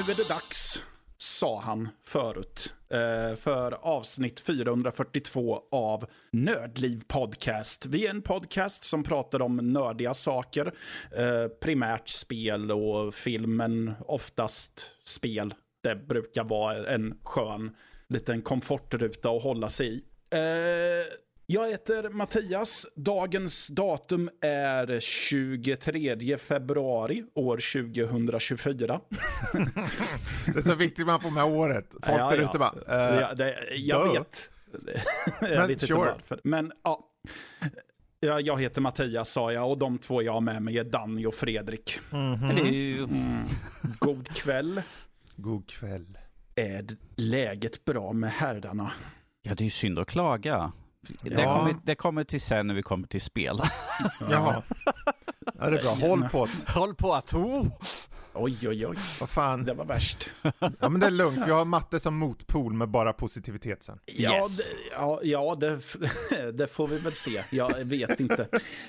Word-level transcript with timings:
är 0.00 0.16
det 0.16 0.28
dags, 0.28 0.82
sa 1.16 1.60
han 1.60 1.88
förut, 2.06 2.74
Eh, 2.94 3.36
för 3.36 3.72
avsnitt 3.80 4.40
442 4.40 5.62
av 5.70 6.04
Nördliv 6.32 7.02
Podcast. 7.08 7.86
Vi 7.86 8.06
är 8.06 8.10
en 8.10 8.22
podcast 8.22 8.84
som 8.84 9.04
pratar 9.04 9.42
om 9.42 9.56
nördiga 9.56 10.14
saker, 10.14 10.72
eh, 11.16 11.48
primärt 11.62 12.08
spel 12.08 12.72
och 12.72 13.14
filmen, 13.14 13.92
oftast 14.06 14.82
spel. 15.04 15.54
Det 15.82 15.96
brukar 15.96 16.44
vara 16.44 16.86
en 16.86 17.14
skön 17.22 17.76
liten 18.08 18.42
komfortruta 18.42 19.30
att 19.30 19.42
hålla 19.42 19.68
sig 19.68 19.88
i. 19.88 20.02
Eh, 20.30 21.06
Eh, 21.50 21.54
jag 21.54 21.70
heter 21.70 22.08
Mattias. 22.08 22.86
Dagens 22.96 23.68
datum 23.68 24.30
är 24.40 25.00
23 25.00 26.38
februari 26.38 27.24
år 27.34 27.56
2024. 27.92 28.76
Det 30.52 30.58
är 30.58 30.62
så 30.62 30.74
viktigt 30.74 31.06
man 31.06 31.20
får 31.20 31.30
med 31.30 31.44
året. 31.44 31.86
Folk 31.90 32.04
Ja, 32.06 32.30
där 32.30 32.36
ja. 32.36 32.48
ute 32.48 32.58
bara, 32.58 32.74
eh, 32.88 33.20
ja, 33.20 33.34
det, 33.34 33.56
jag 33.76 34.06
duh. 34.06 34.12
vet. 34.12 34.50
jag 35.40 35.50
Men 35.50 35.60
vet 35.60 35.70
inte 35.70 35.86
sure. 35.86 35.98
varför. 35.98 36.40
Men 36.44 36.72
ja. 36.82 37.06
Ja, 38.20 38.40
jag 38.40 38.60
heter 38.60 38.80
Mattias 38.80 39.30
sa 39.30 39.52
jag 39.52 39.70
och 39.70 39.78
de 39.78 39.98
två 39.98 40.22
jag 40.22 40.32
har 40.32 40.40
med 40.40 40.62
mig 40.62 40.78
är 40.78 40.84
Danny 40.84 41.26
och 41.26 41.34
Fredrik. 41.34 41.98
Hello. 42.10 43.08
God 43.98 44.28
kväll. 44.28 44.82
God 45.36 45.68
kväll. 45.68 46.18
Är 46.56 46.86
läget 47.16 47.84
bra 47.84 48.12
med 48.12 48.30
herrarna? 48.30 48.90
Ja, 49.42 49.54
det 49.54 49.62
är 49.62 49.64
ju 49.64 49.70
synd 49.70 49.98
att 49.98 50.08
klaga. 50.08 50.72
Det, 51.22 51.30
Ja. 51.42 51.58
kommer, 51.58 51.76
det 51.84 51.94
kommer 51.94 52.24
till 52.24 52.40
sen 52.40 52.66
när 52.66 52.74
vi 52.74 52.82
kommer 52.82 53.06
till 53.06 53.20
spel. 53.20 53.58
Jaha. 54.30 54.62
Ja, 55.58 55.70
det 55.70 55.78
är 55.78 55.82
bra. 55.82 55.94
Håll 56.08 56.28
på. 56.28 56.48
Håll 56.66 56.94
på 56.94 57.14
att... 57.14 57.34
Oh. 57.34 57.66
Oj, 58.34 58.68
oj, 58.68 58.86
oj. 58.86 58.96
Vad 59.20 59.30
fan. 59.30 59.64
Det 59.64 59.74
var 59.74 59.84
värst. 59.84 60.30
Ja, 60.80 60.88
men 60.88 61.00
det 61.00 61.06
är 61.06 61.10
lugnt. 61.10 61.42
Vi 61.46 61.50
har 61.50 61.64
matte 61.64 62.00
som 62.00 62.16
motpol 62.16 62.72
med 62.72 62.88
bara 62.88 63.12
positivitet 63.12 63.82
sen. 63.82 63.98
Ja, 64.06 64.36
Yes. 64.36 64.56
det, 64.56 64.64
ja, 64.92 65.20
ja 65.22 65.54
det, 65.60 65.78
det 66.52 66.66
får 66.66 66.88
vi 66.88 66.98
väl 66.98 67.12
se. 67.12 67.44
Jag 67.50 67.84
vet 67.84 68.20
inte. 68.20 68.48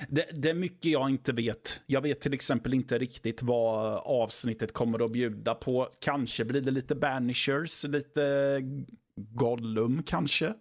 Det, 0.09 0.25
det 0.33 0.49
är 0.49 0.53
mycket 0.53 0.91
jag 0.91 1.09
inte 1.09 1.31
vet. 1.33 1.81
Jag 1.85 2.01
vet 2.01 2.21
till 2.21 2.33
exempel 2.33 2.73
inte 2.73 2.97
riktigt 2.97 3.41
vad 3.43 3.95
avsnittet 4.05 4.73
kommer 4.73 5.05
att 5.05 5.11
bjuda 5.11 5.55
på. 5.55 5.89
Kanske 6.01 6.45
blir 6.45 6.61
det 6.61 6.71
lite 6.71 6.95
Banishers, 6.95 7.83
lite 7.83 8.57
Gollum 9.15 10.03
kanske. 10.03 10.53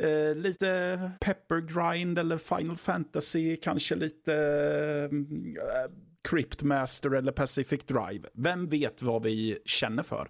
Eh, 0.00 0.34
lite 0.34 1.10
Pepper 1.20 1.60
Grind 1.60 2.18
eller 2.18 2.38
Final 2.38 2.76
Fantasy, 2.76 3.56
kanske 3.56 3.94
lite 3.94 4.34
eh, 5.12 5.90
Cryptmaster 6.30 7.10
eller 7.10 7.32
Pacific 7.32 7.84
Drive. 7.84 8.28
Vem 8.32 8.68
vet 8.68 9.02
vad 9.02 9.22
vi 9.22 9.58
känner 9.64 10.02
för 10.02 10.28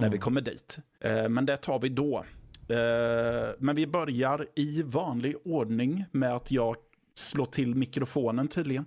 när 0.00 0.10
vi 0.10 0.18
kommer 0.18 0.40
dit. 0.40 0.78
Eh, 1.00 1.28
men 1.28 1.46
det 1.46 1.56
tar 1.56 1.78
vi 1.78 1.88
då. 1.88 2.24
Eh, 2.68 3.54
men 3.58 3.76
vi 3.76 3.86
börjar 3.86 4.46
i 4.56 4.82
vanlig 4.82 5.36
ordning 5.44 6.04
med 6.12 6.34
att 6.34 6.50
jag 6.50 6.76
slår 7.14 7.46
till 7.46 7.74
mikrofonen 7.74 8.48
tydligen. 8.48 8.84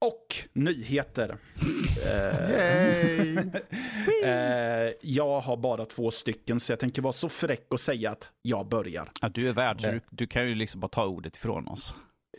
Och 0.00 0.26
nyheter. 0.52 1.38
Yay! 2.06 3.38
Eh, 4.24 4.90
jag 5.00 5.40
har 5.40 5.56
bara 5.56 5.84
två 5.84 6.10
stycken 6.10 6.60
så 6.60 6.72
jag 6.72 6.78
tänker 6.80 7.02
vara 7.02 7.12
så 7.12 7.28
fräck 7.28 7.66
och 7.70 7.80
säga 7.80 8.10
att 8.10 8.28
jag 8.42 8.68
börjar. 8.68 9.08
Ja, 9.20 9.28
du 9.28 9.48
är 9.48 9.52
värd, 9.52 9.80
så 9.80 9.90
du, 9.90 10.00
du 10.10 10.26
kan 10.26 10.48
ju 10.48 10.54
liksom 10.54 10.80
bara 10.80 10.88
ta 10.88 11.06
ordet 11.06 11.36
ifrån 11.36 11.68
oss. 11.68 11.94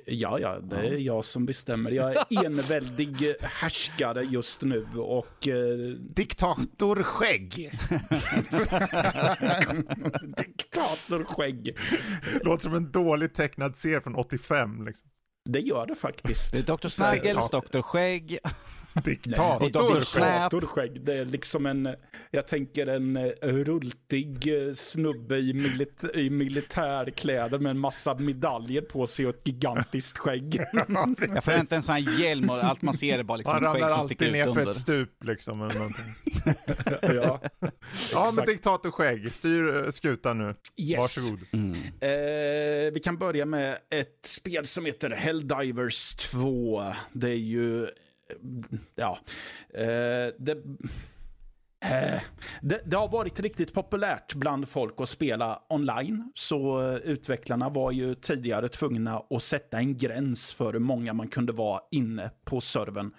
Ja, 0.06 0.40
ja, 0.40 0.60
det 0.60 0.76
är 0.76 0.98
jag 0.98 1.26
som 1.26 1.46
bestämmer. 1.46 1.92
Jag 1.92 2.12
är 2.16 2.46
enväldig 2.46 3.16
härskare 3.42 4.24
just 4.24 4.62
nu 4.62 4.86
och 4.98 5.48
eh, 5.48 5.78
Diktatorskägg. 6.16 7.72
diktatorskägg. 10.38 11.78
Låter 12.42 12.64
som 12.64 12.74
en 12.76 12.92
dåligt 12.92 13.34
tecknad 13.34 13.78
serie 13.78 14.02
från 14.02 14.16
85 14.16 14.86
liksom. 14.86 15.10
Det 15.50 15.60
gör 15.60 15.86
det 15.86 15.96
faktiskt. 15.96 16.52
Det 16.52 16.70
är 16.70 16.78
Dr. 16.78 16.88
Snuggles, 16.88 17.50
Dr. 17.50 17.82
Skägg. 17.82 18.40
Diktator. 19.04 19.66
Diktattorskägg. 19.66 21.02
Det 21.06 21.14
är 21.14 21.26
liksom 21.26 21.66
en, 21.66 21.96
jag 22.32 22.48
tänker 22.48 22.88
en 22.88 23.18
eh, 23.18 23.30
rultig 23.42 24.68
eh, 24.68 24.74
snubbe 24.74 25.38
i, 25.38 25.54
milit, 25.54 26.04
i 26.14 26.30
militärkläder 26.30 27.60
med 27.60 27.70
en 27.70 27.80
massa 27.80 28.16
medaljer 28.16 28.82
på 28.82 29.08
sig 29.08 29.28
och 29.28 29.36
ett 29.36 29.48
gigantiskt 29.48 30.18
skägg. 30.18 30.56
Jag 31.34 31.44
förväntar 31.44 31.76
en 31.76 31.84
sån 31.84 31.96
här 31.96 32.22
hjälm 32.22 32.50
och 32.50 32.64
allt 32.64 32.82
man 32.82 32.94
ser 32.94 33.20
är 33.20 33.24
bara 33.24 33.38
liksom 33.38 33.54
Han 33.54 33.64
skägg 33.64 33.82
ramlar 33.82 33.90
som 33.90 34.08
sticker 34.08 34.26
alltid 34.26 34.42
ut 34.42 34.46
ner 34.48 34.54
för 34.54 34.60
under. 34.60 34.72
ett 34.72 34.82
stup 34.82 35.24
liksom. 35.24 35.62
Eller 35.62 35.76
någonting. 35.76 36.06
ja. 37.22 37.42
Ja, 38.12 38.32
men 38.36 38.46
diktatorskägg. 38.46 39.32
Styr 39.32 39.86
eh, 39.86 39.92
skutan 39.92 40.38
nu. 40.38 40.54
Yes. 40.78 41.00
Varsågod. 41.00 41.40
Mm. 41.52 41.72
Eh, 41.72 42.94
vi 42.94 43.02
kan 43.04 43.18
börja 43.18 43.46
med 43.46 43.78
ett 43.90 44.26
spel 44.26 44.66
som 44.66 44.86
heter 44.86 45.10
Helldivers 45.10 46.16
2. 46.16 46.84
Det 47.14 47.30
är 47.30 47.34
ju, 47.34 47.88
ja, 48.96 49.20
eh, 49.74 50.34
det, 50.40 50.52
eh, 51.86 52.22
det, 52.62 52.82
det 52.86 52.98
har 52.98 53.08
varit 53.08 53.40
riktigt 53.40 53.74
populärt 53.74 54.36
bland 54.36 54.70
folk 54.70 54.94
att 54.98 55.10
spela 55.10 55.62
online. 55.70 56.32
Så 56.36 56.82
eh, 56.82 56.96
utvecklarna 56.96 57.70
var 57.70 57.92
ju 57.92 58.14
tidigare 58.14 58.68
tvungna 58.68 59.22
att 59.30 59.44
sätta 59.44 59.78
en 59.78 59.98
gräns 59.98 60.54
för 60.54 60.74
hur 60.74 60.80
många 60.80 61.14
man 61.14 61.28
kunde 61.28 61.54
vara 61.54 61.82
inne 61.92 62.32
på 62.46 62.62
servern 62.62 63.12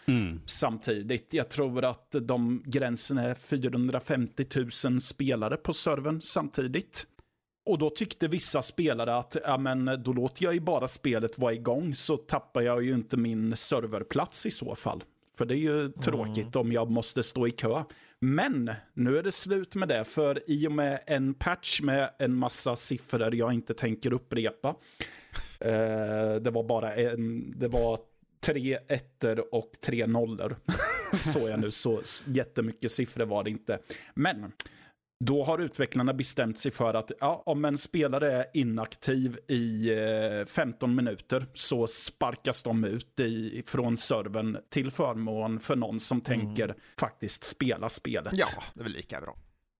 samtidigt. 0.46 1.34
Jag 1.34 1.48
tror 1.48 1.84
att 1.84 2.14
de 2.22 2.62
gränsen 2.66 3.18
är 3.18 3.34
450 3.34 4.44
000 4.84 5.00
spelare 5.00 5.56
på 5.56 5.72
servern 5.72 6.22
samtidigt. 6.22 7.06
Och 7.66 7.78
då 7.78 7.90
tyckte 7.90 8.28
vissa 8.28 8.62
spelare 8.62 9.14
att 9.16 9.36
ja, 9.44 9.58
men 9.58 10.02
då 10.04 10.12
låter 10.12 10.44
jag 10.44 10.54
ju 10.54 10.60
bara 10.60 10.88
spelet 10.88 11.38
vara 11.38 11.52
igång 11.52 11.94
så 11.94 12.16
tappar 12.16 12.60
jag 12.60 12.84
ju 12.84 12.94
inte 12.94 13.16
min 13.16 13.56
serverplats 13.56 14.46
i 14.46 14.50
så 14.50 14.74
fall. 14.74 15.04
För 15.38 15.46
det 15.46 15.54
är 15.54 15.58
ju 15.58 15.88
tråkigt 15.88 16.56
om 16.56 16.72
jag 16.72 16.90
måste 16.90 17.22
stå 17.22 17.46
i 17.46 17.50
kö. 17.50 17.84
Men 18.18 18.70
nu 18.94 19.18
är 19.18 19.22
det 19.22 19.32
slut 19.32 19.74
med 19.74 19.88
det, 19.88 20.04
för 20.04 20.50
i 20.50 20.68
och 20.68 20.72
med 20.72 21.00
en 21.06 21.34
patch 21.34 21.80
med 21.80 22.10
en 22.18 22.34
massa 22.34 22.76
siffror 22.76 23.34
jag 23.34 23.52
inte 23.52 23.74
tänker 23.74 24.12
upprepa. 24.12 24.68
Eh, 25.60 26.34
det 26.40 26.50
var 26.50 26.64
bara 26.64 26.94
en, 26.94 27.54
det 27.58 27.68
var 27.68 27.98
tre 28.46 28.78
ettor 28.88 29.54
och 29.54 29.70
tre 29.84 30.06
nollor. 30.06 30.56
så 31.12 31.48
jag 31.48 31.60
nu, 31.60 31.70
så 31.70 32.00
jättemycket 32.26 32.90
siffror 32.90 33.24
var 33.24 33.44
det 33.44 33.50
inte. 33.50 33.78
Men 34.14 34.52
då 35.24 35.44
har 35.44 35.58
utvecklarna 35.58 36.14
bestämt 36.14 36.58
sig 36.58 36.72
för 36.72 36.94
att 36.94 37.12
ja, 37.20 37.42
om 37.46 37.64
en 37.64 37.78
spelare 37.78 38.32
är 38.32 38.46
inaktiv 38.54 39.38
i 39.48 39.92
eh, 40.40 40.46
15 40.46 40.94
minuter 40.94 41.46
så 41.54 41.86
sparkas 41.86 42.62
de 42.62 42.84
ut 42.84 43.20
i, 43.20 43.62
från 43.66 43.96
servern 43.96 44.58
till 44.68 44.90
förmån 44.90 45.60
för 45.60 45.76
någon 45.76 46.00
som 46.00 46.20
tänker 46.20 46.74
faktiskt 46.98 47.44
spela 47.44 47.88
spelet. 47.88 48.32
Ja, 48.36 48.46
det 48.74 48.80
är 48.80 48.84
väl 48.84 48.92
lika 48.92 49.20
bra. 49.20 49.36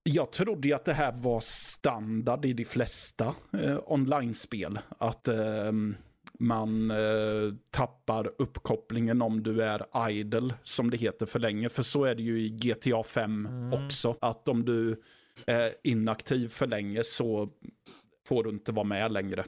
Jag 0.08 0.32
trodde 0.32 0.68
ju 0.68 0.74
att 0.74 0.84
det 0.84 0.92
här 0.92 1.12
var 1.12 1.40
standard 1.40 2.44
i 2.44 2.52
de 2.52 2.64
flesta 2.64 3.34
eh, 3.52 3.78
online-spel. 3.86 4.78
Att 4.98 5.28
eh, 5.28 5.72
man 6.38 6.90
eh, 6.90 7.54
tappar 7.70 8.30
uppkopplingen 8.38 9.22
om 9.22 9.42
du 9.42 9.62
är 9.62 10.10
idle, 10.10 10.54
som 10.62 10.90
det 10.90 10.96
heter 10.96 11.26
för 11.26 11.38
länge. 11.38 11.68
För 11.68 11.82
så 11.82 12.04
är 12.04 12.14
det 12.14 12.22
ju 12.22 12.40
i 12.40 12.48
GTA 12.48 13.02
5 13.02 13.48
också. 13.72 14.16
Att 14.20 14.48
om 14.48 14.64
du 14.64 15.02
är 15.46 15.74
inaktiv 15.84 16.48
för 16.48 16.66
länge 16.66 17.04
så 17.04 17.48
får 18.26 18.44
du 18.44 18.50
inte 18.50 18.72
vara 18.72 18.84
med 18.84 19.12
längre. 19.12 19.44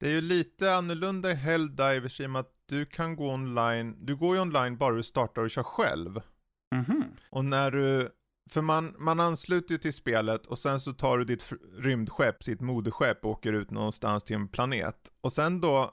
Det 0.00 0.06
är 0.06 0.10
ju 0.10 0.20
lite 0.20 0.74
annorlunda 0.74 1.30
i 1.30 1.34
Helldivers 1.34 2.20
i 2.20 2.26
och 2.26 2.30
med 2.30 2.40
att 2.40 2.54
du 2.66 2.86
kan 2.86 3.16
gå 3.16 3.32
online, 3.32 3.96
du 4.00 4.16
går 4.16 4.36
ju 4.36 4.42
online 4.42 4.76
bara 4.76 4.94
du 4.94 5.02
startar 5.02 5.42
och 5.42 5.50
kör 5.50 5.62
själv. 5.62 6.20
Mhm. 6.74 7.04
Och 7.30 7.44
när 7.44 7.70
du, 7.70 8.10
för 8.50 8.62
man, 8.62 8.94
man 8.98 9.20
ansluter 9.20 9.72
ju 9.72 9.78
till 9.78 9.92
spelet 9.92 10.46
och 10.46 10.58
sen 10.58 10.80
så 10.80 10.92
tar 10.92 11.18
du 11.18 11.24
ditt 11.24 11.52
rymdskepp, 11.78 12.42
sitt 12.42 12.60
moderskepp 12.60 13.24
och 13.24 13.30
åker 13.30 13.52
ut 13.52 13.70
någonstans 13.70 14.24
till 14.24 14.36
en 14.36 14.48
planet. 14.48 14.96
Och 15.20 15.32
sen 15.32 15.60
då, 15.60 15.90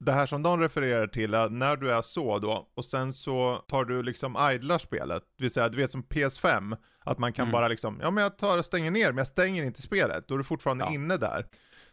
det 0.00 0.12
här 0.12 0.26
som 0.26 0.42
de 0.42 0.60
refererar 0.60 1.06
till 1.06 1.34
är 1.34 1.48
när 1.48 1.76
du 1.76 1.92
är 1.92 2.02
så 2.02 2.38
då, 2.38 2.68
och 2.74 2.84
sen 2.84 3.12
så 3.12 3.64
tar 3.68 3.84
du 3.84 4.02
liksom 4.02 4.50
idlar 4.54 4.78
spelet, 4.78 5.22
det 5.36 5.44
vill 5.44 5.50
säga 5.50 5.68
du 5.68 5.78
vet 5.78 5.90
som 5.90 6.02
PS5, 6.02 6.76
att 7.08 7.18
man 7.18 7.32
kan 7.32 7.42
Mm. 7.42 7.52
bara 7.52 7.68
liksom, 7.68 7.98
ja 8.02 8.10
men 8.10 8.22
jag 8.22 8.38
tar 8.38 8.58
och 8.58 8.64
stänger 8.64 8.90
ner, 8.90 9.06
men 9.12 9.18
jag 9.18 9.26
stänger 9.26 9.64
inte 9.64 9.82
spelet, 9.82 10.28
då 10.28 10.34
är 10.34 10.38
du 10.38 10.44
fortfarande 10.44 10.84
Ja. 10.84 10.94
inne 10.94 11.16
där. 11.16 11.46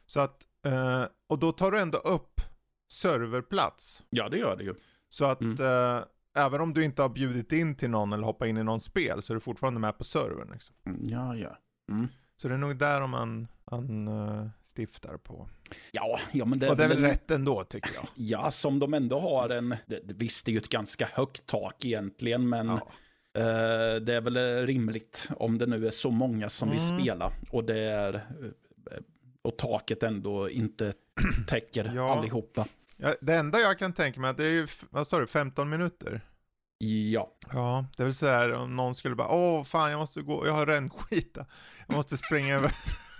Så 0.06 0.20
att 0.20 0.42
Eh, 0.66 1.04
och 1.30 1.40
då 1.40 1.52
tar 1.52 1.72
du 1.72 1.80
ändå 1.80 1.98
upp 1.98 2.42
serverplats. 3.00 4.04
Ja, 4.10 4.30
det 4.30 4.38
gör 4.38 4.58
det 4.58 4.64
ju. 4.64 4.76
Så 5.10 5.26
att 5.26 5.42
Mm. 5.42 5.56
eh, 5.98 6.04
även 6.38 6.62
om 6.62 6.74
du 6.74 6.84
inte 6.84 7.02
har 7.02 7.10
bjudit 7.10 7.52
in 7.52 7.76
till 7.76 7.90
någon 7.90 8.14
eller 8.14 8.24
hoppat 8.24 8.48
in 8.48 8.58
i 8.58 8.64
någon 8.64 8.80
spel 8.80 9.22
så 9.22 9.34
är 9.34 9.36
du 9.36 9.42
fortfarande 9.42 9.80
med 9.80 9.98
på 9.98 10.04
servern. 10.04 10.50
Liksom. 10.54 10.76
Mm, 10.86 11.02
Ja, 11.10 11.36
ja. 11.36 11.58
Mm. 11.92 12.08
Så 12.36 12.48
det 12.48 12.54
är 12.54 12.58
nog 12.58 12.78
där 12.78 13.08
man, 13.08 13.48
man 13.72 14.08
eh, 14.08 14.48
stiftar 14.76 15.18
på. 15.18 15.50
Ja, 15.92 16.20
ja, 16.32 16.46
men 16.46 16.60
det 16.60 16.70
och 16.70 16.78
det 16.78 16.84
är 16.84 16.88
väl 16.88 16.98
en- 16.98 17.04
rätt 17.04 17.32
ändå 17.32 17.64
tycker 17.64 17.92
jag. 17.96 18.08
Ja, 18.16 18.52
som 18.52 18.80
de 18.80 18.94
ändå 18.94 19.20
har 19.20 19.50
en... 19.50 19.70
Det- 19.86 20.02
visst, 20.04 20.46
det 20.46 20.50
är 20.50 20.54
ju 20.54 20.58
ett 20.60 20.70
ganska 20.70 21.08
högt 21.14 21.46
tak 21.46 21.86
egentligen, 21.86 22.50
men 22.50 22.68
Ja. 22.68 22.88
Eh, 23.36 24.02
det 24.02 24.14
är 24.14 24.22
väl 24.22 24.38
eh, 24.38 24.66
rimligt 24.68 25.30
om 25.38 25.58
det 25.58 25.66
nu 25.66 25.88
är 25.88 25.92
så 25.92 26.12
många 26.12 26.50
som 26.50 26.70
vill 26.70 26.80
Mm. 26.92 27.00
spela 27.04 27.32
och 27.50 27.64
det 27.64 27.80
är... 27.80 28.14
eh, 28.14 28.22
Och 29.42 29.58
taket 29.58 30.04
ändå 30.04 30.50
inte 30.50 30.94
täcker 31.48 31.92
Ja. 31.96 32.18
allihopa. 32.18 32.66
Ja, 32.98 33.16
det 33.22 33.36
enda 33.36 33.60
jag 33.60 33.80
kan 33.80 33.94
tänka 33.94 34.20
mig, 34.20 34.30
att 34.30 34.38
det 34.38 34.46
är 34.46 34.52
ju, 34.52 34.68
vad 34.90 35.08
sa 35.08 35.20
du, 35.20 35.28
15 35.28 35.70
minuter? 35.70 36.22
Ja, 36.78 37.32
Ja, 37.54 37.86
det 37.98 38.04
är 38.04 38.06
väl 38.06 38.14
så 38.14 38.26
här 38.28 38.54
om 38.54 38.76
någon 38.76 38.96
skulle 38.96 39.16
bara, 39.16 39.28
åh 39.30 39.64
fan 39.64 39.92
jag 39.92 39.98
måste 40.00 40.22
gå, 40.22 40.48
jag 40.48 40.54
har 40.54 40.66
rännskita. 40.66 41.46
Jag 41.88 41.96
måste 41.96 42.18
springa 42.18 42.56
över. 42.56 42.72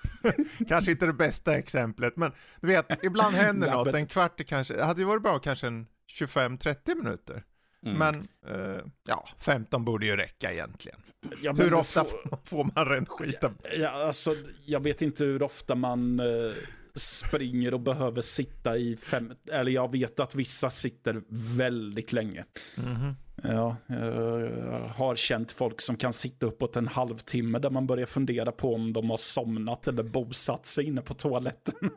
kanske 0.68 0.92
inte 0.92 1.06
det 1.06 1.14
bästa 1.14 1.58
exemplet, 1.58 2.18
men 2.18 2.32
du 2.62 2.68
vet, 2.68 2.86
ibland 3.04 3.36
händer 3.36 3.72
något, 3.72 3.88
en 3.96 4.08
kvart 4.08 4.46
kanske, 4.48 4.74
det 4.74 4.84
hade 4.84 5.02
ju 5.02 5.06
varit 5.08 5.24
bra 5.24 5.40
kanske 5.40 5.68
en 5.68 5.88
25-30 6.20 6.96
minuter. 6.96 7.44
Mm. 7.86 7.98
Men, 7.98 8.16
eh, 8.56 8.82
ja, 9.08 9.28
15 9.40 9.86
borde 9.86 10.06
ju 10.06 10.16
räcka 10.16 10.54
egentligen. 10.54 11.00
ja 11.42 11.54
Hur 11.54 11.74
ofta 11.74 12.04
får- 12.04 12.40
får, 12.46 12.64
man 12.76 12.86
rännskita? 12.86 13.52
Ja, 13.78 13.90
alltså, 13.90 14.36
jag 14.66 14.80
vet 14.84 15.02
inte 15.02 15.24
hur 15.24 15.44
ofta 15.44 15.76
man 15.76 16.20
eh, 16.20 16.54
springer 16.96 17.74
och 17.74 17.80
behöver 17.80 18.22
sitta 18.22 18.78
i 18.78 18.96
fem... 18.96 19.34
Eller 19.52 19.72
jag 19.72 19.92
vet 19.92 20.20
att 20.20 20.36
vissa 20.36 20.70
sitter 20.70 21.22
väldigt 21.58 22.14
länge. 22.14 22.46
Mhm. 22.78 23.16
Ja, 23.44 23.76
jag 23.88 24.90
har 24.96 25.16
känt 25.16 25.52
folk 25.52 25.82
som 25.82 25.98
kan 25.98 26.14
sitta 26.14 26.46
uppåt 26.46 26.76
en 26.76 26.88
halvtimme 26.88 27.60
där 27.60 27.70
man 27.70 27.88
börjar 27.88 28.06
fundera 28.06 28.52
på 28.52 28.74
om 28.76 28.94
de 28.94 29.10
har 29.10 29.18
somnat 29.18 29.88
eller 29.88 30.04
bosatt 30.04 30.66
sig 30.66 30.86
inne 30.86 31.02
på 31.02 31.14
toaletten. 31.14 31.74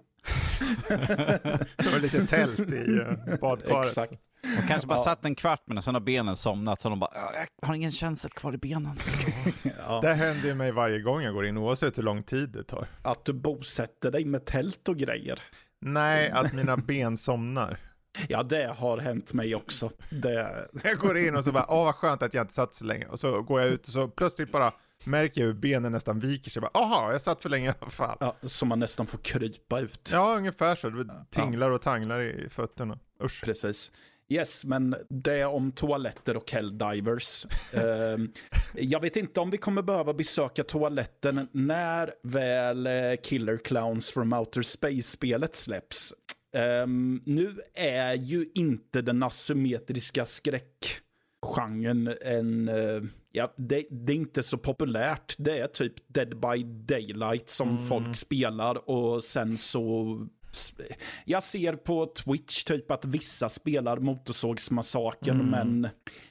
Det 1.76 1.90
var 1.92 1.98
lite 1.98 2.26
tält 2.26 2.72
i 2.72 2.74
uh, 2.74 3.12
badkaret. 3.40 3.86
Exakt. 3.86 4.12
De 4.56 4.68
kanske 4.68 4.88
bara 4.88 4.98
Ja. 4.98 5.04
satt 5.04 5.24
en 5.24 5.34
kvart 5.34 5.62
men 5.66 5.82
sen 5.82 5.94
har 5.94 6.00
benen 6.00 6.36
somnat 6.36 6.80
så 6.80 6.88
de 6.88 7.00
bara, 7.00 7.10
"Ja, 7.14 7.30
jag 7.60 7.68
har 7.68 7.74
ingen 7.74 7.90
känsel 7.92 8.30
kvar 8.30 8.54
i 8.54 8.58
benen. 8.58 8.94
Ja, 9.88 10.00
Det 10.00 10.14
händer 10.14 10.48
ju 10.48 10.54
mig 10.54 10.72
varje 10.72 11.00
gång 11.00 11.22
jag 11.22 11.34
går 11.34 11.46
in, 11.46 11.56
oavsett 11.58 11.98
hur 11.98 12.02
lång 12.02 12.22
tid 12.22 12.48
det 12.48 12.64
tar. 12.64 12.86
att 13.02 13.24
du 13.24 13.32
bosätter 13.32 14.10
dig 14.10 14.24
med 14.24 14.44
tält 14.44 14.88
och 14.88 14.96
grejer. 14.96 15.40
Nej, 15.80 16.30
att 16.30 16.52
mina 16.54 16.76
ben 16.76 17.16
somnar. 17.16 17.78
Ja, 18.28 18.42
det 18.42 18.74
har 18.78 18.98
hänt 18.98 19.32
mig 19.32 19.54
också. 19.54 19.90
Det, 20.10 20.66
Jag 20.84 20.98
går 20.98 21.18
in 21.18 21.36
och 21.36 21.44
så 21.44 21.52
bara, 21.52 21.66
åh 21.68 21.84
vad 21.84 21.94
skönt 21.94 22.22
att 22.22 22.34
jag 22.34 22.42
inte 22.44 22.54
satt 22.54 22.74
så 22.74 22.84
länge. 22.84 23.06
Och 23.06 23.20
så 23.20 23.42
går 23.42 23.60
jag 23.60 23.70
ut 23.70 23.86
och 23.86 23.92
så 23.92 24.08
plötsligt 24.08 24.52
bara 24.52 24.72
märker 25.04 25.40
jag 25.40 25.46
hur 25.46 25.54
benen 25.54 25.92
nästan 25.92 26.20
viker 26.20 26.50
sig. 26.50 26.62
Bara, 26.62 26.70
Aha, 26.74 27.12
jag 27.12 27.22
satt 27.22 27.42
för 27.42 27.48
länge 27.48 27.68
i 27.70 27.74
alla 27.80 27.90
fall. 27.90 28.16
ja, 28.20 28.36
så 28.42 28.66
man 28.66 28.78
nästan 28.80 29.06
får 29.06 29.18
krypa 29.18 29.80
ut. 29.80 30.10
Ja, 30.12 30.36
ungefär 30.36 30.76
så. 30.76 30.90
Det 30.90 31.24
tinglar 31.30 31.70
och 31.70 31.82
tanglar 31.82 32.20
i 32.20 32.48
fötterna. 32.50 32.98
Usch. 33.24 33.44
Precis. 33.44 33.92
Yes, 34.30 34.64
men 34.64 34.96
det 35.08 35.44
om 35.44 35.72
toaletter 35.72 36.36
och 36.36 36.50
helldivers. 36.50 37.46
Ehm, 37.72 38.32
jag 38.74 39.00
vet 39.00 39.16
inte 39.16 39.40
om 39.40 39.50
vi 39.50 39.56
kommer 39.58 39.82
behöva 39.82 40.14
besöka 40.14 40.64
toaletten 40.64 41.48
när 41.52 42.14
väl 42.22 42.86
eh, 42.86 42.92
Killer 43.22 43.56
Clowns 43.56 44.10
from 44.12 44.32
Outer 44.32 44.62
Space-spelet 44.62 45.56
släpps. 45.56 46.14
Ehm, 46.56 47.22
nu 47.24 47.60
är 47.74 48.14
ju 48.14 48.46
inte 48.54 49.02
den 49.02 49.22
asymmetriska 49.22 50.24
skräckgenren 51.46 52.14
en... 52.20 52.68
eh, 52.68 53.02
ja, 53.32 53.54
det, 53.56 53.86
det 53.90 54.12
är 54.12 54.16
inte 54.16 54.42
så 54.42 54.58
populärt. 54.58 55.34
Det 55.38 55.58
är 55.58 55.66
typ 55.66 55.94
Dead 56.06 56.40
by 56.40 56.62
Daylight 56.64 57.48
som 57.48 57.78
folk 57.78 58.16
spelar 58.16 58.90
och 58.90 59.24
sen 59.24 59.58
så... 59.58 60.26
Jag 61.24 61.42
ser 61.42 61.72
på 61.72 62.06
Twitch 62.06 62.64
typ 62.64 62.90
att 62.90 63.04
vissa 63.04 63.48
spelar 63.48 63.96
Motorsågsmassakern, 63.98 65.50
men 65.50 65.88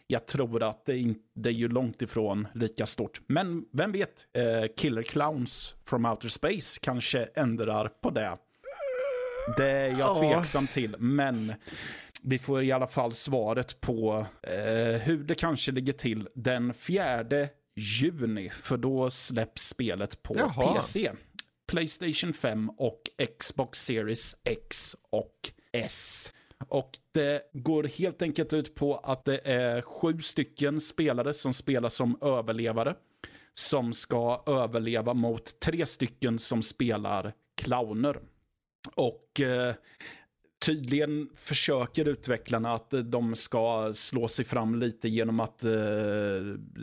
jag 0.08 0.26
tror 0.26 0.64
att 0.64 0.86
det, 0.86 0.98
in, 0.98 1.16
det 1.36 1.50
är 1.50 1.54
ju 1.54 1.68
långt 1.68 2.02
ifrån 2.02 2.48
lika 2.54 2.86
stort. 2.86 3.22
Men 3.28 3.66
vem 3.74 3.92
vet, 3.92 4.26
eh, 4.34 4.74
Killer 4.78 5.04
Clowns 5.04 5.76
from 5.86 6.06
Outer 6.06 6.30
Space 6.30 6.80
kanske 6.82 7.24
ändrar 7.36 7.88
på 8.02 8.10
det. 8.10 8.38
Det 9.58 9.70
är 9.70 9.90
jag 9.90 10.00
Ja. 10.00 10.16
tveksam 10.16 10.68
till, 10.68 10.96
men 11.00 11.54
vi 12.30 12.40
får 12.40 12.64
i 12.64 12.72
alla 12.72 12.88
fall 12.88 13.14
svaret 13.14 13.82
på 13.82 14.26
eh, 14.44 15.02
hur 15.02 15.24
det 15.24 15.36
kanske 15.36 15.72
ligger 15.72 15.94
till 15.94 16.28
den 16.36 16.74
4 16.74 17.26
juni, 17.76 18.50
för 18.50 18.78
då 18.78 19.10
släpps 19.10 19.68
spelet 19.68 20.24
på 20.24 20.36
Jaha. 20.38 20.74
PC. 20.74 21.12
Playstation 21.68 22.34
5 22.34 22.70
och 22.70 23.02
Xbox 23.40 23.86
Series 23.86 24.38
X 24.44 24.96
och 25.10 25.52
S. 25.72 26.34
Och 26.68 26.98
det 27.12 27.42
går 27.54 27.84
helt 27.84 28.22
enkelt 28.22 28.54
ut 28.54 28.76
på 28.76 28.98
att 28.98 29.26
det 29.26 29.40
är 29.44 29.82
sju 29.82 30.20
stycken 30.22 30.80
spelare 30.80 31.34
som 31.34 31.54
spelar 31.54 31.90
som 31.90 32.18
överlevare. 32.22 32.96
Som 33.54 33.94
ska 33.94 34.44
överleva 34.48 35.14
mot 35.14 35.60
tre 35.60 35.86
stycken 35.86 36.40
som 36.40 36.62
spelar 36.62 37.34
clowner. 37.62 38.20
Och 38.96 39.42
eh, 39.42 39.76
tydligen 40.68 41.30
försöker 41.36 42.08
utvecklarna 42.08 42.74
att 42.74 42.94
eh, 42.94 43.00
de 43.00 43.36
ska 43.36 43.94
slå 43.94 44.28
sig 44.28 44.46
fram 44.46 44.76
lite 44.76 45.10
genom 45.10 45.40
att 45.40 45.64
eh, 45.64 45.72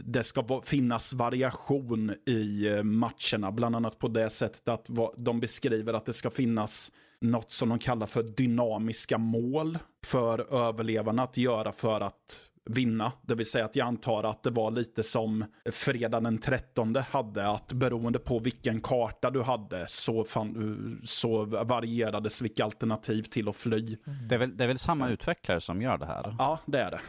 det 0.05 0.25
ska 0.25 0.61
finnas 0.65 1.15
variation 1.15 2.15
i 2.27 2.69
eh, 2.69 2.83
matcherna. 2.83 3.53
Bland 3.53 3.77
annat 3.77 3.99
på 3.99 4.09
det 4.09 4.31
sättet 4.31 4.69
att 4.69 4.91
de 5.17 5.41
beskriver 5.41 5.95
att 5.95 6.07
det 6.07 6.13
ska 6.13 6.31
finnas 6.31 6.93
något 7.21 7.53
som 7.53 7.69
de 7.69 7.79
kallar 7.79 8.07
för 8.07 8.23
dynamiska 8.23 9.19
mål 9.19 9.79
för 10.07 10.67
överlevarna 10.69 11.23
att 11.23 11.37
göra 11.37 11.73
för 11.73 12.01
att 12.01 12.49
vinna. 12.71 13.13
Det 13.23 13.35
vill 13.35 13.47
säga 13.47 13.65
att 13.65 13.77
jag 13.77 13.87
antar 13.87 14.25
att 14.25 14.43
det 14.43 14.51
var 14.51 14.71
lite 14.71 15.03
som 15.03 15.45
fredag 15.73 16.21
den 16.21 16.39
13 16.39 16.97
hade, 17.11 17.49
att 17.49 17.73
beroende 17.73 18.19
på 18.19 18.39
vilken 18.39 18.81
karta 18.81 19.31
du 19.31 19.43
hade 19.43 19.85
så, 19.89 20.25
fan, 20.25 21.01
så 21.05 21.45
varierades 21.45 22.43
vilka 22.43 22.65
alternativ 22.65 23.23
till 23.23 23.49
att 23.49 23.57
fly. 23.57 23.97
Det 24.29 24.35
är, 24.35 24.39
väl, 24.39 24.57
det 24.57 24.65
är 24.65 24.69
väl 24.69 24.79
samma 24.79 25.09
utvecklare 25.09 25.61
som 25.61 25.83
gör 25.83 25.99
det 25.99 26.07
här? 26.07 26.37
Ja, 26.39 26.59
det 26.67 26.79
är 26.81 26.91
det. 26.91 27.01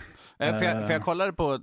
Eh, 0.46 0.60
För 0.60 0.66
jag, 0.66 0.86
för 0.88 0.94
jag 0.94 1.04
kollade 1.04 1.34
på 1.34 1.60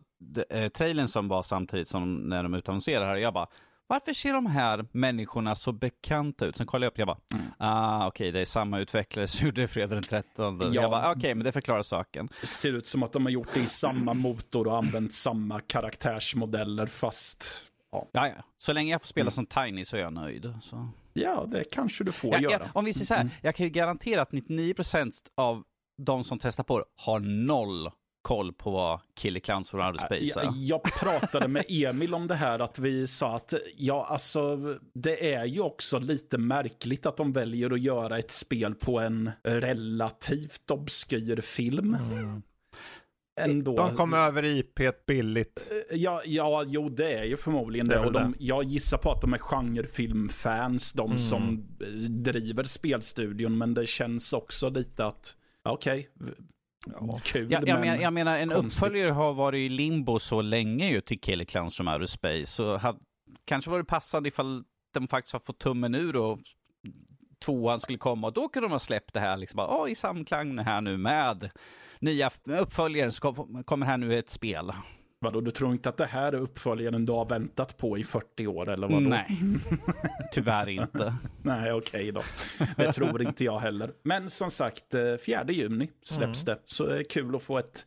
eh, 0.51 0.69
trailern 0.69 1.09
som 1.09 1.29
var 1.29 1.43
samtidigt 1.43 1.89
som 1.89 2.15
när 2.15 2.43
de 2.43 2.55
utannonserade 2.55 3.07
här 3.07 3.17
jag 3.17 3.35
bara 3.35 3.47
varför 3.93 4.13
ser 4.13 4.33
de 4.33 4.47
här 4.47 4.87
människorna 4.93 5.55
så 5.55 5.73
bekanta 5.73 6.47
ut? 6.47 6.57
Sen 6.57 6.67
kollade 6.67 6.87
jag 6.87 6.91
upp, 6.91 6.99
jag 6.99 7.07
bara, 7.07 7.19
ah 7.59 8.07
okej 8.07 8.33
det 8.33 8.41
är 8.41 8.45
samma 8.45 8.79
utvecklare 8.79 9.27
som 9.27 9.47
gjorde 9.47 9.69
fredag 9.69 9.95
den 9.95 10.03
13. 10.03 10.61
Ja. 10.61 10.71
Jag 10.73 10.91
bara, 10.91 11.13
okej 11.13 11.35
men 11.35 11.45
det 11.45 11.53
förklarar 11.53 11.83
saken. 11.83 12.29
Det 12.41 12.47
ser 12.47 12.73
ut 12.73 12.87
som 12.87 13.03
att 13.03 13.13
de 13.13 13.25
har 13.25 13.31
gjort 13.31 13.49
det 13.55 13.61
i 13.61 13.67
samma 13.67 14.15
motor 14.15 14.67
och 14.67 14.77
använt 14.77 15.13
samma 15.13 15.61
karaktärsmodeller 15.61 16.87
fast... 16.87 17.67
Ja, 17.93 18.09
Ja, 18.13 18.29
ja. 18.29 18.35
Så 18.59 18.73
länge 18.73 18.91
jag 18.93 19.01
får 19.01 19.09
spela 19.09 19.31
som 19.31 19.47
Tiny 19.47 19.85
så 19.85 19.97
är 19.97 20.01
jag 20.01 20.13
nöjd. 20.13 20.55
Så. 20.63 20.89
ja 21.13 21.45
det 21.47 21.65
kanske 21.73 22.05
du 22.05 22.13
får 22.13 22.33
Ja, 22.35 22.41
göra. 22.51 22.71
om 22.75 22.85
vi 22.85 22.93
säger 22.95 23.07
så 23.07 23.15
här, 23.15 23.29
jag 23.43 23.55
kan 23.55 23.65
ju 23.67 23.71
garantera 23.71 24.23
att 24.23 24.31
99% 24.31 25.13
av 25.37 25.63
de 26.03 26.25
som 26.25 26.39
testar 26.39 26.65
på 26.65 26.79
det 26.79 26.85
har 26.97 27.21
noll 27.21 27.91
koll 28.23 28.53
på 28.53 28.71
vad 28.71 29.01
Killer 29.15 29.41
Clowns 29.41 29.71
for 29.71 29.87
Outer 29.87 30.05
Space 30.07 30.41
är. 30.41 30.45
Jag, 30.45 30.55
jag 30.57 30.83
pratade 30.83 31.49
med 31.49 31.65
Emil 31.69 32.15
om 32.15 32.27
det 32.27 32.35
här, 32.35 32.59
att 32.59 32.79
vi 32.79 33.07
sa 33.07 33.37
att 33.37 33.55
ja, 33.77 34.07
alltså, 34.09 34.59
det 34.95 35.35
är 35.35 35.45
ju 35.45 35.61
också 35.61 35.99
lite 35.99 36.39
märkligt 36.39 37.07
att 37.07 37.17
de 37.17 37.33
väljer 37.33 37.71
att 37.71 37.81
göra 37.81 38.19
ett 38.19 38.31
spel 38.31 38.75
på 38.75 39.01
en 39.01 39.31
relativt 39.43 40.71
obskyr 40.71 41.41
film. 41.41 41.97
Ändå. 43.41 43.77
De 43.77 43.97
kom 43.97 44.15
över 44.15 44.45
IP 44.45 45.07
billigt. 45.07 45.71
Ja, 45.91 46.23
ja, 46.25 46.65
jo 46.67 46.89
det 46.89 47.13
är 47.13 47.25
ju 47.25 47.37
förmodligen 47.37 47.89
Det 47.89 47.95
det. 47.95 48.07
Och 48.07 48.13
de, 48.13 48.35
jag 48.39 48.65
gissar 48.65 48.99
på 48.99 49.11
att 49.11 49.21
de 49.21 49.33
är 49.33 49.39
genrefilmfans, 49.39 50.93
de 50.93 51.19
som 51.19 51.67
eh, 51.81 51.87
driver 52.09 52.65
spelstudion. 52.65 53.59
Men 53.59 53.75
det 53.75 53.87
känns 53.87 54.33
också 54.33 54.71
lite 54.71 55.07
att, 55.07 55.37
okej, 55.63 56.09
v- 56.87 57.17
kul 57.23 57.53
Ja, 57.53 57.61
jag, 57.67 57.81
men... 57.81 57.89
men, 57.89 58.01
jag 58.01 58.13
menar, 58.13 58.37
en 58.39 58.49
konstigt. 58.49 58.83
uppföljare 58.83 59.11
har 59.11 59.33
varit 59.33 59.59
i 59.59 59.69
limbo 59.69 60.19
så 60.19 60.43
länge 60.43 60.91
ju 60.91 61.01
till 61.01 61.21
Killer 61.21 61.45
Clowns 61.45 61.77
from 61.77 61.89
Outer 61.89 62.07
Space. 62.07 62.47
Så 62.47 62.77
had, 62.77 62.99
kanske 63.45 63.71
var 63.71 63.79
det 63.79 63.85
passande 63.85 64.29
ifall 64.29 64.65
de 64.95 65.09
faktiskt 65.09 65.33
har 65.33 65.41
fått 65.41 65.59
tummen 65.59 65.95
ur 65.95 66.17
och 66.17 66.39
tvåan 67.45 67.81
skulle 67.81 67.99
komma. 67.99 68.27
Och 68.27 68.33
då 68.33 68.49
kunde 68.49 68.69
de 68.69 68.73
ha 68.73 68.79
släppt 68.79 69.15
det 69.15 69.21
här 69.21 69.37
liksom 69.37 69.57
bara, 69.57 69.69
"Åh, 69.69 69.91
i 69.91 69.95
samklang 69.95 70.59
här 70.59 70.81
nu 70.81 70.97
med 70.97 71.51
nya 72.01 72.31
uppföljare 72.45 73.13
så 73.13 73.21
kom- 73.33 73.65
kommer 73.65 73.87
här 73.87 73.97
nu 73.97 74.19
ett 74.19 74.31
spel. 74.31 74.73
Vadå, 75.23 75.41
du 75.41 75.51
tror 75.51 75.73
inte 75.73 75.89
att 75.89 75.97
det 75.97 76.07
här 76.07 76.33
är 76.33 76.37
uppföljaren 76.37 77.07
du 77.07 77.13
har 77.13 77.25
väntat 77.25 77.77
på 77.77 77.99
i 77.99 78.05
40 78.05 78.47
år 78.47 78.69
eller 78.69 78.89
vadå? 78.89 79.01
Nej, 79.01 79.41
tyvärr 80.33 80.69
inte. 80.69 81.15
Nej, 81.43 81.73
okej 81.73 82.13
då. 82.13 82.23
Det 82.77 82.93
tror 82.93 83.23
inte 83.23 83.45
jag 83.45 83.59
heller. 83.59 83.93
Men 84.03 84.31
som 84.31 84.51
sagt, 84.51 84.95
eh, 84.95 85.17
4 85.27 85.45
juni 85.49 85.91
släpps 86.03 86.45
det. 86.45 86.59
Så 86.65 86.87
det 86.87 86.99
är 86.99 87.05
kul 87.05 87.37
att 87.37 87.43
få 87.43 87.59
ett 87.59 87.87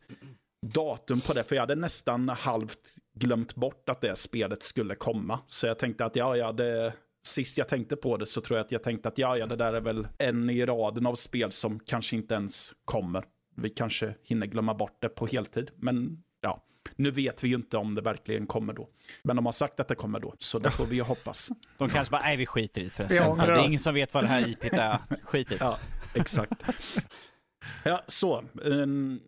datum 0.66 1.20
på 1.20 1.32
det. 1.32 1.44
För 1.44 1.56
jag 1.56 1.62
hade 1.62 1.74
nästan 1.74 2.28
halvt 2.28 2.96
glömt 3.14 3.54
bort 3.54 3.88
att 3.88 4.00
det 4.00 4.16
spelet 4.16 4.62
skulle 4.62 4.94
komma. 4.94 5.40
Så 5.46 5.66
jag 5.66 5.78
tänkte 5.78 6.04
att 6.04 6.16
ja, 6.16 6.36
ja, 6.36 6.52
det... 6.52 6.92
Sist 7.26 7.58
jag 7.58 7.68
tänkte 7.68 7.96
på 7.96 8.16
det 8.16 8.26
så 8.26 8.40
tror 8.40 8.58
jag 8.58 8.64
att 8.64 8.72
jag 8.72 8.82
tänkte 8.82 9.08
att 9.08 9.18
ja, 9.18 9.38
ja, 9.38 9.46
det 9.46 9.56
där 9.56 9.72
är 9.72 9.80
väl 9.80 10.08
en 10.18 10.50
i 10.50 10.66
raden 10.66 11.06
av 11.06 11.14
spel 11.14 11.52
som 11.52 11.80
kanske 11.80 12.16
inte 12.16 12.34
ens 12.34 12.72
kommer. 12.84 13.24
Vi 13.56 13.68
kanske 13.68 14.14
hinner 14.24 14.46
glömma 14.46 14.74
bort 14.74 14.98
det 15.00 15.08
på 15.08 15.26
heltid. 15.26 15.70
Men 15.76 16.22
ja, 16.40 16.62
nu 16.96 17.10
vet 17.10 17.44
vi 17.44 17.48
ju 17.48 17.54
inte 17.54 17.76
om 17.76 17.94
det 17.94 18.02
verkligen 18.02 18.46
kommer 18.46 18.72
då. 18.72 18.88
Men 19.22 19.36
de 19.36 19.44
har 19.44 19.52
sagt 19.52 19.80
att 19.80 19.88
det 19.88 19.94
kommer 19.94 20.20
då, 20.20 20.34
så 20.38 20.58
det 20.58 20.70
får 20.70 20.86
vi 20.86 20.96
ju 20.96 21.02
hoppas. 21.02 21.50
De 21.78 21.88
kanske 21.88 22.10
bara, 22.10 22.22
nej 22.22 22.36
vi 22.36 22.46
skiter 22.46 22.80
i 22.80 22.84
det 22.84 22.90
förresten. 22.90 23.36
Så 23.36 23.46
det 23.46 23.52
är 23.52 23.66
ingen 23.66 23.78
som 23.80 23.94
vet 23.94 24.14
vad 24.14 24.24
det 24.24 24.28
här 24.28 24.40
IP't 24.42 24.80
är. 24.80 24.98
Skit 25.24 25.52
i 25.52 25.56
det. 25.56 25.64
Ja, 25.64 25.78
exakt. 26.14 26.52
Ja, 27.84 28.02
så. 28.06 28.44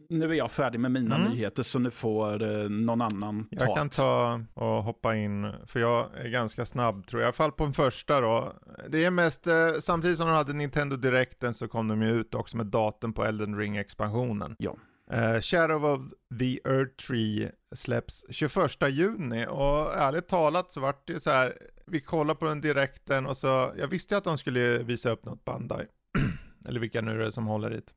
Nu 0.08 0.25
är 0.30 0.32
jag 0.34 0.50
färdig 0.50 0.80
med 0.80 0.90
mina 0.90 1.16
Mm. 1.16 1.30
nyheter, 1.30 1.62
så 1.62 1.78
nu 1.78 1.90
får 1.90 2.42
eh, 2.42 2.68
någon 2.68 3.00
annan 3.02 3.44
ta 3.58 3.64
Jag 3.66 3.76
kan 3.76 3.88
ta 3.88 4.40
och 4.54 4.82
hoppa 4.84 5.16
in, 5.16 5.52
för 5.66 5.80
jag 5.80 6.16
är 6.18 6.28
ganska 6.28 6.66
snabb 6.66 7.06
tror 7.06 7.22
jag. 7.22 7.26
I 7.26 7.28
alla 7.28 7.32
fall 7.32 7.52
på 7.52 7.64
den 7.64 7.72
första 7.72 8.20
då. 8.20 8.52
Det 8.88 9.04
är 9.04 9.10
mest, 9.10 9.46
eh, 9.46 9.54
samtidigt 9.80 10.16
som 10.16 10.26
de 10.26 10.32
hade 10.32 10.52
Nintendo 10.52 10.96
Directen 10.96 11.54
så 11.54 11.68
kom 11.68 11.88
de 11.88 12.02
ju 12.02 12.10
ut 12.20 12.34
också 12.34 12.56
med 12.56 12.66
datum 12.66 13.12
på 13.12 13.25
Elden 13.25 13.58
Ring-expansionen. 13.58 14.54
Ja. 14.58 14.76
Eh, 15.11 15.41
Shadow 15.41 15.85
of 15.85 16.00
the 16.38 16.61
Earth 16.65 17.07
Tree 17.07 17.50
släpps 17.75 18.25
21 18.31 18.88
juni 18.91 19.47
och 19.49 19.95
ärligt 19.95 20.29
talat 20.29 20.71
så 20.71 20.81
vart 20.81 21.07
det 21.07 21.21
så 21.21 21.31
här, 21.31 21.59
vi 21.87 22.00
kollar 22.00 22.35
på 22.35 22.45
den 22.45 22.61
direkten 22.61 23.27
och 23.27 23.37
så, 23.37 23.73
jag 23.79 23.88
visste 23.88 24.17
att 24.17 24.25
de 24.25 24.38
skulle 24.38 24.79
visa 24.79 25.11
upp 25.11 25.25
något 25.25 25.45
Bandai. 25.45 25.87
Eller 26.69 26.81
vilka 26.81 27.00
nu 27.00 27.19
det 27.19 27.27
är 27.27 27.31
som 27.31 27.47
håller 27.47 27.71
hit. 27.71 27.95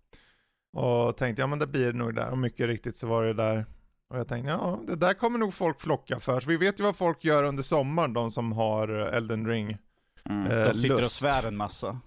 Och 0.74 1.18
tänkte, 1.18 1.42
ja 1.42 1.48
men 1.48 1.60
det 1.60 1.68
blir 1.68 1.94
nog 1.94 2.16
där. 2.16 2.30
Och 2.30 2.38
mycket 2.38 2.68
riktigt 2.68 2.98
så 2.98 3.08
var 3.08 3.24
det 3.24 3.34
där. 3.34 3.66
Och 4.10 4.18
jag 4.18 4.28
tänkte, 4.28 4.52
ja 4.52 4.80
det 4.88 4.96
där 4.96 5.14
kommer 5.14 5.40
nog 5.40 5.54
folk 5.54 5.82
flocka 5.82 6.20
för. 6.20 6.40
Så 6.40 6.50
vi 6.50 6.58
vet 6.58 6.80
ju 6.80 6.84
vad 6.84 6.96
folk 6.96 7.24
gör 7.24 7.44
under 7.44 7.64
sommaren, 7.64 8.14
de 8.14 8.32
som 8.32 8.52
har 8.52 8.88
Elden 8.88 9.48
Ring. 9.48 9.78
Mm. 10.30 10.52
eh, 10.52 10.64
De 10.68 10.74
sitter 10.76 10.96
och 10.96 11.02
lust. 11.02 11.16
svär 11.16 11.48
en 11.48 11.58
massa. 11.58 12.00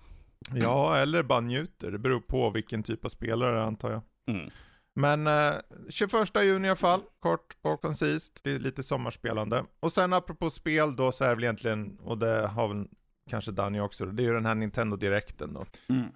Ja, 0.55 0.97
eller 0.97 1.23
bara 1.23 1.41
njuter. 1.41 1.91
Det 1.91 1.99
beror 1.99 2.21
på 2.21 2.51
vilken 2.51 2.83
typ 2.83 3.05
av 3.05 3.09
spelare 3.09 3.63
antar 3.65 3.91
jag. 3.91 4.03
Mm. 4.37 4.51
Men 4.95 5.27
eh, 5.27 5.53
21 5.89 6.31
juni 6.43 6.67
i 6.67 6.71
alla 6.71 6.77
fall, 6.77 7.01
kort 7.21 7.57
och 7.63 7.81
koncist, 7.83 8.41
det 8.45 8.51
är 8.51 8.59
lite 8.59 8.83
sommarspelande. 8.83 9.65
Och 9.81 9.93
sen 9.93 10.13
apropå 10.13 10.51
spel 10.51 10.97
då 10.97 11.13
så 11.13 11.25
är 11.25 11.29
det 11.29 11.35
väl 11.35 11.45
egentligen, 11.45 11.99
och 11.99 12.19
det 12.19 12.47
har 12.47 12.69
väl 12.69 12.87
kanske 13.31 13.53
Danny 13.53 13.81
också, 13.81 14.07
det 14.07 14.23
är 14.23 14.25
ju 14.25 14.35
den 14.35 14.47
här 14.47 14.55
Nintendo 14.55 14.97
Directen 14.97 15.53
då. 15.55 15.67
Mm. 15.89 16.07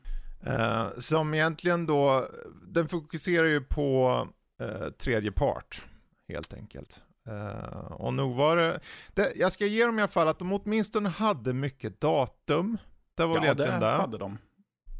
Eh, 0.40 0.86
som 0.98 1.34
egentligen 1.34 1.86
då, 1.86 2.28
den 2.62 2.88
fokuserar 2.88 3.46
ju 3.46 3.60
på 3.60 4.26
eh, 4.60 4.88
tredje 4.88 5.32
part, 5.32 5.82
helt 6.28 6.54
enkelt. 6.54 7.02
Eh, 7.28 7.92
och 7.92 8.14
nog 8.14 8.36
var 8.36 8.56
det, 8.56 8.80
det, 9.14 9.32
jag 9.36 9.52
ska 9.52 9.66
ge 9.66 9.84
dem 9.86 9.98
i 9.98 10.02
alla 10.02 10.08
fall 10.08 10.28
att 10.28 10.38
de 10.38 10.52
åtminstone 10.52 11.08
hade 11.08 11.52
mycket 11.52 12.00
datum. 12.00 12.78
Det 13.14 13.26
var 13.26 13.44
Ja, 13.46 13.54
det 13.54 13.64
det. 13.64 13.86
hade 13.86 14.18
de. 14.18 14.38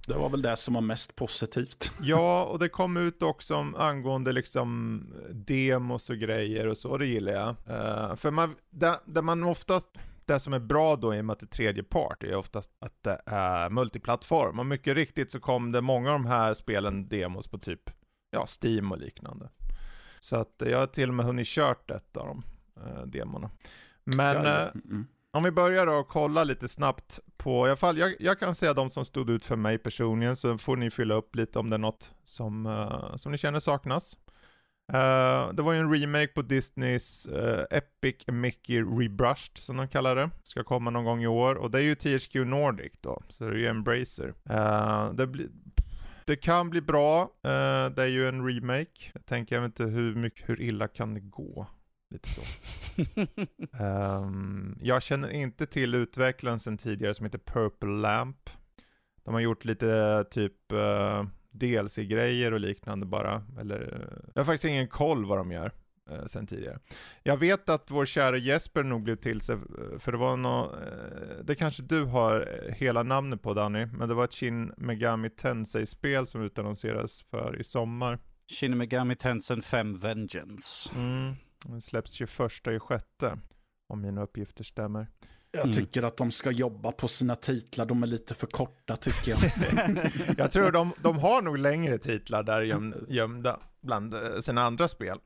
Det 0.08 0.14
var 0.14 0.28
väl 0.28 0.42
det 0.42 0.56
som 0.56 0.74
var 0.74 0.80
mest 0.80 1.16
positivt. 1.16 1.92
Ja, 2.00 2.44
och 2.44 2.58
det 2.58 2.68
kom 2.68 2.96
ut 2.96 3.22
också 3.22 3.54
om, 3.54 3.74
angående 3.74 4.32
liksom 4.32 5.02
demos 5.30 6.10
och 6.10 6.16
grejer 6.16 6.66
och 6.66 6.78
så, 6.78 6.90
och 6.90 6.98
det 6.98 7.06
gillar 7.06 7.32
jag. 7.32 7.48
Eh, 7.48 8.16
för 8.16 8.30
man, 8.30 8.54
det, 8.70 9.00
det 9.04 9.22
man 9.22 9.42
oftast, 9.42 9.88
det 10.24 10.40
som 10.40 10.52
är 10.52 10.58
bra 10.58 10.96
då 10.96 11.14
i 11.14 11.20
och 11.20 11.24
med 11.24 11.32
att 11.32 11.40
det 11.40 11.44
är 11.44 11.56
tredje 11.56 11.82
part 11.82 12.24
är 12.24 12.34
oftast 12.34 12.70
att 12.78 13.02
det 13.02 13.20
är 13.26 13.70
multiplattform. 13.70 14.58
Och 14.58 14.66
mycket 14.66 14.94
riktigt 14.94 15.30
så 15.30 15.40
kom 15.40 15.72
det 15.72 15.80
många 15.80 16.12
av 16.12 16.18
de 16.18 16.26
här 16.26 16.54
spelen 16.54 17.08
demos 17.08 17.48
på 17.48 17.58
typ, 17.58 17.90
ja, 18.30 18.46
Steam 18.62 18.92
och 18.92 18.98
liknande. 18.98 19.48
Så 20.20 20.36
att 20.36 20.62
jag 20.66 20.78
har 20.78 20.86
till 20.86 21.08
och 21.08 21.14
med 21.14 21.26
hunnit 21.26 21.46
kört 21.46 21.90
ett 21.90 22.16
av 22.16 22.26
de 22.26 22.42
eh, 22.84 23.02
demorna. 23.06 23.50
Men 24.04 24.36
Ja, 24.44 24.62
eh, 24.62 24.68
mm 24.84 25.06
om 25.38 25.45
vi 25.45 25.50
börjar 25.50 25.87
då 25.87 25.92
och 25.92 26.09
kollar 26.09 26.45
lite 26.45 26.68
snabbt 26.68 27.21
på, 27.37 27.66
i 27.66 27.71
alla 27.71 27.76
fall, 27.76 27.99
jag, 27.99 28.14
jag 28.18 28.40
kan 28.40 28.54
säga 28.54 28.75
de 28.75 28.90
som 28.90 29.04
stod 29.04 29.30
ut 29.30 29.45
för 29.45 29.57
mig 29.57 29.78
personligen, 29.78 30.37
så 30.37 30.59
får 30.59 30.76
ni 30.76 30.90
fylla 30.90 31.14
upp 31.14 31.37
lite 31.37 31.59
om 31.59 31.71
det 31.71 31.76
är 31.76 31.78
något 31.78 32.14
som, 32.25 32.66
uh, 32.66 33.16
som 33.16 33.33
ni 33.33 33.38
känner 33.38 33.61
saknas. 33.61 34.16
Uh, 34.92 35.54
det 35.54 35.62
var 35.62 35.73
ju 35.73 35.78
en 35.78 35.95
remake 35.95 36.26
på 36.26 36.42
Disneys 36.42 37.28
uh, 37.33 37.64
Epic 37.71 38.26
Mickey 38.26 38.83
Rebrushed, 38.83 39.59
som 39.59 39.76
de 39.76 39.88
kallar 39.88 40.16
det. 40.16 40.30
Ska 40.42 40.64
komma 40.64 40.90
någon 40.90 41.04
gång 41.04 41.23
i 41.23 41.26
år, 41.26 41.54
och 41.54 41.71
det 41.71 41.78
är 41.78 41.83
ju 41.83 41.95
THQ 41.95 42.35
Nordic 42.35 42.92
då, 43.00 43.23
så 43.28 43.45
det 43.45 43.50
är 43.50 43.54
ju 43.54 43.66
Embracer. 43.66 44.35
Det, 45.12 45.26
blir 45.26 45.49
det 46.25 46.37
kan 46.37 46.71
bli 46.71 46.80
bra, 46.80 47.30
det 47.97 48.02
är 48.02 48.07
ju 48.07 48.28
en 48.28 48.47
remake. 48.47 49.11
Jag 49.12 49.26
tänker, 49.26 49.57
jag 49.57 49.62
vet 49.62 49.80
inte 49.80 49.92
hur, 49.92 50.14
mycket, 50.14 50.49
hur 50.49 50.61
illa 50.61 50.88
kan 50.88 51.14
det 51.14 51.21
gå? 51.21 51.66
Lite 52.10 52.28
så. 52.28 52.42
Ehm, 53.84 54.78
jag 54.82 55.02
känner 55.02 55.30
inte 55.30 55.66
till 55.66 55.94
utvecklaren 55.94 56.58
sen 56.58 56.78
tidigare 56.78 57.14
som 57.14 57.26
heter 57.26 57.38
Purple 57.38 57.88
Lamp. 57.88 58.50
De 59.24 59.34
har 59.34 59.40
gjort 59.40 59.64
lite 59.64 60.24
typ 60.30 60.72
uh, 60.72 61.24
DLC-grejer 61.50 62.52
och 62.52 62.60
liknande 62.60 63.06
bara. 63.06 63.44
Eller, 63.60 63.80
eh, 63.80 64.30
jag 64.34 64.40
har 64.40 64.44
faktiskt 64.44 64.64
ingen 64.64 64.88
koll 64.88 65.24
vad 65.24 65.38
de 65.38 65.52
gör 65.52 65.72
uh, 66.10 66.24
sen 66.26 66.46
tidigare. 66.46 66.78
Jag 67.22 67.36
vet 67.36 67.68
att 67.68 67.90
vår 67.90 68.06
kära 68.06 68.36
Jesper 68.36 68.82
nog 68.82 69.02
blev 69.02 69.16
till 69.16 69.40
sig, 69.40 69.54
eh, 69.54 69.98
för 69.98 70.12
det 70.12 70.18
var 70.18 70.36
nå 70.36 70.64
eh, 70.64 71.44
det 71.44 71.54
kanske 71.54 71.82
du 71.82 72.04
har 72.04 72.64
eh, 72.64 72.74
hela 72.74 73.02
namnet 73.02 73.42
på 73.42 73.54
Danny, 73.54 73.86
men 73.86 74.08
det 74.08 74.14
var 74.14 74.24
ett 74.24 74.34
Shin 74.34 74.72
Megami 74.76 75.30
Tensei-spel 75.30 76.26
som 76.26 76.42
utannonserades 76.42 77.22
för 77.22 77.60
i 77.60 77.64
sommar. 77.64 78.18
Shin 78.60 78.78
Megami 78.78 79.16
Tensei 79.16 79.62
5 79.62 79.96
Vengeance. 79.96 80.90
Mm. 80.94 81.34
Den 81.66 81.80
släpps 81.80 82.12
21 82.12 82.66
i 82.66 82.78
sjätte, 82.78 83.38
om 83.88 84.00
mina 84.00 84.22
uppgifter 84.22 84.64
stämmer. 84.64 85.06
Jag 85.50 85.62
Mm. 85.64 85.72
tycker 85.76 86.02
att 86.02 86.16
de 86.16 86.30
ska 86.30 86.50
jobba 86.50 86.92
på 86.92 87.08
sina 87.08 87.34
titlar, 87.36 87.86
de 87.86 88.02
är 88.02 88.06
lite 88.06 88.34
för 88.34 88.46
korta 88.46 88.96
tycker 88.96 89.30
jag. 89.30 89.40
Jag 90.38 90.52
tror 90.52 90.72
de, 90.72 90.92
de 91.02 91.18
har 91.18 91.42
nog 91.42 91.58
längre 91.58 91.98
titlar 91.98 92.42
där 92.42 92.60
göm, 92.60 92.94
gömda 93.08 93.60
bland 93.80 94.14
eh, 94.14 94.20
sina 94.40 94.62
andra 94.62 94.88
spel. 94.88 95.18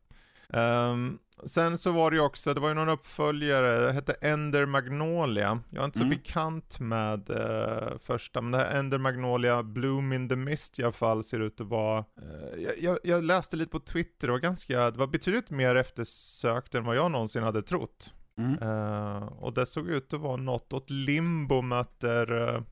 Ehm, 0.48 1.18
sen 1.46 1.78
så 1.78 1.92
var 1.92 2.10
det 2.10 2.16
ju 2.16 2.22
också, 2.22 2.54
det 2.54 2.60
var 2.60 2.68
ju 2.68 2.74
någon 2.74 2.88
uppföljare, 2.88 3.86
det 3.86 3.92
hette 3.92 4.12
Ender 4.12 4.66
Magnolia. 4.66 5.60
Jag 5.70 5.80
är 5.80 5.84
inte 5.84 5.98
så 5.98 6.04
Mm. 6.04 6.16
bekant 6.16 6.80
med 6.80 7.30
eh, 7.30 7.98
första, 7.98 8.40
men 8.40 8.52
det 8.52 8.58
här 8.58 8.78
Ender 8.78 8.98
Magnolia 8.98 9.62
Bloom 9.62 10.12
in 10.12 10.28
the 10.28 10.36
Mist 10.36 10.78
i 10.78 10.82
alla 10.82 10.92
fall 10.92 11.24
ser 11.24 11.40
ut 11.40 11.60
att 11.60 11.66
vara, 11.66 11.98
eh, 11.98 12.74
jag, 12.78 12.98
jag, 13.02 13.24
läste 13.24 13.56
lite 13.56 13.70
på 13.70 13.80
Twitter, 13.80 14.26
det 14.26 14.32
var 14.32 14.38
ganska, 14.40 14.90
det 14.90 14.98
var 14.98 15.06
betydligt 15.06 15.50
mer 15.50 15.74
eftersökt 15.74 16.74
än 16.74 16.84
vad 16.84 16.96
jag 16.96 17.10
någonsin 17.10 17.42
hade 17.42 17.62
trott. 17.62 18.14
Mm. 18.36 18.58
Eh, 18.62 19.22
och 19.26 19.52
det 19.54 19.66
såg 19.66 19.88
ut 19.88 20.14
att 20.14 20.20
vara 20.20 20.36
något 20.36 20.72
åt 20.72 20.90
limbo 20.90 21.62
möter 21.62 22.48
eh, 22.48 22.62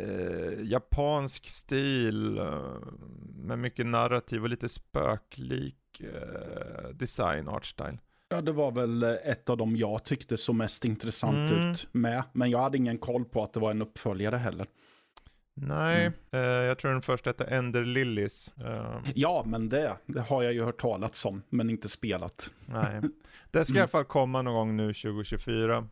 eh, 0.00 0.62
japansk 0.62 1.46
stil 1.48 2.38
eh, 2.38 2.76
med 3.36 3.58
mycket 3.58 3.86
narrativ 3.86 4.42
och 4.42 4.48
lite 4.48 4.68
spöklik 4.68 5.76
eh, 6.00 6.88
design, 6.92 7.48
art 7.48 7.66
style. 7.66 7.98
Ja, 8.28 8.40
det 8.40 8.52
var 8.52 8.72
väl 8.72 9.02
eh, 9.02 9.10
ett 9.24 9.50
av 9.50 9.56
dem 9.56 9.76
jag 9.76 10.04
tyckte 10.04 10.36
så 10.36 10.52
mest 10.52 10.84
intressant 10.84 11.50
Mm. 11.50 11.70
ut 11.70 11.88
med. 11.92 12.22
Men 12.32 12.50
jag 12.50 12.58
hade 12.58 12.76
ingen 12.78 12.98
koll 12.98 13.24
på 13.24 13.42
att 13.42 13.52
det 13.52 13.60
var 13.60 13.70
en 13.70 13.82
uppföljare 13.82 14.36
heller. 14.36 14.66
Nej, 15.56 16.06
Mm. 16.06 16.14
eh, 16.30 16.40
jag 16.66 16.78
tror 16.78 16.90
den 16.92 17.02
första 17.02 17.30
hette 17.30 17.44
Ender 17.44 17.84
Lilies. 17.84 18.52
Eh, 18.58 18.98
Ja, 19.14 19.42
men 19.46 19.68
det, 19.68 19.96
det 20.06 20.20
har 20.20 20.42
jag 20.42 20.52
ju 20.52 20.64
hört 20.64 20.80
talats 20.80 21.24
om, 21.24 21.42
men 21.48 21.70
inte 21.70 21.88
spelat. 21.88 22.50
nej, 22.66 23.00
det 23.50 23.64
ska 23.64 23.74
i 23.76 23.78
alla 23.78 23.88
fall 23.88 24.04
komma 24.04 24.42
någon 24.42 24.54
gång 24.54 24.76
nu 24.76 24.94
2024. 24.94 25.88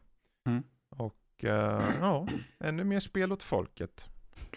Mm. 0.47 0.63
Och 0.97 1.45
eh, 1.45 1.83
ja, 2.01 2.27
ännu 2.61 2.85
mer 2.85 3.01
spel 3.01 3.33
åt 3.33 3.43
folket. 3.43 4.09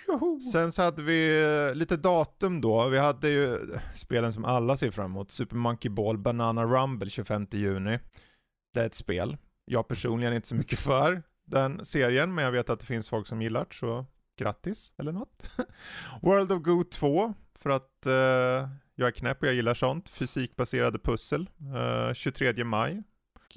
Joho. 0.08 0.40
Sen 0.40 0.72
så 0.72 0.82
hade 0.82 1.04
vi 1.04 1.44
eh, 1.44 1.76
lite 1.76 1.98
datum 1.98 2.62
då. 2.62 2.88
Vi 2.88 2.98
hade 2.98 3.30
ju 3.30 3.54
eh, 3.54 3.80
spelen 3.96 4.34
som 4.34 4.46
alla 4.46 4.78
ser 4.78 4.92
fram 4.92 5.12
emot. 5.12 5.32
Super 5.32 5.56
Monkey 5.56 5.90
Ball 5.90 6.18
Banana 6.18 6.66
Rumble 6.66 7.10
25 7.10 7.48
juni. 7.52 8.00
Det 8.74 8.82
är 8.82 8.86
ett 8.86 8.94
spel. 8.94 9.38
Jag 9.66 9.88
personligen 9.88 10.34
är 10.34 10.36
inte 10.36 10.48
så 10.48 10.56
mycket 10.56 10.80
för 10.80 11.24
den 11.46 11.86
serien, 11.86 12.36
men 12.36 12.44
jag 12.44 12.52
vet 12.52 12.70
att 12.70 12.80
det 12.80 12.86
finns 12.86 13.10
folk 13.10 13.28
som 13.28 13.42
gillar 13.42 13.66
det, 13.70 13.76
så 13.76 14.06
grattis 14.38 14.94
eller 14.98 15.12
något. 15.12 15.50
World 16.22 16.52
of 16.52 16.62
Goo 16.62 16.84
2, 16.84 17.34
för 17.60 17.70
att 17.70 18.04
uh, 18.08 18.70
jag 18.96 19.08
är 19.08 19.12
knäpp 19.12 19.42
och 19.42 19.48
jag 19.48 19.56
gillar 19.56 19.74
sånt. 19.74 20.10
Fysikbaserade 20.10 21.00
pussel. 21.00 21.50
uh, 22.08 22.14
23 22.14 22.64
maj. 22.64 23.04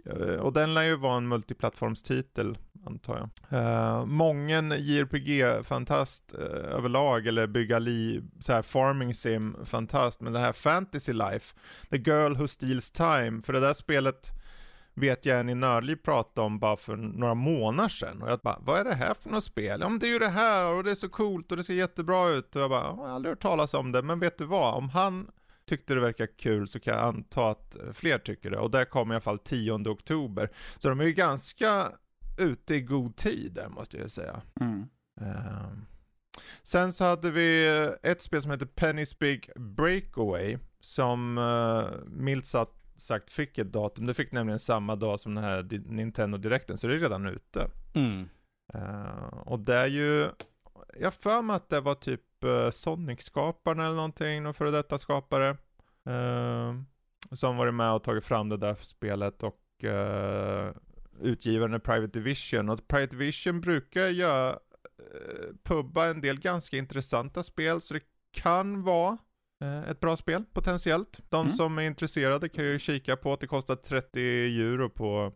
Eh, 0.07 0.41
och 0.41 0.53
den 0.53 0.75
lär 0.75 0.83
ju 0.83 0.97
vara 0.97 1.17
en 1.17 1.29
multiplattformstitel, 1.29 2.59
antar 2.87 3.31
jag. 3.51 3.61
Uh, 3.61 4.05
mången 4.07 4.75
JRPG-fantast 4.79 6.35
uh, 6.39 6.45
eh, 6.45 6.75
överlag, 6.77 7.27
eller 7.27 7.47
bygga 7.47 7.79
li, 7.79 8.23
så 8.41 8.53
här 8.53 8.63
farming 8.63 9.15
sim-fantast, 9.15 10.21
men 10.21 10.33
det 10.33 10.39
här 10.39 10.53
Fantasy 10.53 11.13
Life, 11.13 11.55
The 11.91 11.97
Girl 11.97 12.37
Who 12.37 12.49
Steals 12.49 12.91
Time, 12.91 13.43
för 13.43 13.53
det 13.53 13.61
där 13.61 13.75
spelet 13.75 14.33
vet 14.95 15.27
jag 15.27 15.41
en 15.41 15.49
i 15.49 15.55
Nördliv 15.55 15.97
pratade 15.97 16.47
om 16.47 16.59
bara 16.59 16.77
för 16.77 16.97
några 16.97 17.35
månader 17.35 17.89
sedan. 17.89 18.23
Och 18.23 18.31
jag 18.31 18.39
bara, 18.39 18.59
vad 18.61 18.81
är 18.81 18.85
det 18.85 18.95
här 18.95 19.15
för 19.15 19.31
något 19.31 19.45
spel? 19.45 19.81
Ja 19.81 19.89
men 19.89 19.99
det 19.99 20.07
är 20.07 20.13
ju 20.13 20.19
det 20.19 20.29
här 20.29 20.75
och 20.75 20.85
det 20.85 20.91
är 20.91 20.95
så 20.95 21.09
coolt 21.09 21.51
och 21.51 21.57
det 21.57 21.65
ser 21.65 21.75
jättebra 21.75 22.31
ut. 22.31 22.57
Och 22.57 22.63
jag 22.63 22.71
bara, 22.71 22.85
jag 22.85 22.93
har 22.93 23.09
aldrig 23.09 23.31
hört 23.31 23.43
talas 23.43 23.75
om 23.75 23.93
det, 23.93 24.03
men 24.03 24.21
vet 24.21 24.39
du 24.39 24.45
vad? 24.45 24.75
Om 24.75 24.89
han 24.89 25.31
tyckte 25.69 25.95
det 25.95 26.01
verkar 26.01 26.27
kul 26.27 26.69
så 26.69 26.81
kan 26.81 26.95
jag 26.95 27.05
anta 27.05 27.51
att 27.51 27.77
fler 27.93 28.19
tycker 28.19 28.51
det. 28.51 28.59
Och 28.59 28.71
där 28.71 28.85
kommer 28.85 29.15
i 29.15 29.17
alla 29.17 29.21
fall 29.21 29.39
10 29.39 29.73
oktober. 29.73 30.51
Så 30.79 30.89
de 30.89 31.01
är 31.01 31.05
ju 31.05 31.13
ganska 31.13 31.93
ute 32.39 32.75
i 32.75 32.81
god 32.81 33.17
tid 33.17 33.53
där 33.53 33.69
måste 33.69 33.99
jag 33.99 34.11
säga. 34.11 34.43
Mm. 34.61 34.89
Uh, 35.21 35.69
sen 36.63 36.93
så 36.93 37.05
hade 37.05 37.31
vi 37.31 37.67
ett 38.03 38.23
spel 38.23 38.43
som 38.43 38.51
heter 38.51 38.67
Penny's 38.67 39.17
Big 39.21 39.51
Breakaway. 39.57 40.59
Som 40.81 41.39
uh, 41.39 41.91
milt 42.07 42.47
sagt 42.47 42.73
sagt 43.01 43.31
fick 43.31 43.59
ett 43.59 43.73
datum. 43.73 44.07
Det 44.07 44.15
fick 44.15 44.33
nämligen 44.33 44.59
samma 44.59 44.97
dag 44.97 45.21
som 45.21 45.35
den 45.35 45.45
här 45.45 45.69
Nintendo 45.87 46.39
Directen, 46.39 46.77
så 46.77 46.87
det 46.87 46.95
är 46.95 46.99
redan 46.99 47.27
ute. 47.27 47.71
Mm. 47.95 48.29
Uh, 48.75 49.39
och 49.47 49.61
det 49.61 49.75
är 49.75 49.87
ju, 49.87 50.29
jag 51.01 51.15
för 51.15 51.43
mig 51.43 51.57
att 51.57 51.69
det 51.69 51.81
var 51.81 51.95
typ 51.95 52.21
uh, 52.45 52.71
Sonic-skaparen 52.71 53.81
eller 53.81 53.97
någonting, 53.97 54.43
någon 54.43 54.55
före 54.55 54.71
detta 54.71 54.99
skapare. 54.99 55.57
Uh, 56.09 56.81
som 57.33 57.57
varit 57.57 57.75
med 57.75 57.93
och 57.93 58.05
tagit 58.05 58.25
fram 58.25 58.49
det 58.49 58.57
där 58.57 58.75
spelet 58.75 59.43
och 59.43 59.61
uh, 59.85 60.71
utgivaren 61.21 61.75
är 61.75 61.79
Private 61.79 62.19
Division. 62.19 62.69
Och 62.69 62.89
Private 62.89 63.17
Division 63.17 63.61
brukar 63.61 64.09
göra, 64.09 64.53
uh, 64.53 65.55
pubba 65.65 66.07
en 66.07 66.21
del 66.21 66.41
ganska 66.41 66.77
intressanta 66.77 67.43
spel, 67.43 67.81
så 67.81 67.95
det 67.95 68.03
kan 68.33 68.83
vara 68.83 69.19
Eh, 69.61 69.91
ett 69.91 70.01
bra 70.01 70.17
spel, 70.17 70.45
potentiellt. 70.53 71.21
De 71.29 71.41
mm. 71.41 71.53
som 71.53 71.79
är 71.79 71.83
intresserade 71.83 72.49
kan 72.49 72.65
ju 72.65 72.79
kika 72.79 73.17
på 73.17 73.33
att 73.33 73.41
det 73.41 73.47
kostar 73.47 73.77
30 73.77 74.21
euro 74.21 74.91
på, 74.91 75.33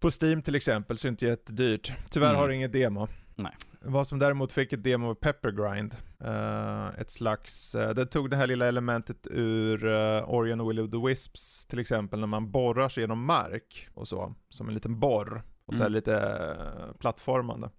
på 0.00 0.10
Steam 0.20 0.42
till 0.42 0.54
exempel, 0.54 0.98
så 0.98 1.06
det 1.06 1.08
är 1.08 1.10
inte 1.10 1.26
jättedyrt. 1.26 1.92
Tyvärr 2.10 2.28
mm. 2.28 2.40
har 2.40 2.48
det 2.48 2.54
inget 2.54 2.72
demo. 2.72 3.08
Nej. 3.34 3.52
Vad 3.86 4.06
som 4.06 4.18
däremot 4.18 4.52
fick 4.52 4.72
ett 4.72 4.84
demo 4.84 5.06
var 5.06 5.14
Peppergrind. 5.14 5.96
Uh, 6.24 7.00
ett 7.00 7.10
slags, 7.10 7.74
uh, 7.74 7.88
det 7.88 8.06
tog 8.06 8.30
det 8.30 8.36
här 8.36 8.46
lilla 8.46 8.66
elementet 8.66 9.26
ur 9.30 9.84
uh, 9.84 10.30
Orion 10.30 10.60
och 10.60 10.70
Will 10.70 10.80
of 10.80 10.90
the 10.90 11.06
Wisps 11.06 11.66
till 11.66 11.78
exempel, 11.78 12.20
när 12.20 12.26
man 12.26 12.50
borrar 12.50 12.88
sig 12.88 13.02
genom 13.02 13.24
mark 13.24 13.88
och 13.94 14.08
så, 14.08 14.34
som 14.48 14.68
en 14.68 14.74
liten 14.74 15.00
borr. 15.00 15.42
Och 15.66 15.74
så 15.74 15.82
mm. 15.82 15.92
lite 15.92 16.12
uh, 16.12 16.92
plattformande. 16.98 17.70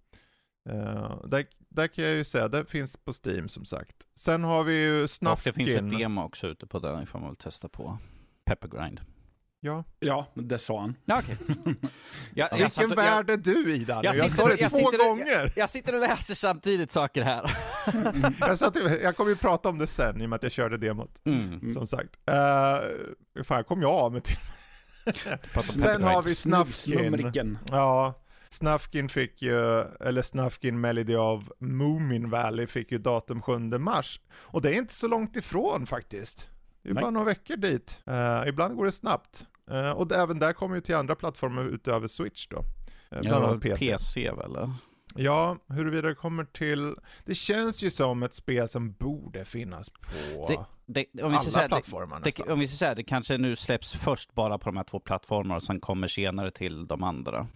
Uh, 0.70 1.26
där, 1.28 1.46
där 1.70 1.88
kan 1.88 2.04
jag 2.04 2.14
ju 2.14 2.24
säga, 2.24 2.48
det 2.48 2.66
finns 2.66 2.98
på 2.98 3.14
Steam 3.26 3.48
som 3.48 3.66
sagt. 3.66 3.96
Sen 4.16 4.44
har 4.44 4.64
vi 4.64 4.74
ju 4.74 5.08
Snufkin. 5.08 5.32
Och 5.32 5.40
det 5.44 5.54
finns 5.54 5.76
ett 5.76 6.00
demo 6.00 6.24
också 6.24 6.48
ute 6.48 6.68
på 6.68 6.80
den, 6.80 7.04
ifall 7.04 7.22
man 7.22 7.30
vill 7.30 7.38
testa 7.38 7.70
på. 7.70 7.98
Peppergrind. 8.46 9.02
Ja. 9.66 9.84
Ja, 10.00 10.28
det 10.34 10.60
sa 10.60 10.80
han. 10.80 10.96
Ja, 11.06 11.20
okay. 11.20 11.36
jag, 12.34 12.50
jag 12.52 12.58
Vilken 12.58 12.92
och, 12.92 12.98
värld 12.98 13.30
är 13.30 13.38
du 13.38 13.76
i 13.76 13.84
Danny? 13.84 14.06
Jag, 14.06 14.16
jag 14.16 14.32
sa 14.32 14.48
det 14.48 14.58
två 14.58 14.78
sitter, 14.78 14.98
gånger. 14.98 15.28
Jag, 15.28 15.52
jag, 15.56 15.70
sitter 15.70 15.94
och 15.94 16.00
läser 16.00 16.36
samtidigt 16.36 16.92
saker 16.92 17.22
här. 17.22 17.58
jag, 18.40 18.60
sa 18.60 18.72
till, 18.72 19.00
jag 19.04 19.16
kommer 19.16 19.30
ju 19.30 19.36
prata 19.36 19.70
om 19.70 19.78
det 19.78 19.88
sen 19.88 20.22
i 20.22 20.26
och 20.26 20.30
med 20.30 20.36
att 20.36 20.44
jag 20.44 20.52
körde 20.52 20.78
demot. 20.78 21.22
Mm. 21.26 21.70
Som 21.70 21.88
sagt. 21.88 22.10
Uh, 22.30 23.44
fan, 23.44 23.64
kom 23.64 23.82
jag 23.82 23.92
av 23.92 24.12
mig 24.12 24.22
till. 24.22 24.38
sen 25.62 26.04
har 26.04 26.24
vi 26.24 26.36
Snufkin. 26.36 27.58
Ja. 27.72 28.22
Snufkin 28.50 29.10
fick 29.10 29.42
ju, 29.42 29.82
eller 29.82 30.22
Snufkin 30.22 30.82
Melody 30.82 31.16
of 31.16 31.44
Moomin 31.60 32.30
Valley 32.30 32.68
fick 32.68 32.92
ju 32.92 32.98
datum 32.98 33.42
7 33.42 33.60
mars. 33.60 34.20
Och 34.34 34.62
det 34.62 34.70
är 34.70 34.74
inte 34.74 34.94
så 34.94 35.08
långt 35.08 35.36
ifrån 35.36 35.86
faktiskt. 35.86 36.50
Det 36.86 36.90
är 36.90 36.94
Nej. 36.94 37.02
bara 37.02 37.12
några 37.12 37.26
veckor 37.26 37.58
dit. 37.58 38.04
Uh, 38.10 38.48
ibland 38.48 38.76
går 38.76 38.86
det 38.86 38.92
snabbt. 38.92 39.46
Uh, 39.72 39.92
och 39.92 40.12
även 40.12 40.40
där 40.40 40.54
kommer 40.54 40.76
ju 40.76 40.82
till 40.82 40.96
andra 40.96 41.16
plattformar 41.16 41.64
utöver 41.64 42.08
Switch 42.08 42.48
då. 42.48 42.58
Uh, 42.58 43.20
ja, 43.22 43.60
PC. 43.62 43.92
PC 43.92 44.32
väl? 44.32 44.70
Ja, 45.16 45.58
huruvida 45.68 46.08
det 46.08 46.16
kommer 46.16 46.46
till... 46.46 46.96
Det 47.26 47.36
känns 47.36 47.84
ju 47.84 47.92
som 47.92 48.24
ett 48.24 48.34
spel 48.34 48.70
som 48.70 48.94
borde 48.94 49.46
finnas 49.46 49.90
på 49.90 50.48
det, 50.48 50.58
det, 50.86 51.24
om 51.24 51.32
vi 51.32 51.38
alla 51.38 51.50
säga, 51.50 51.68
plattformar 51.68 52.20
det, 52.20 52.26
nästan. 52.26 52.50
Om 52.52 52.60
vi 52.60 52.68
ska 52.68 52.78
säga 52.78 52.96
det 52.96 53.04
kanske 53.04 53.38
nu 53.38 53.56
släpps 53.56 53.94
först 53.94 54.34
bara 54.34 54.58
på 54.58 54.70
de 54.70 54.78
här 54.78 54.84
två 54.84 55.00
plattformarna 55.00 55.56
och 55.56 55.64
sen 55.64 55.80
kommer 55.80 56.08
senare 56.08 56.52
till 56.52 56.88
de 56.88 57.04
andra. 57.04 57.48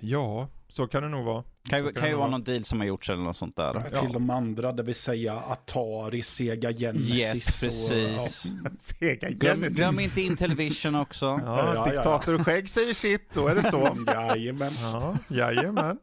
Ja, 0.00 0.48
så 0.68 0.86
kan 0.86 1.02
det 1.02 1.08
nog 1.08 1.24
vara. 1.24 1.44
Kan, 1.68 1.82
kan, 1.82 1.94
kan 1.94 2.08
ju 2.08 2.14
vara 2.14 2.28
någon 2.28 2.44
deal 2.44 2.64
som 2.64 2.80
har 2.80 2.86
gjorts 2.86 3.10
eller 3.10 3.22
något 3.22 3.36
sånt 3.36 3.56
där. 3.56 3.74
Ja, 3.74 3.80
till 3.80 3.98
ja. 4.02 4.12
de 4.12 4.30
andra, 4.30 4.72
det 4.72 4.82
vill 4.82 4.94
säga 4.94 5.34
Atari, 5.34 6.22
Sega 6.22 6.72
Genesis. 6.72 7.14
Yes, 7.14 7.62
precis. 7.62 7.90
Och, 7.90 8.50
ja. 8.64 8.70
Sega 8.78 9.28
Genesis. 9.28 9.38
Glöm, 9.38 9.92
glöm 9.92 10.00
inte 10.00 10.20
Intellivision 10.20 10.94
också. 10.94 11.40
Ja, 11.44 11.74
ja 11.74 11.84
diktator 11.84 12.44
Skägg 12.44 12.68
säger 12.68 12.94
sitt, 12.94 13.34
då 13.34 13.48
är 13.48 13.54
det 13.54 13.62
så. 13.62 13.96
jajamän. 14.06 14.72
Ja, 14.82 15.16
jajamän. 15.28 15.98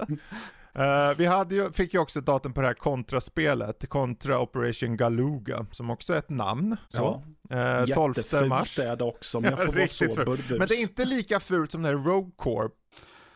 Uh, 0.80 1.18
vi 1.18 1.26
hade 1.26 1.56
ju, 1.56 1.72
fick 1.72 1.94
ju 1.94 2.00
också 2.00 2.20
ett 2.20 2.26
datum 2.26 2.54
på 2.54 2.62
det 2.62 2.68
här 2.68 2.74
kontraspelet, 2.74 3.90
Contra 3.90 4.40
Operation 4.40 4.98
Galuga, 4.98 5.66
som 5.72 5.90
också 5.90 6.14
är 6.14 6.18
ett 6.18 6.30
namn. 6.30 6.78
Så. 6.88 7.24
Ja. 7.50 7.80
Uh, 7.88 7.94
12 7.94 8.48
mars. 8.48 8.80
är 8.80 8.96
det 8.96 9.04
också, 9.04 9.40
men 9.40 9.52
jag 9.52 9.66
får 9.66 9.74
vara 9.74 9.88
så 9.88 10.06
burdus. 10.06 10.50
Men 10.50 10.68
det 10.68 10.74
är 10.74 10.82
inte 10.82 11.06
lika 11.06 11.40
fult 11.40 11.72
som 11.72 11.82
det 11.82 11.88
här 11.88 11.96
Rogue 11.96 12.32
Corp 12.36 12.74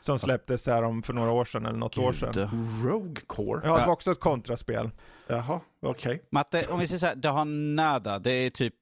som 0.04 0.20
släpptes 0.20 0.68
här 0.68 0.84
om 0.84 1.04
för 1.04 1.14
några 1.14 1.32
år 1.32 1.46
sedan 1.46 1.66
eller 1.66 1.78
något 1.78 1.96
Gud. 1.96 2.04
år 2.04 2.14
sedan. 2.14 2.50
Rogue 2.84 3.24
Core? 3.28 3.62
Ja, 3.64 3.78
det 3.78 3.86
var 3.86 3.94
också 3.94 4.12
ett 4.12 4.20
kontraspel. 4.20 4.92
Jaha, 5.28 5.60
okej. 5.82 6.16
Okay. 6.16 6.20
Matte, 6.30 6.64
om 6.70 6.80
vi 6.80 6.88
säger 6.88 7.00
så 7.00 7.06
här, 7.06 7.16
det 7.16 7.30
har 7.30 7.46
nada. 7.46 8.20
Det 8.20 8.32
är 8.32 8.50
typ 8.50 8.74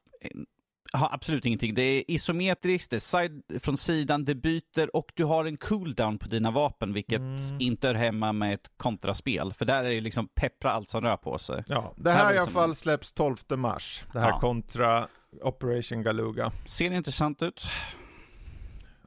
har 0.93 1.09
absolut 1.11 1.45
ingenting. 1.45 1.73
Det 1.73 1.81
är 1.81 2.03
isometriskt, 2.07 2.89
det 2.89 2.97
är 2.97 2.99
side, 2.99 3.43
från 3.59 3.77
sidan, 3.77 4.25
det 4.25 4.35
byter 4.35 4.95
och 4.95 5.11
du 5.13 5.23
har 5.23 5.45
en 5.45 5.57
cooldown 5.57 6.17
på 6.17 6.27
dina 6.27 6.51
vapen, 6.51 6.93
vilket 6.93 7.19
mm. 7.19 7.61
inte 7.61 7.87
hör 7.87 7.93
hemma 7.93 8.33
med 8.33 8.53
ett 8.53 8.71
kontraspel. 8.77 9.53
För 9.53 9.65
där 9.65 9.83
är 9.83 9.89
det 9.89 10.01
liksom 10.01 10.27
peppra 10.27 10.71
allt 10.71 10.89
som 10.89 11.01
rör 11.01 11.17
på 11.17 11.37
sig. 11.37 11.63
Ja, 11.67 11.93
det 11.97 12.11
här, 12.11 12.25
här 12.25 12.33
i 12.33 12.37
alla 12.37 12.51
fall 12.51 12.75
släpps 12.75 13.13
12 13.13 13.35
mars. 13.49 14.03
Det 14.13 14.19
här 14.19 14.29
ja. 14.29 14.39
kontra 14.39 15.07
Operation 15.41 16.03
Galuga. 16.03 16.51
Ser 16.65 16.91
intressant 16.91 17.41
ut. 17.41 17.69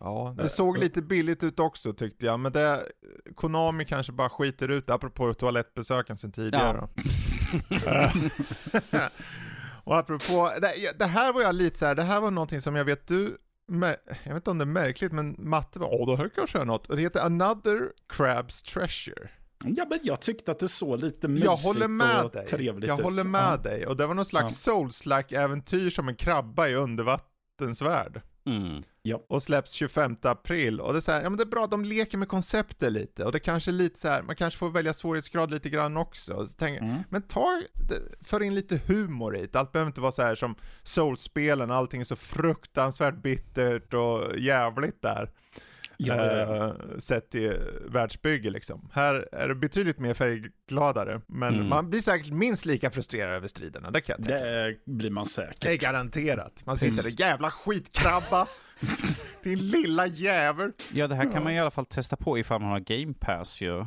Ja, 0.04 0.34
det 0.38 0.48
såg 0.48 0.78
lite 0.78 1.02
billigt 1.02 1.44
ut 1.44 1.60
också 1.60 1.92
tyckte 1.92 2.26
jag, 2.26 2.40
men 2.40 2.52
det, 2.52 2.82
Konami 3.34 3.84
kanske 3.84 4.12
bara 4.12 4.28
skiter 4.28 4.68
ut 4.68 4.86
det, 4.86 4.94
apropå 4.94 5.34
toalettbesöken 5.34 6.16
sen 6.16 6.32
tidigare. 6.32 6.88
Ja. 7.86 8.10
och 9.84 9.98
apropå, 9.98 10.52
det, 10.60 10.98
det, 10.98 11.06
här 11.06 11.32
var 11.32 11.42
jag 11.42 11.54
lite 11.54 11.78
så 11.78 11.86
här, 11.86 11.94
det 11.94 12.02
här 12.02 12.20
var 12.20 12.30
någonting 12.30 12.60
som 12.60 12.76
jag 12.76 12.84
vet 12.84 13.06
du, 13.06 13.38
jag 14.24 14.32
vet 14.32 14.36
inte 14.36 14.50
om 14.50 14.58
det 14.58 14.64
är 14.64 14.66
märkligt, 14.66 15.12
men 15.12 15.36
matte 15.38 15.78
var, 15.78 16.00
åh, 16.00 16.06
det 16.06 16.16
här 16.16 16.28
kanske 16.28 16.58
är 16.58 16.64
något. 16.64 16.88
Det 16.88 17.00
heter 17.00 17.20
Another 17.20 17.92
Crab's 18.08 18.72
Treasure. 18.72 19.30
Ja, 19.64 19.86
men 19.90 19.98
jag 20.02 20.20
tyckte 20.20 20.50
att 20.50 20.58
det 20.58 20.68
såg 20.68 21.00
lite 21.00 21.28
mysigt 21.28 21.44
jag 21.44 21.56
håller 21.56 21.88
med 21.88 22.24
och 22.24 22.30
dig. 22.30 22.46
trevligt 22.46 22.88
jag 22.88 22.94
ut. 22.94 22.98
Jag 22.98 23.04
håller 23.04 23.24
med 23.24 23.52
ja. 23.52 23.56
dig, 23.56 23.86
och 23.86 23.96
det 23.96 24.06
var 24.06 24.14
någon 24.14 24.24
slags 24.24 24.66
ja. 24.66 24.72
souls-like 24.72 25.38
äventyr 25.38 25.90
som 25.90 26.08
en 26.08 26.16
krabba 26.16 26.68
i 26.68 26.74
undervattensvärld. 26.74 28.22
Mm. 28.46 28.82
Ja. 29.02 29.24
Och 29.28 29.42
släpps 29.42 29.72
25 29.72 30.16
april. 30.22 30.80
Och 30.80 30.92
det 30.92 30.98
är 30.98 31.00
så 31.00 31.12
här, 31.12 31.22
ja 31.22 31.30
men 31.30 31.36
det 31.36 31.44
är 31.44 31.46
bra, 31.46 31.66
de 31.66 31.84
leker 31.84 32.18
med 32.18 32.28
konceptet 32.28 32.92
lite. 32.92 33.24
Och 33.24 33.32
det 33.32 33.40
kanske 33.40 33.70
är 33.70 33.72
lite 33.72 33.98
så 33.98 34.08
här, 34.08 34.22
man 34.22 34.36
kanske 34.36 34.58
får 34.58 34.70
välja 34.70 34.92
svårighetsgrad 34.92 35.50
lite 35.50 35.70
grann 35.70 35.96
också. 35.96 36.46
Så 36.46 36.54
tänk, 36.58 36.80
mm. 36.80 37.02
Men 37.08 37.22
ta, 37.22 37.62
för 38.20 38.42
in 38.42 38.54
lite 38.54 38.80
humor 38.86 39.36
i 39.36 39.46
det. 39.46 39.58
Allt 39.58 39.72
behöver 39.72 39.88
inte 39.88 40.00
vara 40.00 40.12
så 40.12 40.22
här 40.22 40.34
som 40.34 40.54
Souls-spelen, 40.82 41.70
allting 41.70 42.00
är 42.00 42.04
så 42.04 42.16
fruktansvärt 42.16 43.22
bittert 43.22 43.94
och 43.94 44.38
jävligt 44.38 45.02
där. 45.02 45.30
Ja, 46.06 46.14
eh, 46.14 46.72
sett 46.98 47.30
till 47.30 47.56
världsbygge 47.88 48.50
liksom. 48.50 48.88
Här 48.92 49.28
är 49.32 49.48
det 49.48 49.54
betydligt 49.54 49.98
mer 49.98 50.14
färggladare, 50.14 51.20
men 51.26 51.54
mm. 51.54 51.68
man 51.68 51.90
blir 51.90 52.00
säkert 52.00 52.32
minst 52.32 52.66
lika 52.66 52.90
frustrerad 52.90 53.34
över 53.34 53.48
striderna, 53.48 53.90
det 53.90 54.00
kan 54.00 54.16
jag 54.18 54.26
tänka. 54.26 54.44
Det 54.44 54.76
blir 54.84 55.10
man 55.10 55.26
säkert. 55.26 55.60
Det 55.60 55.72
är 55.72 55.78
garanterat. 55.78 56.66
Man 56.66 56.76
sitter 56.76 57.02
där, 57.02 57.20
jävla 57.20 57.50
skitkrabba! 57.50 58.46
Din 59.42 59.58
lilla 59.58 60.06
jävel! 60.06 60.72
Ja, 60.92 61.08
det 61.08 61.14
här 61.14 61.32
kan 61.32 61.44
man 61.44 61.52
i 61.52 61.60
alla 61.60 61.70
fall 61.70 61.86
testa 61.86 62.16
på 62.16 62.38
ifall 62.38 62.60
man 62.60 62.70
har 62.70 62.80
game 62.80 63.14
pass 63.14 63.60
ju. 63.60 63.84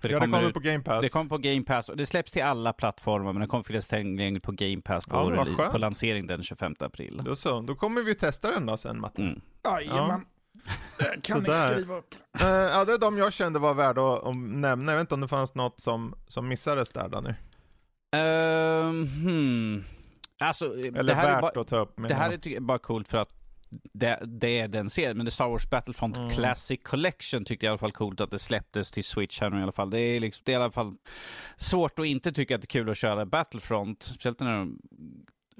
För 0.00 0.08
det 0.08 0.14
ja, 0.14 0.20
kommer, 0.20 0.38
det 0.38 0.42
kommer 0.42 0.52
på 0.52 0.60
Game 0.60 0.84
Pass. 0.84 1.02
Det 1.02 1.08
kommer 1.08 1.28
på 1.28 1.38
Game 1.38 1.62
Pass 1.62 1.88
och 1.88 1.96
det 1.96 2.06
släpps 2.06 2.32
till 2.32 2.42
alla 2.42 2.72
plattformar 2.72 3.32
men 3.32 3.40
det 3.40 3.46
kommer 3.46 3.64
finnas 3.64 3.88
tillgängligt 3.88 4.42
på 4.42 4.52
Game 4.52 4.80
Pass 4.82 5.04
på, 5.04 5.44
ja, 5.58 5.70
på 5.72 5.78
lansering 5.78 6.26
den 6.26 6.42
25 6.42 6.74
april. 6.78 7.20
Då 7.24 7.36
så, 7.36 7.60
då 7.60 7.74
kommer 7.74 8.02
vi 8.02 8.14
testa 8.14 8.50
den 8.50 8.66
då 8.66 8.76
sen 8.76 9.00
Matte. 9.00 9.22
Mm. 9.22 9.40
Jajamän. 9.64 10.24
Det 10.98 11.22
kan 11.22 11.42
ni 11.42 11.52
skriva 11.52 11.96
upp. 11.96 12.14
Uh, 12.40 12.46
ja, 12.46 12.84
det 12.84 12.92
är 12.92 12.98
de 12.98 13.18
jag 13.18 13.32
kände 13.32 13.58
var 13.58 13.74
värda 13.74 14.12
att, 14.12 14.24
att, 14.24 14.36
nämna. 14.36 14.92
Jag 14.92 14.98
vet 14.98 15.04
inte 15.04 15.14
om 15.14 15.20
det 15.20 15.28
fanns 15.28 15.54
något 15.54 15.80
som, 15.80 16.14
som 16.26 16.48
missades 16.48 16.92
där 16.92 17.08
Danny? 17.08 17.34
Uh, 18.16 19.06
hmm. 19.06 19.84
Alltså, 20.40 20.64
Eller 20.78 21.02
det 21.02 21.14
här 21.14 21.26
värt 21.26 21.36
är 21.36 21.40
bara, 21.40 21.60
att 21.60 21.68
ta 21.68 21.78
upp. 21.78 21.94
Det 22.08 22.14
här 22.14 22.48
är 22.48 22.60
bara 22.60 22.78
coolt 22.78 23.08
för 23.08 23.18
att 23.18 23.34
det, 23.92 24.22
det 24.26 24.60
är 24.60 24.68
den 24.68 24.90
serien. 24.90 25.16
Men 25.16 25.24
det 25.24 25.30
Star 25.30 25.48
Wars 25.48 25.70
Battlefront 25.70 26.16
Mm. 26.16 26.30
Classic 26.30 26.80
Collection 26.82 27.44
tyckte 27.44 27.66
jag 27.66 27.70
i 27.70 27.72
alla 27.72 27.78
fall 27.78 27.92
coolt 27.92 28.20
att 28.20 28.30
det 28.30 28.38
släpptes 28.38 28.90
till 28.90 29.04
Switch 29.04 29.40
här 29.40 29.50
nu 29.50 29.60
i 29.60 29.62
alla 29.62 29.72
fall. 29.72 29.90
Det 29.90 30.00
är, 30.00 30.20
liksom, 30.20 30.42
det 30.44 30.52
är 30.52 30.60
i 30.60 30.62
alla 30.62 30.70
fall 30.70 30.94
svårt 31.56 31.98
att 31.98 32.06
inte 32.06 32.32
tycka 32.32 32.54
att 32.54 32.60
det 32.60 32.64
är 32.64 32.68
kul 32.68 32.90
att 32.90 32.96
köra 32.96 33.26
Battlefront. 33.26 34.02
Speciellt 34.02 34.40
när 34.40 34.56
de 34.56 34.78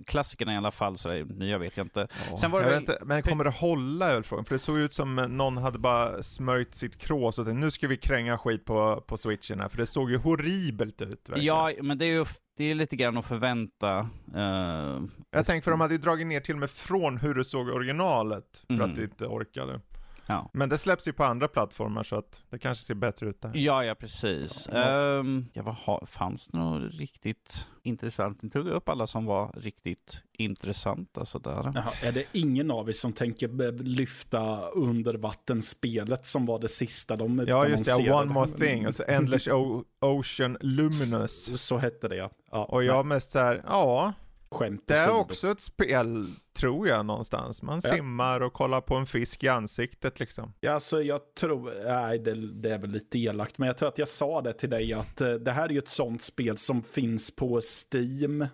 klassikerna 0.07 0.55
i 0.55 0.57
alla 0.57 0.71
fall, 0.71 0.97
så 0.97 1.09
där, 1.09 1.25
nya 1.25 1.59
vet 1.59 1.77
jag 1.77 1.85
inte. 1.87 2.09
Sen 2.41 2.51
var 2.51 2.61
det 2.61 2.67
jag 2.67 2.71
väl- 2.73 2.81
vet 2.81 2.89
inte, 2.91 3.05
men 3.05 3.23
kommer 3.23 3.45
det 3.45 3.51
hålla 3.51 4.11
är 4.11 4.23
frågan? 4.23 4.45
För 4.45 4.55
det 4.55 4.59
såg 4.59 4.79
ut 4.79 4.93
som 4.93 5.15
någon 5.17 5.57
hade 5.57 5.79
bara 5.79 6.23
smörjt 6.23 6.75
sitt 6.75 6.99
krås 6.99 7.39
och 7.39 7.47
tänkte, 7.47 7.61
nu 7.65 7.71
ska 7.71 7.89
vi 7.89 7.97
kränga 7.97 8.39
skit 8.39 8.65
på, 8.65 9.05
på 9.07 9.17
switchen 9.17 9.61
här, 9.61 9.69
för 9.69 9.77
det 9.77 9.87
såg 9.87 10.11
ju 10.11 10.17
horribelt 10.19 11.03
ut 11.03 11.29
verkligen. 11.29 11.45
Ja, 11.45 11.71
men 11.83 11.99
det 11.99 12.05
är 12.05 12.13
ju 12.13 12.25
det 12.57 12.65
är 12.71 12.75
lite 12.75 12.97
grann 12.97 13.17
att 13.17 13.25
förvänta. 13.25 13.99
eh, 14.35 15.01
Jag 15.31 15.47
tänkte 15.47 15.61
för 15.65 15.71
de 15.71 15.81
hade 15.81 15.95
ju 15.95 15.99
dragit 15.99 16.27
ner 16.27 16.41
till 16.41 16.55
och 16.55 16.61
med 16.61 16.71
från 16.71 17.19
hur 17.19 17.35
det 17.35 17.45
såg 17.45 17.69
originalet, 17.69 18.45
för 18.67 18.75
Mm. 18.75 18.91
att 18.91 18.97
det 18.97 19.03
inte 19.03 19.27
orkade. 19.27 19.81
Ja. 20.29 20.51
Men 20.53 20.69
det 20.69 20.79
släpps 20.79 21.09
ju 21.09 21.13
på 21.13 21.25
andra 21.25 21.49
plattformar 21.49 22.03
så 22.03 22.17
att 22.17 22.43
det 22.51 22.59
kanske 22.59 22.85
ser 22.85 22.95
bättre 22.95 23.29
ut 23.29 23.43
där. 23.43 23.51
Ja, 23.55 23.85
ja 23.85 23.95
precis. 23.95 24.69
Ja. 24.73 25.19
Ehm, 25.19 25.47
ja, 25.53 25.63
vad 25.63 26.09
fanns 26.09 26.47
det 26.47 26.59
något 26.59 26.95
riktigt 26.95 27.67
intressant? 27.83 28.43
Ni 28.43 28.51
tog 28.51 28.67
upp 28.67 28.89
alla 28.89 29.07
som 29.07 29.25
var 29.25 29.53
riktigt 29.57 30.23
intressanta 30.33 31.25
sådär. 31.25 31.73
Jaha, 31.75 31.93
är 32.03 32.13
det 32.13 32.25
ingen 32.33 32.71
av 32.71 32.89
er 32.89 32.93
som 32.93 33.13
tänker 33.13 33.83
lyfta 33.83 34.69
undervattensspelet 34.69 36.27
som 36.27 36.47
var 36.47 36.59
det 36.59 36.69
sista 36.69 37.17
de 37.17 37.45
Ja 37.49 37.69
just 37.69 37.85
det? 37.85 38.13
One 38.13 38.33
More 38.33 38.51
Thing, 38.51 38.87
och 38.87 38.95
så 38.95 39.03
Endless 39.03 39.49
o 39.49 39.85
Ocean 40.01 40.57
Luminous. 40.61 41.63
Så 41.63 41.77
hette 41.77 42.09
det 42.09 42.17
ja. 42.17 42.31
ja 42.51 42.65
Och 42.65 42.85
jag 42.85 43.07
mest 43.07 43.31
så 43.31 43.39
här, 43.39 43.63
ja, 43.67 44.13
Skämt 44.51 44.83
det 44.87 44.95
är 44.95 45.11
också 45.11 45.49
ett 45.49 45.61
spel, 45.61 46.27
tror 46.57 46.89
jag 46.89 47.07
någonstans. 47.07 47.63
Man 47.63 47.81
Ja. 47.85 47.91
simmar 47.91 48.41
och 48.41 48.53
kollar 48.53 48.81
på 48.81 48.95
en 48.95 49.07
fisk 49.07 49.45
i 49.45 49.49
ansiktet 49.49 50.21
liksom. 50.21 50.53
Ja, 50.61 50.73
alltså 50.73 51.03
jag 51.03 51.21
tror, 51.35 51.73
nej 51.85 52.19
det, 52.19 52.53
det 52.63 52.71
är 52.75 52.79
väl 52.79 52.91
lite 52.91 53.19
elakt, 53.19 53.59
men 53.59 53.67
jag 53.67 53.77
tror 53.79 53.89
att 53.89 53.99
jag 53.99 54.09
sa 54.09 54.41
det 54.43 54.53
till 54.53 54.71
dig 54.71 54.93
att 54.93 55.21
eh, 55.21 55.33
det 55.33 55.51
här 55.53 55.65
är 55.65 55.69
ju 55.73 55.79
ett 55.79 55.89
sånt 55.89 56.23
spel 56.23 56.57
som 56.57 56.83
finns 56.83 57.37
på 57.37 57.61
Steam 57.93 58.47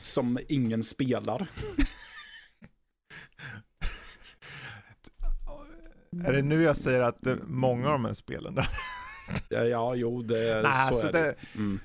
som 0.00 0.38
ingen 0.48 0.82
spelar. 0.82 1.46
Är 6.24 6.32
det 6.32 6.42
nu 6.42 6.62
jag 6.62 6.76
säger 6.76 7.00
att 7.00 7.16
det, 7.20 7.38
många 7.46 7.86
av 7.86 7.92
de 7.92 8.04
här 8.04 8.12
spelen 8.14 8.54
där? 8.54 8.68
Ja, 9.48 9.64
ja 9.64 9.94
jo, 9.94 10.22
det, 10.22 10.62
Nej, 10.62 10.62
så 10.62 10.68
alltså 10.68 11.06
är 11.08 11.12
det. 11.12 11.18
det, 11.22 11.34
Mm 11.54 11.80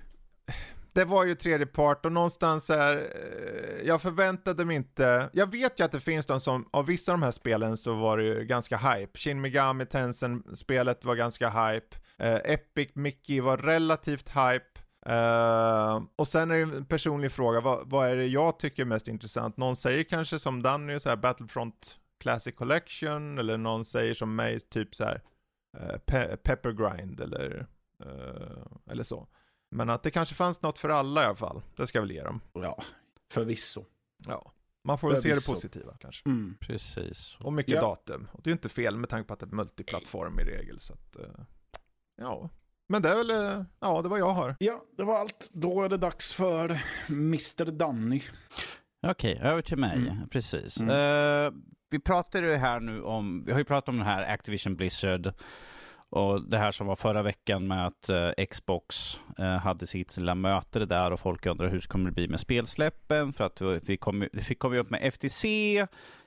det 0.98 1.06
var 1.06 1.26
ju 1.26 1.36
tredje 1.36 1.66
part 1.66 2.06
och 2.06 2.12
någonstans 2.12 2.70
är, 2.70 2.98
eh, 2.98 3.88
jag 3.88 4.02
förväntade 4.02 4.66
mig 4.66 4.76
inte, 4.76 5.30
jag 5.34 5.52
vet 5.52 5.80
ju 5.80 5.84
att 5.84 5.92
det 5.92 6.00
finns 6.00 6.26
de 6.26 6.40
som, 6.40 6.70
av 6.72 6.86
vissa 6.86 7.12
av 7.12 7.20
de 7.20 7.24
här 7.24 7.32
spelen 7.32 7.78
så 7.78 7.94
var 7.94 8.18
det 8.18 8.24
ju 8.24 8.46
ganska 8.46 8.78
hype. 8.78 9.18
Shin 9.18 9.42
Megami 9.42 9.86
Tensei-spelet 9.86 11.06
var 11.06 11.16
ganska 11.16 11.50
hype. 11.50 11.98
Eh, 12.18 12.36
Epic 12.36 12.90
Mickey 12.94 13.40
var 13.40 13.58
relativt 13.58 14.30
hype. 14.30 14.80
Uh, 15.10 16.04
och 16.16 16.28
sen 16.28 16.52
är 16.52 16.56
det 16.56 16.62
en 16.62 16.86
personlig 16.86 17.32
fråga, 17.32 17.62
vad, 17.62 17.90
vad 17.90 18.08
är 18.08 18.16
det 18.16 18.28
jag 18.28 18.60
tycker 18.60 18.84
är 18.84 18.88
mest 18.88 19.08
intressant? 19.08 19.58
Någon 19.58 19.76
säger 19.76 20.04
kanske 20.04 20.40
som 20.40 20.62
Danny, 20.62 21.00
så 21.00 21.10
här 21.10 21.16
Battlefront 21.16 22.00
Classic 22.20 22.56
Collection, 22.56 23.38
eller 23.38 23.58
någon 23.58 23.86
säger 23.86 24.14
som 24.14 24.36
mig, 24.36 24.60
typ 24.60 24.96
så 24.96 25.04
här 25.04 25.22
uh, 25.78 25.96
Pe- 26.06 26.36
Pepper 26.36 26.72
Grind 26.72 27.22
eller, 27.22 27.68
uh, 28.06 28.92
eller 28.92 29.04
så. 29.04 29.28
Men 29.72 29.90
att 29.90 30.04
det 30.04 30.12
kanske 30.12 30.36
fanns 30.36 30.62
något 30.62 30.80
för 30.80 30.90
alla 30.90 31.22
i 31.24 31.26
alla 31.26 31.36
fall. 31.36 31.62
Det 31.76 31.88
ska 31.88 31.98
jag 31.98 32.04
väl 32.04 32.12
ge 32.12 32.24
dem. 32.24 32.42
Ja, 32.54 32.78
förvisso. 33.34 33.86
Ja. 34.28 34.52
Man 34.84 34.98
får 34.98 35.10
väl 35.12 35.22
se 35.22 35.30
det 35.34 35.48
positiva 35.48 35.98
kanske. 36.00 36.30
Mm. 36.30 36.58
Precis. 36.62 37.38
Och 37.40 37.54
mycket 37.54 37.76
Ja. 37.76 37.82
datum. 37.82 38.28
Och 38.32 38.40
det 38.44 38.48
är 38.48 38.52
ju 38.52 38.56
inte 38.56 38.70
fel 38.70 38.98
med 38.98 39.10
tanke 39.10 39.28
på 39.28 39.34
att 39.34 39.40
det 39.40 39.46
är 39.46 39.56
multiplattform 39.56 40.40
i 40.40 40.44
regel. 40.44 40.80
Så 40.80 40.94
att, 40.94 41.16
eh, 41.16 41.26
ja. 42.22 42.50
Men 42.90 43.02
det 43.02 43.10
är 43.10 43.16
väl, 43.16 43.32
eh, 43.32 43.64
ja 43.80 44.02
det 44.02 44.10
var 44.10 44.18
jag 44.18 44.34
har. 44.34 44.56
Ja, 44.60 44.84
det 44.98 45.04
var 45.04 45.20
allt. 45.20 45.50
Då 45.54 45.84
är 45.84 45.90
det 45.90 45.98
dags 45.98 46.34
för 46.34 46.82
Mr. 47.10 47.72
Danny. 47.72 48.22
Okej, 49.08 49.40
över 49.44 49.62
till 49.62 49.78
mig. 49.78 49.96
Mm. 49.98 50.30
Precis. 50.30 50.82
Mm. 50.82 51.46
Eh, 51.46 51.52
vi 51.90 52.00
pratar 52.00 52.44
ju 52.44 52.56
här 52.56 52.80
nu 52.80 53.02
om, 53.02 53.44
vi 53.46 53.52
har 53.52 53.60
ju 53.60 53.66
pratat 53.66 53.90
om 53.90 53.98
den 53.98 54.06
här 54.08 54.34
Activision 54.34 54.76
Blizzard 54.76 55.34
och 56.10 56.42
det 56.42 56.58
här 56.58 56.72
som 56.72 56.88
var 56.88 56.96
förra 56.96 57.22
veckan 57.22 57.68
med 57.68 57.88
att 57.88 58.10
eh, 58.10 58.46
Xbox 58.50 59.20
eh, 59.38 59.46
hade 59.46 59.88
sitt 59.88 60.18
lilla 60.18 60.36
möte 60.36 60.86
där 60.86 61.12
och 61.12 61.20
folk 61.20 61.46
undrar 61.46 61.68
hur 61.68 61.80
det 61.80 61.88
kommer 61.88 62.06
det 62.06 62.16
bli 62.16 62.28
med 62.28 62.40
spelsläppen? 62.40 63.34
För 63.34 63.44
att 63.44 63.62
vi 63.62 63.98
kom, 63.98 64.28
vi 64.32 64.56
kom 64.56 64.74
ju 64.74 64.80
upp 64.80 64.90
med 64.90 65.14
FTC, 65.14 65.48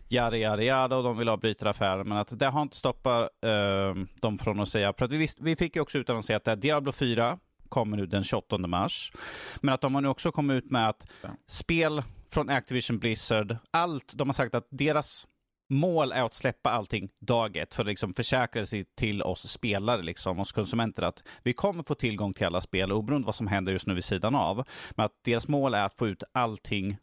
yada 0.08 0.36
yada 0.36 0.62
yada 0.62 0.96
och 0.96 1.02
de 1.02 1.18
vill 1.18 1.28
avbryta 1.28 1.70
affären. 1.70 2.08
Men 2.08 2.18
att 2.18 2.38
det 2.38 2.46
har 2.46 2.62
inte 2.62 2.76
stoppat 2.76 3.28
eh, 3.42 3.94
dem 4.20 4.38
från 4.38 4.60
att 4.60 4.68
säga, 4.68 4.92
för 4.92 5.04
att 5.04 5.12
vi, 5.12 5.16
visst, 5.16 5.40
vi 5.40 5.56
fick 5.56 5.76
ju 5.76 5.82
också 5.82 5.98
utan 5.98 6.16
att 6.16 6.24
säga 6.24 6.40
att 6.44 6.60
Diablo 6.60 6.92
4 6.92 7.38
kommer 7.68 7.96
nu 7.96 8.06
den 8.06 8.24
28 8.24 8.58
mars. 8.58 9.12
Men 9.60 9.74
att 9.74 9.80
de 9.80 9.94
har 9.94 10.02
nu 10.02 10.08
också 10.08 10.32
kommit 10.32 10.64
ut 10.64 10.70
med 10.70 10.88
att 10.88 11.06
spel 11.46 12.02
från 12.30 12.50
Activision 12.50 12.98
Blizzard, 12.98 13.56
allt, 13.70 14.12
de 14.14 14.28
har 14.28 14.32
sagt 14.32 14.54
att 14.54 14.66
deras 14.70 15.26
mål 15.70 16.12
är 16.12 16.22
att 16.22 16.34
släppa 16.34 16.70
allting 16.70 17.08
dag 17.20 17.56
ett 17.56 17.74
för 17.74 17.82
att 17.82 17.86
liksom 17.86 18.14
försäkra 18.14 18.66
sig 18.66 18.84
till 18.84 19.22
oss 19.22 19.48
spelare, 19.48 20.02
liksom, 20.02 20.40
oss 20.40 20.52
konsumenter, 20.52 21.02
att 21.02 21.22
vi 21.42 21.52
kommer 21.52 21.82
få 21.82 21.94
tillgång 21.94 22.34
till 22.34 22.46
alla 22.46 22.60
spel 22.60 22.92
oberoende 22.92 23.26
vad 23.26 23.34
som 23.34 23.46
händer 23.46 23.72
just 23.72 23.86
nu 23.86 23.94
vid 23.94 24.04
sidan 24.04 24.34
av. 24.34 24.64
Men 24.90 25.06
att 25.06 25.12
deras 25.24 25.48
mål 25.48 25.74
är 25.74 25.82
att 25.84 25.94
få 25.94 26.08
ut 26.08 26.22
allting 26.32 26.96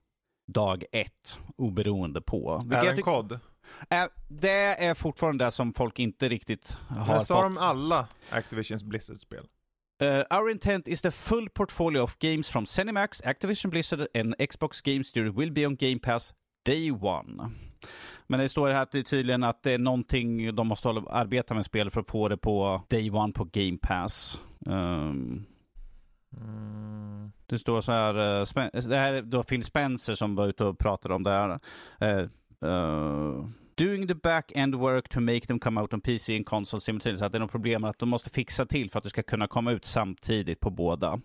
dag 0.48 0.84
ett, 0.92 1.40
oberoende 1.58 2.22
på. 2.22 2.58
Vilket 2.62 2.72
jag 2.78 2.84
Även 2.86 2.96
tycker- 2.96 3.12
kod. 3.12 3.40
är, 3.90 4.10
det 4.28 4.86
är 4.86 4.94
fortfarande 4.94 5.46
det 5.46 5.52
som 5.52 5.74
folk 5.74 6.00
inte 6.00 6.30
riktigt 6.30 6.78
har 6.90 6.96
Men 6.98 7.06
fått. 7.18 7.28
sa 7.28 7.44
de 7.44 7.58
alla 7.58 8.08
Activisions 8.30 8.84
Blizzard-spel? 8.84 9.46
Uh, 10.04 10.24
our 10.40 10.50
intent 10.50 10.88
is 10.88 11.02
the 11.02 11.12
full 11.12 11.50
portfolio 11.50 12.02
of 12.02 12.18
games 12.20 12.50
from 12.50 12.66
Zenimax, 12.66 13.22
Activision 13.26 13.70
Blizzard 13.72 14.08
and 14.14 14.36
Xbox 14.36 14.82
Game 14.84 15.04
Studio 15.04 15.32
will 15.32 15.52
be 15.52 15.66
on 15.68 15.76
Game 15.76 16.00
Pass 16.00 16.34
day 16.66 16.92
one. 16.92 17.52
Men 18.28 18.40
det 18.40 18.50
står 18.50 18.70
här 18.70 18.82
att 18.82 18.92
det 18.92 19.00
är 19.00 19.04
tydligen 19.04 19.44
att 19.44 19.64
det 19.64 19.72
är 19.72 19.78
någonting 19.80 20.56
de 20.56 20.68
måste 20.68 20.88
hålla, 20.88 21.02
arbeta 21.10 21.54
med 21.54 21.66
spel 21.66 21.90
för 21.90 22.02
att 22.02 22.08
få 22.10 22.28
det 22.28 22.38
på 22.38 22.82
day 22.90 23.12
one 23.12 23.34
på 23.34 23.44
Game 23.52 23.78
Pass. 23.82 24.42
Um, 24.66 25.46
Mm. 26.38 27.32
det 27.46 27.60
står 27.60 27.82
så 27.82 27.92
här, 27.92 28.40
eh, 28.40 28.46
Spen- 28.46 28.90
det 28.90 28.98
här 28.98 29.14
är 29.14 29.22
då 29.22 29.44
Phil 29.44 29.64
Spencer 29.64 30.16
som 30.16 30.36
var 30.36 30.48
ute 30.48 30.64
och 30.64 30.80
pratade 30.80 31.14
om 31.16 31.24
det 31.24 31.30
här. 31.32 31.60
Eh, 32.00 32.20
eh, 32.72 33.46
doing 33.76 34.08
the 34.08 34.14
back-end 34.16 34.76
work 34.76 35.10
to 35.10 35.20
make 35.20 35.40
them 35.42 35.60
come 35.60 35.82
out 35.82 35.94
on 35.94 36.02
PC 36.02 36.36
and 36.36 36.46
console 36.46 36.82
simultaneously. 36.82 37.26
Att 37.26 37.32
det 37.32 37.38
är 37.38 37.40
något 37.40 37.52
problem 37.52 37.84
att 37.84 38.00
de 38.00 38.10
måste 38.10 38.30
fixa 38.30 38.66
till 38.66 38.92
för 38.92 38.98
att 38.98 39.04
det 39.04 39.10
ska 39.10 39.24
kunna 39.24 39.48
komma 39.48 39.72
ut 39.72 39.86
samtidigt 39.86 40.60
på 40.60 40.70
båda. 40.70 41.20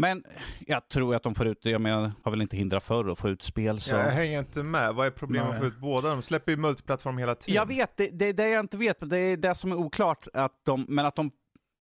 Men 0.00 0.24
jag 0.66 0.88
tror 0.88 1.14
att 1.14 1.22
de 1.22 1.34
får 1.34 1.46
ut 1.46 1.62
det. 1.62 1.70
Jag 1.70 1.80
menar, 1.80 2.12
har 2.22 2.30
väl 2.30 2.42
inte 2.42 2.56
hindrat 2.56 2.84
förr 2.84 3.10
att 3.12 3.18
få 3.18 3.28
ut 3.28 3.42
spel. 3.42 3.80
Så. 3.80 3.94
Jag 3.94 4.10
hänger 4.10 4.38
inte 4.38 4.62
med. 4.62 4.94
Vad 4.94 5.06
är 5.06 5.10
problemet 5.10 5.48
med 5.48 5.54
att 5.56 5.62
få 5.62 5.66
ut 5.68 5.78
båda? 5.78 6.08
De 6.08 6.22
släpper 6.22 6.52
ju 6.52 6.56
multiplattform 6.58 7.18
hela 7.18 7.34
tiden. 7.34 7.54
Jag 7.54 7.66
vet, 7.66 7.96
det, 7.96 8.08
det 8.12 8.26
är 8.26 8.32
det 8.32 8.48
jag 8.48 8.60
inte 8.60 8.76
vet, 8.76 9.00
men 9.00 9.08
det 9.08 9.18
är 9.18 9.36
det 9.36 9.54
som 9.54 9.72
är 9.72 9.76
oklart. 9.76 10.26
Att 10.34 10.52
de, 10.64 10.86
men 10.88 11.06
att 11.06 11.16
de 11.16 11.30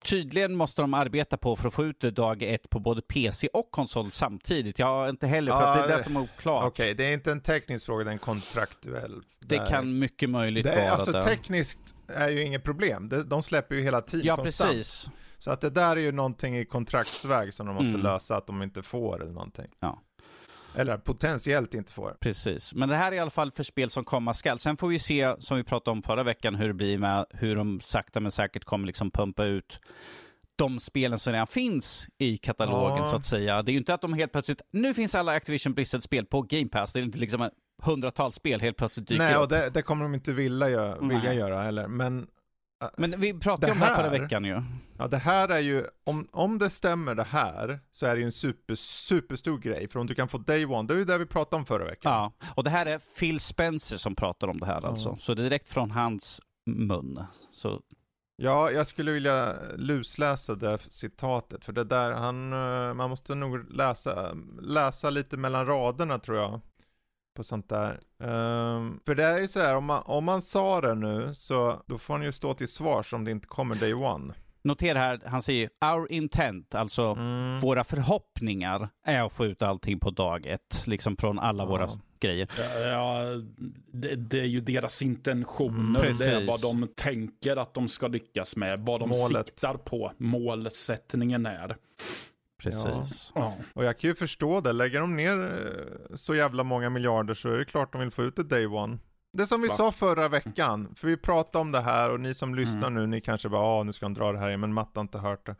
tydligen 0.05 0.55
måste 0.55 0.81
de 0.81 0.93
arbeta 0.93 1.37
på 1.37 1.55
för 1.55 1.67
att 1.67 1.73
få 1.73 1.85
ut 1.85 2.01
det 2.01 2.11
dag 2.11 2.43
ett 2.43 2.69
på 2.69 2.79
både 2.79 3.01
PC 3.01 3.47
och 3.53 3.71
konsol 3.71 4.11
samtidigt. 4.11 4.79
Jag 4.79 4.85
har 4.87 5.09
inte 5.09 5.27
heller, 5.27 5.51
för 5.51 5.63
att 5.63 5.87
det 5.87 5.93
är 5.93 5.97
det 5.97 6.03
som 6.03 6.15
är 6.15 6.21
oklart. 6.21 6.65
Okej, 6.67 6.93
det 6.93 7.05
är 7.05 7.13
inte 7.13 7.31
en 7.31 7.41
teknisk 7.41 7.85
fråga, 7.85 8.03
det 8.03 8.09
är 8.09 8.13
en 8.13 8.19
kontraktuell. 8.19 9.21
Det 9.39 9.57
Där- 9.57 9.67
kan 9.67 9.99
mycket 9.99 10.29
möjligt 10.29 10.63
det 10.63 10.71
är, 10.71 10.81
vara 10.81 10.91
Alltså 10.91 11.11
det. 11.11 11.21
tekniskt 11.21 11.95
är 12.07 12.29
ju 12.29 12.41
inget 12.43 12.63
problem. 12.63 13.09
De, 13.09 13.29
de 13.29 13.43
släpper 13.43 13.75
ju 13.75 13.81
hela 13.81 14.01
tiden 14.01 14.25
Ja, 14.27 14.35
konstant. 14.37 14.69
precis. 14.71 15.09
Så 15.39 15.51
att 15.51 15.61
det 15.61 15.69
där 15.69 15.95
är 15.97 16.01
ju 16.01 16.11
någonting 16.11 16.57
i 16.57 16.65
kontraktsväg 16.65 17.53
som 17.53 17.65
de 17.67 17.75
måste 17.75 17.89
Mm. 17.89 18.01
lösa 18.01 18.35
att 18.37 18.47
de 18.47 18.61
inte 18.63 18.81
får 18.83 19.21
eller 19.21 19.33
någonting. 19.33 19.67
Ja. 19.79 20.01
Eller 20.75 20.97
potentiellt 20.97 21.73
inte 21.73 21.93
får. 21.93 22.17
Precis, 22.19 22.75
men 22.75 22.89
det 22.89 22.95
här 22.95 23.11
är 23.11 23.15
i 23.15 23.19
alla 23.19 23.29
fall 23.29 23.51
för 23.51 23.63
spel 23.63 23.89
som 23.89 24.03
komma 24.03 24.33
skall. 24.33 24.59
Sen 24.59 24.77
får 24.77 24.87
vi 24.87 24.99
se, 24.99 25.35
som 25.39 25.57
vi 25.57 25.63
pratade 25.63 25.91
om 25.91 26.03
förra 26.03 26.23
veckan, 26.23 26.55
hur 26.55 26.67
det 26.67 26.73
blir 26.73 26.97
med 26.97 27.25
hur 27.29 27.55
de 27.55 27.79
sakta 27.81 28.19
men 28.19 28.31
säkert 28.31 28.65
kommer 28.65 28.87
liksom 28.87 29.11
pumpa 29.11 29.43
ut 29.45 29.79
de 30.55 30.79
spelen 30.79 31.19
som 31.19 31.33
redan 31.33 31.47
finns 31.47 32.07
i 32.17 32.37
katalogen 32.37 32.97
Ja. 32.97 33.07
så 33.07 33.15
att 33.15 33.25
säga. 33.25 33.61
Det 33.61 33.71
är 33.71 33.73
ju 33.73 33.79
inte 33.79 33.93
att 33.93 34.01
de 34.01 34.13
helt 34.13 34.31
plötsligt, 34.31 34.61
nu 34.71 34.93
finns 34.93 35.15
alla 35.15 35.31
Activision 35.31 35.73
Blizzard-spel 35.73 36.25
på 36.25 36.41
Game 36.41 36.67
Pass. 36.67 36.93
Det 36.93 36.99
är 36.99 37.03
inte 37.03 37.19
liksom 37.19 37.49
hundratals 37.81 38.35
spel 38.35 38.61
helt 38.61 38.77
plötsligt 38.77 39.07
dyker 39.07 39.23
Nej, 39.23 39.37
och 39.37 39.43
upp. 39.43 39.49
det, 39.49 39.69
det 39.69 39.81
kommer 39.81 40.03
de 40.03 40.13
inte 40.13 40.31
vilja 40.33 40.69
göra, 40.69 40.99
vilja 40.99 41.23
Nej. 41.23 41.37
göra 41.37 41.61
heller. 41.63 41.87
Men 41.87 42.27
Men 42.97 43.19
vi 43.19 43.33
pratade 43.33 43.67
ju 43.67 43.73
Det 43.73 43.73
om 43.73 43.79
det 43.79 43.85
här 43.85 43.95
förra 43.95 44.09
veckan 44.09 44.45
ju. 44.45 44.61
ja, 44.97 45.07
det 45.07 45.17
här 45.17 45.49
är 45.49 45.59
ju, 45.59 45.85
om, 46.03 46.27
om 46.31 46.57
det 46.57 46.69
stämmer 46.69 47.15
det 47.15 47.23
här, 47.23 47.79
så 47.91 48.05
är 48.05 48.15
det 48.15 48.19
ju 48.19 48.25
en 48.25 48.31
super, 48.31 48.75
superstor 48.75 49.57
grej. 49.57 49.87
För 49.87 49.99
om 49.99 50.07
du 50.07 50.15
kan 50.15 50.27
få 50.27 50.37
Day 50.37 50.65
One, 50.65 50.87
det 50.87 50.93
är 50.93 50.97
ju 50.97 51.05
det 51.05 51.17
vi 51.17 51.25
pratade 51.25 51.59
om 51.59 51.65
förra 51.65 51.85
veckan. 51.85 52.11
Ja, 52.11 52.47
och 52.55 52.63
det 52.63 52.69
här 52.69 52.85
är 52.85 52.99
Phil 53.19 53.39
Spencer 53.39 53.97
som 53.97 54.15
pratar 54.15 54.47
om 54.47 54.59
det 54.59 54.65
här 54.65 54.85
alltså. 54.85 55.09
Ja. 55.09 55.15
Så 55.19 55.33
det 55.33 55.41
är 55.41 55.43
direkt 55.43 55.69
från 55.69 55.91
hans 55.91 56.41
mun. 56.65 57.23
Så 57.51 57.81
Ja, 58.41 58.71
jag 58.71 58.87
skulle 58.87 59.11
vilja 59.11 59.53
lusläsa 59.75 60.55
det 60.55 60.77
citatet, 60.89 61.65
för 61.65 61.73
det 61.73 61.83
där, 61.83 62.11
han, 62.11 62.53
eh, 62.53 62.93
man 62.93 63.09
måste 63.09 63.35
nog 63.35 63.71
läsa, 63.73 64.33
läsa 64.61 65.09
lite 65.09 65.37
mellan 65.37 65.65
raderna 65.65 66.19
tror 66.19 66.37
jag. 66.37 66.61
På 67.39 67.43
sånt 67.43 67.69
där. 67.69 67.99
Ehm, 68.23 68.99
för 69.05 69.15
det 69.15 69.23
är 69.23 69.39
ju 69.39 69.47
så 69.47 69.59
här, 69.59 69.75
om 69.75 69.85
man, 69.85 70.03
om 70.05 70.25
man 70.25 70.41
sa 70.41 70.81
det 70.81 70.95
nu, 70.95 71.33
så 71.33 71.81
då 71.87 71.97
får 71.97 72.13
han 72.13 72.23
ju 72.23 72.31
stå 72.31 72.53
till 72.53 72.67
svars 72.67 73.13
om 73.13 73.25
det 73.25 73.31
inte 73.31 73.47
kommer 73.47 73.75
day 73.75 73.93
one. 73.93 74.33
Notera 74.61 74.99
här, 74.99 75.21
han 75.25 75.41
säger 75.41 75.69
our 75.95 76.11
intent, 76.11 76.75
alltså 76.75 77.03
Mm. 77.03 77.59
våra 77.59 77.83
förhoppningar 77.83 78.89
är 79.05 79.21
att 79.25 79.33
få 79.33 79.45
ut 79.45 79.61
allting 79.61 79.99
på 79.99 80.09
dag 80.09 80.45
ett, 80.45 80.83
liksom 80.87 81.17
från 81.17 81.39
alla 81.39 81.63
Ja. 81.63 81.67
våra 81.69 81.89
grejer. 82.19 82.49
Ja, 82.91 83.21
det, 83.93 84.15
det 84.15 84.39
är 84.39 84.45
ju 84.45 84.61
deras 84.61 85.01
intentioner. 85.01 85.99
Mm, 85.99 86.17
det 86.17 86.25
är 86.25 86.39
precis. 86.41 86.47
vad 86.49 86.61
de 86.61 86.87
tänker 86.95 87.57
att 87.57 87.73
de 87.73 87.87
ska 87.87 88.07
lyckas 88.07 88.55
med. 88.55 88.79
Vad 88.79 88.99
de 88.99 89.09
Målet. 89.09 89.47
siktar 89.47 89.73
på. 89.73 90.11
Målsättningen 90.17 91.45
är. 91.45 91.75
Precis. 92.59 93.31
Ja. 93.35 93.53
Och 93.73 93.85
jag 93.85 93.99
kan 93.99 94.09
ju 94.09 94.15
förstå 94.15 94.61
det, 94.61 94.73
lägger 94.73 94.99
de 94.99 95.15
ner 95.15 95.41
eh, 95.41 96.15
så 96.15 96.35
jävla 96.35 96.63
många 96.63 96.89
miljarder 96.89 97.33
så 97.33 97.49
är 97.49 97.57
det 97.57 97.65
klart 97.65 97.91
de 97.91 98.01
vill 98.01 98.11
få 98.11 98.23
ut 98.23 98.35
det 98.35 98.43
day 98.43 98.65
one. 98.65 98.97
Det 99.33 99.45
som 99.45 99.61
vi 99.61 99.67
Va? 99.67 99.73
sa 99.73 99.91
förra 99.91 100.27
veckan, 100.27 100.93
för 100.95 101.07
vi 101.07 101.17
pratade 101.17 101.61
om 101.61 101.71
det 101.71 101.81
här 101.81 102.09
och 102.11 102.19
ni 102.19 102.33
som 102.33 102.55
lyssnar 102.55 102.87
Mm. 102.87 102.93
nu, 102.93 103.07
ni 103.07 103.21
kanske 103.21 103.49
bara 103.49 103.61
ah 103.61 103.83
nu 103.83 103.93
ska 103.93 104.05
han 104.05 104.13
dra 104.13 104.31
det 104.31 104.39
här 104.39 104.47
igen, 104.47 104.59
men 104.59 104.73
Matte 104.73 104.99
har 104.99 105.01
inte 105.01 105.17
hört 105.17 105.45
det. 105.45 105.55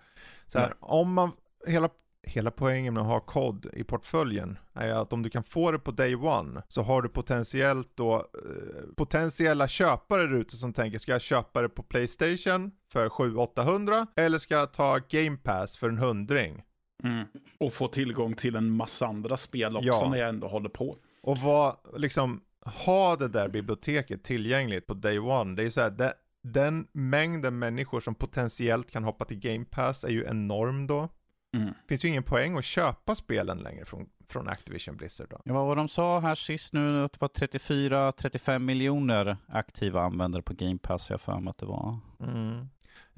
Så 0.47 0.59
här, 0.59 0.67
Nej. 0.67 0.75
om 0.79 1.13
man, 1.13 1.31
hela, 1.67 1.89
hela 2.23 2.51
poängen 2.51 2.93
med 2.93 3.01
att 3.01 3.09
ha 3.09 3.19
kod 3.19 3.65
i 3.73 3.83
portföljen 3.83 4.57
är 4.73 4.89
att 4.89 5.13
om 5.13 5.23
du 5.23 5.29
kan 5.29 5.43
få 5.43 5.71
det 5.71 5.79
på 5.79 5.91
day 5.91 6.15
one 6.15 6.62
så 6.67 6.81
har 6.81 7.01
du 7.01 7.09
potentiellt 7.09 7.91
då, 7.95 8.15
eh, 8.15 8.93
potentiella 8.97 9.67
köpare 9.67 10.21
där 10.21 10.33
ute 10.35 10.57
som 10.57 10.73
tänker 10.73 10.97
ska 10.97 11.12
jag 11.12 11.21
köpa 11.21 11.62
det 11.62 11.69
på 11.69 11.83
Playstation 11.83 12.71
för 12.91 13.09
700-800 13.09 14.07
eller 14.15 14.39
ska 14.39 14.55
jag 14.55 14.73
ta 14.73 14.99
Game 15.09 15.38
Pass 15.38 15.77
för 15.77 15.89
en 15.89 15.97
hundring? 15.97 16.63
Mm. 17.03 17.27
Och 17.57 17.73
få 17.73 17.88
tillgång 17.88 18.33
till 18.33 18.55
en 18.55 18.71
massa 18.71 19.07
andra 19.07 19.38
spel 19.38 19.75
också 19.77 19.88
Ja. 19.88 20.09
när 20.09 20.17
jag 20.17 20.29
ändå 20.29 20.47
håller 20.47 20.69
på. 20.69 20.95
Och 21.21 21.38
vad, 21.38 21.75
liksom, 21.97 22.41
ha 22.62 23.15
det 23.15 23.27
där 23.27 23.49
biblioteket 23.49 24.23
tillgängligt 24.23 24.88
på 24.88 24.93
day 24.93 25.19
one. 25.19 25.55
Det 25.55 25.62
är 25.62 25.63
ju 25.63 25.71
så 25.71 25.81
här, 25.81 25.89
det, 25.89 26.13
den 26.41 26.88
mängden 26.91 27.59
människor 27.59 27.99
som 27.99 28.15
potentiellt 28.15 28.91
kan 28.91 29.03
hoppa 29.03 29.25
till 29.25 29.39
Game 29.39 29.65
Pass 29.65 30.03
är 30.03 30.09
ju 30.09 30.25
enorm 30.25 30.88
då. 30.88 31.09
Mm. 31.57 31.73
finns 31.88 32.05
ju 32.05 32.09
ingen 32.09 32.23
poäng 32.23 32.57
att 32.57 32.65
köpa 32.65 33.15
spelen 33.15 33.57
längre 33.57 33.85
från, 33.85 34.09
från 34.27 34.47
Activision 34.47 34.97
Blizzard 34.97 35.27
då. 35.29 35.41
Ja, 35.45 35.53
vad 35.53 35.65
var 35.67 35.75
de 35.75 35.88
sa 35.88 36.19
här 36.19 36.35
sist 36.35 36.73
nu? 36.73 37.03
Att 37.05 37.13
det 37.13 37.21
var 37.21 37.27
34-35 37.27 38.59
miljoner 38.59 39.38
aktiva 39.47 40.01
användare 40.01 40.41
på 40.41 40.53
Game 40.53 40.77
Pass, 40.77 41.09
jag 41.09 41.21
för 41.21 41.39
mig 41.39 41.51
att 41.51 41.57
det 41.57 41.65
var. 41.65 41.97
Mm. 42.19 42.69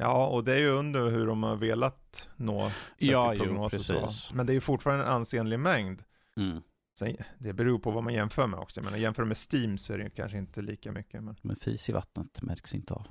Ja, 0.01 0.27
och 0.27 0.43
det 0.43 0.53
är 0.53 0.57
ju 0.57 0.69
under 0.69 1.09
hur 1.09 1.27
de 1.27 1.43
har 1.43 1.55
velat 1.55 2.29
nå 2.35 2.69
sett 2.69 2.73
Ja, 2.97 3.33
jo, 3.33 3.43
prognos 3.43 3.73
och 3.73 3.81
så. 3.81 4.01
precis. 4.01 4.33
Men 4.33 4.45
det 4.45 4.51
är 4.51 4.55
ju 4.55 4.61
fortfarande 4.61 5.05
en 5.05 5.11
ansenlig 5.11 5.59
mängd. 5.59 6.03
Mm. 6.37 6.61
Sen, 6.99 7.15
det 7.39 7.53
beror 7.53 7.79
på 7.79 7.91
vad 7.91 8.03
man 8.03 8.13
jämför 8.13 8.47
med 8.47 8.59
också. 8.59 8.81
Men 8.81 9.01
jämför 9.01 9.23
med 9.25 9.37
Steam 9.51 9.77
så 9.77 9.93
är 9.93 9.97
det 9.97 10.03
ju 10.03 10.09
kanske 10.09 10.37
inte 10.37 10.61
lika 10.61 10.91
mycket. 10.91 11.23
Men... 11.23 11.35
Men 11.41 11.55
fis 11.55 11.89
i 11.89 11.91
vattnet 11.91 12.41
märks 12.41 12.75
inte 12.75 12.93
av. 12.93 13.07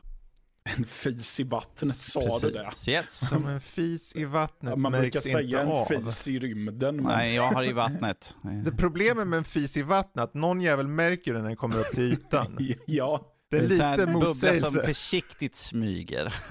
En 0.78 0.84
fis 0.84 1.40
i 1.40 1.44
vattnet, 1.44 1.96
sa 1.96 2.38
du 2.38 2.50
det? 2.50 2.64
Precis. 2.64 2.88
Yes. 2.88 3.28
Som 3.28 3.46
en 3.46 3.60
fis 3.60 4.16
i 4.16 4.24
vattnet 4.24 4.70
Ja, 4.70 4.76
man 4.76 4.92
märks 4.92 5.02
brukar 5.02 5.20
säga 5.20 5.60
en 5.60 5.68
av. 5.68 5.84
fis 5.84 6.28
i 6.28 6.38
rymden. 6.38 6.96
Men... 6.96 7.04
Nej, 7.04 7.34
jag 7.34 7.42
har 7.52 7.64
i 7.64 7.72
vattnet. 7.72 8.36
Det 8.64 8.72
problemet 8.72 9.26
med 9.28 9.36
en 9.36 9.44
fis 9.44 9.76
i 9.76 9.82
vattnet, 9.82 10.22
att 10.24 10.34
någon 10.34 10.60
jävel 10.60 10.88
märker 10.88 11.32
den 11.32 11.42
när 11.42 11.48
den 11.48 11.56
kommer 11.56 11.78
upp 11.80 11.90
till 11.94 12.12
ytan. 12.12 12.58
Ja, 12.86 13.20
Det 13.50 13.56
är 13.58 13.62
en 13.62 13.70
sån 13.76 13.86
här 13.86 13.96
lite 13.96 14.06
bubbla 14.12 14.20
som 14.20 14.28
motsägelse. 14.28 14.82
försiktigt 14.82 15.54
smyger. 15.56 16.34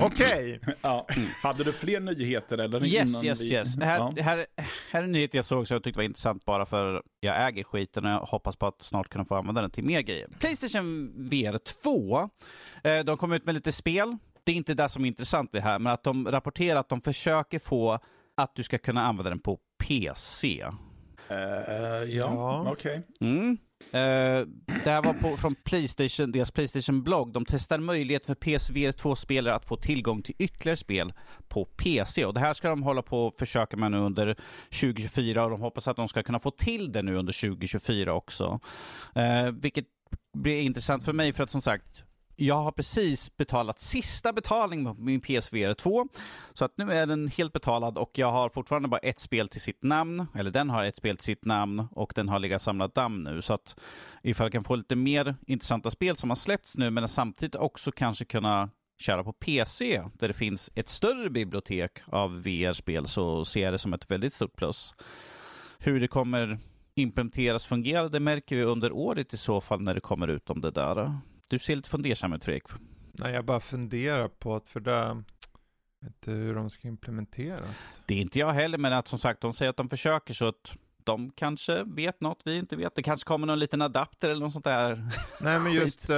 Okej, 0.00 0.60
ja. 0.82 1.06
Hade 1.42 1.64
du 1.64 1.72
fler 1.72 2.00
nyheter 2.00 2.58
eller? 2.58 2.84
Yes, 2.86 3.08
innan 3.08 3.24
yes, 3.24 3.40
vi... 3.40 3.52
yes. 3.52 3.74
Det 3.74 3.84
här, 3.84 3.98
Ja. 3.98 4.12
det 4.16 4.22
här, 4.22 4.46
här 4.90 5.00
är 5.00 5.04
en 5.04 5.12
nyhet 5.12 5.34
jag 5.34 5.44
såg 5.44 5.68
som 5.68 5.74
jag 5.74 5.82
tyckte 5.84 5.98
var 5.98 6.04
intressant 6.04 6.44
bara 6.44 6.66
för 6.66 7.02
jag 7.20 7.46
äger 7.48 7.64
skiten 7.64 8.04
och 8.04 8.10
jag 8.10 8.20
hoppas 8.20 8.56
på 8.56 8.66
att 8.66 8.82
snart 8.82 9.08
kunna 9.08 9.24
få 9.24 9.34
använda 9.36 9.60
den 9.60 9.70
till 9.70 9.84
mer 9.84 10.00
grejer. 10.00 10.28
Playstation 10.38 11.12
VR 11.16 11.58
2, 11.58 12.30
eh, 12.84 13.04
de 13.04 13.16
kom 13.16 13.32
ut 13.32 13.44
med 13.44 13.54
lite 13.54 13.72
spel. 13.72 14.16
Det 14.44 14.52
är 14.52 14.56
inte 14.56 14.74
det 14.74 14.88
som 14.88 15.04
är 15.04 15.08
intressant 15.08 15.52
det 15.52 15.60
här, 15.60 15.78
men 15.78 15.92
att 15.92 16.02
de 16.02 16.26
rapporterar 16.30 16.80
att 16.80 16.88
de 16.88 17.00
försöker 17.00 17.58
få 17.58 17.98
att 18.34 18.54
du 18.54 18.62
ska 18.62 18.78
kunna 18.78 19.02
använda 19.02 19.30
den 19.30 19.38
på 19.40 19.58
PC. 19.78 20.60
Eh, 21.28 21.36
ja, 21.36 22.04
Ja. 22.08 22.66
okej. 22.72 23.02
Mm. 23.20 23.58
Uh, 23.84 24.46
det 24.84 24.90
här 24.90 25.02
var 25.02 25.12
på, 25.12 25.36
från 25.36 25.54
Playstation, 25.54 26.32
deras 26.32 26.50
Playstation-blogg. 26.50 27.32
De 27.32 27.44
testar 27.44 27.78
möjlighet 27.78 28.26
för 28.26 28.34
PSVR 28.34 28.92
2-spelare 28.92 29.54
att 29.54 29.64
få 29.64 29.76
tillgång 29.76 30.22
till 30.22 30.34
ytterligare 30.38 30.76
spel 30.76 31.12
på 31.48 31.64
PC. 31.64 32.24
Och 32.24 32.34
Det 32.34 32.40
här 32.40 32.54
ska 32.54 32.68
de 32.68 32.82
hålla 32.82 33.02
på 33.02 33.26
och 33.26 33.38
försöka 33.38 33.76
med 33.76 33.90
nu 33.90 33.98
under 33.98 34.36
2024 34.80 35.44
och 35.44 35.50
de 35.50 35.60
hoppas 35.60 35.88
att 35.88 35.96
de 35.96 36.08
ska 36.08 36.22
kunna 36.22 36.40
få 36.40 36.50
till 36.50 36.92
det 36.92 37.02
nu 37.02 37.16
under 37.16 37.48
2024 37.48 38.12
också. 38.14 38.60
Uh, 39.16 39.50
vilket 39.52 39.86
blir 40.38 40.60
intressant 40.60 41.04
för 41.04 41.12
mig 41.12 41.32
för 41.32 41.44
att 41.44 41.50
som 41.50 41.62
sagt, 41.62 42.04
jag 42.36 42.62
har 42.62 42.72
precis 42.72 43.36
betalat 43.36 43.78
sista 43.78 44.32
betalningen 44.32 44.96
på 44.96 45.02
min 45.02 45.20
PSVR 45.20 45.72
2. 45.72 46.08
Så 46.54 46.64
att 46.64 46.78
nu 46.78 46.92
är 46.92 47.06
den 47.06 47.28
helt 47.28 47.52
betalad 47.52 47.98
och 47.98 48.10
jag 48.14 48.32
har 48.32 48.48
fortfarande 48.48 48.88
bara 48.88 48.98
ett 48.98 49.18
spel 49.18 49.48
till 49.48 49.60
sitt 49.60 49.82
namn. 49.82 50.26
Eller 50.34 50.50
den 50.50 50.70
har 50.70 50.84
ett 50.84 50.96
spel 50.96 51.16
till 51.16 51.24
sitt 51.24 51.44
namn 51.44 51.86
och 51.90 52.12
den 52.16 52.28
har 52.28 52.38
legat 52.38 52.62
samlat 52.62 52.94
damm 52.94 53.22
nu. 53.22 53.42
Så 53.42 53.54
att 53.54 53.76
ifall 54.22 54.44
jag 54.44 54.52
kan 54.52 54.64
få 54.64 54.76
lite 54.76 54.96
mer 54.96 55.34
intressanta 55.46 55.90
spel 55.90 56.16
som 56.16 56.30
har 56.30 56.34
släppts 56.34 56.76
nu 56.76 56.90
men 56.90 57.08
samtidigt 57.08 57.54
också 57.54 57.92
kanske 57.92 58.24
kunna 58.24 58.70
köra 58.98 59.24
på 59.24 59.32
PC 59.32 60.02
där 60.14 60.28
det 60.28 60.34
finns 60.34 60.70
ett 60.74 60.88
större 60.88 61.30
bibliotek 61.30 61.98
av 62.06 62.42
VR-spel 62.42 63.06
så 63.06 63.44
ser 63.44 63.62
jag 63.62 63.74
det 63.74 63.78
som 63.78 63.92
ett 63.92 64.10
väldigt 64.10 64.32
stort 64.32 64.56
plus. 64.56 64.94
Hur 65.78 66.00
det 66.00 66.08
kommer 66.08 66.58
implementeras 66.94 67.66
fungera 67.66 68.08
det 68.08 68.20
märker 68.20 68.56
vi 68.56 68.62
under 68.62 68.92
året 68.92 69.34
i 69.34 69.36
så 69.36 69.60
fall 69.60 69.80
när 69.80 69.94
det 69.94 70.00
kommer 70.00 70.28
ut 70.28 70.50
om 70.50 70.60
det 70.60 70.70
där. 70.70 71.12
Du 71.48 71.58
ser 71.58 71.76
lite 71.76 71.88
fundersam 71.90 72.32
ut 72.32 72.44
Fredrik. 72.44 72.64
nej 73.12 73.32
jag 73.34 73.44
bara 73.44 73.60
funderar 73.60 74.28
på 74.28 74.56
att 74.56 74.68
för 74.68 74.80
det, 74.80 75.22
vet 76.00 76.06
inte 76.06 76.30
hur 76.30 76.54
de 76.54 76.70
ska 76.70 76.88
implementera 76.88 77.60
det. 77.60 77.74
Det 78.06 78.14
är 78.14 78.18
inte 78.18 78.38
jag 78.38 78.52
heller, 78.52 78.78
men 78.78 78.92
att 78.92 79.08
som 79.08 79.18
sagt, 79.18 79.40
de 79.40 79.52
säger 79.52 79.70
att 79.70 79.76
de 79.76 79.88
försöker 79.88 80.34
så 80.34 80.48
att 80.48 80.72
de 81.04 81.30
kanske 81.30 81.84
vet 81.84 82.20
något 82.20 82.40
vi 82.44 82.58
inte 82.58 82.76
vet. 82.76 82.94
Det 82.94 83.02
kanske 83.02 83.26
kommer 83.26 83.46
någon 83.46 83.58
liten 83.58 83.82
adapter 83.82 84.30
eller 84.30 84.40
något 84.40 84.52
sånt 84.52 84.64
där. 84.64 85.08
Nej 85.40 85.58
men 85.58 85.72
just 85.72 86.10
eh, 86.10 86.16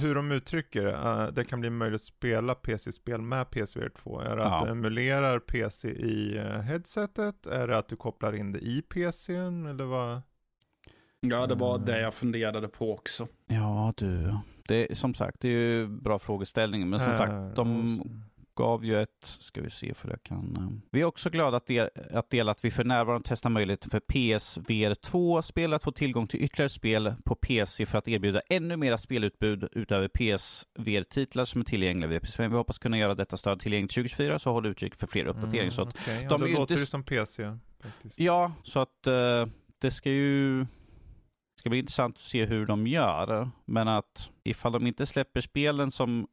hur 0.00 0.14
de 0.14 0.32
uttrycker 0.32 0.84
det. 0.84 0.92
eh, 0.92 1.26
det 1.26 1.44
kan 1.44 1.60
bli 1.60 1.70
möjligt 1.70 1.96
att 1.96 2.02
spela 2.02 2.54
PC-spel 2.54 3.20
med 3.22 3.50
PSVR 3.50 3.88
2. 4.02 4.20
Är 4.20 4.36
det 4.36 4.44
att 4.44 4.60
Ja. 4.60 4.64
du 4.64 4.70
emulerar 4.70 5.38
PC 5.38 5.88
i 5.88 6.36
eh, 6.36 6.60
headsetet? 6.60 7.46
Är 7.46 7.68
det 7.68 7.78
att 7.78 7.88
du 7.88 7.96
kopplar 7.96 8.34
in 8.34 8.52
det 8.52 8.58
i 8.58 8.82
PCn? 8.82 9.66
Eller 9.66 9.84
vad? 9.84 10.22
Ja, 11.20 11.46
det 11.46 11.54
var 11.54 11.74
Mm. 11.74 11.86
det 11.86 12.00
jag 12.00 12.14
funderade 12.14 12.68
på 12.68 12.92
också. 12.92 13.26
Ja, 13.46 13.92
du. 13.96 14.36
Det 14.68 14.90
är, 14.90 14.94
som 14.94 15.14
sagt, 15.14 15.40
det 15.40 15.48
är 15.48 15.52
ju 15.52 15.86
bra 15.88 16.18
frågeställning, 16.18 16.88
men 16.88 16.98
som 16.98 17.08
Här, 17.08 17.14
sagt, 17.16 17.56
de 17.56 18.00
gav 18.56 18.84
ju 18.84 19.02
ett, 19.02 19.08
ska 19.22 19.60
vi 19.62 19.70
se 19.70 19.94
för 19.94 20.08
jag 20.10 20.22
kan... 20.22 20.56
eh, 20.56 20.68
Vi 20.92 21.00
är 21.00 21.04
också 21.04 21.30
glada 21.30 21.56
att, 21.56 21.66
del, 21.66 21.88
att 22.12 22.30
dela 22.30 22.50
att 22.52 22.64
vi 22.64 22.70
för 22.70 22.84
närvarande 22.84 23.28
testar 23.28 23.50
möjligheten 23.50 23.90
för 23.90 24.00
PSVR 24.00 24.94
2-spel 24.94 25.74
att 25.74 25.82
få 25.84 25.92
tillgång 25.92 26.26
till 26.26 26.42
ytterligare 26.42 26.68
spel 26.68 27.14
på 27.24 27.34
PC 27.34 27.86
för 27.86 27.98
att 27.98 28.08
erbjuda 28.08 28.40
ännu 28.50 28.76
mera 28.76 28.98
spelutbud 28.98 29.68
utöver 29.72 30.08
PSVR-titlar 30.08 31.44
som 31.44 31.60
är 31.60 31.64
tillgängliga 31.64 32.08
via 32.08 32.18
PS5. 32.18 32.48
Vi 32.48 32.56
hoppas 32.56 32.78
kunna 32.78 32.98
göra 32.98 33.14
detta 33.14 33.36
stöd 33.36 33.60
tillgängligt 33.60 33.90
2024, 33.94 34.38
så 34.38 34.52
håll 34.52 34.66
utkik 34.66 34.94
för 34.94 35.06
fler 35.06 35.26
uppdateringar. 35.26 35.82
Mm, 35.82 36.22
ja, 36.22 36.28
de 36.28 36.40
då 36.40 36.46
låter 36.46 36.60
inte- 36.60 36.74
det 36.74 36.86
som 36.86 37.02
PC 37.04 37.56
faktiskt. 37.82 38.18
ja, 38.20 38.52
så 38.64 38.80
att 38.80 39.06
eh, 39.06 39.46
det 39.78 39.90
ska 39.90 40.10
ju... 40.10 40.66
Ska 41.66 41.70
bli 41.70 41.78
intressant 41.78 42.16
att 42.16 42.22
se 42.22 42.44
hur 42.44 42.66
de 42.66 42.86
gör, 42.86 43.50
men 43.64 43.88
att 43.88 44.30
ifall 44.44 44.72
de 44.72 44.86
inte 44.86 45.06
släpper 45.06 45.40
spelen 45.40 45.90
som 45.90 46.26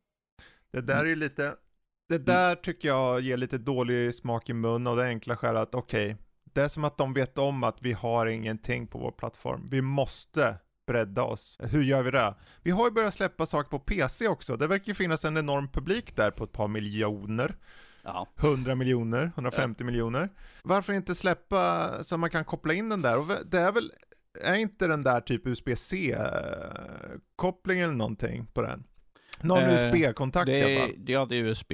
Det 0.72 0.82
där 0.82 1.00
är 1.00 1.06
ju 1.06 1.16
lite, 1.16 1.56
det 2.10 2.18
där 2.18 2.56
tycker 2.56 2.88
jag 2.88 3.22
ger 3.22 3.38
lite 3.38 3.58
dålig 3.58 4.16
smak 4.16 4.50
i 4.50 4.54
mun 4.54 4.88
av 4.88 4.98
det 4.98 5.04
enkla 5.04 5.38
skälet 5.38 5.62
att 5.62 5.76
okej, 5.76 6.18
det 6.44 6.62
är 6.62 6.68
som 6.68 6.84
att 6.84 6.98
de 6.98 7.14
vet 7.14 7.38
om 7.38 7.64
att 7.64 7.82
vi 7.82 7.94
har 7.94 8.26
ingenting 8.26 8.88
på 8.88 9.00
vår 9.00 9.12
plattform. 9.12 9.68
Vi 9.72 9.82
måste 9.82 10.58
bredda 10.88 11.24
oss. 11.24 11.58
Hur 11.62 11.84
gör 11.84 12.04
vi 12.04 12.12
det? 12.12 12.36
Vi 12.64 12.72
har 12.72 12.86
ju 12.86 12.92
börjat 12.92 13.14
släppa 13.14 13.46
saker 13.46 13.70
på 13.70 13.80
PC 13.80 14.28
också. 14.28 14.58
Det 14.58 14.68
verkar 14.68 14.88
ju 14.88 14.94
finnas 14.94 15.26
en 15.26 15.38
enorm 15.38 15.68
publik 15.68 16.16
där 16.16 16.32
på 16.32 16.44
ett 16.44 16.52
par 16.52 16.68
miljoner. 16.68 17.56
Ja. 18.04 18.28
100 18.38 18.76
miljoner, 18.76 19.32
150 19.36 19.84
miljoner. 19.84 20.30
Varför 20.64 20.94
inte 20.94 21.16
släppa 21.16 21.90
så 22.04 22.18
man 22.18 22.30
kan 22.30 22.46
koppla 22.46 22.74
in 22.74 22.90
den 22.90 23.02
där? 23.02 23.18
Och 23.18 23.28
det 23.46 23.60
är 23.60 23.72
väl, 23.72 23.92
är 24.42 24.56
inte 24.56 24.88
den 24.88 25.04
där 25.04 25.22
typ 25.22 25.48
USB-C-koppling 25.48 27.80
eller 27.80 27.94
någonting 27.94 28.46
på 28.54 28.62
den? 28.62 28.84
Någon 29.42 29.60
Eh, 29.64 29.74
USB-kontakt 29.74 30.50
i 30.50 30.64
alla 30.64 30.80
fall. 30.88 30.96
ja, 31.08 31.26
det 31.26 31.36
är 31.36 31.44
USB. 31.44 31.72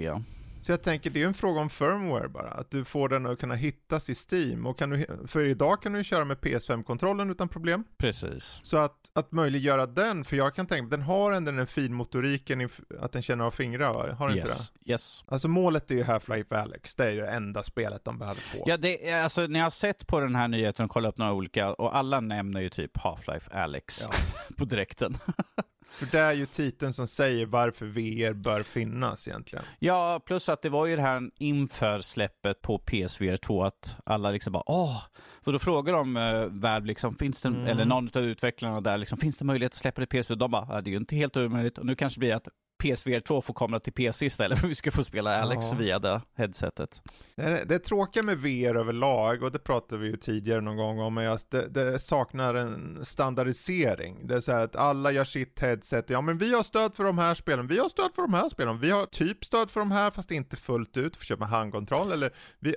Så 0.62 0.72
jag 0.72 0.82
tänker, 0.84 1.10
det 1.10 1.22
är 1.22 1.28
en 1.28 1.34
fråga 1.34 1.62
om 1.62 1.70
firmware 1.70 2.28
bara. 2.30 2.50
Att 2.52 2.72
du 2.72 2.86
får 2.86 3.10
den 3.10 3.26
att 3.26 3.40
kunna 3.40 3.56
hittas 3.56 4.10
i 4.10 4.16
Steam. 4.16 4.66
Och 4.66 4.78
kan 4.78 4.90
du, 4.90 5.06
för 5.28 5.44
idag 5.46 5.82
kan 5.82 5.94
du 5.94 6.04
köra 6.04 6.26
med 6.26 6.38
PS5-kontrollen 6.38 7.30
utan 7.32 7.48
problem. 7.50 7.84
Precis. 7.98 8.60
Så 8.64 8.78
att, 8.78 9.12
att 9.14 9.32
möjliggöra 9.32 9.86
den, 9.86 10.26
för 10.26 10.36
jag 10.38 10.56
kan 10.56 10.68
tänka 10.68 10.90
den 10.90 11.02
har 11.02 11.32
ändå 11.32 11.52
den 11.52 11.68
finmotoriken, 11.68 12.70
att 13.00 13.12
den 13.12 13.22
känner 13.22 13.44
av 13.46 13.52
fingrar, 13.52 14.10
har 14.10 14.30
den 14.30 14.38
inte 14.38 14.50
det? 14.50 14.54
Yes. 14.54 14.74
yes. 14.86 15.24
Alltså 15.28 15.48
målet 15.48 15.92
är 15.92 15.96
ju 15.96 16.04
Half-Life 16.04 16.56
Alex, 16.62 16.96
det 16.96 17.04
är 17.08 17.12
ju 17.12 17.22
det 17.22 17.28
enda 17.30 17.64
spelet 17.64 18.06
de 18.06 18.18
behöver 18.20 18.42
få. 18.42 18.64
Ja, 18.66 18.78
det, 18.78 19.10
är- 19.10 19.24
alltså, 19.24 19.48
när 19.48 19.60
jag 19.60 19.66
har 19.66 19.70
sett 19.70 20.08
på 20.08 20.20
den 20.20 20.36
här 20.36 20.48
nyheten 20.48 20.86
och 20.86 20.92
kollat 20.92 21.10
upp 21.14 21.18
några 21.18 21.34
olika, 21.34 21.74
och 21.74 21.96
alla 21.98 22.20
nämner 22.20 22.62
ju 22.62 22.70
typ 22.70 22.98
Half-Life 22.98 23.52
Alex 23.64 24.00
Ja. 24.02 24.16
på 24.58 24.66
direkten. 24.66 25.18
För 25.92 26.06
det 26.12 26.20
är 26.20 26.34
ju 26.34 26.46
titeln 26.46 26.94
som 26.94 27.08
säger 27.08 27.46
varför 27.46 27.86
VR 27.86 28.34
bör 28.34 28.64
finnas 28.64 29.28
egentligen. 29.28 29.66
Ja, 29.80 30.22
plus 30.26 30.50
att 30.50 30.62
det 30.62 30.70
var 30.70 30.86
ju 30.86 30.96
det 30.96 31.02
här 31.02 31.30
inför 31.38 32.02
släppet 32.02 32.62
på 32.62 32.78
PSVR 32.80 33.38
2 33.38 33.64
att 33.64 33.96
alla 34.06 34.32
liksom 34.32 34.54
bara 34.54 34.64
åh, 34.66 35.02
för 35.44 35.52
då 35.52 35.60
frågar 35.60 35.94
de 35.94 36.18
uh, 36.18 36.46
Valve 36.46 36.88
liksom, 36.88 37.16
finns 37.16 37.42
det, 37.42 37.50
Mm. 37.50 37.68
eller 37.68 37.86
någon 37.86 38.10
av 38.14 38.24
utvecklarna 38.24 38.82
där 38.82 38.98
liksom, 38.98 39.18
finns 39.18 39.38
det 39.38 39.46
möjlighet 39.46 39.72
att 39.72 39.78
släppa 39.78 40.02
det 40.06 40.16
i 40.18 40.22
PSVR? 40.24 40.36
De 40.36 40.52
bara, 40.52 40.82
det 40.82 40.90
är 40.90 40.92
ju 40.92 40.98
inte 40.98 41.16
helt 41.16 41.38
omöjligt 41.38 41.78
och 41.78 41.86
nu 41.86 41.96
kanske 41.96 42.18
det 42.18 42.20
blir 42.20 42.34
att 42.36 42.48
PSVR 42.80 43.20
2 43.20 43.42
får 43.42 43.54
komma 43.54 43.80
till 43.80 43.94
PC 43.94 44.26
istället 44.26 44.60
för 44.62 44.68
vi 44.68 44.76
ska 44.76 44.92
få 44.92 45.04
spela 45.04 45.42
Alex 45.42 45.66
Ja. 45.72 45.78
via 45.78 46.00
det 46.00 46.22
headsetet. 46.36 47.04
Det 47.36 47.44
är, 47.44 47.66
det 47.66 47.76
är 47.76 47.80
tråkiga 47.80 48.24
med 48.24 48.38
VR 48.38 48.76
överlag, 48.76 49.44
och 49.44 49.52
det 49.52 49.60
pratade 49.60 50.02
vi 50.02 50.08
ju 50.08 50.16
tidigare 50.16 50.62
någon 50.62 50.78
gång 50.78 51.00
om, 51.00 51.18
att 51.18 51.52
det, 51.52 51.68
det 51.68 52.00
saknar 52.00 52.56
en 52.56 53.06
standardisering. 53.06 54.28
Det 54.28 54.36
är 54.36 54.40
så 54.40 54.52
här 54.52 54.64
att 54.64 54.76
alla 54.76 55.12
gör 55.12 55.26
sitt 55.26 55.60
headset, 55.60 56.10
ja 56.10 56.22
men 56.22 56.38
vi 56.38 56.54
har 56.54 56.64
stöd 56.64 56.96
för 56.96 57.04
de 57.04 57.18
här 57.18 57.36
spelen, 57.36 57.68
vi 57.68 57.80
har 57.80 57.90
stöd 57.90 58.12
för 58.16 58.22
de 58.22 58.34
här 58.34 58.50
spelen, 58.50 58.80
vi 58.80 58.92
har 58.92 59.06
typ 59.06 59.46
stöd 59.46 59.72
för 59.72 59.80
de 59.80 59.92
här 59.92 60.12
fast 60.12 60.32
inte 60.32 60.56
fullt 60.58 60.98
ut, 60.98 61.16
för 61.16 61.26
köpa 61.26 61.46
handkontroll 61.46 62.12
eller 62.12 62.34
vi, 62.60 62.76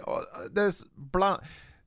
det 0.51 0.61
är 0.63 0.73
bland, 0.95 1.41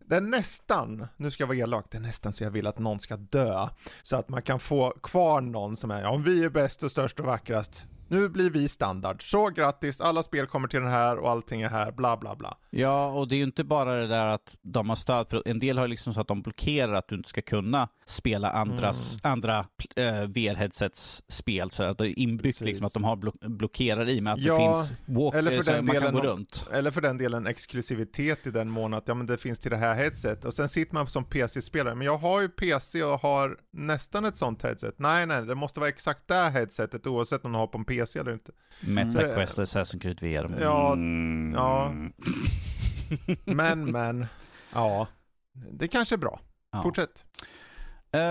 det 0.05 0.15
är 0.15 0.21
nästan, 0.21 1.07
nu 1.17 1.31
ska 1.31 1.43
jag 1.43 1.47
vara 1.47 1.57
elak, 1.57 1.85
det 1.91 1.97
är 1.97 2.01
nästan 2.01 2.33
så 2.33 2.43
jag 2.43 2.51
vill 2.51 2.67
att 2.67 2.79
någon 2.79 2.99
ska 2.99 3.17
dö. 3.17 3.67
Så 4.03 4.15
att 4.15 4.29
man 4.29 4.41
kan 4.41 4.59
få 4.59 4.93
kvar 5.03 5.41
någon 5.41 5.75
som 5.75 5.91
är, 5.91 6.01
ja 6.01 6.15
vi 6.15 6.43
är 6.43 6.49
bäst 6.49 6.83
och 6.83 6.91
störst 6.91 7.19
och 7.19 7.25
vackrast. 7.25 7.85
Nu 8.07 8.29
blir 8.29 8.49
vi 8.49 8.67
standard. 8.67 9.31
Så 9.31 9.49
grattis, 9.49 10.01
alla 10.01 10.23
spel 10.23 10.47
kommer 10.47 10.67
till 10.67 10.79
den 10.79 10.91
här 10.91 11.17
och 11.17 11.29
allting 11.29 11.61
är 11.61 11.69
här, 11.69 11.91
bla 11.91 12.17
bla 12.17 12.35
bla. 12.35 12.57
Ja, 12.69 13.07
och 13.07 13.27
det 13.27 13.35
är 13.35 13.37
ju 13.37 13.43
inte 13.43 13.63
bara 13.63 13.95
det 13.95 14.07
där 14.07 14.27
att 14.27 14.57
de 14.61 14.89
har 14.89 14.95
stöd, 14.95 15.29
för 15.29 15.43
en 15.45 15.59
del 15.59 15.77
har 15.77 15.87
liksom 15.87 16.13
så 16.13 16.21
att 16.21 16.27
de 16.27 16.41
blockerar 16.41 16.93
att 16.93 17.07
du 17.07 17.15
inte 17.15 17.29
ska 17.29 17.41
kunna 17.41 17.89
spela 18.05 18.51
andras, 18.51 19.17
andra 19.23 19.59
uh, 19.59 20.03
VR-headsets 20.27 21.23
spel, 21.27 21.69
så 21.69 21.83
att 21.83 21.97
det 21.97 22.09
är 22.09 22.19
inbyggt 22.19 22.43
Precis. 22.43 22.65
liksom 22.65 22.85
att 22.85 22.93
de 22.93 23.03
har 23.03 23.15
block 23.15 23.35
blockerar 23.39 24.09
i 24.09 24.21
med 24.21 24.33
att 24.33 24.41
Ja, 24.41 24.53
det 24.53 24.59
finns 24.59 24.99
walk, 25.05 25.35
eller 25.35 25.51
för 25.51 25.57
eh, 25.57 25.63
så 25.63 25.71
den 25.71 25.85
man 25.85 25.95
kan 25.95 26.13
gå 26.13 26.21
runt. 26.21 26.67
Eller 26.71 26.91
för 26.91 27.01
den 27.01 27.17
delen 27.17 27.47
exklusivitet 27.47 28.47
i 28.47 28.51
den 28.51 28.69
mån 28.69 28.93
att 28.93 29.07
ja 29.07 29.13
men 29.13 29.25
det 29.25 29.37
finns 29.37 29.59
till 29.59 29.71
det 29.71 29.77
här 29.77 29.95
headset 29.95 30.45
och 30.45 30.53
sen 30.53 30.69
sitter 30.69 30.93
man 30.93 31.07
som 31.07 31.23
PC-spelare, 31.23 31.95
men 31.95 32.05
jag 32.05 32.17
har 32.17 32.41
ju 32.41 32.49
PC 32.49 33.03
och 33.03 33.19
har 33.19 33.57
nästan 33.71 34.25
ett 34.25 34.35
sånt 34.35 34.63
headset. 34.63 34.95
Nej 34.97 35.25
nej, 35.25 35.45
det 35.45 35.55
måste 35.55 35.79
vara 35.79 35.89
exakt 35.89 36.27
det 36.27 36.49
headsetet 36.49 37.07
oavsett 37.07 37.45
om 37.45 37.51
du 37.51 37.57
har 37.57 37.67
på 37.67 37.77
en 37.77 37.85
PC 37.85 37.94
eller 37.99 38.33
inte. 38.33 38.51
MetaQuest 38.81 39.59
och 39.59 39.65
Assassin's 39.65 39.99
Creed 39.99 40.21
VR. 40.21 40.45
Mm. 40.45 40.59
Ja, 40.61 40.93
Mm. 40.93 41.53
ja. 41.55 41.93
Men 43.45 43.91
men, 43.91 44.25
ja, 44.73 45.07
det 45.71 45.87
kanske 45.87 46.15
är 46.15 46.17
bra. 46.17 46.39
Ja. 46.71 46.81
Fortsätt. 46.83 47.25
Eh, 48.11 48.21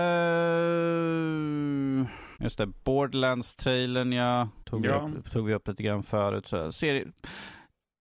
just 2.39 2.57
det, 2.57 2.65
Borderlands-trailern 2.83 4.13
ja, 4.13 4.49
tog, 4.65 4.85
Ja. 4.85 5.05
Vi 5.07 5.17
upp, 5.19 5.31
tog 5.31 5.45
vi 5.45 5.53
upp 5.53 5.67
lite 5.67 5.83
grann 5.83 6.03
förut. 6.03 6.47
Så 6.47 6.71
ser, 6.71 7.07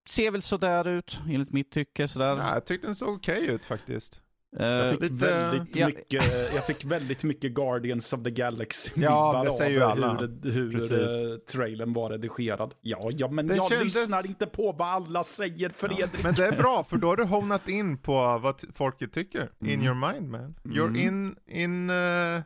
ser 0.08 0.30
väl 0.30 0.42
sådär 0.42 0.88
ut, 0.88 1.20
enligt 1.28 1.52
mitt 1.52 1.70
tycke. 1.70 2.08
Sådär. 2.08 2.36
Ja, 2.36 2.54
jag 2.54 2.66
tyckte 2.66 2.86
den 2.86 2.94
såg 2.94 3.14
okej 3.14 3.46
ut 3.46 3.64
faktiskt. 3.64 4.20
Eh, 4.60 4.66
Jag 4.66 4.90
fick, 4.90 5.00
lite- 5.00 5.14
väldigt 5.14 5.76
Ja. 5.76 5.86
mycket, 5.86 6.54
jag 6.54 6.66
fick 6.66 6.84
väldigt 6.84 7.24
mycket 7.24 7.52
Guardians 7.52 8.12
of 8.12 8.22
the 8.24 8.30
Galaxy 8.30 8.90
Ja, 8.94 9.32
säger 9.58 9.70
ju 9.70 9.82
av 9.82 9.90
alla. 9.90 10.18
hur, 10.20 10.50
hur 10.52 10.70
Precis. 10.70 10.92
eh, 10.92 11.36
trailern 11.52 11.92
var 11.92 12.10
redigerad. 12.10 12.74
Ja, 12.80 13.10
ja 13.12 13.28
men 13.28 13.46
Det 13.46 13.56
jag 13.56 13.68
kändes- 13.68 13.84
lyssnar 13.84 14.26
inte 14.26 14.46
på 14.46 14.72
vad 14.72 14.88
alla 14.88 15.24
säger 15.24 15.68
Fredrik. 15.68 16.22
Men 16.22 16.34
det 16.34 16.46
är 16.46 16.52
bra, 16.52 16.84
för 16.84 16.96
då 16.96 17.08
har 17.08 17.16
du 17.16 17.24
honat 17.24 17.68
in 17.68 17.98
på 17.98 18.38
vad 18.42 18.60
folket 18.74 19.12
tycker. 19.12 19.50
In 19.60 19.68
Mm. 19.70 19.86
your 19.86 20.12
mind 20.12 20.30
man. 20.30 20.54
You're 20.64 20.88
Mm. 20.88 20.96
in, 21.00 21.36
in, 21.46 21.90
uh, 21.90 22.42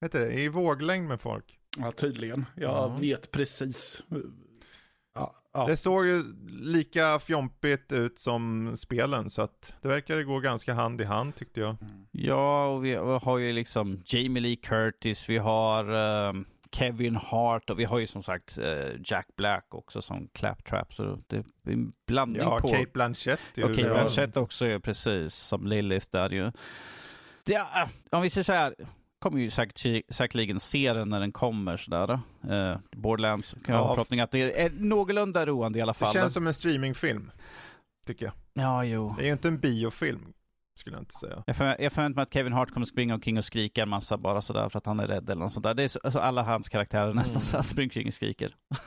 du 0.00 0.12
det, 0.12 0.32
i 0.32 0.48
våglängd 0.48 1.08
med 1.08 1.20
folk. 1.20 1.44
Ja, 1.78 1.90
tydligen. 1.90 2.44
Jag 2.54 2.70
Ja. 2.70 2.96
vet 3.00 3.30
precis. 3.30 4.02
Ja, 5.58 5.62
ja. 5.64 5.66
Det 5.68 5.76
såg 5.76 6.06
ju 6.06 6.22
lika 6.50 7.18
fjompigt 7.18 7.92
ut 7.92 8.18
som 8.18 8.72
spelen, 8.76 9.30
så 9.30 9.42
att 9.42 9.74
det 9.82 9.88
verkade 9.88 10.24
gå 10.24 10.38
ganska 10.40 10.74
hand 10.74 11.00
i 11.00 11.04
hand 11.04 11.34
tyckte 11.36 11.60
jag. 11.60 11.76
Ja, 12.10 12.66
och 12.66 12.84
vi 12.84 12.94
har 12.94 13.38
ju 13.38 13.52
liksom 13.52 14.02
Jamie 14.06 14.42
Lee 14.42 14.56
Curtis, 14.56 15.28
vi 15.28 15.38
har 15.38 15.84
eh, 16.28 16.32
Kevin 16.72 17.16
Hart 17.16 17.70
och 17.70 17.78
vi 17.78 17.84
har 17.84 17.98
ju 17.98 18.06
som 18.06 18.22
sagt 18.22 18.58
eh, 18.58 18.88
Jack 19.04 19.26
Black 19.36 19.66
också 19.74 20.02
som 20.02 20.28
Claptrap. 20.34 20.94
Så 20.94 21.18
det 21.26 21.36
är 21.36 21.44
en 21.72 21.92
blandning 22.06 22.42
Ja, 22.42 22.60
på... 22.60 22.68
Kate 22.68 22.90
Blanchett. 22.94 23.40
ju- 23.54 23.64
Okej, 23.64 23.84
Ja. 23.84 23.92
Blanchett 23.94 24.36
också 24.36 24.66
ju 24.66 24.80
precis 24.80 25.34
som 25.34 25.66
Lilith 25.66 26.06
där 26.10 26.30
ju. 26.30 26.52
Det, 27.44 27.52
ja, 27.52 27.88
om 28.10 28.22
vi 28.22 28.30
säger 28.30 28.44
så 28.44 28.52
här, 28.52 28.74
kommer 29.18 29.38
ju 29.40 29.50
säkert, 29.50 30.04
säkerligen 30.14 30.60
se 30.60 30.92
den 30.92 31.08
när 31.08 31.20
den 31.20 31.32
kommer 31.32 31.76
sådär. 31.76 32.10
Uh, 32.50 32.78
Borderlands, 32.96 33.56
kan 33.64 33.74
jag 33.74 33.82
ha 33.82 33.88
Ja, 33.90 33.94
förhoppning 33.94 34.20
att 34.20 34.30
det 34.30 34.60
är 34.62 34.70
någorlunda 34.70 35.46
roande 35.46 35.78
i 35.78 35.82
alla 35.82 35.92
Det 35.92 35.98
fall. 35.98 36.12
känns 36.12 36.32
som 36.34 36.46
en 36.46 36.54
streamingfilm, 36.54 37.30
tycker 38.06 38.24
jag. 38.26 38.34
Ja, 38.52 38.84
jo. 38.84 39.14
Det 39.18 39.22
är 39.22 39.26
ju 39.26 39.32
inte 39.32 39.48
en 39.48 39.58
biofilm, 39.60 40.32
skulle 40.78 40.96
jag 40.96 41.02
inte 41.02 41.14
säga. 41.14 41.42
Jag 41.46 41.56
för- 41.56 41.76
jag 41.82 41.92
förväntar 41.92 42.14
mig 42.16 42.22
att 42.22 42.34
Kevin 42.34 42.52
Hart 42.52 42.70
kommer 42.70 42.86
springa 42.86 43.14
omkring 43.14 43.38
och 43.38 43.44
skrika 43.44 43.82
en 43.82 43.88
massa 43.88 44.16
bara 44.18 44.40
sådär 44.40 44.68
för 44.68 44.78
att 44.78 44.86
han 44.86 45.00
är 45.00 45.06
rädd 45.06 45.30
eller 45.30 45.42
något 45.42 45.52
sånt 45.52 45.64
där. 45.64 45.74
Det 45.74 45.82
är 45.82 45.88
så, 45.88 46.00
alltså 46.04 46.18
alla 46.18 46.42
hans 46.42 46.68
karaktärer 46.68 47.14
nästan 47.14 47.32
Mm. 47.36 47.40
så 47.40 47.56
att 47.56 47.66
springer 47.66 47.86
omkring 47.86 48.06
och 48.08 48.14
skriker. 48.14 48.54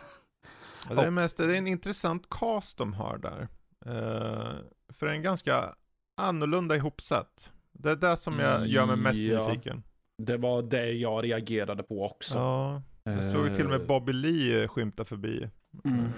Ja, 0.90 0.96
det, 0.96 1.02
är 1.08 1.12
mest, 1.12 1.38
det 1.38 1.44
är 1.44 1.54
en 1.54 1.68
intressant 1.68 2.30
cast 2.30 2.78
de 2.78 2.94
har 2.94 3.18
där. 3.18 3.48
Eh, 3.86 4.54
för 4.94 5.08
en 5.08 5.22
ganska 5.24 5.76
annorlunda 6.18 6.76
ihopsatt. 6.76 7.52
Det 7.74 7.92
är 7.92 7.96
det 7.96 8.18
som 8.18 8.40
jag 8.40 8.68
gör 8.68 8.86
mig 8.86 8.96
mest 8.96 9.20
Ja. 9.22 9.48
nyfiken. 9.48 9.84
Det 10.26 10.38
var 10.38 10.62
det 10.62 10.92
jag 10.92 11.24
reagerade 11.26 11.84
på 11.84 12.06
också. 12.06 12.38
Ja, 12.38 12.82
jag 13.04 13.26
såg 13.26 13.48
ju 13.48 13.56
till 13.56 13.66
och 13.66 13.72
med 13.72 13.82
Eh, 13.82 13.88
Bobby 13.88 14.14
Lee 14.14 14.64
eh, 14.64 14.68
skymta 14.68 15.06
förbi. 15.06 15.50
Mm. 15.86 16.00
Eh, 16.00 16.12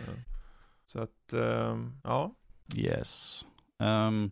Så 0.86 1.00
att, 1.00 1.34
eh, 1.34 1.78
ja. 2.04 2.36
Yes. 2.76 3.46
Um, 3.80 4.32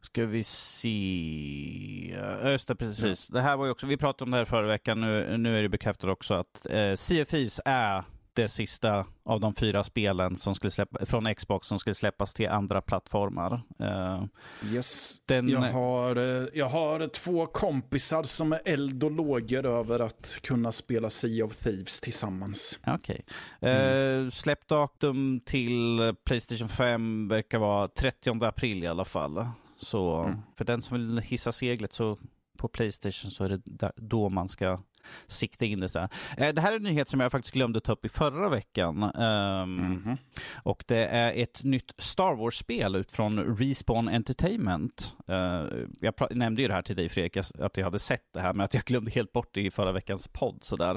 ska 0.00 0.26
vi 0.26 0.42
se. 0.44 2.16
Ja, 2.16 2.50
Just 2.50 2.68
det, 2.68 2.74
precis. 2.76 3.28
Det 3.28 3.40
här 3.40 3.56
var 3.56 3.64
ju 3.64 3.70
också, 3.70 3.86
vi 3.86 3.96
pratade 3.96 4.24
om 4.24 4.30
det 4.30 4.36
här 4.36 4.44
förra 4.44 4.66
veckan, 4.66 5.00
nu, 5.00 5.36
nu 5.38 5.58
är 5.58 5.62
det 5.62 5.68
bekräftat 5.68 6.10
också 6.10 6.34
att 6.34 6.66
eh, 6.66 6.94
Thieves 6.94 7.60
är 7.64 8.04
det 8.34 8.48
sista 8.48 9.06
av 9.24 9.40
de 9.40 9.54
fyra 9.54 9.84
spelen 9.84 10.36
som 10.36 10.54
skulle 10.54 10.70
släppa, 10.70 11.06
från 11.06 11.34
Xbox 11.34 11.66
som 11.66 11.78
skulle 11.78 11.94
släppas 11.94 12.34
till 12.34 12.48
andra 12.48 12.80
plattformar. 12.80 13.62
Eh, 13.78 14.24
Yes. 14.72 15.16
den, 15.26 15.48
Jag 15.48 15.60
har, 15.60 16.16
eh, 16.16 16.48
jag 16.54 16.68
har 16.68 17.06
två 17.08 17.46
kompisar 17.46 18.22
som 18.22 18.52
är 18.52 18.60
eld 18.64 19.04
och 19.04 19.10
lågor 19.10 19.66
över 19.66 20.00
att 20.00 20.38
kunna 20.42 20.72
spela 20.72 21.10
Sea 21.10 21.44
of 21.44 21.56
Thieves 21.56 22.00
tillsammans. 22.00 22.78
Okej. 22.86 23.24
Eh, 23.60 24.30
släppdatum 24.30 25.40
till 25.44 25.98
Playstation 26.24 26.68
5 26.68 27.28
verkar 27.28 27.58
vara 27.58 27.88
30 27.88 28.44
april 28.44 28.84
i 28.84 28.86
alla 28.86 29.04
fall. 29.04 29.46
Så 29.76 30.22
Mm. 30.22 30.38
för 30.56 30.64
den 30.64 30.82
som 30.82 30.96
vill 30.98 31.18
hissa 31.18 31.52
seglet 31.52 31.92
så 31.92 32.16
på 32.58 32.68
Playstation 32.68 33.30
så 33.30 33.44
är 33.44 33.48
det 33.48 33.92
då 33.96 34.28
man 34.28 34.48
ska 34.48 34.80
sikta 35.26 35.64
in 35.64 35.80
det. 35.80 35.88
Så 35.88 35.98
här. 35.98 36.08
Eh, 36.36 36.54
det 36.54 36.60
här 36.60 36.72
är 36.72 36.76
en 36.76 36.82
nyhet 36.82 37.08
som 37.08 37.20
jag 37.20 37.32
faktiskt 37.32 37.54
glömde 37.54 37.80
ta 37.80 37.92
upp 37.92 38.04
i 38.04 38.08
förra 38.08 38.48
veckan. 38.48 39.02
Ehm, 39.02 39.74
Mhm. 39.76 40.16
och 40.62 40.84
det 40.86 41.06
är 41.06 41.42
ett 41.42 41.62
nytt 41.64 41.92
Star 41.98 42.34
Wars-spel 42.34 42.96
ut 42.96 43.12
från 43.12 43.56
Respawn 43.58 44.08
Entertainment. 44.08 45.14
Eh, 45.28 45.64
jag 46.00 46.14
nämnde 46.30 46.62
ju 46.62 46.68
det 46.68 46.74
här 46.74 46.82
till 46.82 46.96
dig 46.96 47.08
Fredrik, 47.08 47.36
att 47.36 47.76
jag 47.76 47.84
hade 47.84 47.98
sett 47.98 48.32
det 48.34 48.40
här, 48.40 48.52
men 48.54 48.64
att 48.64 48.74
jag 48.74 48.82
glömde 48.82 49.10
helt 49.10 49.32
bort 49.32 49.48
det 49.54 49.60
i 49.60 49.70
förra 49.70 49.92
veckans 49.92 50.28
podd. 50.28 50.58
Sådär. 50.64 50.94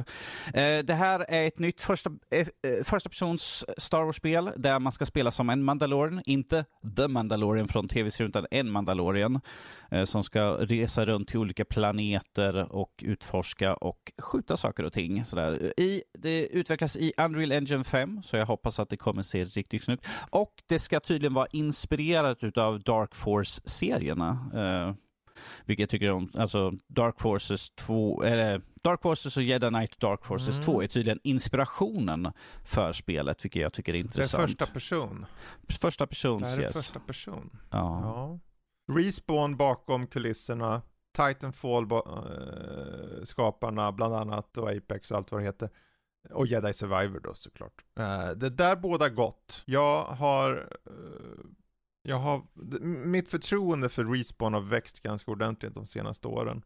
Eh, 0.54 0.84
det 0.84 0.93
här 0.93 1.26
är 1.30 1.43
ett 1.48 1.60
nytt 1.60 1.82
första, 1.82 2.10
första 2.84 3.10
persons 3.10 3.65
Star 3.78 4.04
Wars-spel 4.04 4.50
där 4.58 4.80
man 4.80 4.91
ska 4.91 5.06
spela 5.06 5.32
som 5.32 5.50
en 5.50 5.63
Mandalorian, 5.63 6.22
inte 6.26 6.65
The 6.98 7.08
Mandalorian 7.08 7.67
från 7.67 7.88
tv-serien, 7.88 8.30
utan 8.30 8.46
en 8.52 8.72
Mandalorian 8.72 9.41
som 10.06 10.24
ska 10.24 10.41
resa 10.50 11.06
runt 11.06 11.28
till 11.28 11.39
olika 11.39 11.65
planeter 11.65 12.72
och 12.76 12.91
utforska 13.04 13.74
och 13.76 13.96
skjuta 14.21 14.57
saker 14.57 14.83
och 14.83 14.93
ting. 14.93 15.25
Sådär. 15.25 15.73
I, 15.79 16.03
det 16.13 16.47
utvecklas 16.47 16.95
i 16.95 17.13
Unreal 17.17 17.51
Engine 17.51 17.83
5, 17.83 18.23
så 18.23 18.38
jag 18.38 18.45
hoppas 18.45 18.79
att 18.79 18.89
det 18.89 18.97
kommer 18.97 19.23
se 19.23 19.43
riktigt 19.45 19.83
snyggt. 19.83 20.07
Och 20.29 20.53
det 20.65 20.79
ska 20.79 20.99
tydligen 20.99 21.33
vara 21.33 21.47
inspirerat 21.51 22.57
av 22.57 22.79
Dark 22.81 23.15
Force-serierna. 23.15 24.49
Eh, 24.53 24.93
Vilket 25.65 25.81
jag 25.83 25.89
tycker 25.89 26.12
om. 26.12 26.31
Alltså 26.38 26.71
Dark 26.88 27.19
Forces 27.19 27.69
2, 27.69 28.23
eller 28.23 28.62
Dark 28.83 29.01
Forces 29.01 29.38
och 29.38 29.43
Jedi 29.43 29.67
Knight 29.69 30.00
Dark 30.00 30.25
Forces 30.25 30.50
Mm. 30.56 30.62
2 30.62 30.81
är 30.83 30.87
tydligen 30.87 31.19
inspirationen 31.23 32.31
för 32.65 32.91
spelet, 32.93 33.45
vilket 33.45 33.62
jag 33.62 33.73
tycker 33.73 33.91
är 33.91 33.93
Det 33.93 34.00
är 34.00 34.04
intressant. 34.04 34.43
första 34.43 34.65
person. 34.65 35.25
första 35.69 36.08
person, 36.08 36.43
yes. 36.43 36.73
första 36.75 37.00
person. 37.00 37.50
Ja. 37.69 38.02
Ja. 38.04 38.39
Respawn 38.93 39.58
bakom 39.58 40.08
kulisserna. 40.08 40.81
Titanfall 41.18 41.86
ba- 41.86 42.24
eh, 42.30 43.24
skaparna 43.24 43.92
bland 43.92 44.15
annat 44.15 44.58
och 44.58 44.70
Apex 44.72 45.12
och 45.12 45.18
allt 45.18 45.32
vad 45.32 45.42
det 45.42 45.46
heter. 45.46 45.70
Och 46.32 46.48
Jedi 46.48 46.74
Survivor 46.74 47.20
då 47.20 47.34
såklart. 47.34 47.86
Eh, 48.00 48.30
det 48.30 48.50
där 48.50 48.76
båda 48.76 49.10
gott. 49.10 49.63
Jag 49.65 50.04
har 50.04 50.68
eh, 50.86 51.46
jag 52.02 52.18
har, 52.18 52.42
mitt 53.06 53.30
förtroende 53.30 53.90
för 53.90 54.06
Respawn 54.06 54.54
har 54.54 54.62
växt 54.62 55.00
ganska 55.00 55.32
ordentligt 55.32 55.74
de 55.74 55.86
senaste 55.86 56.28
åren. 56.28 56.62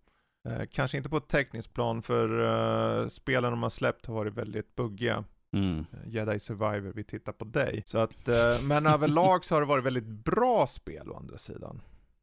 Kanske 0.71 0.97
inte 0.97 1.09
på 1.09 1.17
ett 1.17 1.27
tekniskt 1.27 1.73
plan 1.73 2.01
för 2.01 3.09
spelen 3.09 3.51
de 3.51 3.63
har 3.63 3.69
släppt 3.69 4.05
har 4.05 4.13
varit 4.13 4.33
väldigt 4.33 4.75
buggiga. 4.75 5.23
Mm. 5.53 5.85
Jedi 6.05 6.39
Survivor, 6.39 6.93
vi 6.95 7.03
tittar 7.03 7.31
på 7.31 7.45
dig. 7.45 7.83
Så 7.85 7.97
att, 7.97 8.27
men 8.63 8.85
överlag 8.85 9.45
så 9.45 9.55
har 9.55 9.61
det 9.61 9.67
varit 9.67 9.85
väldigt 9.85 10.07
bra 10.07 10.67
spel 10.67 11.11
å 11.11 11.17
andra 11.17 11.37
sidan. 11.37 11.81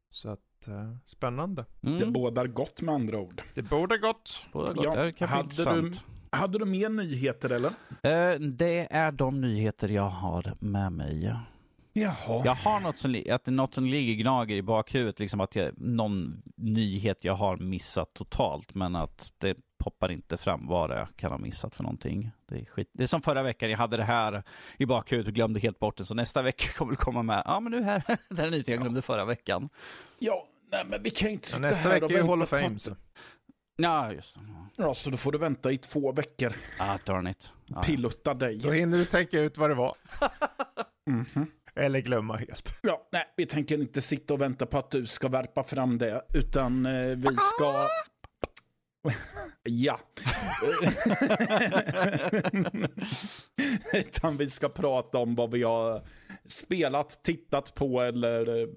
Så 0.09 0.29
att, 0.29 0.39
eh, 0.67 0.95
spännande. 1.05 1.65
Det 1.81 1.89
Mm. 1.89 2.13
bådar 2.13 2.47
gott 2.47 2.81
med 2.81 2.95
andra 2.95 3.19
ord. 3.19 3.41
Det 3.53 3.61
borde 3.61 3.97
gått. 3.97 4.45
Båda 4.53 4.73
gott. 4.73 4.83
Ja, 4.85 5.03
det 5.03 5.11
kan 5.11 5.27
hade 5.29 5.43
intressant. 5.43 6.03
Hade 6.31 6.59
du 6.59 6.65
mer 6.65 6.89
nyheter 6.89 7.49
eller? 7.49 7.69
Eh, 8.03 8.39
det 8.39 8.87
är 8.93 9.11
de 9.11 9.41
nyheter 9.41 9.89
jag 9.89 10.09
har 10.09 10.53
med 10.59 10.91
mig. 10.91 11.35
Jaha. 11.93 12.41
Jag 12.45 12.55
har 12.55 12.79
något 12.79 12.97
som, 12.97 13.23
att 13.31 13.45
det 13.45 13.51
något 13.51 13.73
som 13.73 13.85
ligger 13.85 14.13
gnager 14.23 14.55
i 14.55 14.61
bakhuvudet, 14.61 15.19
liksom 15.19 15.41
att 15.41 15.55
jag, 15.55 15.73
någon 15.77 16.41
nyhet 16.55 17.23
jag 17.23 17.33
har 17.33 17.57
missat 17.57 18.13
totalt, 18.13 18.75
men 18.75 18.95
att 18.95 19.31
det 19.37 19.57
poppar 19.79 20.11
inte 20.11 20.37
fram 20.37 20.67
vad 20.67 20.89
det 20.89 21.07
kan 21.15 21.31
ha 21.31 21.37
missat 21.37 21.75
för 21.75 21.83
någonting. 21.83 22.31
Det 22.49 22.55
är, 22.59 22.65
skit. 22.65 22.89
det 22.93 23.03
är 23.03 23.07
som 23.07 23.21
förra 23.21 23.43
veckan, 23.43 23.69
jag 23.69 23.77
hade 23.77 23.97
det 23.97 24.03
här 24.03 24.43
i 24.77 24.85
bakhuvudet 24.85 25.27
och 25.27 25.33
glömde 25.35 25.59
helt 25.59 25.79
bort 25.79 25.97
det, 25.97 26.05
så 26.05 26.13
nästa 26.13 26.41
vecka 26.41 26.67
kommer 26.77 26.91
det 26.91 26.97
komma 26.97 27.23
med, 27.23 27.41
ja 27.45 27.59
men 27.59 27.71
nu 27.71 27.81
här, 27.83 28.03
det 28.29 28.41
här 28.41 28.47
är 28.47 28.51
nytt 28.51 28.67
jag 28.67 28.79
glömde 28.79 29.01
förra 29.01 29.25
veckan. 29.25 29.69
Ja, 30.19 30.43
nej 30.71 30.83
men 30.85 31.03
vi 31.03 31.09
kan 31.09 31.27
ju 31.27 31.33
inte 31.33 31.47
Ja, 31.47 31.55
sitta 31.55 31.61
nästa 31.61 31.89
här 31.89 31.93
vecka 31.93 32.05
och 32.05 32.11
är 32.11 32.15
ju 32.15 32.21
vänta 32.21 32.31
Hall 32.31 32.43
of 32.43 32.49
Fame. 32.49 32.79
Så. 32.79 32.95
Ja, 33.77 34.13
just 34.13 34.35
det. 34.35 34.41
Ja, 34.77 34.93
så 34.93 35.09
då 35.09 35.17
får 35.17 35.31
du 35.31 35.37
vänta 35.37 35.71
i 35.71 35.77
två 35.77 36.11
veckor. 36.11 36.53
Ah, 36.79 36.97
darn 37.05 37.27
it. 37.27 37.53
Ja. 37.65 37.83
Pilutta 37.83 38.33
dig. 38.33 38.57
Då 38.57 38.71
hinner 38.71 38.97
du 38.97 39.05
tänka 39.05 39.39
ut 39.39 39.57
vad 39.57 39.69
det 39.69 39.75
var. 39.75 39.95
Mhm. 41.09 41.47
Eller 41.75 41.99
glömma 41.99 42.37
helt. 42.37 42.75
Ja, 42.81 43.07
nej, 43.11 43.25
vi 43.35 43.45
tänker 43.45 43.81
inte 43.81 44.01
sitta 44.01 44.33
och 44.33 44.41
vänta 44.41 44.65
på 44.65 44.77
att 44.77 44.91
du 44.91 45.05
ska 45.05 45.27
värpa 45.27 45.63
fram 45.63 45.97
det, 45.97 46.21
utan 46.33 46.85
eh, 46.85 47.15
vi 47.15 47.35
ska... 47.39 47.87
ja. 49.63 49.99
utan 53.93 54.37
vi 54.37 54.49
ska 54.49 54.69
prata 54.69 55.17
om 55.17 55.35
vad 55.35 55.51
vi 55.51 55.63
har 55.63 56.01
spelat, 56.45 57.23
tittat 57.23 57.75
på 57.75 58.01
eller 58.01 58.61
eh, 58.61 58.67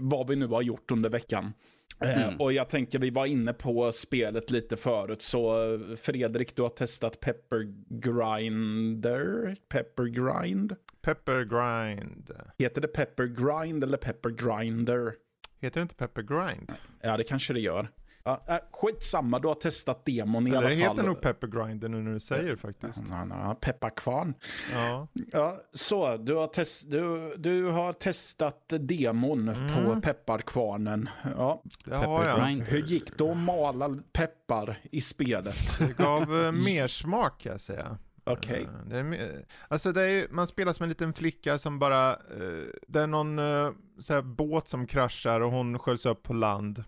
vad 0.00 0.28
vi 0.28 0.36
nu 0.36 0.46
har 0.46 0.62
gjort 0.62 0.90
under 0.90 1.10
veckan. 1.10 1.44
Eh, 1.44 2.22
Mm. 2.22 2.40
Och 2.40 2.52
jag 2.52 2.68
tänker, 2.68 2.98
vi 2.98 3.10
var 3.10 3.26
inne 3.26 3.52
på 3.52 3.92
spelet 3.92 4.50
lite 4.50 4.76
förut, 4.76 5.22
så 5.22 5.74
eh, 5.74 5.96
Fredrik, 5.96 6.56
du 6.56 6.62
har 6.62 6.68
testat 6.68 7.20
Pepper 7.20 7.66
Grinder? 7.88 9.56
Pepper 9.68 10.04
Grind? 10.04 10.76
Pepper 11.02 11.44
Grind. 11.44 12.30
Heter 12.58 12.80
det 12.80 12.88
Pepper 12.88 13.24
Grind 13.26 13.84
eller 13.84 13.96
Pepper 13.96 14.30
Grinder? 14.30 15.14
Heter 15.60 15.80
det 15.80 15.82
inte 15.82 15.94
Pepper 15.94 16.22
Grind? 16.22 16.72
Ja, 17.00 17.16
det 17.16 17.24
kanske 17.24 17.52
det 17.52 17.60
gör. 17.60 17.88
Ja, 18.26 18.44
äh, 18.48 18.56
skitsamma, 18.72 19.38
du 19.38 19.48
har 19.48 19.54
testat 19.54 20.04
demon 20.06 20.46
i 20.46 20.50
Eller 20.50 20.58
alla 20.58 20.68
det 20.68 20.76
fall. 20.76 20.96
heter 20.96 21.08
nog 21.08 21.20
Pepper 21.20 21.46
Grinder 21.46 21.88
nu 21.88 22.02
när 22.02 22.12
du 22.12 22.20
säger 22.20 22.56
faktiskt. 22.56 23.02
Ja, 23.10 23.26
ja, 23.30 23.56
Pepparkvarn. 23.60 24.34
Ja. 24.72 25.08
Ja, 25.32 25.56
så 25.72 26.16
du 26.16 26.34
har, 26.34 26.46
test, 26.46 26.90
du, 26.90 27.34
du 27.36 27.64
har 27.70 27.92
testat 27.92 28.72
demon 28.80 29.48
Mm. 29.48 29.74
på 29.94 30.00
pepparkvarnen. 30.00 31.08
Ja. 31.36 31.62
Det 31.84 31.94
har 31.96 32.26
jag. 32.26 32.64
Hur 32.66 32.82
gick 32.82 33.18
det 33.18 33.30
att 33.30 33.36
mala 33.36 33.96
peppar 34.12 34.76
i 34.82 35.00
spelet? 35.00 35.78
Det 35.78 35.96
gav 35.96 36.22
eh, 36.44 36.52
mer 36.64 36.88
smak 36.88 37.40
kan 37.40 37.52
jag 37.52 37.60
säga. 37.60 37.98
Okej. 38.24 38.62
Eh, 38.62 38.88
Det 38.90 38.98
är, 38.98 39.02
me- 39.02 39.44
alltså 39.68 39.92
det 39.92 40.02
är, 40.02 40.26
man 40.30 40.46
spelar 40.46 40.72
som 40.72 40.82
en 40.82 40.88
liten 40.88 41.12
flicka 41.14 41.58
som 41.58 41.78
bara, 41.78 42.10
eh, 42.12 42.64
det 42.88 43.00
är 43.00 43.06
någon 43.06 43.38
eh, 43.38 43.70
så 43.98 44.12
här 44.12 44.22
båt 44.22 44.68
som 44.68 44.86
kraschar 44.86 45.40
och 45.40 45.50
hon 45.52 45.78
sköljs 45.78 46.06
upp 46.06 46.22
på 46.22 46.32
land. 46.32 46.84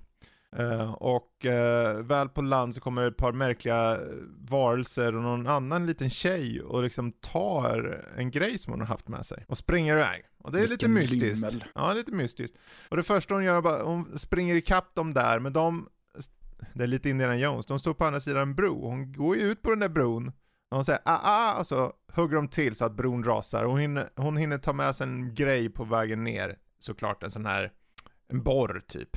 Eh, 0.59 0.93
och 0.93 1.47
eh, 1.47 1.97
väl 1.97 2.29
på 2.29 2.43
land 2.43 2.75
så 2.75 2.81
kommer 2.81 3.09
ett 3.09 3.17
par 3.17 3.33
märkliga 3.33 4.01
varelser 4.51 5.17
och 5.17 5.23
någon 5.23 5.47
annan 5.47 5.87
liten 5.87 6.11
tjej 6.11 6.63
och 6.63 6.83
liksom 6.83 7.13
tar 7.13 8.05
en 8.17 8.31
grej 8.31 8.59
som 8.59 8.73
hon 8.73 8.81
har 8.81 8.87
haft 8.87 9.09
med 9.09 9.27
sig 9.27 9.45
och 9.49 9.59
springer 9.59 9.93
iväg. 9.97 10.25
Och 10.39 10.53
det 10.53 10.59
är 10.59 10.63
lite 10.63 10.73
Vilken 10.89 10.93
mystiskt. 10.93 11.53
lymmel. 11.53 11.65
Ja, 11.75 11.93
lite 11.93 12.13
mystiskt. 12.13 12.57
Och 12.89 12.97
det 12.97 13.03
första 13.03 13.35
hon 13.35 13.45
gör 13.45 13.57
är 13.57 13.63
bara, 13.63 13.83
hon 13.83 14.19
springer 14.19 14.57
ikapp 14.57 14.95
dem 14.95 15.15
där, 15.15 15.39
men 15.39 15.53
de, 15.53 15.89
det 16.75 16.83
är 16.83 16.89
lite 16.89 17.11
Indiana 17.11 17.37
Jones, 17.37 17.67
de 17.67 17.79
står 17.79 17.95
på 17.95 18.05
andra 18.05 18.21
sidan 18.21 18.43
en 18.43 18.55
bro. 18.55 18.89
Hon 18.89 19.13
går 19.13 19.37
ju 19.37 19.43
ut 19.43 19.63
på 19.63 19.71
den 19.71 19.79
där 19.79 19.89
bron, 19.89 20.29
och 20.29 20.77
hon 20.77 20.85
säger 20.85 21.01
ah, 21.05 21.21
ah, 21.23 21.59
och 21.59 21.67
så 21.67 21.93
hugger 22.13 22.37
de 22.37 22.49
till 22.49 22.75
så 22.75 22.85
att 22.85 22.93
bron 22.93 23.25
rasar. 23.25 23.65
Och 23.65 23.71
hon 23.71 23.81
hinner, 23.81 24.11
hon 24.17 24.37
hinner 24.37 24.59
ta 24.59 24.73
med 24.73 24.97
sig 24.97 25.07
en 25.07 25.35
grej 25.35 25.69
på 25.69 25.85
vägen 25.85 26.25
ner, 26.25 26.59
såklart 26.79 27.23
en 27.23 27.31
sån 27.31 27.47
här, 27.47 27.73
en 28.29 28.43
borr 28.43 28.83
typ. 28.87 29.17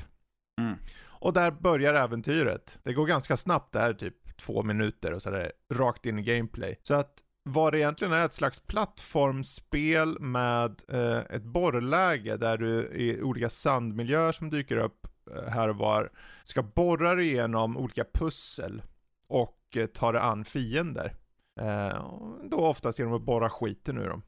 Mm. 0.62 0.76
Och 1.20 1.34
där 1.34 1.52
börjar 1.52 1.94
äventyret. 1.94 2.80
Det 2.84 2.94
går 2.94 3.06
ganska 3.06 3.38
snabbt, 3.38 3.74
det 3.74 3.80
här 3.80 3.90
är 3.90 3.94
typ 3.94 4.38
två 4.38 4.64
minuter 4.64 5.14
och 5.14 5.22
så 5.22 5.30
är 5.30 5.34
det 5.34 5.76
rakt 5.76 6.06
in 6.06 6.20
i 6.20 6.22
gameplay. 6.22 6.80
Så 6.84 6.94
att 6.94 7.14
vad 7.44 7.74
det 7.74 7.80
egentligen 7.80 8.14
är 8.14 8.26
ett 8.26 8.34
slags 8.34 8.60
plattformsspel 8.60 10.20
med 10.20 10.82
eh, 10.88 11.18
ett 11.18 11.44
borrläge 11.44 12.38
där 12.38 12.58
du 12.58 12.88
i 12.94 13.22
olika 13.22 13.50
sandmiljöer 13.50 14.32
som 14.32 14.50
dyker 14.50 14.78
upp 14.78 15.08
eh, 15.36 15.50
här 15.50 15.70
och 15.70 15.76
var 15.76 16.12
ska 16.44 16.64
borra 16.64 17.16
dig 17.16 17.28
igenom 17.28 17.78
olika 17.78 18.06
pussel 18.14 18.82
och 19.28 19.58
eh, 19.76 19.86
ta 19.86 20.12
dig 20.12 20.22
an 20.22 20.46
fiender. 20.46 21.16
Eh, 21.62 22.04
då 22.44 22.58
oftast 22.58 23.00
genom 23.00 23.14
att 23.14 23.22
borra 23.22 23.50
skiten 23.50 23.98
ur 23.98 24.10
dem. 24.10 24.22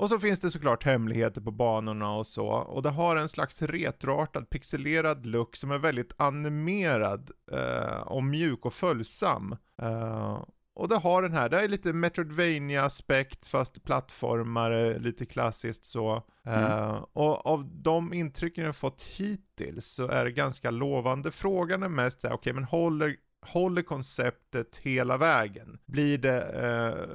Och 0.00 0.08
så 0.08 0.18
finns 0.18 0.40
det 0.40 0.50
såklart 0.50 0.84
hemligheter 0.84 1.40
på 1.40 1.50
banorna 1.50 2.12
och 2.12 2.26
så, 2.26 2.46
och 2.46 2.82
det 2.82 2.90
har 2.90 3.16
en 3.16 3.28
slags 3.28 3.62
retroartad 3.62 4.50
pixelerad 4.50 5.26
look 5.26 5.56
som 5.56 5.70
är 5.70 5.78
väldigt 5.78 6.12
animerad 6.16 7.30
eh, 7.52 8.00
och 8.00 8.24
mjuk 8.24 8.66
och 8.66 8.74
följsam. 8.74 9.56
Eh, 9.82 10.44
och 10.74 10.88
det 10.88 10.96
har 10.96 11.22
den 11.22 11.32
här, 11.32 11.48
det 11.48 11.60
är 11.60 11.68
lite 11.68 11.92
Metroidvania-aspekt 11.92 13.46
fast 13.46 13.84
plattformare, 13.84 14.98
lite 14.98 15.26
klassiskt 15.26 15.84
så. 15.84 16.22
Eh, 16.46 17.04
och 17.12 17.46
av 17.46 17.64
de 17.72 18.12
intrycken 18.12 18.64
jag 18.64 18.76
fått 18.76 19.02
hittills 19.02 19.86
så 19.86 20.08
är 20.08 20.24
det 20.24 20.32
ganska 20.32 20.70
lovande. 20.70 21.30
Frågan 21.30 21.82
är 21.82 21.88
mest 21.88 22.20
såhär, 22.20 22.34
okej 22.34 22.52
men 22.52 22.64
håller, 22.64 23.16
håller 23.42 23.82
konceptet 23.82 24.76
hela 24.82 25.16
vägen? 25.16 25.78
Blir 25.86 26.18
det 26.18 26.42
eh, 26.42 27.08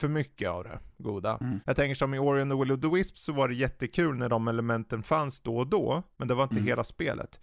för 0.00 0.08
mycket 0.08 0.48
av 0.50 0.64
det 0.64 0.78
goda? 0.98 1.38
Mm. 1.40 1.60
Jag 1.66 1.76
tänker 1.76 1.94
som 1.94 2.14
i 2.14 2.18
Ori 2.18 2.42
and 2.42 2.50
the 2.52 2.56
Will 2.58 2.72
of 2.72 2.80
the 2.80 2.88
Wisp 2.88 3.18
så 3.18 3.32
var 3.32 3.48
det 3.48 3.54
jättekul 3.54 4.16
när 4.16 4.28
de 4.28 4.48
elementen 4.48 5.02
fanns 5.02 5.40
då 5.40 5.56
och 5.56 5.66
då, 5.66 6.02
men 6.16 6.28
det 6.28 6.34
var 6.34 6.42
inte 6.42 6.54
Mm. 6.54 6.66
hela 6.66 6.84
spelet. 6.84 7.40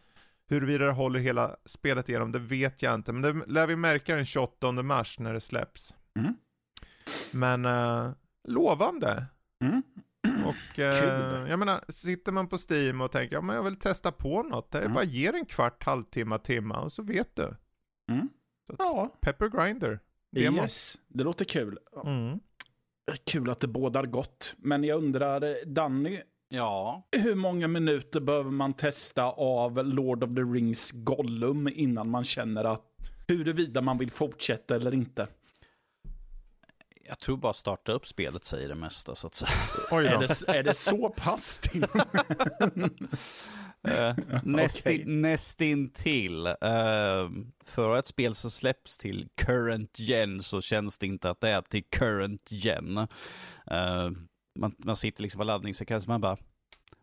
Huruvida 0.50 0.86
det 0.86 0.92
håller 0.92 1.20
hela 1.20 1.56
spelet 1.66 2.10
igenom, 2.10 2.32
det 2.32 2.40
vet 2.40 2.82
jag 2.82 2.96
inte, 2.96 3.12
men 3.14 3.22
det 3.22 3.46
lär 3.48 3.68
vi 3.68 3.76
märka 3.76 4.16
den 4.16 4.26
28 4.26 4.72
mars 4.72 5.20
när 5.20 5.34
det 5.34 5.42
släpps. 5.42 5.94
Mm. 6.20 6.34
Men 7.32 7.66
eh, 7.66 8.12
lovande. 8.48 9.26
Mm. 9.64 9.84
Och 10.46 10.80
eh, 10.80 11.50
jag 11.50 11.60
menar, 11.60 11.84
sitter 11.90 12.32
man 12.32 12.48
på 12.48 12.58
Steam 12.70 13.02
och 13.02 13.12
tänker, 13.12 13.36
ja 13.36 13.42
men 13.42 13.56
jag 13.56 13.64
vill 13.64 13.76
testa 13.76 14.12
på 14.12 14.44
något, 14.44 14.72
det 14.72 14.78
är 14.78 14.82
Mm. 14.82 14.94
bara 14.94 15.04
ger 15.04 15.34
en 15.36 15.46
kvart, 15.46 15.84
halvtimme, 15.84 16.38
timma 16.40 16.80
och 16.80 16.92
så 16.92 17.04
vet 17.04 17.36
du. 17.36 17.56
Mm. 18.12 18.30
Så 18.68 18.74
att- 18.74 18.80
Ja, 18.80 19.10
Pepper 19.22 19.50
Grinder. 19.50 20.00
Demo. 20.32 20.58
yes. 20.62 20.98
Det 21.08 21.24
låter 21.24 21.46
kul. 21.46 21.78
Mm. 22.06 22.40
Kul 23.26 23.50
att 23.50 23.60
det 23.60 23.68
bådar 23.68 24.06
gott. 24.06 24.56
Men 24.58 24.84
jag 24.84 24.98
undrar, 24.98 25.66
Danny, 25.66 26.22
Ja. 26.50 27.08
hur 27.12 27.36
många 27.36 27.68
minuter 27.68 28.20
behöver 28.20 28.52
man 28.52 28.74
testa 28.74 29.24
av 29.32 29.86
Lord 29.86 30.24
of 30.24 30.30
the 30.36 30.42
Rings 30.42 30.92
Gollum 30.92 31.68
innan 31.74 32.10
man 32.10 32.24
känner 32.24 32.64
att 32.64 32.86
huruvida 33.28 33.82
man 33.82 33.98
vill 33.98 34.12
fortsätta 34.12 34.76
eller 34.76 34.94
inte? 34.94 35.28
Jag 37.08 37.20
tror 37.20 37.38
bara 37.38 37.54
starta 37.54 37.92
upp 37.92 38.08
spelet 38.08 38.44
säger 38.46 38.70
det 38.70 38.76
mesta 38.76 39.16
så 39.16 39.28
att 39.28 39.36
säga. 39.36 39.52
Oj 39.92 40.06
Är 40.06 40.20
det, 40.20 40.58
är 40.60 40.64
det 40.64 40.74
så 40.74 41.10
pass 41.10 41.60
till? 41.60 41.86
Eh, 43.88 44.16
nästin, 44.44 45.02
Okej. 45.02 45.06
Nästintill. 45.06 46.48
Uh, 46.48 47.32
för 47.66 47.98
ett 47.98 48.06
spel 48.06 48.36
som 48.36 48.52
släpps 48.52 48.98
till 48.98 49.28
current 49.36 50.00
gen 50.00 50.42
så 50.42 50.62
känns 50.62 50.98
det 50.98 51.08
inte 51.08 51.30
att 51.30 51.42
det 51.42 51.50
är 51.50 51.62
till 51.62 51.84
current 51.84 52.52
gen. 52.52 52.98
Eh, 53.68 54.10
man, 54.60 54.76
man 54.78 54.96
sitter 54.96 55.22
liksom 55.22 55.40
på 55.40 55.44
laddningssekvensen 55.44 56.12
man 56.12 56.22
bara, 56.22 56.38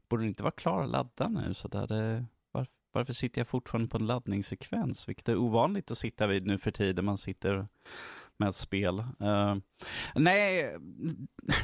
borde 0.09 0.23
det 0.23 0.29
inte 0.29 0.43
vara 0.43 0.53
klar 0.53 0.83
att 0.83 0.91
ladda 0.91 1.29
nu? 1.29 1.55
Så 1.55 1.69
där 1.69 1.87
det, 1.87 2.25
varför, 2.53 2.73
varför 2.93 3.13
sitter 3.13 3.41
jag 3.41 3.49
fortfarande 3.49 3.89
på 3.89 3.99
en 3.99 4.07
laddningssekvens? 4.07 5.09
Vilket 5.09 5.29
är 5.29 5.37
ovanligt 5.37 5.91
att 5.91 5.99
sitta 5.99 6.27
vid 6.27 6.47
nu 6.47 6.59
för 6.59 6.71
tiden 6.71 7.05
man 7.05 7.19
sitter 7.19 7.67
med 8.37 8.49
ett 8.49 8.57
spel. 8.57 8.99
Uh, 9.23 9.57
nej, 10.15 10.77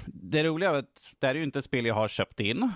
det 0.07 0.45
roliga 0.45 0.71
är 0.71 0.79
att 0.79 1.15
det 1.19 1.27
här 1.27 1.35
är 1.35 1.39
ju 1.39 1.45
inte 1.45 1.59
ett 1.59 1.65
spel 1.65 1.87
jag 1.87 1.95
har 1.95 2.09
köpt 2.09 2.41
in. 2.41 2.73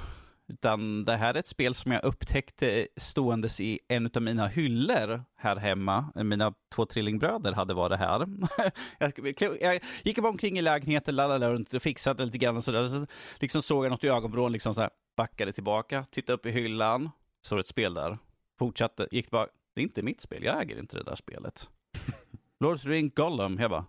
Utan 0.51 1.05
det 1.05 1.17
här 1.17 1.35
är 1.35 1.39
ett 1.39 1.47
spel 1.47 1.75
som 1.75 1.93
jag 1.93 2.05
upptäckte 2.05 2.89
ståendes 2.97 3.61
i 3.61 3.81
en 3.89 4.11
av 4.15 4.23
mina 4.23 4.47
hyllor 4.47 5.25
här 5.37 5.57
hemma. 5.57 6.13
Mina 6.15 6.55
två 6.75 6.87
trillingbröder 6.87 7.53
hade 7.53 7.75
varit 7.75 7.99
här. 7.99 8.27
jag, 9.61 9.81
gick 10.03 10.19
bara 10.19 10.29
omkring 10.29 10.59
i 10.59 10.63
lägenheten, 10.63 11.17
lallade 11.17 11.53
runt 11.53 11.75
och 11.75 11.83
fixade 11.83 12.25
lite 12.25 12.39
grann 12.39 12.57
och 12.57 12.65
sådär. 12.65 12.87
Så 12.87 13.07
liksom 13.39 13.63
såg 13.63 13.85
jag 13.85 13.91
något 13.91 14.05
i 14.05 14.09
ögonvrån, 14.09 14.53
liksom 14.53 14.75
så 14.75 14.81
här, 14.81 14.91
backade 15.17 15.53
tillbaka, 15.53 16.05
tittade 16.11 16.35
upp 16.35 16.47
i 16.47 16.51
hyllan, 16.51 17.11
såg 17.43 17.59
ett 17.59 17.67
spel 17.67 17.95
där. 17.95 18.19
Fortsatte, 18.59 19.09
gick 19.11 19.31
bara, 19.31 19.47
det 19.75 19.81
är 19.81 19.83
inte 19.83 20.03
mitt 20.03 20.21
spel, 20.21 20.45
jag 20.45 20.63
äger 20.63 20.79
inte 20.79 20.99
det 20.99 21.05
där 21.05 21.17
spelet. 21.17 21.69
Lords 22.61 22.85
Ring 22.85 23.13
Gollum, 23.15 23.59
jag 23.59 23.71
bara, 23.71 23.85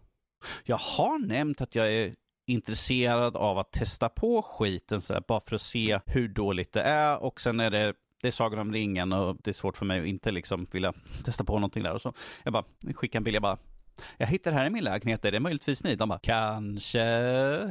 jag 0.64 0.78
har 0.78 1.20
nämnt 1.20 1.62
att 1.62 1.76
jag 1.76 1.94
är 1.94 2.16
intresserad 2.52 3.36
av 3.36 3.60
att 3.60 3.72
testa 3.72 4.10
på 4.10 4.42
skiten 4.42 5.02
så 5.02 5.14
här, 5.14 5.24
bara 5.28 5.40
för 5.40 5.56
att 5.56 5.62
se 5.62 6.00
hur 6.06 6.28
dåligt 6.28 6.74
det 6.74 6.82
är 6.82 7.24
och 7.24 7.42
sen 7.42 7.60
är 7.60 7.70
det 7.70 7.94
det 8.22 8.28
är 8.28 8.32
Sagan 8.32 8.60
om 8.60 8.74
ringen 8.74 9.14
och 9.14 9.38
det 9.44 9.52
är 9.52 9.54
svårt 9.54 9.78
för 9.78 9.86
mig 9.86 10.00
att 10.00 10.06
inte 10.06 10.32
liksom 10.32 10.68
vilja 10.72 10.94
testa 11.26 11.44
på 11.44 11.54
någonting 11.54 11.84
där 11.84 11.94
och 11.94 12.02
så. 12.02 12.14
Jag 12.44 12.54
bara 12.54 12.64
skickar 12.94 13.20
en 13.20 13.24
bild, 13.24 13.36
jag 13.36 13.42
bara 13.42 13.58
jag 14.18 14.28
hittar 14.28 14.52
det 14.52 14.58
här 14.58 14.66
i 14.66 14.70
min 14.70 14.84
lägenhet, 14.84 15.26
är 15.26 15.32
det 15.32 15.40
möjligtvis 15.40 15.84
ni? 15.84 15.96
De 15.96 16.10
bara, 16.10 16.20
kanske. 16.20 17.00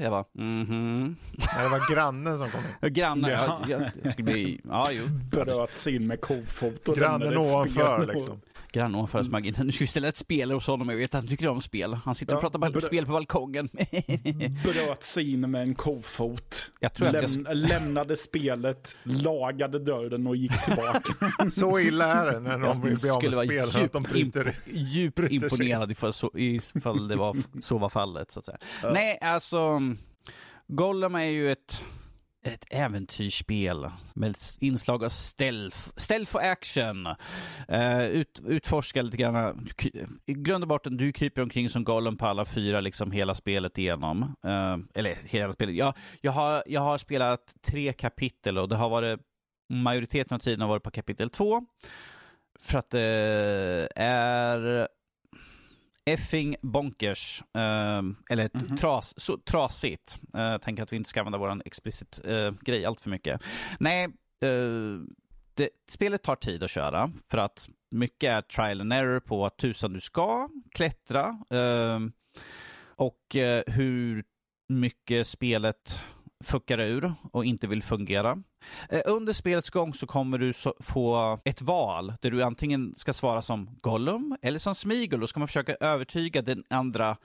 Jag 0.00 0.10
bara, 0.10 0.24
mhm. 0.32 1.16
Nej, 1.32 1.64
det 1.64 1.68
var 1.68 1.94
grannen 1.94 2.38
som 2.38 2.50
kom 2.50 2.60
in. 2.60 2.94
Grannen, 2.94 3.30
ja. 3.30 3.62
jag, 3.68 3.82
jag 4.02 4.12
skulle 4.12 4.32
bli, 4.32 4.60
ja 4.64 4.88
jo. 4.92 5.04
Bröt 5.30 5.74
sig 5.74 5.96
in 5.96 6.06
med 6.06 6.20
kofot 6.20 6.96
Grannen 6.96 7.36
ovanför 7.36 8.06
liksom 8.14 8.40
grann 8.72 8.94
ovanför 8.94 9.22
som 9.22 9.34
agenten. 9.34 9.66
Nu 9.66 9.72
ska 9.72 9.82
vi 9.82 9.88
ställa 9.88 10.08
ett 10.08 10.16
spel 10.16 10.50
hos 10.50 10.66
honom. 10.66 10.88
Jag 10.88 10.96
vet 10.96 11.14
att 11.14 11.20
han 11.20 11.28
tycker 11.28 11.48
om 11.48 11.60
spel. 11.60 11.94
Han 11.94 12.14
sitter 12.14 12.34
och 12.34 12.40
pratar 12.40 12.58
bara 12.58 12.80
spel 12.80 13.06
på 13.06 13.12
balkongen. 13.12 13.68
Bröt 14.64 15.04
sig 15.04 15.32
in 15.32 15.50
med 15.50 15.62
en 15.62 15.74
kofot. 15.74 16.70
Jag 16.80 16.94
tror 16.94 17.10
Läm 17.12 17.46
jag... 17.48 17.56
Lämnade 17.56 18.16
spelet, 18.16 18.96
lagade 19.02 19.78
dörren 19.78 20.26
och 20.26 20.36
gick 20.36 20.64
tillbaka. 20.64 21.00
så 21.50 21.78
illa 21.80 22.06
är 22.06 22.32
det 22.32 22.40
när 22.40 22.58
någon 22.58 22.82
vill 22.82 22.96
bli 23.00 23.10
av 23.10 23.22
med 23.22 23.34
spel. 23.34 23.50
Djupt, 23.50 23.76
att 23.76 23.92
de 23.92 24.02
bryter, 24.02 24.56
djupt 24.72 25.16
bryter 25.16 25.34
imponerad 25.34 25.90
ifall, 25.90 26.12
så, 26.12 26.30
ifall 26.34 27.08
det 27.08 27.16
var, 27.16 27.36
så 27.60 27.78
var 27.78 27.88
fallet. 27.88 28.30
Så 28.30 28.38
att 28.38 28.44
säga. 28.44 28.58
Ja. 28.82 28.92
Nej, 28.92 29.18
alltså. 29.20 29.80
Gollum 30.66 31.14
är 31.14 31.24
ju 31.24 31.52
ett 31.52 31.84
ett 32.42 32.64
äventyrsspel 32.70 33.90
med 34.14 34.36
inslag 34.60 35.04
av 35.04 35.08
stealth, 35.08 35.76
stealth 35.96 36.36
och 36.36 36.42
action. 36.42 37.06
Uh, 37.72 38.04
ut, 38.04 38.40
utforska 38.46 39.02
lite 39.02 39.16
grann. 39.16 39.68
I 40.26 40.34
grund 40.34 40.64
och 40.64 40.68
botten, 40.68 40.96
du 40.96 41.12
kryper 41.12 41.42
omkring 41.42 41.68
som 41.68 41.84
Gollum 41.84 42.16
på 42.16 42.26
alla 42.26 42.44
fyra, 42.44 42.80
liksom 42.80 43.12
hela 43.12 43.34
spelet 43.34 43.78
igenom. 43.78 44.22
Uh, 44.22 44.76
eller 44.94 45.18
hela 45.24 45.52
spelet. 45.52 45.74
Jag, 45.74 45.94
jag, 46.20 46.32
har, 46.32 46.62
jag 46.66 46.80
har 46.80 46.98
spelat 46.98 47.54
tre 47.62 47.92
kapitel 47.92 48.58
och 48.58 48.68
det 48.68 48.76
har 48.76 48.88
varit 48.88 49.20
majoriteten 49.68 50.34
av 50.34 50.38
tiden 50.38 50.60
har 50.60 50.68
varit 50.68 50.82
på 50.82 50.90
kapitel 50.90 51.30
två. 51.30 51.62
För 52.58 52.78
att 52.78 52.90
det 52.90 53.88
är 53.96 54.88
effing 56.12 56.56
bonkers, 56.62 57.42
uh, 57.56 57.62
eller 58.30 58.50
mm 58.54 58.66
-hmm. 58.66 58.76
tras, 58.76 59.20
så, 59.20 59.38
trasigt. 59.38 60.20
Jag 60.32 60.62
tänker 60.62 60.82
att 60.82 60.92
vi 60.92 60.96
inte 60.96 61.10
ska 61.10 61.20
använda 61.20 61.38
vår 61.38 61.62
explicit 61.64 62.20
uh, 62.28 62.50
grej 62.60 62.84
allt 62.84 63.00
för 63.00 63.10
mycket. 63.10 63.44
Nej, 63.80 64.06
uh, 64.44 65.00
det, 65.54 65.70
spelet 65.90 66.22
tar 66.22 66.36
tid 66.36 66.62
att 66.62 66.70
köra 66.70 67.10
för 67.30 67.38
att 67.38 67.68
mycket 67.90 68.30
är 68.30 68.42
trial 68.42 68.80
and 68.80 68.92
error 68.92 69.20
på 69.20 69.46
att 69.46 69.56
tusan 69.56 69.92
du 69.92 70.00
ska 70.00 70.48
klättra 70.70 71.38
ehm, 71.50 72.12
och 72.96 73.36
hur 73.66 74.24
mycket 74.68 75.26
spelet 75.26 76.04
fuckar 76.44 76.78
ur 76.78 77.14
och 77.32 77.44
inte 77.44 77.66
vill 77.66 77.82
fungera. 77.82 78.42
Eh, 78.88 79.00
under 79.06 79.32
spelets 79.32 79.70
gång 79.70 79.94
så 79.94 80.06
kommer 80.06 80.38
du 80.38 80.52
få 80.80 81.38
ett 81.44 81.62
val 81.62 82.14
där 82.20 82.30
du 82.30 82.42
antingen 82.42 82.94
ska 82.96 83.12
svara 83.12 83.42
som 83.42 83.70
Gollum 83.80 84.36
eller 84.42 84.58
som 84.58 84.74
Smigol 84.74 85.22
och 85.22 85.28
ska 85.28 85.40
man 85.40 85.48
försöka 85.48 85.76
övertyga 85.80 86.42
den 86.42 86.64
andra 86.70 87.16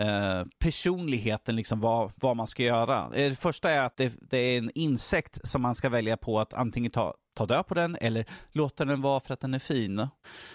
eh, 0.00 0.44
personligheten, 0.58 1.56
liksom 1.56 1.80
vad, 1.80 2.12
vad 2.16 2.36
man 2.36 2.46
ska 2.46 2.62
göra. 2.62 3.04
Eh, 3.14 3.30
det 3.30 3.36
första 3.36 3.70
är 3.70 3.86
att 3.86 3.96
det, 3.96 4.12
det, 4.30 4.38
är 4.38 4.58
en 4.58 4.70
insekt 4.74 5.48
som 5.48 5.62
man 5.62 5.74
ska 5.74 5.88
välja 5.88 6.16
på 6.16 6.40
att 6.40 6.54
antingen 6.54 6.90
ta 6.90 7.14
ta 7.34 7.46
död 7.46 7.66
på 7.66 7.74
den 7.74 7.96
eller 8.00 8.24
låta 8.52 8.84
den 8.84 9.02
vara 9.02 9.20
för 9.20 9.34
att 9.34 9.40
den 9.40 9.54
är 9.54 9.58
fin. 9.58 9.98
Uh, 9.98 10.08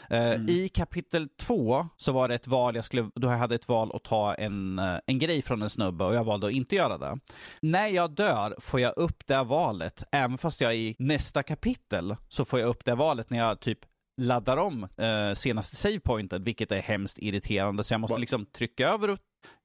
mm. 0.10 0.50
I 0.50 0.70
kapitel 0.70 1.30
två 1.40 1.88
så 1.98 2.12
var 2.12 2.28
det 2.28 2.36
ett 2.36 2.48
val, 2.48 2.76
jag 2.76 2.86
skulle, 2.86 3.10
då 3.16 3.28
jag 3.28 3.38
hade 3.38 3.56
ett 3.56 3.68
val 3.68 3.92
att 3.94 4.04
ta 4.04 4.34
en, 4.34 4.80
eh, 4.80 4.98
en 5.06 5.20
grej 5.20 5.42
från 5.42 5.62
en 5.62 5.70
snubbe 5.70 6.04
och 6.04 6.16
jag 6.16 6.24
valde 6.24 6.48
att 6.48 6.54
inte 6.54 6.76
göra 6.76 6.98
det. 6.98 7.20
När 7.62 7.88
jag 7.88 8.12
dör 8.12 8.56
får 8.60 8.80
jag 8.80 8.98
upp 8.98 9.28
det 9.28 9.44
valet, 9.44 10.04
även 10.12 10.38
fast 10.38 10.62
jag 10.62 10.76
i 10.76 10.96
nästa 11.00 11.44
kapitel 11.44 12.16
så 12.28 12.46
får 12.46 12.60
jag 12.60 12.70
upp 12.70 12.86
det 12.86 12.96
valet 12.96 13.30
när 13.30 13.38
jag 13.38 13.60
typ 13.60 13.80
laddar 14.22 14.58
om 14.58 14.84
uh, 14.84 15.34
senaste 15.34 15.76
savepointen, 15.76 16.44
vilket 16.44 16.72
är 16.72 16.82
hemskt 16.82 17.20
irriterande. 17.20 17.84
Så 17.84 17.94
jag 17.94 18.02
måste 18.02 18.20
liksom 18.20 18.46
trycka 18.46 18.90
över 18.90 19.10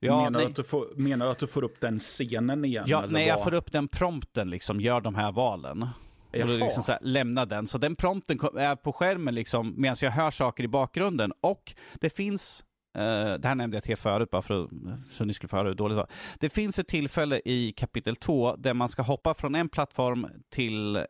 Ja, 0.01 0.25
menar, 0.25 0.41
du 0.41 0.47
att 0.47 0.57
du 0.57 0.65
får, 0.65 0.89
menar 0.97 1.27
du 1.27 1.33
att 1.33 1.39
du 1.39 1.47
får 1.47 1.65
upp 1.65 1.81
den 1.81 1.99
scenen 1.99 2.65
igen? 2.65 2.85
Ja, 2.87 3.05
nej, 3.09 3.27
jag 3.27 3.45
får 3.45 3.55
upp 3.55 3.73
den 3.73 3.89
prompten, 3.89 4.51
liksom, 4.51 4.81
gör 4.81 5.01
de 5.01 5.15
här 5.15 5.33
valen. 5.33 5.89
Och 6.33 6.49
liksom 6.49 6.83
så 6.83 6.93
här, 6.93 7.01
lämna 7.03 7.47
den. 7.47 7.67
Så 7.67 7.79
den 7.79 7.97
prompten 7.97 8.39
är 8.57 8.77
på 8.77 8.93
skärmen 8.93 9.35
liksom, 9.35 9.75
medan 9.77 9.97
jag 10.01 10.11
hör 10.11 10.31
saker 10.31 10.65
i 10.65 10.69
bakgrunden. 10.69 11.33
Och 11.41 11.75
det 12.01 12.11
finns 12.11 12.65
Uh, 12.99 13.35
det 13.35 13.49
här 13.49 13.55
nämnde 13.55 13.77
jag 13.77 13.85
till 13.85 13.97
förut 13.97 14.31
bara 14.31 14.43
för 14.43 14.65
att, 14.65 14.71
så 15.07 15.25
ni 15.25 15.35
skulle 15.35 15.49
få 15.49 15.57
höra 15.57 15.69
hur 15.69 15.75
dåligt 15.75 15.97
det 15.97 16.01
var. 16.01 16.11
Det 16.39 16.51
finns 16.51 16.79
ett 16.79 16.89
tillfälle 16.89 17.41
i 17.45 17.73
kapitel 17.73 18.17
2 18.17 18.57
där 18.57 18.75
man 18.75 18.89
ska 18.89 19.03
hoppa 19.03 19.35
från 19.35 19.55
en 19.55 19.69
plattform 19.69 20.27
till 20.51 20.97
uh, 20.97 21.03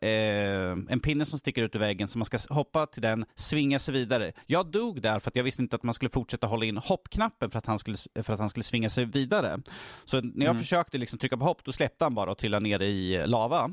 en 0.88 1.00
pinne 1.02 1.24
som 1.24 1.38
sticker 1.38 1.62
ut 1.62 1.74
ur 1.74 1.78
väggen, 1.78 2.08
så 2.08 2.18
man 2.18 2.24
ska 2.24 2.38
hoppa 2.48 2.86
till 2.86 3.02
den, 3.02 3.24
svinga 3.34 3.78
sig 3.78 3.94
vidare. 3.94 4.32
Jag 4.46 4.66
dog 4.66 5.02
där 5.02 5.18
för 5.18 5.30
att 5.30 5.36
jag 5.36 5.44
visste 5.44 5.62
inte 5.62 5.76
att 5.76 5.82
man 5.82 5.94
skulle 5.94 6.10
fortsätta 6.10 6.46
hålla 6.46 6.64
in 6.64 6.76
hoppknappen 6.76 7.50
för 7.50 7.58
att 7.58 7.66
han 7.66 7.78
skulle, 7.78 7.96
för 8.22 8.32
att 8.32 8.40
han 8.40 8.48
skulle 8.48 8.64
svinga 8.64 8.90
sig 8.90 9.04
vidare. 9.04 9.60
Så 10.04 10.20
när 10.20 10.46
jag 10.46 10.50
mm. 10.50 10.62
försökte 10.62 10.98
liksom 10.98 11.18
trycka 11.18 11.36
på 11.36 11.44
hopp, 11.44 11.64
då 11.64 11.72
släppte 11.72 12.04
han 12.04 12.14
bara 12.14 12.30
och 12.30 12.38
trillade 12.38 12.64
ner 12.64 12.82
i 12.82 13.26
lava. 13.26 13.70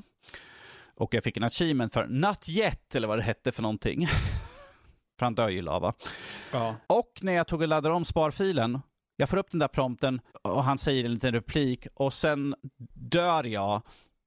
Och 0.96 1.14
jag 1.14 1.24
fick 1.24 1.38
en 1.38 1.44
achievement 1.44 1.94
för 1.94 2.08
Not 2.08 2.50
Yet, 2.50 2.96
eller 2.96 3.08
vad 3.08 3.18
det 3.18 3.24
hette 3.24 3.52
för 3.52 3.62
någonting. 3.62 4.08
för 5.22 5.26
han 5.26 5.36
dör 5.36 5.50
ju 5.50 5.58
i 5.58 5.62
lava. 5.62 5.94
Ja. 6.54 6.76
Och 6.88 7.20
när 7.22 7.34
jag 7.34 7.48
tog 7.48 7.62
och 7.62 7.68
laddade 7.68 7.96
om 7.96 8.06
sparfilen, 8.06 8.80
jag 9.16 9.30
får 9.30 9.38
upp 9.38 9.52
den 9.52 9.60
där 9.60 9.68
prompten 9.68 10.22
och 10.42 10.64
han 10.64 10.78
säger 10.78 11.06
en 11.06 11.14
liten 11.14 11.32
replik 11.32 11.88
och 11.94 12.14
sen 12.14 12.56
dör 12.94 13.44
jag 13.44 13.82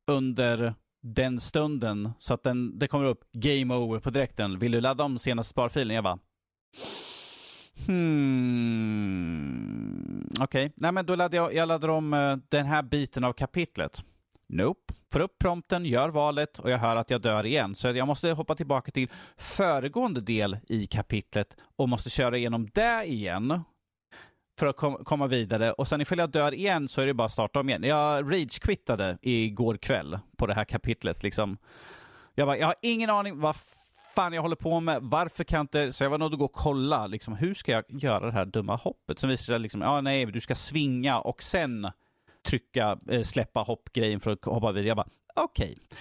under 0.06 0.74
den 1.02 1.40
stunden 1.40 2.10
så 2.18 2.34
att 2.34 2.42
den, 2.42 2.78
det 2.78 2.88
kommer 2.88 3.04
upp 3.04 3.24
game 3.32 3.74
over 3.74 4.00
på 4.00 4.10
direkten. 4.10 4.58
Vill 4.58 4.72
du 4.72 4.80
ladda 4.80 5.04
om 5.04 5.18
senaste 5.18 5.50
sparfilen? 5.50 5.94
Jag 5.94 6.04
bara 6.04 6.18
Hmm. 7.86 9.24
Okej, 10.40 10.66
okay. 10.66 10.70
nej 10.74 10.92
men 10.92 11.06
då 11.06 11.14
laddade 11.14 11.36
jag, 11.36 11.54
jag 11.54 11.68
laddade 11.68 11.92
om 11.92 12.14
uh, 12.14 12.36
den 12.48 12.66
här 12.66 12.82
biten 12.82 13.24
av 13.24 13.32
kapitlet. 13.32 14.04
Nope. 14.48 14.94
Får 15.14 15.20
upp 15.20 15.38
prompten, 15.38 15.84
gör 15.84 16.08
valet 16.08 16.58
och 16.58 16.70
jag 16.70 16.78
hör 16.78 16.96
att 16.96 17.10
jag 17.10 17.20
dör 17.20 17.46
igen. 17.46 17.74
Så 17.74 17.88
jag 17.88 18.06
måste 18.06 18.30
hoppa 18.30 18.54
tillbaka 18.54 18.90
till 18.90 19.08
föregående 19.36 20.20
del 20.20 20.56
i 20.68 20.86
kapitlet 20.86 21.56
och 21.76 21.88
måste 21.88 22.10
köra 22.10 22.36
igenom 22.36 22.68
det 22.74 23.04
igen 23.04 23.60
för 24.58 24.66
att 24.66 24.76
kom 24.76 25.04
komma 25.04 25.26
vidare. 25.26 25.72
Och 25.72 25.88
sen 25.88 26.00
ifall 26.00 26.18
jag 26.18 26.30
dör 26.30 26.54
igen 26.54 26.88
så 26.88 27.00
är 27.00 27.06
det 27.06 27.14
bara 27.14 27.24
att 27.24 27.32
starta 27.32 27.60
om 27.60 27.68
igen. 27.68 27.82
Jag 27.82 28.32
rage-quittade 28.32 29.18
igår 29.22 29.76
kväll 29.76 30.18
på 30.36 30.46
det 30.46 30.54
här 30.54 30.64
kapitlet. 30.64 31.22
Liksom. 31.22 31.58
Jag, 32.34 32.48
bara, 32.48 32.58
jag 32.58 32.66
har 32.66 32.76
ingen 32.82 33.10
aning 33.10 33.40
vad 33.40 33.56
fan 34.14 34.32
jag 34.32 34.42
håller 34.42 34.56
på 34.56 34.80
med. 34.80 35.02
Varför 35.02 35.44
kan 35.44 35.56
jag 35.56 35.64
inte... 35.64 35.92
Så 35.92 36.04
jag 36.04 36.10
var 36.10 36.18
nöjd 36.18 36.32
att 36.32 36.38
gå 36.38 36.44
och 36.44 36.52
kolla. 36.52 37.06
Liksom, 37.06 37.34
hur 37.36 37.54
ska 37.54 37.72
jag 37.72 37.84
göra 37.88 38.26
det 38.26 38.32
här 38.32 38.44
dumma 38.44 38.76
hoppet? 38.76 39.18
Som 39.18 39.30
visar 39.30 39.44
sig 39.44 39.58
liksom, 39.58 39.80
ja 39.80 40.00
nej, 40.00 40.26
du 40.26 40.40
ska 40.40 40.54
svinga 40.54 41.18
och 41.18 41.42
sen 41.42 41.90
trycka, 42.44 42.98
eh, 43.08 43.22
släppa 43.22 43.60
hoppgrejen 43.60 44.20
för 44.20 44.30
att 44.30 44.44
hoppa 44.44 44.72
vidare. 44.72 44.88
Jag 44.88 44.96
bara, 44.96 45.08
okej. 45.34 45.72
Okay. 45.72 45.98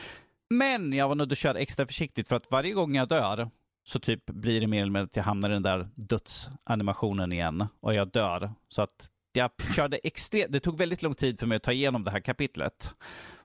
Men 0.50 0.94
jag 0.94 1.08
var 1.08 1.16
nöjd 1.16 1.32
att 1.32 1.38
köra 1.38 1.60
extra 1.60 1.86
försiktigt 1.86 2.28
för 2.28 2.36
att 2.36 2.52
varje 2.52 2.74
gång 2.74 2.96
jag 2.96 3.08
dör 3.08 3.50
så 3.84 4.00
typ 4.00 4.26
blir 4.26 4.62
det 4.62 4.68
mer 4.68 4.82
eller 4.82 4.92
mindre 4.92 5.04
att 5.04 5.16
jag 5.16 5.24
hamnar 5.24 5.50
i 5.50 5.54
den 5.54 5.64
där 5.64 5.90
dödsanimationen 5.96 7.34
igen 7.34 7.68
och 7.80 7.94
jag 7.94 8.12
dör. 8.12 8.52
Så 8.70 8.82
att 8.82 9.10
jag 9.34 9.52
körde 9.76 9.98
extremt, 9.98 10.52
det 10.52 10.60
tog 10.60 10.78
väldigt 10.78 11.02
lång 11.02 11.16
tid 11.16 11.40
för 11.40 11.48
mig 11.48 11.56
att 11.56 11.64
ta 11.64 11.72
igenom 11.72 12.04
det 12.04 12.12
här 12.12 12.20
kapitlet 12.20 12.94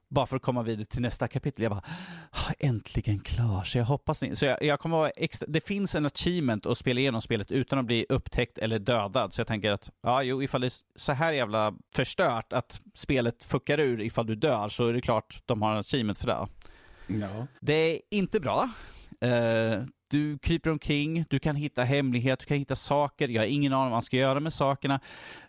bara 0.09 0.27
för 0.27 0.37
att 0.37 0.43
komma 0.43 0.63
vidare 0.63 0.85
till 0.85 1.03
nästa 1.03 1.29
kapitel. 1.29 1.63
Jag 1.63 1.73
bara, 1.73 1.83
ah, 2.31 2.53
äntligen 2.59 3.19
klar. 3.19 3.65
Så 3.65 3.79
jag 3.79 3.85
hoppas 3.85 4.23
ni... 4.23 4.37
Så 4.37 4.47
jag, 4.47 4.63
jag 4.63 4.81
kommer 4.81 4.97
vara 4.97 5.11
extra... 5.11 5.47
Det 5.49 5.61
finns 5.61 5.95
en 5.95 6.07
achievement 6.07 6.67
att 6.67 6.79
spela 6.79 7.01
igenom 7.01 7.23
spelet 7.23 7.51
utan 7.51 7.79
att 7.79 7.85
bli 7.85 8.07
upptäckt 8.09 8.59
eller 8.59 8.79
dödad. 8.79 9.33
Så 9.33 9.41
jag 9.41 9.47
tänker 9.47 9.71
att, 9.71 9.91
ja, 10.03 10.23
jo, 10.23 10.43
ifall 10.43 10.61
det 10.61 10.67
är 10.67 10.73
så 10.95 11.13
här 11.13 11.33
jävla 11.33 11.75
förstört 11.95 12.53
att 12.53 12.81
spelet 12.95 13.45
fuckar 13.45 13.81
ur 13.81 14.01
ifall 14.01 14.27
du 14.27 14.35
dör 14.35 14.69
så 14.69 14.87
är 14.89 14.93
det 14.93 15.01
klart 15.01 15.43
de 15.47 15.63
har 15.63 15.73
en 15.73 15.79
achievement 15.79 16.19
för 16.19 16.27
det. 16.27 16.49
Ja. 17.07 17.47
Det 17.61 17.75
är 17.75 18.01
inte 18.11 18.41
bra. 18.41 18.71
Uh, 19.25 19.83
du 20.11 20.39
kryper 20.39 20.71
omkring, 20.71 21.25
du 21.31 21.39
kan 21.39 21.57
hitta 21.57 21.85
hemligheter, 21.85 22.45
du 22.45 22.49
kan 22.49 22.59
hitta 22.59 22.75
saker. 22.75 23.29
Jag 23.29 23.43
har 23.43 23.47
ingen 23.47 23.73
aning 23.73 23.85
om 23.85 23.91
vad 23.91 23.97
man 23.97 24.03
ska 24.03 24.17
göra 24.17 24.41
med 24.41 24.53
sakerna. 24.53 25.01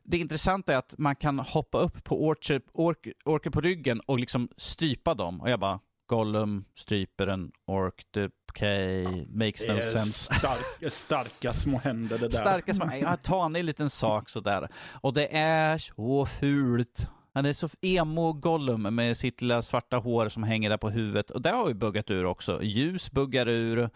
Det 0.03 0.17
intressanta 0.17 0.73
är 0.73 0.77
att 0.77 0.95
man 0.97 1.15
kan 1.15 1.39
hoppa 1.39 1.77
upp 1.77 2.03
på 2.03 2.25
orcher, 2.27 2.61
ork, 2.73 3.07
orker 3.25 3.49
på 3.49 3.61
ryggen 3.61 3.99
och 3.99 4.19
liksom 4.19 4.49
strypa 4.57 5.13
dem. 5.13 5.41
Och 5.41 5.49
jag 5.49 5.59
bara, 5.59 5.79
Gollum 6.09 6.65
stryper 6.75 7.27
en 7.27 7.51
ork, 7.67 8.05
okej, 8.49 9.07
okay, 9.07 9.25
makes 9.27 9.67
no 9.67 9.77
sense. 9.77 10.33
Stark, 10.33 10.59
starka 10.91 11.53
små 11.53 11.77
händer 11.77 12.17
det 12.17 12.27
där. 12.27 12.37
Starka 12.37 12.73
små, 12.73 12.89
ja, 13.01 13.15
ta 13.15 13.45
en 13.45 13.53
liten 13.53 13.89
sak 13.89 14.29
sådär. 14.29 14.67
Och 15.01 15.13
det 15.13 15.37
är 15.37 15.77
så 15.77 16.25
fult. 16.25 17.09
Han 17.33 17.45
är 17.45 17.53
så 17.53 17.69
emo 17.81 18.33
Gollum 18.33 18.95
med 18.95 19.17
sitt 19.17 19.41
lilla 19.41 19.61
svarta 19.61 19.97
hår 19.97 20.29
som 20.29 20.43
hänger 20.43 20.69
där 20.69 20.77
på 20.77 20.89
huvudet. 20.89 21.31
Och 21.31 21.41
det 21.41 21.49
har 21.49 21.67
vi 21.67 21.73
buggat 21.73 22.09
ur 22.09 22.25
också. 22.25 22.63
Ljus 22.63 23.11
buggar 23.11 23.47
ur. 23.47 23.89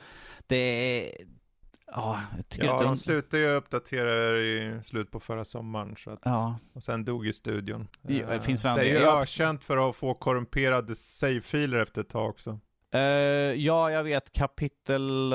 Det 0.47 0.55
är... 0.55 1.11
Tycker 2.49 2.65
ja, 2.65 2.83
de 2.83 2.97
slutade 2.97 3.43
ju 3.43 3.49
uppdatera 3.49 4.37
i 4.37 4.79
slut 4.83 5.11
på 5.11 5.19
förra 5.19 5.45
sommaren. 5.45 5.95
Så 5.97 6.11
att, 6.11 6.19
ja. 6.23 6.59
Och 6.73 6.83
sen 6.83 7.05
dog 7.05 7.25
ju 7.25 7.33
studion. 7.33 7.87
Ja, 8.01 8.09
det, 8.09 8.47
det 8.63 8.65
är 8.65 8.83
ju 8.83 8.97
ökänt 8.97 9.63
för 9.63 9.89
att 9.89 9.95
få 9.95 10.13
korrumperade 10.13 10.95
save-filer 10.95 11.81
efter 11.81 12.01
ett 12.01 12.09
tag 12.09 12.29
också. 12.29 12.59
Uh, 12.95 13.01
ja, 13.53 13.91
jag 13.91 14.03
vet 14.03 14.31
kapitel 14.31 15.33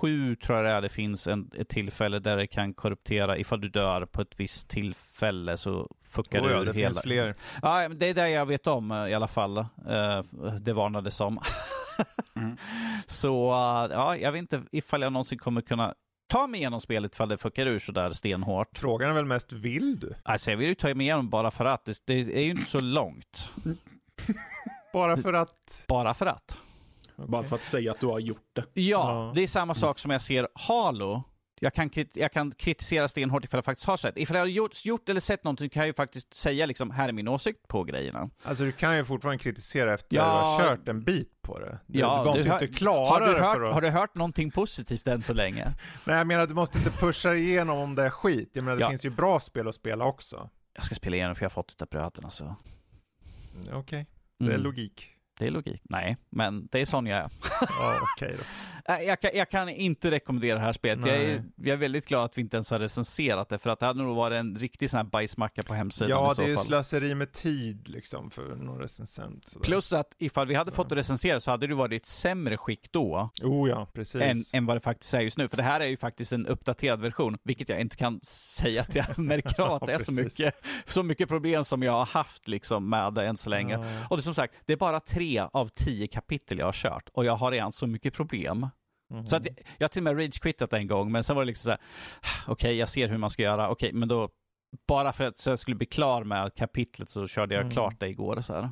7 0.00 0.30
uh, 0.30 0.34
tror 0.34 0.58
jag 0.58 0.66
det 0.66 0.70
är. 0.70 0.80
Det 0.80 0.88
finns 0.88 1.26
en, 1.26 1.50
ett 1.56 1.68
tillfälle 1.68 2.18
där 2.18 2.36
det 2.36 2.46
kan 2.46 2.74
korruptera. 2.74 3.38
Ifall 3.38 3.60
du 3.60 3.68
dör 3.68 4.06
på 4.06 4.22
ett 4.22 4.40
visst 4.40 4.68
tillfälle 4.68 5.56
så 5.56 5.90
fuckar 6.04 6.40
oh, 6.40 6.46
du 6.46 6.50
ja, 6.50 6.64
det 6.64 6.72
hela. 6.72 6.88
finns 6.88 7.00
fler. 7.00 7.34
Ja, 7.62 7.88
det 7.88 8.06
är 8.06 8.14
det 8.14 8.30
jag 8.30 8.46
vet 8.46 8.66
om 8.66 8.90
uh, 8.90 9.10
i 9.10 9.14
alla 9.14 9.28
fall. 9.28 9.58
Uh, 9.58 10.22
det 10.60 10.72
varnades 10.72 11.16
som. 11.16 11.40
mm. 12.36 12.56
Så 13.06 13.50
ja, 13.90 14.16
jag 14.16 14.32
vet 14.32 14.38
inte 14.38 14.62
ifall 14.72 15.02
jag 15.02 15.12
någonsin 15.12 15.38
kommer 15.38 15.60
kunna 15.60 15.94
ta 16.28 16.46
mig 16.46 16.60
igenom 16.60 16.80
spelet 16.80 17.14
ifall 17.14 17.28
det 17.28 17.38
fuckar 17.38 17.66
ur 17.66 17.78
sådär 17.78 18.10
stenhårt. 18.10 18.78
Frågan 18.78 19.10
är 19.10 19.14
väl 19.14 19.24
mest, 19.24 19.52
vill 19.52 20.00
du? 20.00 20.14
Alltså 20.22 20.50
jag 20.50 20.58
vill 20.58 20.68
ju 20.68 20.74
ta 20.74 20.94
mig 20.94 21.06
igenom 21.06 21.30
bara 21.30 21.50
för 21.50 21.64
att. 21.64 21.84
Det, 21.84 22.06
det 22.06 22.38
är 22.38 22.42
ju 22.42 22.50
inte 22.50 22.70
så 22.70 22.80
långt. 22.80 23.50
bara 24.92 25.16
för 25.16 25.32
att? 25.32 25.84
Bara 25.88 26.14
för 26.14 26.26
att. 26.26 26.58
Okay. 27.20 27.30
Bara 27.30 27.44
för 27.44 27.56
att 27.56 27.64
säga 27.64 27.90
att 27.90 28.00
du 28.00 28.06
har 28.06 28.18
gjort 28.18 28.50
det. 28.52 28.64
Ja, 28.72 28.82
ja. 28.82 29.32
det 29.34 29.42
är 29.42 29.46
samma 29.46 29.74
sak 29.74 29.98
som 29.98 30.10
jag 30.10 30.22
ser 30.22 30.48
Halo. 30.54 31.22
Jag 31.62 31.74
kan, 31.74 31.90
jag 32.14 32.32
kan 32.32 32.50
kritisera 32.50 33.08
stenhårt 33.08 33.44
ifall 33.44 33.58
jag 33.58 33.64
faktiskt 33.64 33.86
har 33.86 33.96
sett. 33.96 34.16
Ifall 34.18 34.36
jag 34.36 34.42
har 34.42 34.48
gjort, 34.48 34.84
gjort 34.84 35.08
eller 35.08 35.20
sett 35.20 35.44
någonting 35.44 35.70
kan 35.70 35.80
jag 35.80 35.86
ju 35.86 35.92
faktiskt 35.92 36.34
säga 36.34 36.66
liksom, 36.66 36.90
här 36.90 37.08
är 37.08 37.12
min 37.12 37.28
åsikt 37.28 37.68
på 37.68 37.84
grejerna. 37.84 38.30
Alltså 38.42 38.64
du 38.64 38.72
kan 38.72 38.96
ju 38.96 39.04
fortfarande 39.04 39.42
kritisera 39.42 39.94
efter 39.94 40.16
ja. 40.16 40.22
att 40.22 40.58
du 40.58 40.64
har 40.64 40.70
kört 40.70 40.88
en 40.88 41.04
bit 41.04 41.42
på 41.42 41.58
det. 41.58 41.78
Du, 41.86 41.98
ja, 41.98 42.18
du 42.18 42.30
måste 42.30 42.42
du 42.42 42.52
inte 42.52 42.66
klara 42.66 43.08
har 43.08 43.20
du 43.20 43.26
det 43.26 43.40
hört, 43.40 43.56
för 43.56 43.62
att... 43.62 43.74
Har 43.74 43.80
du 43.80 43.90
hört 43.90 44.14
någonting 44.14 44.50
positivt 44.50 45.06
än 45.06 45.22
så 45.22 45.32
länge? 45.32 45.64
Nej, 46.04 46.16
jag 46.16 46.26
menar 46.26 46.46
du 46.46 46.54
måste 46.54 46.78
inte 46.78 46.90
pusha 46.90 47.34
igenom 47.34 47.78
om 47.78 47.94
det 47.94 48.02
är 48.02 48.10
skit. 48.10 48.50
Jag 48.52 48.64
menar 48.64 48.76
det 48.76 48.82
ja. 48.82 48.90
finns 48.90 49.04
ju 49.04 49.10
bra 49.10 49.40
spel 49.40 49.68
att 49.68 49.74
spela 49.74 50.04
också. 50.04 50.50
Jag 50.74 50.84
ska 50.84 50.94
spela 50.94 51.16
igenom 51.16 51.34
för 51.34 51.42
jag 51.42 51.50
har 51.50 51.54
fått 51.54 51.78
det 51.78 51.82
av 51.82 51.88
bröderna 51.88 52.30
så. 52.30 52.56
Okej, 53.60 53.74
okay. 53.74 54.04
det 54.38 54.44
är 54.44 54.50
mm. 54.50 54.62
logik. 54.62 55.16
Det 55.40 55.46
är 55.46 55.50
logik. 55.50 55.82
Nej, 55.88 56.16
men 56.30 56.68
det 56.70 56.80
är 56.80 56.84
sån 56.84 57.06
jag 57.06 57.18
är. 57.18 57.30
Ja, 57.60 57.94
okay. 58.16 58.36
Jag 59.06 59.20
kan, 59.20 59.30
jag 59.34 59.50
kan, 59.50 59.68
inte 59.68 60.10
rekommendera 60.10 60.58
det 60.58 60.64
här 60.64 60.72
spelet. 60.72 61.06
Jag 61.06 61.16
är, 61.16 61.42
jag 61.56 61.72
är, 61.72 61.76
väldigt 61.76 62.06
glad 62.06 62.24
att 62.24 62.38
vi 62.38 62.42
inte 62.42 62.56
ens 62.56 62.70
har 62.70 62.78
recenserat 62.78 63.48
det, 63.48 63.58
för 63.58 63.70
att 63.70 63.80
det 63.80 63.86
hade 63.86 64.02
nog 64.02 64.16
varit 64.16 64.36
en 64.36 64.56
riktig 64.56 64.90
sån 64.90 64.96
här 64.98 65.04
bajsmacka 65.04 65.62
på 65.62 65.74
hemsidan 65.74 66.10
Ja, 66.10 66.32
i 66.32 66.34
så 66.34 66.42
det 66.42 66.46
är 66.46 66.50
ju 66.50 66.56
slöseri 66.56 67.14
med 67.14 67.32
tid 67.32 67.88
liksom 67.88 68.30
för 68.30 68.56
någon 68.56 68.78
recensent. 68.78 69.48
Sådär. 69.48 69.64
Plus 69.64 69.92
att 69.92 70.14
ifall 70.18 70.46
vi 70.46 70.54
hade 70.54 70.70
fått 70.70 70.88
det 70.88 70.94
recenserat 70.94 71.42
så 71.42 71.50
hade 71.50 71.66
det 71.66 71.74
varit 71.74 72.02
ett 72.02 72.06
sämre 72.06 72.56
skick 72.56 72.92
då. 72.92 73.30
Oh 73.42 73.68
ja, 73.70 73.86
precis. 73.94 74.22
Än, 74.22 74.36
än 74.52 74.66
vad 74.66 74.76
det 74.76 74.80
faktiskt 74.80 75.14
är 75.14 75.20
just 75.20 75.38
nu. 75.38 75.48
För 75.48 75.56
det 75.56 75.62
här 75.62 75.80
är 75.80 75.86
ju 75.86 75.96
faktiskt 75.96 76.32
en 76.32 76.46
uppdaterad 76.46 77.00
version, 77.00 77.38
vilket 77.42 77.68
jag 77.68 77.80
inte 77.80 77.96
kan 77.96 78.20
säga 78.22 78.82
att 78.82 78.94
jag 78.94 79.18
märker 79.18 79.62
av 79.62 79.72
att 79.72 79.86
det 79.86 79.92
är 79.92 79.98
så 79.98 80.12
mycket, 80.12 80.54
så 80.84 81.02
mycket 81.02 81.28
problem 81.28 81.64
som 81.64 81.82
jag 81.82 81.92
har 81.92 82.06
haft 82.06 82.48
liksom 82.48 82.88
med 82.88 83.14
det 83.14 83.26
än 83.26 83.36
så 83.36 83.50
länge. 83.50 83.74
Ja. 83.74 84.06
Och 84.10 84.16
det 84.16 84.22
som 84.22 84.34
sagt, 84.34 84.54
det 84.66 84.72
är 84.72 84.76
bara 84.76 85.00
tre 85.00 85.29
av 85.38 85.68
tio 85.68 86.06
kapitel 86.06 86.58
jag 86.58 86.66
har 86.66 86.72
kört 86.72 87.08
och 87.12 87.24
jag 87.24 87.36
har 87.36 87.50
redan 87.50 87.72
så 87.72 87.86
mycket 87.86 88.14
problem. 88.14 88.68
Mm. 89.10 89.26
Så 89.26 89.36
att 89.36 89.46
jag, 89.46 89.54
jag 89.78 89.84
har 89.84 89.88
till 89.88 90.00
och 90.00 90.16
med 90.16 90.16
rage-quittat 90.16 90.76
en 90.76 90.86
gång, 90.86 91.12
men 91.12 91.24
sen 91.24 91.36
var 91.36 91.42
det 91.42 91.46
liksom 91.46 91.62
så 91.62 91.70
här, 91.70 91.80
okej, 92.46 92.52
okay, 92.52 92.72
jag 92.74 92.88
ser 92.88 93.08
hur 93.08 93.18
man 93.18 93.30
ska 93.30 93.42
göra, 93.42 93.70
okej, 93.70 93.88
okay, 93.88 93.98
men 93.98 94.08
då, 94.08 94.28
bara 94.88 95.12
för 95.12 95.24
att 95.24 95.36
så 95.36 95.50
jag 95.50 95.58
skulle 95.58 95.76
bli 95.76 95.86
klar 95.86 96.24
med 96.24 96.54
kapitlet 96.54 97.10
så 97.10 97.26
körde 97.26 97.54
jag 97.54 97.62
mm. 97.62 97.72
klart 97.72 98.00
det 98.00 98.08
igår. 98.08 98.40
Så 98.40 98.54
här. 98.54 98.70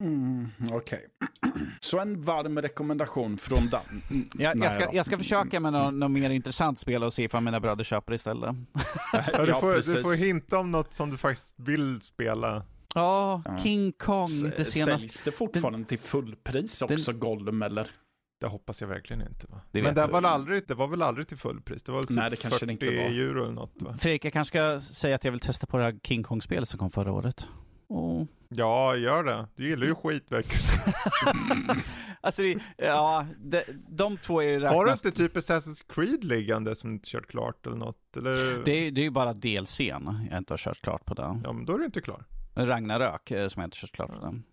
Mm, 0.00 0.48
Okej. 0.70 0.76
Okay. 0.76 1.62
Så 1.80 1.98
en 2.00 2.22
varm 2.22 2.62
rekommendation 2.62 3.38
från 3.38 3.68
Dan. 3.68 4.02
Jag, 4.38 4.56
jag, 4.56 4.72
ska, 4.72 4.88
jag 4.92 5.06
ska 5.06 5.18
försöka 5.18 5.60
med 5.60 5.72
något, 5.72 5.94
något 5.94 6.10
mer 6.10 6.30
intressant 6.30 6.78
spel 6.78 7.04
och 7.04 7.12
se 7.12 7.22
ifall 7.22 7.42
mina 7.42 7.60
bröder 7.60 7.84
köper 7.84 8.14
istället. 8.14 8.56
ja, 9.32 9.44
du, 9.44 9.52
får, 9.52 9.94
du 9.94 10.02
får 10.02 10.24
hinta 10.24 10.58
om 10.58 10.70
något 10.70 10.94
som 10.94 11.10
du 11.10 11.16
faktiskt 11.16 11.54
vill 11.58 12.00
spela. 12.00 12.64
Ja, 12.94 13.42
King 13.62 13.92
Kong, 13.92 14.26
det 14.56 14.64
senaste. 14.64 14.98
Säljs 14.98 15.20
det 15.20 15.30
fortfarande 15.30 15.78
den, 15.78 15.84
till 15.84 15.98
fullpris 15.98 16.82
också, 16.82 17.12
den, 17.12 17.20
Gollum 17.20 17.62
eller? 17.62 17.90
Det 18.40 18.46
hoppas 18.46 18.80
jag 18.80 18.88
verkligen 18.88 19.22
inte 19.22 19.46
va? 19.46 19.60
Det 19.70 19.82
Men 19.82 19.94
det 19.94 20.06
var, 20.06 20.22
aldrig, 20.22 20.62
det 20.68 20.74
var 20.74 20.88
väl 20.88 21.02
aldrig 21.02 21.28
till 21.28 21.36
fullpris? 21.36 21.82
Det 21.82 21.92
var 21.92 21.98
väl 21.98 22.06
typ 22.06 22.16
Nej, 22.16 22.30
det 22.30 22.36
kanske 22.36 22.58
40 22.58 22.66
det 22.66 22.72
inte 22.72 22.86
var. 22.86 23.20
euro 23.20 23.42
eller 23.42 23.52
något 23.52 23.82
va? 23.82 23.96
Fredrik, 24.00 24.24
jag 24.24 24.32
kanske 24.32 24.50
ska 24.50 24.80
säga 24.80 25.14
att 25.14 25.24
jag 25.24 25.32
vill 25.32 25.40
testa 25.40 25.66
på 25.66 25.76
det 25.76 25.82
här 25.82 25.98
King 26.02 26.22
Kong-spelet 26.22 26.68
som 26.68 26.78
kom 26.78 26.90
förra 26.90 27.12
året. 27.12 27.46
Oh. 27.88 28.24
Ja, 28.48 28.96
gör 28.96 29.24
det. 29.24 29.46
Du 29.56 29.68
gillar 29.68 29.86
ju 29.86 29.94
skit 29.94 30.32
verkar 30.32 30.58
Alltså, 32.20 32.42
ja, 32.76 33.26
de, 33.38 33.62
de 33.88 34.16
två 34.16 34.42
är 34.42 34.46
ju 34.46 34.54
räknas... 34.54 34.72
Har 34.72 34.86
du 34.86 34.92
inte 34.92 35.10
typ 35.10 35.36
Assassin's 35.36 35.84
Creed 35.88 36.24
liggande 36.24 36.76
som 36.76 36.90
du 36.90 36.94
inte 36.94 37.08
kört 37.08 37.26
klart 37.26 37.66
eller 37.66 37.76
något? 37.76 38.16
Eller? 38.16 38.64
Det, 38.64 38.72
är, 38.72 38.90
det 38.90 39.00
är 39.00 39.02
ju 39.02 39.10
bara 39.10 39.32
DLCn 39.32 40.28
jag 40.30 40.38
inte 40.38 40.52
har 40.52 40.58
kört 40.58 40.80
klart 40.80 41.04
på 41.04 41.14
den. 41.14 41.40
Ja, 41.44 41.52
men 41.52 41.64
då 41.64 41.74
är 41.74 41.78
du 41.78 41.84
inte 41.84 42.00
klar. 42.00 42.24
Ragnarök 42.54 43.30
eh, 43.30 43.48
som 43.48 43.60
jag 43.60 43.66
inte 43.66 43.76
kört 43.76 43.92
klart 43.92 44.20
den. 44.20 44.44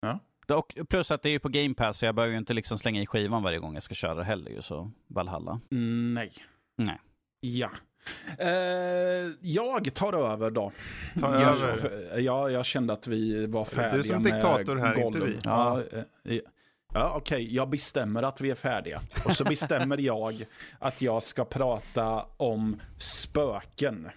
Ja. 0.00 0.18
Och 0.56 0.76
plus 0.88 1.10
att 1.10 1.22
det 1.22 1.28
är 1.28 1.30
ju 1.30 1.38
på 1.38 1.48
Game 1.48 1.74
Pass, 1.74 1.98
så 1.98 2.04
jag 2.06 2.14
behöver 2.14 2.32
ju 2.32 2.38
inte 2.38 2.54
liksom 2.54 2.78
slänga 2.78 3.02
i 3.02 3.06
skivan 3.06 3.42
varje 3.42 3.58
gång 3.58 3.74
jag 3.74 3.82
ska 3.82 3.94
köra 3.94 4.22
heller 4.22 4.50
ju, 4.50 4.62
så 4.62 4.90
Valhalla. 5.06 5.60
nej. 6.14 6.32
Nej. 6.76 7.00
Ja. 7.40 7.70
Eh, 8.38 8.48
jag 9.40 9.94
tar 9.94 10.12
över 10.12 10.50
då. 10.50 10.72
Ta 11.20 11.40
jag, 11.40 11.60
över? 11.60 12.18
Ja, 12.18 12.50
jag 12.50 12.66
kände 12.66 12.92
att 12.92 13.06
vi 13.06 13.46
var 13.46 13.64
färdiga 13.64 13.90
med 13.92 13.98
Du 13.98 14.04
som 14.04 14.22
diktator 14.22 14.76
här, 14.76 14.94
Gollum. 14.94 15.06
inte 15.06 15.20
vi. 15.20 15.38
Ja. 15.44 15.82
ja 16.22 16.40
Ja, 16.94 17.14
okej, 17.16 17.44
okay. 17.44 17.54
jag 17.54 17.70
bestämmer 17.70 18.22
att 18.22 18.40
vi 18.40 18.50
är 18.50 18.54
färdiga. 18.54 19.02
Och 19.24 19.32
så 19.32 19.44
bestämmer 19.44 19.98
jag 20.00 20.44
att 20.78 21.02
jag 21.02 21.22
ska 21.22 21.44
prata 21.44 22.26
om 22.36 22.80
spöken. 22.98 24.08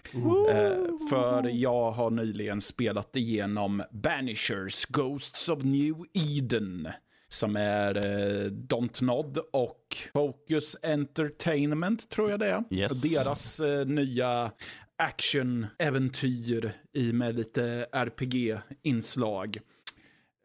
Eh, 0.50 1.08
för 1.10 1.48
jag 1.48 1.90
har 1.90 2.10
nyligen 2.10 2.60
spelat 2.60 3.16
igenom 3.16 3.82
Banishers, 3.90 4.86
Ghosts 4.86 5.48
of 5.48 5.62
New 5.62 5.94
Eden. 6.12 6.88
Som 7.28 7.56
är 7.56 7.96
eh, 7.96 8.50
Dontnod 8.50 9.38
och 9.52 9.96
Focus 10.12 10.76
Entertainment, 10.82 12.10
tror 12.10 12.30
jag 12.30 12.40
det 12.40 12.50
är. 12.50 12.64
Yes. 12.70 13.02
Deras 13.02 13.60
eh, 13.60 13.86
nya 13.86 14.50
action-äventyr 14.96 16.72
i 16.92 17.12
med 17.12 17.34
lite 17.34 17.86
RPG-inslag. 17.92 19.58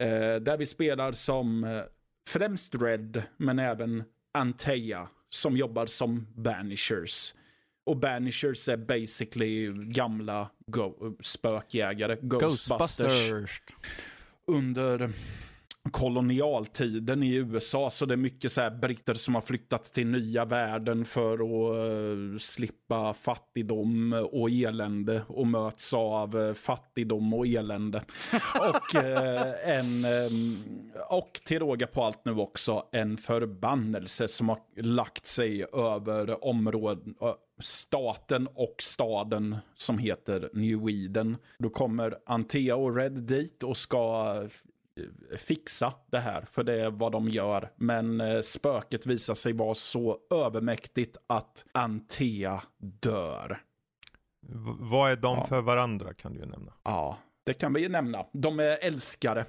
Eh, 0.02 0.36
där 0.42 0.58
vi 0.58 0.66
spelar 0.66 1.12
som 1.12 1.64
eh, 1.64 1.82
främst 2.28 2.76
Red, 2.82 3.24
men 3.38 3.60
även 3.60 4.04
Antea 4.34 5.08
som 5.30 5.58
jobbar 5.58 5.86
som 5.86 6.28
Banishers. 6.36 7.36
Och 7.84 7.98
Banishers 7.98 8.70
är 8.70 8.78
basically 8.78 9.74
gamla 9.74 10.52
go- 10.68 11.18
spökjägare, 11.22 12.18
Ghostbusters. 12.22 13.32
Ghostbusters. 13.32 13.62
Under 14.48 15.10
kolonialtiden 15.92 17.24
i 17.24 17.36
USA. 17.36 17.90
Så 17.90 18.06
det 18.06 18.14
är 18.14 18.18
mycket 18.18 18.52
så 18.52 18.62
här 18.62 18.72
britter 18.72 19.14
som 19.14 19.36
har 19.36 19.42
flyttat 19.42 19.84
till 19.84 20.08
nya 20.08 20.46
världen 20.46 21.06
för 21.06 21.34
att 21.34 21.78
uh, 21.78 22.38
slippa 22.38 23.14
fattigdom 23.14 24.14
och 24.32 24.50
elände 24.50 25.24
och 25.28 25.48
möts 25.48 25.94
av 25.94 26.36
uh, 26.36 26.54
fattigdom 26.54 27.34
och 27.34 27.48
elände. 27.48 28.04
och, 28.60 29.04
uh, 29.04 29.70
en, 29.70 30.06
och 31.10 31.42
till 31.46 31.60
råga 31.60 31.88
på 31.88 32.04
allt 32.04 32.26
nu 32.26 32.32
också 32.32 32.86
en 32.92 33.18
förbannelse 33.18 34.28
som 34.28 34.50
har 34.50 34.60
lagt 34.82 35.28
sig 35.28 35.66
över 35.74 36.46
områden 36.46 37.16
staten 37.60 38.48
och 38.48 38.76
staden 38.80 39.58
som 39.76 39.98
heter 39.98 40.50
New 40.54 40.90
Eden. 40.90 41.38
Då 41.60 41.70
kommer 41.70 42.18
Antea 42.26 42.76
och 42.76 42.96
Red 42.96 43.14
dit 43.14 43.64
och 43.64 43.78
ska 43.78 44.34
fixa 45.38 45.94
det 46.12 46.20
här, 46.20 46.42
för 46.42 46.64
det 46.64 46.82
är 46.82 46.90
vad 46.90 47.12
de 47.12 47.30
gör. 47.30 47.72
Men 47.76 48.22
eh, 48.22 48.42
spöket 48.42 49.06
visar 49.06 49.34
sig 49.34 49.54
vara 49.54 49.74
så 49.74 50.18
övermäktigt 50.34 51.18
att 51.28 51.66
Antea 51.72 52.62
dör. 52.78 53.58
V 54.48 54.72
vad 54.80 55.12
är 55.12 55.16
de 55.16 55.38
ja. 55.38 55.46
för 55.46 55.62
varandra 55.62 56.14
kan 56.14 56.34
du 56.34 56.40
ju 56.40 56.46
nämna. 56.46 56.74
Ja, 56.84 57.18
det 57.44 57.54
kan 57.54 57.74
vi 57.74 57.82
ju 57.82 57.90
nämna. 57.90 58.26
De 58.34 58.60
är 58.60 58.78
älskare. 58.82 59.46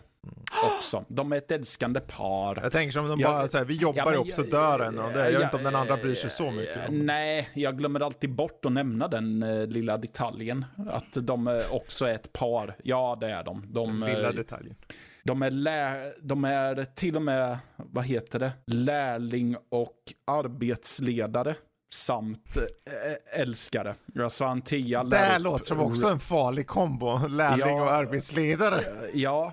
också. 0.77 1.05
De 1.09 1.33
är 1.33 1.37
ett 1.37 1.51
älskande 1.51 2.01
par. 2.01 2.59
Jag 2.63 2.73
tänker 2.73 2.93
som 2.93 3.09
de 3.09 3.21
Ja, 3.21 3.29
bara 3.29 3.49
säger, 3.49 3.65
vi 3.65 3.75
jobbar 3.77 4.13
ja, 4.13 4.19
också 4.19 4.41
jag- 4.43 4.51
dör 4.51 4.79
en 4.81 4.99
av 4.99 5.13
det. 5.13 5.19
Jag 5.19 5.25
vet 5.31 5.33
ja, 5.41 5.45
inte 5.45 5.57
om 5.57 5.63
den 5.63 5.75
andra 5.75 5.97
bryr 5.97 6.15
sig 6.15 6.31
så 6.31 6.51
mycket. 6.51 6.77
eh. 6.77 6.91
Nej, 6.91 7.49
jag 7.55 7.79
glömmer 7.79 8.01
alltid 8.01 8.35
bort 8.35 8.65
att 8.65 8.73
nämna 8.73 9.09
den 9.09 9.43
eh, 9.43 9.67
lilla 9.67 9.97
detaljen. 9.97 10.65
Att 10.91 11.13
de 11.27 11.49
eh, 11.49 11.61
också 11.73 12.05
är 12.05 12.15
ett 12.15 12.33
par. 12.33 12.77
Ja, 12.85 13.17
det 13.21 13.31
är 13.31 13.45
de. 13.45 13.67
De, 13.73 14.01
Den 14.01 14.11
lilla 14.11 14.29
eh, 14.29 14.35
detaljen. 14.35 14.77
De, 15.25 15.43
är, 15.43 15.51
lä- 15.51 16.13
de 16.23 16.45
är 16.45 16.85
till 16.85 17.17
och 17.17 17.23
med, 17.23 17.59
vad 17.77 18.05
heter 18.05 18.39
det, 18.39 18.53
lärling 18.67 19.57
och 19.71 19.97
arbetsledare. 20.27 21.55
Samt 21.95 22.57
eh, 22.57 23.41
älskare. 23.41 23.95
Alltså 24.21 24.45
Antia 24.45 25.05
Det 25.05 25.11
lär 25.11 25.19
här 25.19 25.37
upp- 25.39 25.43
låter 25.45 25.65
som 25.65 25.81
också 25.81 26.09
en 26.09 26.19
farlig 26.21 26.67
kombo. 26.67 27.27
Lärling 27.29 27.77
Ja. 27.77 27.83
och 27.83 27.93
arbetsledare. 27.93 28.81
Eh, 28.81 29.21
Ja, 29.21 29.53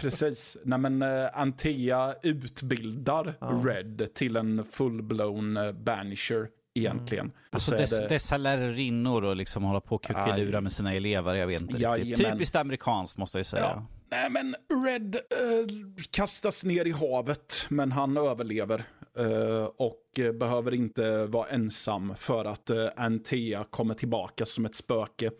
precis. 0.00 0.58
Nej, 0.64 0.78
men 0.78 1.02
uh, 1.02 1.28
Antea 1.32 2.14
utbildar 2.22 3.34
Red 3.66 4.14
till 4.14 4.36
en 4.36 4.64
full-blown 4.64 5.72
banisher 5.84 6.48
egentligen. 6.74 7.26
Och 7.26 7.34
Alltså 7.50 7.70
dess, 7.76 8.00
det- 8.00 8.08
dessa 8.08 8.36
lärarinnor 8.36 9.24
och 9.24 9.36
liksom 9.36 9.62
hålla 9.64 9.80
på 9.80 9.94
och 9.94 10.04
kuckelura 10.04 10.60
med 10.60 10.72
sina 10.72 10.94
elever, 10.94 11.34
jag 11.34 11.46
vet 11.46 11.60
inte 11.60 11.72
riktigt. 11.74 11.82
Jajamän. 11.88 12.32
Typiskt 12.32 12.56
amerikanskt 12.56 13.18
måste 13.18 13.38
jag 13.38 13.46
säga. 13.46 13.62
Ja. 13.74 13.86
Nej, 14.10 14.30
men 14.30 14.54
Red 14.84 15.14
eh, 15.14 15.66
kastas 16.10 16.64
ner 16.64 16.86
i 16.86 16.90
havet, 16.90 17.66
men 17.68 17.92
han 17.92 18.16
överlever. 18.16 18.84
eh, 19.18 19.64
och 19.64 20.18
eh, 20.18 20.32
behöver 20.32 20.74
inte 20.74 21.26
vara 21.26 21.48
ensam 21.48 22.14
för 22.16 22.44
att 22.44 22.70
eh, 22.70 22.88
Antea 22.96 23.64
kommer 23.70 23.94
tillbaka 23.94 24.44
som 24.46 24.64
ett 24.64 24.74
spöke. 24.74 25.30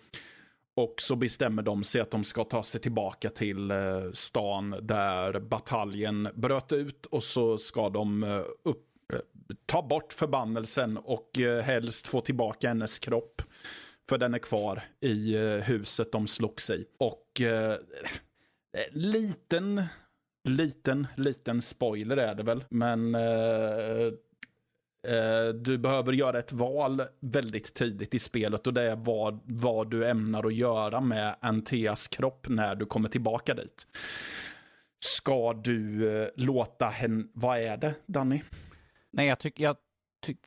Och 0.76 0.94
så 0.98 1.16
bestämmer 1.16 1.62
de 1.62 1.84
sig 1.84 2.00
att 2.00 2.10
de 2.10 2.24
ska 2.24 2.44
ta 2.44 2.62
sig 2.62 2.80
tillbaka 2.80 3.30
till 3.30 3.70
eh, 3.70 3.76
stan 4.12 4.74
där 4.82 5.40
bataljen 5.40 6.28
bröt 6.34 6.72
ut 6.72 7.06
och 7.06 7.22
så 7.22 7.58
ska 7.58 7.88
de 7.88 8.22
eh, 8.24 8.38
upp, 8.64 8.86
eh, 9.12 9.18
ta 9.66 9.82
bort 9.82 10.12
förbannelsen 10.12 10.96
och 10.96 11.38
eh, 11.40 11.62
helst 11.62 12.06
få 12.06 12.20
tillbaka 12.20 12.68
hennes 12.68 12.98
kropp. 12.98 13.42
För 14.08 14.18
den 14.18 14.34
är 14.34 14.38
kvar 14.38 14.82
i 15.00 15.36
eh, 15.36 15.42
huset 15.56 16.12
de 16.12 16.26
slogs 16.26 16.70
i. 16.70 16.84
Och 16.98 17.40
eh, 17.40 17.76
liten, 18.90 19.82
liten, 20.48 21.06
liten 21.16 21.62
spoiler 21.62 22.16
är 22.16 22.34
det 22.34 22.42
väl. 22.42 22.64
Men 22.68 23.14
eh, 23.14 24.06
eh, 25.08 25.48
du 25.54 25.78
behöver 25.78 26.12
göra 26.12 26.38
ett 26.38 26.52
val 26.52 27.02
väldigt 27.20 27.74
tidigt 27.74 28.14
i 28.14 28.18
spelet 28.18 28.66
och 28.66 28.74
det 28.74 28.82
är 28.90 28.96
vad, 28.96 29.40
vad 29.44 29.90
du 29.90 30.08
ämnar 30.08 30.46
att 30.46 30.54
göra 30.54 31.00
med 31.00 31.36
Anteas 31.40 32.08
kropp 32.08 32.48
när 32.48 32.74
du 32.74 32.86
kommer 32.86 33.08
tillbaka 33.08 33.54
dit. 33.54 33.86
Ska 35.04 35.52
du 35.52 36.08
eh, 36.22 36.28
låta 36.36 36.86
henne, 36.86 37.24
vad 37.32 37.58
är 37.58 37.76
det 37.76 37.94
Danny? 38.06 38.42
Nej, 39.12 39.26
jag, 39.26 39.38
tyck, 39.38 39.60
jag, 39.60 39.76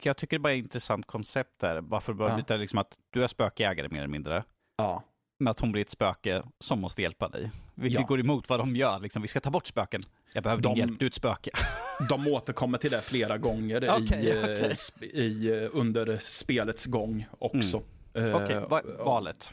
jag 0.01 0.17
tycker 0.17 0.37
det 0.37 0.41
bara 0.41 0.53
är 0.53 0.57
ett 0.57 0.63
intressant 0.63 1.05
koncept 1.05 1.59
där. 1.59 1.81
Varför 1.81 2.13
bara 2.13 2.29
Ja. 2.29 2.35
byta 2.35 2.55
liksom 2.55 2.79
att 2.79 2.97
du 3.09 3.23
är 3.23 3.27
spökjägare 3.27 3.89
mer 3.89 3.97
eller 3.97 4.07
mindre. 4.07 4.43
Ja, 4.77 5.03
Men 5.39 5.47
att 5.51 5.59
hon 5.59 5.71
blir 5.71 5.81
ett 5.81 5.89
spöke 5.89 6.43
som 6.59 6.79
måste 6.81 7.01
hjälpa 7.01 7.29
dig. 7.29 7.51
Vilket 7.75 7.99
Ja. 7.99 8.05
går 8.05 8.19
emot 8.19 8.49
vad 8.49 8.59
de 8.59 8.75
gör. 8.75 8.99
Liksom, 8.99 9.21
vi 9.21 9.27
ska 9.27 9.39
ta 9.39 9.49
bort 9.51 9.67
spöken. 9.67 10.01
Jag 10.33 10.43
behöver 10.43 10.63
din 10.63 10.71
De- 10.73 10.79
hjälp, 10.79 10.99
du 10.99 11.05
är 11.05 11.09
ett 11.09 11.13
spöke. 11.15 11.51
de 12.09 12.27
återkommer 12.27 12.77
till 12.77 12.91
det 12.91 13.01
flera 13.01 13.37
gånger 13.37 13.89
Okej, 13.89 14.25
i, 14.25 14.29
eh, 14.31 14.37
okej. 14.43 14.69
sp- 14.73 15.03
i, 15.03 15.63
eh, 15.63 15.69
under 15.73 16.17
spelets 16.19 16.85
gång 16.85 17.25
också. 17.39 17.81
Eh, 18.13 18.35
Okej, 18.35 18.59
va, 18.69 18.79
och- 18.99 19.05
valet. 19.05 19.49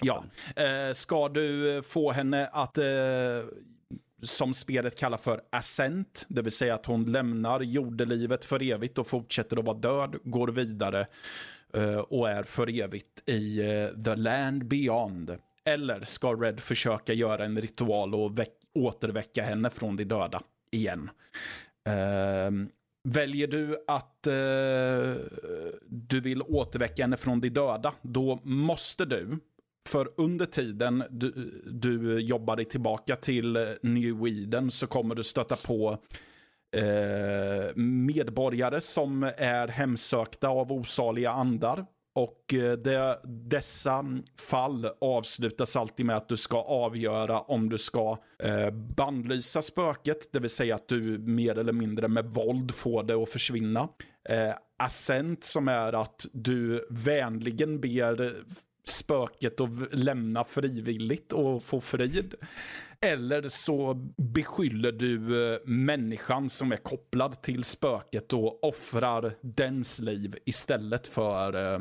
Ja. 0.00 0.24
Kroppen. 0.54 0.86
Eh, 0.88 0.92
ska 0.92 1.28
du 1.28 1.76
eh, 1.76 1.82
få 1.82 2.12
henne 2.12 2.46
att, 2.52 2.78
eh, 2.78 2.84
som 4.22 4.54
spelet 4.54 4.98
kallar 4.98 5.18
för 5.18 5.40
ascent, 5.52 6.26
det 6.28 6.42
vill 6.42 6.52
säga 6.52 6.74
att 6.74 6.86
hon 6.86 7.12
lämnar 7.12 7.60
jordelivet 7.60 8.44
för 8.44 8.62
evigt 8.62 8.98
och 8.98 9.06
fortsätter 9.06 9.56
att 9.58 9.64
vara 9.64 9.76
död, 9.78 10.16
går 10.24 10.48
vidare 10.48 11.06
eh, 11.74 11.98
och 11.98 12.30
är 12.30 12.42
för 12.42 12.80
evigt 12.80 13.28
i 13.28 13.60
eh, 13.60 14.02
the 14.02 14.14
land 14.16 14.64
beyond. 14.68 15.36
Eller 15.68 16.04
ska 16.04 16.32
Red 16.32 16.60
försöka 16.60 17.12
göra 17.12 17.44
en 17.44 17.60
ritual 17.60 18.14
och 18.14 18.32
återväcka 18.74 19.42
henne 19.42 19.70
från 19.70 19.96
de 19.96 20.04
döda 20.04 20.40
igen? 20.70 21.10
Ehm, 21.88 22.68
Väljer 23.04 23.46
du 23.46 23.84
att 23.86 24.26
eh, 24.26 25.22
du 25.86 26.20
vill 26.20 26.42
återväcka 26.42 27.02
henne 27.02 27.16
från 27.16 27.40
de 27.40 27.48
döda, 27.48 27.92
då 28.02 28.40
måste 28.42 29.04
du, 29.04 29.38
för 29.88 30.08
under 30.16 30.46
tiden 30.46 31.04
du, 31.10 31.62
du 31.66 32.20
jobbar 32.20 32.56
dig 32.56 32.64
tillbaka 32.64 33.16
till 33.16 33.56
eh, 33.56 33.62
New 33.82 34.26
Eden 34.26 34.70
så 34.70 34.86
kommer 34.86 35.14
du 35.14 35.22
stöta 35.22 35.56
på 35.56 35.98
eh, 36.76 37.76
medborgare 37.76 38.80
som 38.80 39.22
är 39.36 39.68
hemsökta 39.68 40.48
av 40.48 40.72
osaliga 40.72 41.30
andar. 41.30 41.86
Och 42.18 42.54
eh, 42.54 42.72
det, 42.72 43.18
dessa 43.24 44.04
fall 44.40 44.88
avslutas 45.00 45.76
alltid 45.76 46.06
med 46.06 46.16
att 46.16 46.28
du 46.28 46.36
ska 46.36 46.62
avgöra 46.62 47.40
om 47.40 47.68
du 47.68 47.78
ska 47.78 48.18
eh, 48.42 48.70
bannlysa 48.70 49.62
spöket, 49.62 50.32
det 50.32 50.40
vill 50.40 50.50
säga 50.50 50.74
att 50.74 50.88
du 50.88 51.18
mer 51.18 51.58
eller 51.58 51.72
mindre 51.72 52.08
med 52.08 52.24
våld 52.24 52.74
får 52.74 53.02
det 53.02 53.14
att 53.14 53.28
försvinna. 53.28 53.88
Eh, 54.28 54.54
assent 54.78 55.44
som 55.44 55.68
är 55.68 55.92
att 55.92 56.26
du 56.32 56.86
vänligen 56.90 57.80
ber 57.80 58.36
spöket 58.84 59.60
att 59.60 59.70
lämna 59.94 60.44
frivilligt 60.44 61.32
och 61.32 61.62
få 61.62 61.80
frid. 61.80 62.34
Eller 63.00 63.48
så 63.48 63.94
beskyller 64.16 64.92
du 64.92 65.46
eh, 65.52 65.58
människan 65.64 66.48
som 66.48 66.72
är 66.72 66.76
kopplad 66.76 67.42
till 67.42 67.64
spöket 67.64 68.32
och 68.32 68.64
offrar 68.64 69.34
dens 69.40 70.00
liv 70.00 70.36
istället 70.44 71.06
för 71.06 71.74
eh, 71.74 71.80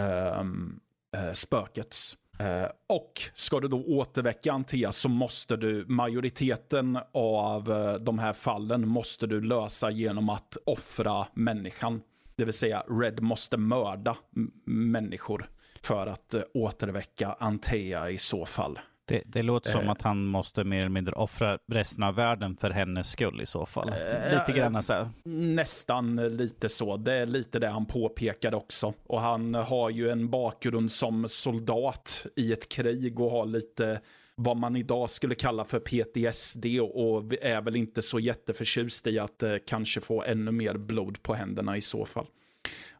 ehm, 0.00 0.80
eh, 1.16 1.32
spökets. 1.32 2.16
Eh, 2.40 2.70
och 2.86 3.12
ska 3.34 3.60
du 3.60 3.68
då 3.68 3.84
återväcka 3.84 4.52
Antea 4.52 4.92
så 4.92 5.08
måste 5.08 5.56
du, 5.56 5.84
majoriteten 5.88 6.98
av 7.12 7.72
eh, 7.72 7.94
de 7.94 8.18
här 8.18 8.32
fallen 8.32 8.88
måste 8.88 9.26
du 9.26 9.40
lösa 9.40 9.90
genom 9.90 10.28
att 10.28 10.56
offra 10.66 11.26
människan. 11.34 12.02
Det 12.36 12.44
vill 12.44 12.54
säga 12.54 12.84
Red 12.88 13.22
måste 13.22 13.56
mörda 13.56 14.16
människor 14.64 15.46
för 15.84 16.06
att 16.06 16.34
eh, 16.34 16.42
återväcka 16.54 17.36
Antea 17.38 18.10
i 18.10 18.18
så 18.18 18.46
fall. 18.46 18.78
Det, 19.10 19.22
det 19.26 19.42
låter 19.42 19.70
som 19.70 19.80
Eh. 19.80 19.90
att 19.90 20.02
han 20.02 20.24
måste 20.24 20.64
mer 20.64 20.78
eller 20.78 20.88
mindre 20.88 21.12
offra 21.12 21.58
resten 21.72 22.02
av 22.02 22.14
världen 22.14 22.56
för 22.56 22.70
hennes 22.70 23.10
skull 23.10 23.40
i 23.40 23.46
så 23.46 23.66
fall. 23.66 23.86
Lite 23.86 24.44
ja, 24.46 24.54
grann 24.54 24.82
så 24.82 24.92
här. 24.92 25.10
Nästan 25.24 26.16
lite 26.16 26.68
så. 26.68 26.96
Det 26.96 27.14
är 27.14 27.26
lite 27.26 27.58
det 27.58 27.68
han 27.68 27.86
påpekade 27.86 28.56
också. 28.56 28.94
Och 29.06 29.20
han 29.20 29.54
har 29.54 29.90
ju 29.90 30.10
en 30.10 30.30
bakgrund 30.30 30.90
som 30.90 31.28
soldat 31.28 32.26
i 32.36 32.52
ett 32.52 32.68
krig 32.68 33.20
och 33.20 33.30
har 33.30 33.46
lite 33.46 34.00
vad 34.34 34.56
man 34.56 34.76
idag 34.76 35.10
skulle 35.10 35.34
kalla 35.34 35.64
för 35.64 35.78
PTSD 35.78 36.66
och 36.80 37.34
är 37.42 37.62
väl 37.62 37.76
inte 37.76 38.02
så 38.02 38.20
jätteförtjust 38.20 39.06
i 39.06 39.18
att 39.18 39.42
eh, 39.42 39.54
kanske 39.66 40.00
få 40.00 40.22
ännu 40.22 40.52
mer 40.52 40.74
blod 40.74 41.22
på 41.22 41.34
händerna 41.34 41.76
i 41.76 41.80
så 41.80 42.04
fall. 42.04 42.26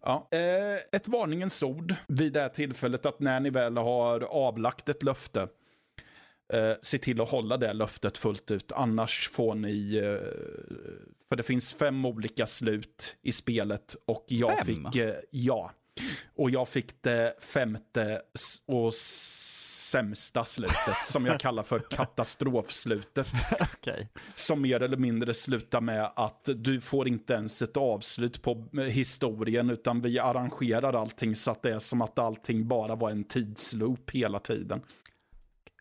Ja, 0.03 0.29
eh, 0.31 0.75
ett 0.93 1.09
varningens 1.09 1.63
ord 1.63 1.95
vid 2.09 2.33
det 2.33 2.41
här 2.41 2.49
tillfället 2.49 3.07
att 3.07 3.21
när 3.21 3.41
ni 3.41 3.51
väl 3.51 3.77
har 3.77 4.21
avlagt 4.21 4.89
ett 4.89 5.03
löfte 5.03 5.49
eh, 6.53 6.73
se 6.83 6.99
till 6.99 7.21
att 7.21 7.29
hålla 7.31 7.57
det 7.57 7.73
löftet 7.73 8.19
fullt 8.19 8.51
ut. 8.51 8.73
Annars 8.73 9.29
får 9.29 9.55
ni, 9.55 9.97
eh, 9.97 10.29
för 11.29 11.37
det 11.37 11.43
finns 11.43 11.75
fem 11.75 12.05
olika 12.05 12.47
slut 12.47 13.17
i 13.23 13.33
spelet 13.33 13.97
och 14.07 14.25
jag 14.29 14.59
Fem? 14.59 14.67
fick, 14.67 15.03
ja. 15.31 15.71
Och 16.37 16.51
jag 16.51 16.69
fick 16.69 17.03
det 17.03 17.35
femte 17.41 18.23
och 18.67 18.95
sämsta 19.91 20.45
slutet 20.45 21.05
som 21.05 21.27
jag 21.27 21.41
kallar 21.41 21.63
för 21.63 21.79
katastrofslutet. 21.91 23.29
Okej. 23.61 24.09
Som 24.35 24.63
mer 24.63 24.83
eller 24.83 24.97
mindre 24.97 25.35
slutar 25.35 25.81
med 25.81 26.13
att 26.17 26.49
du 26.55 26.81
får 26.81 27.09
inte 27.09 27.35
ens 27.35 27.63
ett 27.63 27.77
avslut 27.77 28.43
på 28.43 28.69
eh, 28.79 28.83
historien 28.83 29.71
utan 29.71 30.01
vi 30.01 30.19
arrangerar 30.19 30.93
allting 30.93 31.37
så 31.37 31.51
att 31.51 31.63
det 31.63 31.73
är 31.73 31.79
som 31.79 32.03
att 32.03 32.19
allting 32.19 32.69
bara 32.69 32.95
var 32.95 33.11
en 33.11 33.25
tidsloop 33.25 34.11
hela 34.11 34.39
tiden. 34.39 34.83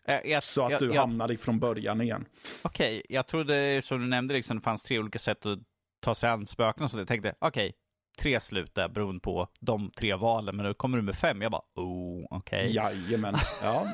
Jag, 0.06 0.26
jag, 0.26 0.42
Så 0.42 0.64
att 0.64 0.70
jag, 0.70 0.80
du 0.80 0.92
hamnar 0.92 1.32
ifrån 1.32 1.58
början 1.58 2.00
igen. 2.00 2.24
Okej, 2.62 3.02
jag 3.08 3.26
trodde 3.26 3.82
som 3.84 4.00
du 4.00 4.06
nämnde 4.06 4.34
liksom, 4.34 4.56
det 4.56 4.62
fanns 4.62 4.82
tre 4.82 4.98
olika 4.98 5.18
sätt 5.18 5.46
att 5.46 5.58
ta 6.00 6.14
sig 6.14 6.30
an 6.30 6.46
spöken 6.46 6.84
och 6.84 6.90
så. 6.90 6.98
Jag 6.98 7.08
tänkte, 7.08 7.34
okej, 7.38 7.72
tre 8.20 8.40
slut 8.40 8.74
där 8.74 8.88
beroende 8.88 9.20
på 9.20 9.48
de 9.60 9.90
tre 9.90 10.14
valen. 10.14 10.56
Men 10.56 10.66
då 10.66 10.74
kommer 10.74 10.98
du 10.98 11.02
med 11.02 11.14
fem, 11.14 11.42
jag 11.42 11.52
bara, 11.52 11.62
oh, 11.74 12.26
okej. 12.30 12.74
Jajamän. 12.74 13.34
Ja. 13.62 13.92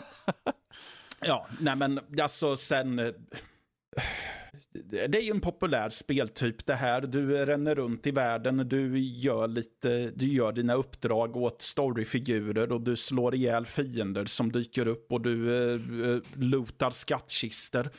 ja, 1.20 1.46
nej 1.60 1.76
men 1.76 2.00
alltså 2.22 2.56
sen... 2.56 2.98
eh, 2.98 3.06
det 4.88 5.18
är 5.18 5.22
ju 5.22 5.30
en 5.30 5.40
populär 5.40 5.88
speltyp 5.88 6.66
det 6.66 6.74
här. 6.74 7.00
Du 7.00 7.46
ränner 7.46 7.74
runt 7.74 8.06
i 8.06 8.10
världen, 8.10 8.68
du 8.68 8.98
gör 8.98 9.48
lite, 9.48 10.10
du 10.10 10.26
gör 10.26 10.52
dina 10.52 10.74
uppdrag 10.74 11.36
åt 11.36 11.62
storyfigurer 11.62 12.72
och 12.72 12.80
du 12.80 12.96
slår 12.96 13.34
ihjäl 13.34 13.66
fiender 13.66 14.24
som 14.24 14.52
dyker 14.52 14.88
upp 14.88 15.12
och 15.12 15.20
du 15.20 15.50
uh, 15.50 16.20
lootar 16.34 16.90
skattkister. 16.90 17.90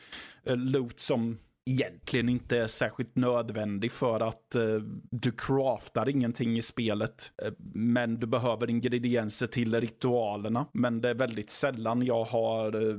Uh, 0.50 0.58
loot 0.58 1.00
som 1.00 1.38
egentligen 1.68 2.30
inte 2.30 2.58
är 2.58 2.68
särskilt 2.68 3.16
nödvändig 3.16 3.92
för 3.92 4.20
att 4.20 4.56
uh, 4.58 4.82
du 5.12 5.32
craftar 5.32 6.10
ingenting 6.10 6.58
i 6.58 6.62
spelet. 6.62 7.32
Uh, 7.46 7.52
men 7.74 8.20
du 8.20 8.28
behöver 8.28 8.70
ingredienser 8.70 9.48
till 9.48 9.82
ritualerna. 9.82 10.66
Men 10.72 11.02
det 11.02 11.10
är 11.10 11.16
väldigt 11.16 11.50
sällan 11.50 12.06
jag 12.06 12.24
har 12.24 12.76
uh, 12.76 12.98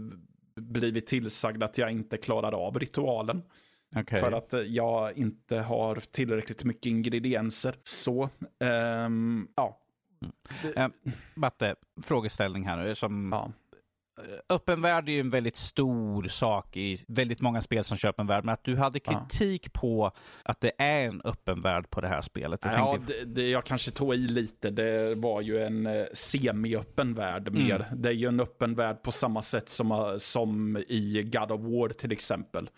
blivit 0.57 1.07
tillsagd 1.07 1.63
att 1.63 1.79
jag 1.79 1.91
inte 1.91 2.17
klarar 2.17 2.53
av 2.53 2.79
ritualen. 2.79 3.43
Okay. 3.97 4.19
För 4.19 4.33
att 4.33 4.55
jag 4.67 5.19
inte 5.19 5.59
har 5.59 5.95
tillräckligt 6.11 6.65
mycket 6.65 6.87
ingredienser. 6.87 7.75
Så, 7.83 8.29
um, 9.05 9.49
ja. 9.57 9.81
Mm. 10.63 10.93
Uh, 11.05 11.13
Batte, 11.35 11.75
frågeställning 12.03 12.65
här. 12.67 12.95
Som 12.95 13.29
ja. 13.33 13.53
Öppen 14.49 14.83
värld 14.83 15.09
är 15.09 15.13
ju 15.13 15.21
en 15.21 15.31
väldigt 15.31 15.57
stor 15.57 16.29
sak 16.29 16.77
i 16.77 17.05
väldigt 17.09 17.41
många 17.41 17.63
spel 17.63 17.85
som 17.85 17.97
köper 17.97 18.23
en 18.23 18.27
värld, 18.27 18.45
men 18.45 18.53
att 18.53 18.65
du 18.65 18.77
hade 18.77 19.01
kritik 19.01 19.67
ja. 19.67 19.81
på 19.81 20.13
att 20.43 20.61
det 20.61 20.73
är 20.79 21.07
en 21.07 21.23
öppen 21.25 21.63
värld 21.63 21.91
på 21.91 22.01
det 22.01 22.09
här 22.09 22.23
spelet. 22.23 22.61
Jag 22.65 22.73
ja, 22.75 22.95
tänkte... 22.95 23.13
det, 23.13 23.25
det, 23.25 23.49
jag 23.49 23.65
kanske 23.65 23.91
tog 23.91 24.15
i 24.15 24.17
lite. 24.17 24.71
Det 24.71 25.15
var 25.15 25.41
ju 25.41 25.63
en 25.63 25.87
eh, 25.87 26.05
semi-öppen 26.13 27.15
värld 27.15 27.53
mer. 27.53 27.87
Mm. 27.89 28.03
Det 28.03 28.09
är 28.09 28.13
ju 28.13 28.29
en 28.29 28.41
öppen 28.41 28.75
värld 28.75 29.03
på 29.03 29.13
samma 29.13 29.43
sätt 29.43 29.69
som, 29.69 30.17
som 30.19 30.77
i 30.77 31.31
God 31.33 31.51
of 31.51 31.61
War 31.61 31.89
till 31.89 32.13
exempel. 32.13 32.71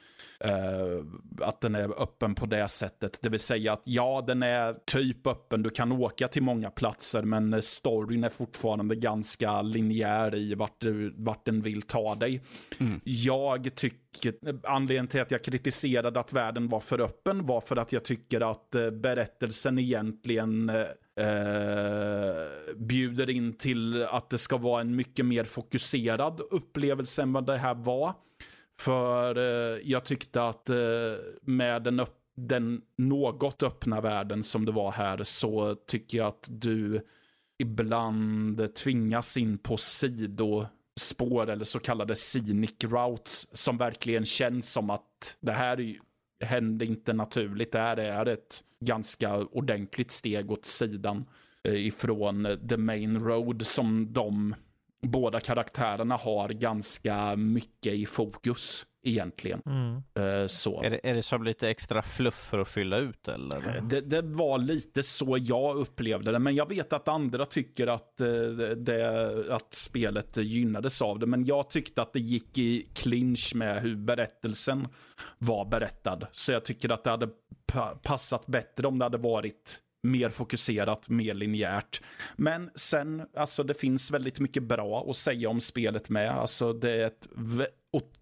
Uh, 0.45 1.05
att 1.41 1.61
den 1.61 1.74
är 1.74 2.03
öppen 2.03 2.34
på 2.34 2.47
det 2.47 2.68
sättet. 2.68 3.18
Det 3.22 3.28
vill 3.28 3.41
säga 3.41 3.72
att 3.72 3.82
ja, 3.84 4.24
den 4.26 4.43
är 4.43 4.74
typ 4.86 5.26
öppen. 5.26 5.62
Du 5.62 5.70
kan 5.70 5.93
åka 5.93 6.28
till 6.28 6.43
många 6.43 6.70
platser, 6.70 7.22
men 7.22 7.62
storyn 7.62 8.24
är 8.24 8.28
fortfarande 8.28 8.97
ganska 8.97 9.62
linjär 9.62 10.34
i 10.34 10.55
vart, 10.55 10.80
du, 10.80 11.14
vart 11.16 11.47
den 11.47 11.61
vill 11.61 11.82
ta 11.82 12.14
dig. 12.14 12.43
Mm. 12.78 13.01
Jag 13.05 13.74
tycker, 13.74 14.34
anledningen 14.64 15.09
till 15.09 15.20
att 15.20 15.30
jag 15.30 15.45
kritiserade 15.45 16.20
att 16.20 16.32
världen 16.32 16.68
var 16.68 16.80
för 16.80 17.01
öppen 17.01 17.47
var 17.47 17.61
för 17.61 17.76
att 17.76 17.93
jag 17.93 18.05
tycker 18.05 18.51
att 18.51 18.76
uh, 18.76 18.91
berättelsen 18.91 19.78
egentligen 19.78 20.70
uh, 20.70 20.84
bjuder 22.76 23.30
in 23.30 23.53
till 23.53 24.03
att 24.05 24.30
det 24.30 24.38
ska 24.38 24.57
vara 24.57 24.80
en 24.80 24.97
mycket 24.97 25.26
mer 25.26 25.45
fokuserad 25.45 26.41
upplevelse 26.51 27.22
än 27.22 27.32
vad 27.32 27.47
det 27.47 27.57
här 27.57 27.74
var. 27.74 28.14
För 28.81 29.39
eh, 29.39 29.78
jag 29.85 30.05
tyckte 30.05 30.43
att 30.43 30.70
eh, 30.70 30.76
med 31.43 31.83
den, 31.83 32.07
den 32.37 32.83
något 32.99 33.62
öppna 33.62 34.01
världen 34.01 34.43
som 34.43 34.64
det 34.64 34.72
var 34.72 34.93
här 34.93 35.22
så 35.22 35.74
tycker 35.74 36.18
jag 36.18 36.26
att 36.26 36.49
du 36.51 37.01
ibland 37.59 38.74
tvingas 38.74 39.37
in 39.37 39.59
på 39.59 39.76
sidospår 39.76 41.51
eller 41.51 41.64
så 41.64 41.78
kallade 41.78 42.14
scenic 42.14 42.74
routes 42.85 43.57
som 43.57 43.78
verkligen 43.78 44.24
känns 44.24 44.72
som 44.72 44.91
att 44.91 45.39
det 45.41 45.53
här 45.53 45.97
hände 46.45 46.85
inte 46.85 47.12
naturligt. 47.12 47.72
Det 47.72 47.78
här 47.78 47.97
är 47.97 48.26
ett 48.26 48.61
ganska 48.85 49.37
ordentligt 49.37 50.11
steg 50.11 50.51
åt 50.51 50.66
sidan 50.66 51.24
eh, 51.64 51.87
ifrån 51.87 52.47
eh, 52.47 52.57
the 52.57 52.76
main 52.76 53.18
road 53.18 53.66
som 53.66 54.12
de 54.12 54.55
båda 55.03 55.40
karaktärerna 55.40 56.16
har 56.16 56.48
ganska 56.48 57.36
mycket 57.36 57.92
i 57.92 58.07
fokus 58.07 58.86
egentligen. 59.03 59.62
Mm. 59.66 60.03
Uh, 60.18 60.46
så. 60.46 60.82
Är 60.82 60.90
det, 60.90 61.01
är 61.03 61.14
det 61.14 61.22
som 61.22 61.44
lite 61.44 61.68
extra 61.68 62.03
fluff 62.03 62.34
för 62.34 62.59
att 62.59 62.68
fylla 62.68 62.96
ut 62.96 63.28
eller? 63.28 63.76
Eh, 63.76 63.82
det, 63.84 64.01
det, 64.01 64.22
var 64.22 64.59
lite 64.59 65.03
så 65.03 65.38
jag 65.40 65.76
upplevde 65.76 66.32
det, 66.32 66.38
men 66.38 66.55
jag 66.55 66.68
vet 66.68 66.92
att 66.92 67.09
andra 67.09 67.46
tycker 67.46 67.86
att, 67.86 68.20
uh, 68.22 68.57
det, 68.76 69.55
att 69.55 69.74
spelet 69.74 70.36
gynnades 70.36 71.03
av 71.03 71.18
det, 71.18 71.26
men 71.26 71.44
jag 71.44 71.70
tyckte 71.70 72.03
att 72.03 72.12
det 72.12 72.20
gick 72.20 72.59
i 72.59 72.88
clinch 72.94 73.53
med 73.55 73.82
hur 73.82 73.96
berättelsen 73.96 74.88
var 75.38 75.64
berättad. 75.64 76.26
Så 76.32 76.53
jag 76.53 76.64
tycker 76.64 76.88
att 76.88 77.05
det 77.05 77.11
hade 77.11 77.28
passat 78.03 78.46
bättre 78.46 78.86
om 78.86 78.98
det 78.98 79.05
hade 79.05 79.18
varit 79.18 79.80
mer 80.03 80.30
fokuserat, 80.30 81.09
mer 81.09 81.34
linjärt. 81.34 82.03
Men 82.36 82.70
sen, 82.74 83.22
alltså 83.36 83.62
det 83.62 83.74
finns 83.74 84.11
väldigt 84.11 84.40
mycket 84.40 84.62
bra 84.62 85.11
att 85.11 85.16
säga 85.16 85.48
om 85.48 85.61
spelet 85.61 86.11
med. 86.11 86.30
Alltså 86.30 86.72
det 86.72 86.90
är, 86.90 87.07
ett, 87.07 87.28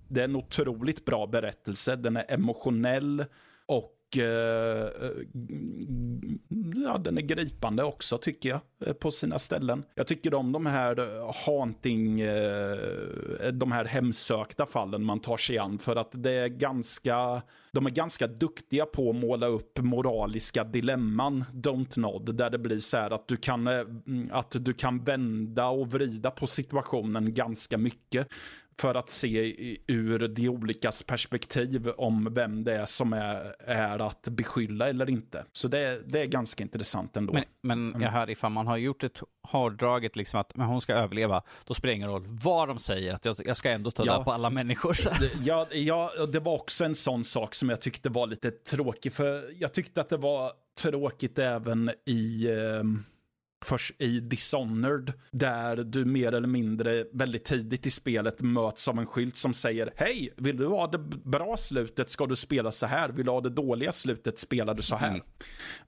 det 0.09 0.21
är 0.21 0.25
en 0.25 0.37
otroligt 0.37 1.05
bra 1.05 1.27
berättelse, 1.27 1.97
den 1.97 2.17
är 2.17 2.25
emotionell 2.29 3.25
och 3.67 3.95
och 3.98 3.98
Eh, 4.17 4.25
eh, 4.25 5.11
ja, 6.85 6.99
den 6.99 7.19
är 7.19 7.23
gripande 7.23 7.83
också 7.83 8.19
tycker 8.19 8.49
jag 8.49 8.61
eh, 8.87 8.93
på 8.93 9.11
sina 9.11 9.39
ställen. 9.39 9.85
Jag 9.95 10.07
tycker 10.07 10.35
om 10.35 10.53
de 10.53 10.67
här 10.67 10.99
eh, 10.99 11.35
haunting, 11.47 12.21
eh, 12.21 13.53
de 13.53 13.73
här 13.73 13.85
hemsökta 13.85 14.67
fallen 14.67 15.05
man 15.05 15.21
tar 15.21 15.37
sig 15.37 15.59
an 15.59 15.79
för 15.79 15.97
att 15.97 16.23
det 16.23 16.33
är 16.33 16.49
ganska, 16.49 17.43
de 17.73 17.87
är 17.87 17.91
ganska 17.91 18.27
duktiga 18.27 18.87
på 18.87 19.11
att 19.11 19.17
måla 19.17 19.47
upp 19.47 19.79
moraliska 19.79 20.65
dilemman, 20.65 21.45
don't 21.53 21.99
nod, 21.99 22.35
där 22.35 22.51
det 22.51 22.59
blir 22.59 22.79
så 22.79 22.97
här 22.97 23.11
att 23.11 23.29
du 23.29 23.37
kan, 23.37 23.69
att 24.31 24.57
du 24.65 24.75
kan 24.75 25.05
vända 25.05 25.67
och 25.67 25.93
vrida 25.93 26.31
på 26.31 26.47
situationen 26.47 27.35
ganska 27.35 27.79
mycket 27.79 28.29
för 28.81 28.95
att 28.95 29.09
se 29.11 29.55
ur 29.87 30.29
de 30.29 30.49
olikas 30.49 31.03
perspektiv 31.03 31.89
om 31.89 32.35
vem 32.35 32.65
det 32.65 32.75
är 32.75 32.87
som 32.87 33.13
är, 33.13 33.55
är 33.59 33.99
att 33.99 34.29
beskylla 34.29 34.89
eller 34.89 35.11
inte. 35.11 35.45
Så 35.53 35.69
det, 35.69 36.03
det 36.07 36.21
är 36.21 36.27
ganska 36.27 36.63
intressant 36.63 37.17
ändå. 37.17 37.33
Men, 37.33 37.45
men 37.63 37.89
mm. 37.89 38.03
jag 38.03 38.11
hör 38.11 38.31
ifall 38.31 38.53
man 38.53 38.67
har 38.67 38.77
gjort 38.77 39.05
ett 39.05 39.21
hårdraget 39.43 40.17
liksom 40.17 40.41
att 40.41 40.57
men 40.57 40.67
hon 40.67 40.81
ska 40.81 40.95
överleva, 40.95 41.43
då 41.65 41.75
spelar 41.75 41.93
det 41.93 41.97
ingen 41.97 42.09
roll 42.09 42.25
vad 42.27 42.69
de 42.69 42.79
säger, 42.79 43.15
att 43.15 43.25
jag, 43.25 43.37
jag 43.45 43.57
ska 43.57 43.71
ändå 43.71 43.91
ta 43.91 44.07
ja, 44.07 44.25
på 44.25 44.33
alla 44.33 44.51
människor. 44.51 44.97
ja, 45.43 45.67
ja, 45.73 46.11
det 46.33 46.41
var 46.41 46.55
också 46.55 46.85
en 46.85 46.95
sån 46.95 47.25
sak 47.25 47.55
som 47.55 47.69
jag 47.69 47.81
tyckte 47.81 48.11
var 48.11 48.27
lite 48.27 48.51
tråkig, 48.51 49.13
för 49.13 49.55
jag 49.59 49.75
tyckte 49.75 50.01
att 50.01 50.09
det 50.09 50.17
var 50.17 50.53
tråkigt 50.83 51.39
även 51.39 51.91
i 52.07 52.47
eh, 52.47 52.83
först 53.65 53.95
i 53.99 54.21
Dishonored, 54.21 55.13
där 55.31 55.77
du 55.77 56.05
mer 56.05 56.33
eller 56.33 56.49
mindre 56.49 57.05
väldigt 57.13 57.45
tidigt 57.45 57.87
i 57.87 57.91
spelet 57.91 58.41
möts 58.41 58.89
av 58.89 58.99
en 58.99 59.07
skylt 59.07 59.37
som 59.37 59.55
säger 59.55 59.93
Hej, 59.97 60.33
vill 60.37 60.57
du 60.57 60.67
ha 60.67 60.87
det 60.87 60.99
bra 61.25 61.57
slutet 61.57 62.11
ska 62.11 62.27
du 62.27 62.37
spela 62.37 62.73
så 62.73 62.87
här, 62.87 63.09
vill 63.09 63.27
du 63.27 63.33
ha 63.33 63.41
det 63.41 63.51
dåliga 63.51 63.93
slutet 63.93 64.39
spelar 64.39 64.75
du 64.75 64.83
så 64.83 64.97
här. 64.97 65.09
Mm. 65.09 65.23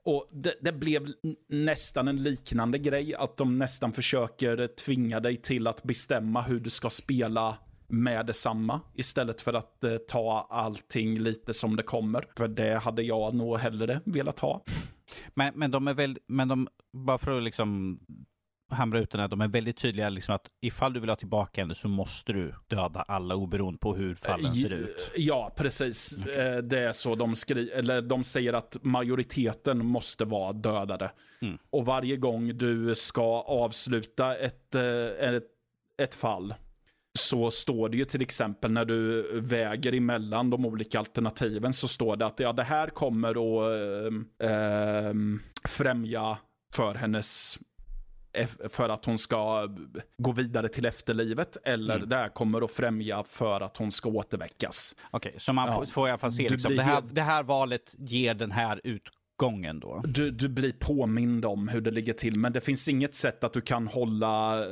Och 0.03 0.29
det, 0.33 0.55
det, 0.61 0.73
blev 0.73 1.07
nästan 1.49 2.09
en 2.09 2.23
liknande 2.23 2.79
grej, 2.79 3.15
att 3.15 3.37
de 3.37 3.59
nästan 3.59 3.93
försöker 3.93 4.67
tvinga 4.67 5.21
dig 5.21 5.37
till 5.37 5.67
att 5.67 5.83
bestämma 5.83 6.43
hur 6.43 6.61
du 6.61 6.71
ska 6.71 6.91
spela 6.91 7.57
med 7.91 8.27
detsamma 8.27 8.81
istället 8.95 9.41
för 9.41 9.53
att 9.53 9.85
eh, 9.85 9.97
ta 9.97 10.47
allting 10.51 11.19
lite 11.19 11.55
som 11.55 11.77
det 11.77 11.83
kommer. 11.83 12.25
För 12.37 12.49
det 12.49 12.79
hade 12.79 13.03
jag 13.03 13.35
nog 13.35 13.59
hellre 13.59 14.01
velat 14.05 14.39
ha. 14.39 14.63
Men, 15.35 15.53
men 15.57 15.71
de 15.71 15.89
är 15.89 15.95
väl, 15.95 16.19
men 16.27 16.49
de, 16.49 16.69
bara 16.93 17.19
för 17.19 17.37
att 17.37 17.43
liksom 17.43 17.99
hamra 18.71 18.99
ut 18.99 19.11
den 19.11 19.21
här, 19.21 19.29
de 19.29 19.41
är 19.41 19.49
väldigt 19.49 19.77
tydliga 19.77 20.09
liksom 20.09 20.35
att 20.35 20.47
ifall 20.61 20.93
du 20.93 21.01
vill 21.01 21.09
ha 21.09 21.17
tillbaka 21.17 21.61
henne 21.61 21.75
så 21.75 21.89
måste 21.89 22.33
du 22.33 22.55
döda 22.67 23.03
alla 23.03 23.35
oberoende 23.35 23.79
på 23.79 23.95
hur 23.95 24.15
fallen 24.15 24.55
ser 24.55 24.73
ut. 24.73 25.11
Ja, 25.17 25.53
precis. 25.57 26.19
Okay. 26.19 26.61
Det 26.61 26.79
är 26.79 26.93
så 26.93 27.15
de 27.15 27.37
skriver, 27.37 27.73
eller 27.73 28.03
de 28.03 28.25
säger 28.25 28.53
att 28.53 28.77
majoriteten 28.83 29.87
måste 29.87 30.25
vara 30.25 30.53
dödade. 30.53 31.11
Mm. 31.43 31.59
Och 31.71 31.87
varje 31.87 32.17
gång 32.17 32.59
du 32.59 32.95
ska 32.95 33.41
avsluta 33.41 34.37
ett, 34.37 34.75
ett, 34.75 35.45
ett 35.99 36.15
fall 36.15 36.55
så 37.19 37.51
står 37.51 37.89
det 37.89 37.97
ju 37.97 38.05
till 38.05 38.23
exempel 38.23 38.73
när 38.73 38.85
du 38.85 39.31
väger 39.41 39.95
emellan 39.95 40.51
de 40.51 40.67
olika 40.67 40.99
alternativen 40.99 41.73
så 41.73 41.89
står 41.89 42.17
det 42.17 42.27
att 42.27 42.41
ja, 42.41 42.53
det 42.53 42.63
här 42.63 42.89
kommer 42.89 43.31
att 43.31 43.73
äh, 44.43 44.51
äh, 44.51 45.15
främja 45.69 46.39
för 46.75 46.95
hennes 46.95 47.59
för 48.69 48.89
att 48.89 49.05
hon 49.05 49.19
ska 49.19 49.69
gå 50.19 50.33
vidare 50.33 50.69
till 50.69 50.87
efterlivet 50.87 51.57
eller 51.65 51.97
mm. 51.97 52.09
det 52.09 52.17
här 52.17 52.29
kommer 52.29 52.65
att 52.65 52.71
främja 52.71 53.25
för 53.25 53.61
att 53.61 53.77
hon 53.77 53.93
ska 53.93 54.09
återväckas. 54.09 54.97
Okej, 55.11 55.29
okay, 55.29 55.41
så 55.41 55.53
man 55.53 55.69
ja. 55.69 55.87
får 55.87 56.09
i 56.09 56.11
alla 56.11 56.19
fall 56.19 56.33
se 56.33 56.49
liksom, 56.49 56.77
det, 56.77 56.83
här, 56.83 57.03
det 57.11 57.23
här 57.23 57.43
valet 57.43 57.95
ger 57.99 58.35
den 58.35 58.51
här 58.51 58.81
ut, 58.85 59.03
gången 59.41 59.81
då. 59.81 60.03
Du, 60.05 60.31
du 60.31 60.49
blir 60.49 60.73
påmind 60.73 61.45
om 61.45 61.69
hur 61.69 61.81
det 61.81 61.91
ligger 61.91 62.13
till, 62.13 62.39
men 62.39 62.53
det 62.53 62.61
finns 62.61 62.89
inget 62.89 63.15
sätt 63.15 63.45
att 63.45 63.53
du 63.53 63.61
kan 63.61 63.87
hålla 63.87 64.67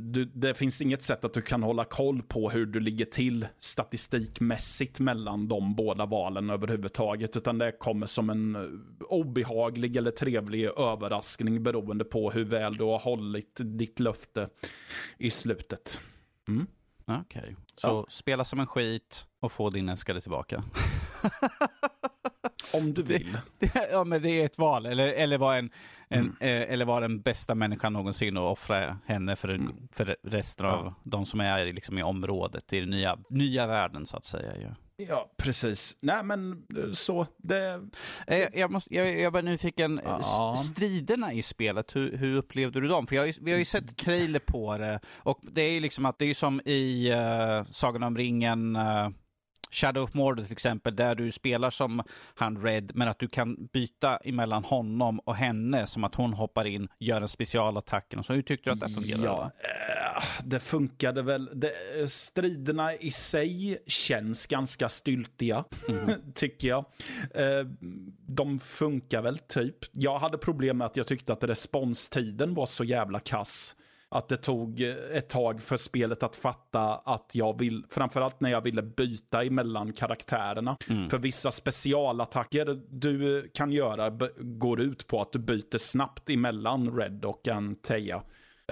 du, 0.00 0.24
det 0.24 0.54
finns 0.54 0.82
inget 0.82 1.02
sätt 1.02 1.24
att 1.24 1.34
du 1.34 1.42
kan 1.42 1.62
hålla 1.62 1.84
koll 1.84 2.22
på 2.22 2.50
hur 2.50 2.66
du 2.66 2.80
ligger 2.80 3.04
till 3.04 3.46
statistikmässigt 3.58 5.00
mellan 5.00 5.48
de 5.48 5.74
båda 5.74 6.06
valen 6.06 6.50
överhuvudtaget, 6.50 7.36
utan 7.36 7.58
det 7.58 7.72
kommer 7.72 8.06
som 8.06 8.30
en 8.30 8.56
obehaglig 9.00 9.96
eller 9.96 10.10
trevlig 10.10 10.64
överraskning 10.64 11.62
beroende 11.62 12.04
på 12.04 12.30
hur 12.30 12.44
väl 12.44 12.76
du 12.76 12.84
har 12.84 12.98
hållit 12.98 13.60
ditt 13.64 14.00
löfte 14.00 14.48
i 15.18 15.30
slutet. 15.30 16.00
Mm. 16.48 16.66
Okej, 17.06 17.20
okay. 17.20 17.54
så 17.76 17.86
ja. 17.86 18.06
spela 18.08 18.44
som 18.44 18.60
en 18.60 18.66
skit 18.66 19.24
och 19.40 19.52
få 19.52 19.70
din 19.70 19.88
älskade 19.88 20.20
tillbaka. 20.20 20.62
Om 22.74 22.94
du 22.94 23.02
vill. 23.02 23.36
ja, 23.92 24.04
men 24.04 24.22
det 24.22 24.30
är 24.30 24.44
ett 24.44 24.58
val. 24.58 24.86
Eller, 24.86 25.08
eller 25.08 25.38
vara 25.38 25.56
en, 25.56 25.70
en, 26.08 26.18
Mm. 26.20 26.36
eh, 26.40 26.72
eller 26.72 26.84
var 26.84 27.00
den 27.00 27.20
bästa 27.20 27.54
människan 27.54 27.92
någonsin 27.92 28.36
och 28.36 28.50
offra 28.52 28.98
henne 29.06 29.36
för, 29.36 29.48
Mm. 29.48 29.72
för 29.92 30.16
resten 30.22 30.66
av 30.66 30.84
Ja. 30.84 30.94
de 31.04 31.26
som 31.26 31.40
är 31.40 31.66
i- 31.66 31.72
liksom, 31.72 31.98
i 31.98 32.02
området, 32.02 32.72
i 32.72 32.80
den 32.80 32.90
nya, 32.90 33.18
nya 33.30 33.66
världen 33.66 34.06
så 34.06 34.16
att 34.16 34.24
säga. 34.24 34.52
Ja. 34.62 34.68
Ja, 35.08 35.30
precis. 35.36 35.96
Nej, 36.00 36.24
men 36.24 36.52
eh, 36.52 36.92
så. 36.92 37.26
Det, 37.36 37.80
Eh, 38.26 38.38
Jag, 38.38 38.56
jag, 38.56 38.70
måste, 38.70 38.94
jag, 38.94 39.20
jag 39.20 39.32
bara 39.32 39.42
nyfiken, 39.42 40.00
Ja. 40.04 40.54
S- 40.56 40.66
striderna 40.66 41.32
i 41.32 41.42
spelet, 41.42 41.96
hur, 41.96 42.16
hur 42.16 42.36
upplevde 42.36 42.80
du 42.80 42.88
dem? 42.88 43.06
För 43.06 43.14
jag, 43.14 43.22
har 43.22 43.26
ju- 43.26 43.32
vi 43.40 43.50
har 43.50 43.58
ju 43.58 43.64
sett 43.64 43.96
trailer 43.96 44.38
på 44.40 44.78
det, 44.78 45.00
och 45.16 45.38
det 45.42 45.62
är 45.62 45.72
ju 45.72 45.80
liksom 45.80 46.06
att 46.06 46.18
det 46.18 46.24
är 46.24 46.34
som 46.34 46.60
i 46.64 47.12
uh, 47.12 47.64
Sagan 47.70 48.02
om 48.02 48.16
ringen, 48.16 48.76
eh, 48.76 49.08
Shadow 49.72 50.04
of 50.04 50.14
Mordor 50.14 50.44
till 50.44 50.52
exempel, 50.52 50.96
där 50.96 51.14
du 51.14 51.32
spelar 51.32 51.70
som 51.70 52.02
han 52.34 52.62
Red, 52.62 52.92
men 52.94 53.08
att 53.08 53.18
du 53.18 53.28
kan 53.28 53.66
byta 53.72 54.16
emellan 54.16 54.64
honom 54.64 55.18
och 55.18 55.36
henne, 55.36 55.86
som 55.86 56.04
att 56.04 56.14
hon 56.14 56.32
hoppar 56.32 56.64
in, 56.64 56.88
gör 56.98 57.20
en 57.20 57.28
specialattack. 57.28 58.14
och 58.16 58.26
Så 58.26 58.32
hur 58.32 58.42
tyckte 58.42 58.70
du 58.70 58.74
att 58.74 58.80
det 58.80 58.88
fungerade? 58.88 59.24
Ja, 59.24 59.50
eh, 59.58 60.22
det 60.44 60.60
funkade 60.60 61.22
väl. 61.22 61.50
Det, 61.54 61.72
striderna 62.10 62.94
i 62.94 63.10
sig 63.10 63.78
känns 63.86 64.46
ganska 64.46 64.88
styltiga, 64.88 65.64
tycker 66.34 66.68
jag. 66.68 66.84
Eh, 67.34 67.66
de 68.26 68.58
funkar 68.60 69.22
väl 69.22 69.38
typ. 69.38 69.76
Jag 69.92 70.18
hade 70.18 70.38
problem 70.38 70.78
med 70.78 70.86
att 70.86 70.96
jag 70.96 71.06
tyckte 71.06 71.32
att 71.32 71.44
responstiden 71.44 72.54
var 72.54 72.66
så 72.66 72.84
jävla 72.84 73.20
kass. 73.20 73.76
Att 74.12 74.28
det 74.28 74.36
tog 74.36 74.80
ett 75.12 75.28
tag 75.28 75.62
för 75.62 75.76
spelet 75.76 76.22
att 76.22 76.36
fatta 76.36 76.94
att 76.94 77.30
jag 77.34 77.58
vill, 77.58 77.84
framförallt 77.90 78.40
när 78.40 78.50
jag 78.50 78.60
ville 78.60 78.82
byta 78.82 79.44
emellan 79.44 79.92
karaktärerna. 79.92 80.76
För 81.10 81.18
vissa 81.18 81.50
specialattacker 81.50 82.80
du 82.90 83.50
kan 83.54 83.72
göra 83.72 84.10
går 84.38 84.80
ut 84.80 85.06
på 85.06 85.20
att 85.20 85.32
du 85.32 85.38
byter 85.38 85.78
snabbt 85.78 86.30
emellan 86.30 86.96
Red 86.98 87.24
och 87.24 87.48
Antea. 87.48 88.22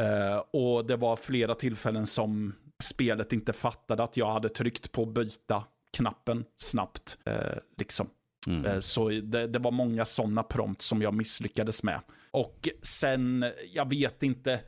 Eh, 0.01 0.39
och 0.53 0.87
det 0.87 0.97
var 0.97 1.17
flera 1.17 1.55
tillfällen 1.55 2.07
som 2.07 2.55
spelet 2.83 3.33
inte 3.33 3.53
fattade 3.53 4.03
att 4.03 4.17
jag 4.17 4.31
hade 4.33 4.49
tryckt 4.49 4.93
på 4.93 5.07
byta-knappen 5.07 6.45
snabbt. 6.57 7.19
Eh, 7.27 7.59
liksom. 7.79 8.07
Mm. 8.47 8.67
Eh, 8.67 8.79
Så 8.79 9.09
det, 9.09 9.47
det 9.47 9.59
var 9.59 9.71
många 9.71 10.05
sådana 10.05 10.43
prompt 10.43 10.83
som 10.83 11.03
jag 11.03 11.15
misslyckades 11.15 11.83
med. 11.83 12.01
Och 12.31 12.69
sen, 12.83 13.45
jag 13.73 13.91
vet 13.91 14.23
inte, 14.23 14.61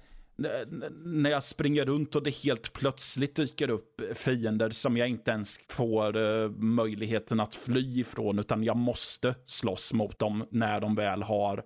när 1.05 1.31
jag 1.31 1.43
springer 1.43 1.85
runt 1.85 2.17
och 2.17 2.23
det 2.23 2.35
helt 2.35 2.73
plötsligt 2.73 3.37
dyker 3.37 3.71
upp 3.71 4.01
fiender 4.15 4.71
som 4.71 4.97
jag 4.97 5.09
inte 5.09 5.31
ens 5.31 5.61
får 5.69 6.17
eh, 6.17 6.51
möjligheten 6.51 7.41
att 7.41 7.55
fly 7.55 8.01
ifrån, 8.01 8.39
utan 8.39 8.65
jag 8.65 8.77
måste 8.77 9.35
slåss 9.45 9.93
mot 9.93 10.19
dem 10.19 10.47
när 10.51 10.81
de 10.81 10.95
väl 10.95 11.23
har, 11.23 11.59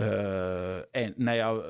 eh, 0.00 1.08
när 1.16 1.34
jag 1.34 1.64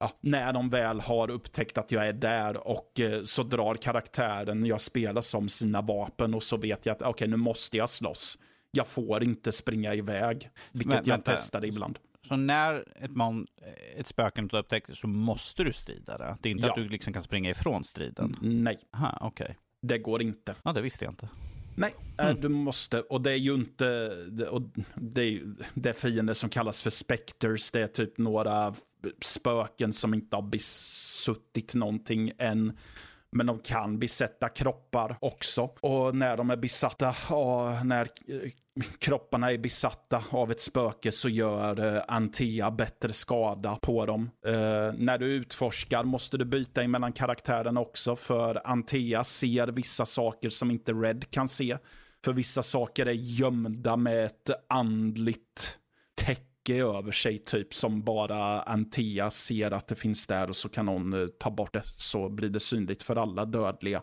ja, 0.00 0.10
när 0.20 0.52
de 0.52 0.70
väl 0.70 1.00
har 1.00 1.30
upptäckt 1.30 1.78
att 1.78 1.92
jag 1.92 2.08
är 2.08 2.12
där 2.12 2.68
och 2.68 3.00
eh, 3.00 3.24
så 3.24 3.42
drar 3.42 3.74
karaktären 3.74 4.66
jag 4.66 4.80
spelar 4.80 5.20
som 5.20 5.48
sina 5.48 5.82
vapen 5.82 6.34
och 6.34 6.42
så 6.42 6.56
vet 6.56 6.86
jag 6.86 6.92
att 6.92 7.02
okej, 7.02 7.28
nu 7.28 7.36
måste 7.36 7.76
jag 7.76 7.90
slåss. 7.90 8.38
Jag 8.70 8.86
får 8.86 9.22
inte 9.22 9.52
springa 9.52 9.94
iväg, 9.94 10.50
vilket 10.72 10.92
Men, 10.92 11.02
jag 11.04 11.14
vänta. 11.14 11.32
testade 11.32 11.66
ibland. 11.66 11.98
Så 12.28 12.36
när 12.36 12.84
ett, 13.04 13.10
mon, 13.10 13.46
ett 13.96 14.06
spöke 14.06 14.40
inte 14.40 14.56
upptäcktes 14.56 14.98
så 14.98 15.06
måste 15.06 15.64
du 15.64 15.72
strida 15.72 16.18
det? 16.18 16.36
Det 16.40 16.48
är 16.48 16.50
inte 16.50 16.66
Ja. 16.66 16.70
att 16.70 16.76
du 16.76 16.88
liksom 16.88 17.12
kan 17.12 17.22
springa 17.22 17.50
ifrån 17.50 17.84
striden? 17.84 18.36
Nej, 18.40 18.78
Aha, 18.94 19.18
okej. 19.20 19.58
det 19.82 19.98
går 19.98 20.22
inte. 20.22 20.54
Ja, 20.62 20.72
det 20.72 20.80
visste 20.82 21.04
jag 21.04 21.12
inte. 21.12 21.28
Nej, 21.76 21.94
eh, 22.18 22.30
du 22.30 22.48
måste. 22.48 23.00
Och 23.00 23.20
det 23.20 23.30
är 23.32 23.36
ju 23.36 23.54
inte... 23.54 24.08
Och 24.50 24.62
det, 24.94 25.22
är, 25.22 25.42
det 25.74 25.88
är 25.88 25.92
fiender 25.92 26.34
som 26.34 26.50
kallas 26.50 26.82
för 26.82 26.90
specters. 26.90 27.70
Det 27.70 27.80
är 27.82 27.86
typ 27.86 28.18
några 28.18 28.74
spöken 29.22 29.92
som 29.92 30.14
inte 30.14 30.36
har 30.36 30.42
besuttit 30.42 31.74
någonting 31.74 32.32
än. 32.38 32.76
Men 33.34 33.46
de 33.46 33.58
kan 33.58 33.98
besätta 33.98 34.48
kroppar 34.48 35.16
också. 35.20 35.70
Och 35.80 36.14
när 36.14 36.36
de 36.36 36.50
är 36.50 36.56
besatta, 36.56 37.34
och 37.34 37.86
när 37.86 38.08
kropparna 38.98 39.52
är 39.52 39.58
besatta 39.58 40.24
av 40.30 40.50
ett 40.50 40.60
spöke 40.60 41.12
så 41.12 41.28
gör 41.28 41.96
eh, 41.96 42.02
Antea 42.08 42.70
bättre 42.70 43.12
skada 43.12 43.78
på 43.82 44.06
dem. 44.06 44.30
Eh, 44.46 44.52
när 44.98 45.18
du 45.18 45.26
utforskar 45.26 46.04
måste 46.04 46.38
du 46.38 46.44
byta 46.44 46.82
emellan 46.82 47.12
karaktärerna 47.12 47.80
också 47.80 48.16
för 48.16 48.60
Antea 48.64 49.24
ser 49.24 49.66
vissa 49.66 50.06
saker 50.06 50.48
som 50.48 50.70
inte 50.70 50.92
Red 50.92 51.30
kan 51.30 51.48
se. 51.48 51.78
För 52.24 52.32
vissa 52.32 52.62
saker 52.62 53.06
är 53.06 53.12
gömda 53.12 53.96
med 53.96 54.26
ett 54.26 54.50
andligt 54.68 55.78
täcke 56.14 56.53
över 56.72 57.12
sig 57.12 57.38
typ 57.38 57.74
som 57.74 58.02
bara 58.02 58.62
Antea 58.62 59.30
ser 59.30 59.70
att 59.70 59.88
det 59.88 59.94
finns 59.94 60.26
där 60.26 60.48
och 60.48 60.56
så 60.56 60.68
kan 60.68 60.88
hon 60.88 61.12
eh, 61.22 61.26
ta 61.40 61.50
bort 61.50 61.72
det 61.72 61.82
så 61.84 62.28
blir 62.28 62.48
det 62.48 62.60
synligt 62.60 63.02
för 63.02 63.16
alla 63.16 63.44
dödliga 63.44 64.02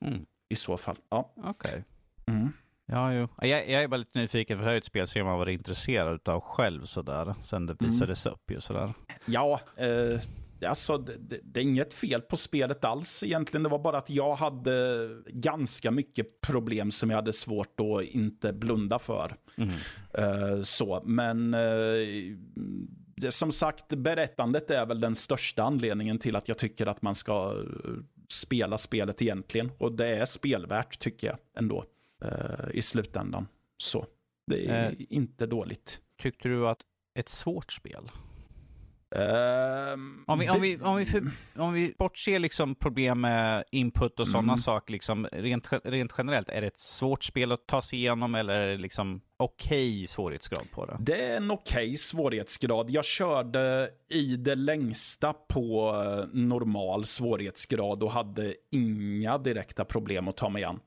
Mm. 0.00 0.24
i 0.48 0.56
så 0.56 0.76
fall. 0.76 0.96
Ja. 1.10 1.32
Okej. 1.36 1.84
Mm. 2.26 2.52
Ja, 2.86 3.12
jo. 3.12 3.28
Jag, 3.40 3.70
jag 3.70 3.82
är 3.82 3.88
bara 3.88 3.96
lite 3.96 4.18
nyfiken, 4.18 4.58
för 4.58 4.62
det 4.64 4.68
här 4.68 4.74
är 4.74 4.78
ett 4.78 4.84
spel 4.84 5.06
som 5.06 5.26
jag 5.26 5.38
varit 5.38 5.58
intresserad 5.58 6.28
av 6.28 6.40
själv 6.40 6.84
sådär, 6.86 7.34
sen 7.42 7.66
det 7.66 7.76
visades 7.82 8.26
upp 8.26 8.50
ju 8.50 8.60
sådär. 8.60 8.92
Ja, 9.24 9.60
eh, 9.76 10.20
alltså 10.64 10.98
det, 10.98 11.16
det, 11.18 11.40
det 11.42 11.60
är 11.60 11.64
inget 11.64 11.94
fel 11.94 12.20
på 12.20 12.36
spelet 12.36 12.84
alls 12.84 13.22
egentligen. 13.22 13.62
Det 13.62 13.68
var 13.68 13.78
bara 13.78 13.98
att 13.98 14.10
jag 14.10 14.34
hade 14.34 15.08
ganska 15.26 15.90
mycket 15.90 16.40
problem 16.40 16.90
som 16.90 17.10
jag 17.10 17.16
hade 17.16 17.32
svårt 17.32 17.80
att 17.80 18.02
inte 18.02 18.52
blunda 18.52 18.98
för. 18.98 19.36
Eh, 20.18 20.62
så, 20.62 21.02
men 21.04 21.50
det, 23.16 23.30
som 23.30 23.52
sagt, 23.52 23.88
berättandet 23.88 24.70
är 24.70 24.86
väl 24.86 25.00
den 25.00 25.14
största 25.14 25.62
anledningen 25.62 26.18
till 26.18 26.36
att 26.36 26.48
jag 26.48 26.58
tycker 26.58 26.86
att 26.86 27.02
man 27.02 27.14
ska 27.14 27.64
eh, 27.84 27.90
spela 28.28 28.78
spelet 28.78 29.22
egentligen. 29.22 29.70
Och 29.78 29.92
det 29.92 30.06
är 30.06 30.24
spelvärt 30.24 30.98
tycker 30.98 31.26
jag 31.26 31.36
ändå 31.58 31.84
i 32.70 32.82
slutändan. 32.82 33.46
Så 33.76 34.06
det 34.46 34.66
är 34.66 35.12
inte 35.12 35.46
dåligt. 35.46 36.00
Tyckte 36.22 36.48
du 36.48 36.68
att 36.68 36.78
ett 37.18 37.28
svårt 37.28 37.72
spel? 37.72 38.10
Ehm, 39.14 40.24
Om 40.26 40.38
vi, 40.38 40.48
om 40.50 40.60
vi, 40.60 40.78
om 40.80 40.96
vi, 40.96 41.06
för, 41.06 41.22
om 41.56 41.72
vi 41.72 41.94
bortser 41.98 42.38
liksom 42.38 42.74
problem 42.74 43.20
med 43.20 43.64
input 43.70 44.20
och 44.20 44.28
sådana 44.28 44.52
Mm. 44.52 44.56
saker, 44.62 44.92
liksom, 44.92 45.26
rent, 45.32 45.68
rent 45.84 46.14
generellt, 46.18 46.48
är 46.48 46.60
det 46.60 46.66
ett 46.66 46.78
svårt 46.78 47.24
spel 47.24 47.52
att 47.52 47.66
ta 47.66 47.82
sig 47.82 47.98
igenom 47.98 48.34
eller 48.34 48.54
är 48.54 48.68
det 48.68 48.76
liksom 48.76 49.20
okej 49.36 50.06
svårighetsgrad 50.06 50.70
på 50.70 50.86
det? 50.86 50.96
Det 51.00 51.24
är 51.24 51.36
en 51.36 51.50
okej 51.50 51.96
svårighetsgrad. 51.96 52.90
Jag 52.90 53.04
körde 53.04 53.88
i 54.10 54.36
det 54.36 54.54
längsta 54.54 55.32
på 55.32 55.90
eh, 56.04 56.26
normal 56.32 57.04
svårighetsgrad 57.04 58.02
och 58.02 58.10
hade 58.12 58.54
inga 58.72 59.38
direkta 59.38 59.84
problem 59.84 60.28
att 60.28 60.36
ta 60.36 60.48
mig 60.48 60.64
an. 60.64 60.80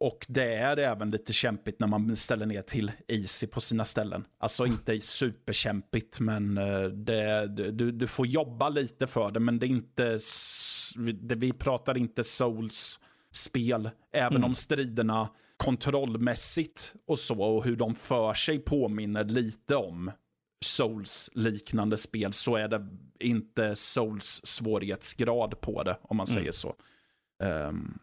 Och 0.00 0.26
det 0.28 0.54
är 0.54 0.76
även 0.76 1.10
lite 1.10 1.32
kämpigt 1.32 1.80
när 1.80 1.86
man 1.86 2.16
ställer 2.16 2.46
ner 2.46 2.62
till 2.62 2.92
easy 3.08 3.46
på 3.46 3.60
sina 3.60 3.84
ställen. 3.84 4.24
Alltså 4.38 4.66
inte 4.66 5.00
superkämpigt, 5.00 6.20
men 6.20 6.58
eh, 6.58 6.82
det, 6.82 7.46
du, 7.72 7.92
du 7.92 8.06
får 8.06 8.26
jobba 8.26 8.68
lite 8.68 9.06
för 9.06 9.30
det. 9.30 9.40
Men 9.40 9.58
det 9.58 9.66
är 9.66 9.68
inte, 9.68 10.18
det- 11.20 11.34
vi 11.34 11.52
pratar 11.52 11.96
inte 11.98 12.24
souls-spel. 12.24 13.90
Även 14.12 14.36
Mm. 14.36 14.44
om 14.44 14.54
striderna 14.54 15.28
kontrollmässigt 15.56 16.94
och 17.06 17.18
så 17.18 17.42
och 17.42 17.64
hur 17.64 17.76
de 17.76 17.94
för 17.94 18.34
sig 18.34 18.58
påminner 18.58 19.24
lite 19.24 19.76
om 19.76 20.10
Souls-liknande 20.64 21.96
spel 21.96 22.32
så 22.32 22.56
är 22.56 22.68
det 22.68 22.86
inte 23.20 23.76
Souls 23.76 24.40
svårighetsgrad 24.44 25.60
på 25.60 25.82
det 25.82 25.98
om 26.02 26.16
man 26.16 26.26
Mm. 26.26 26.34
säger 26.34 26.52
så. 26.52 26.74
Ehm, 27.42 27.98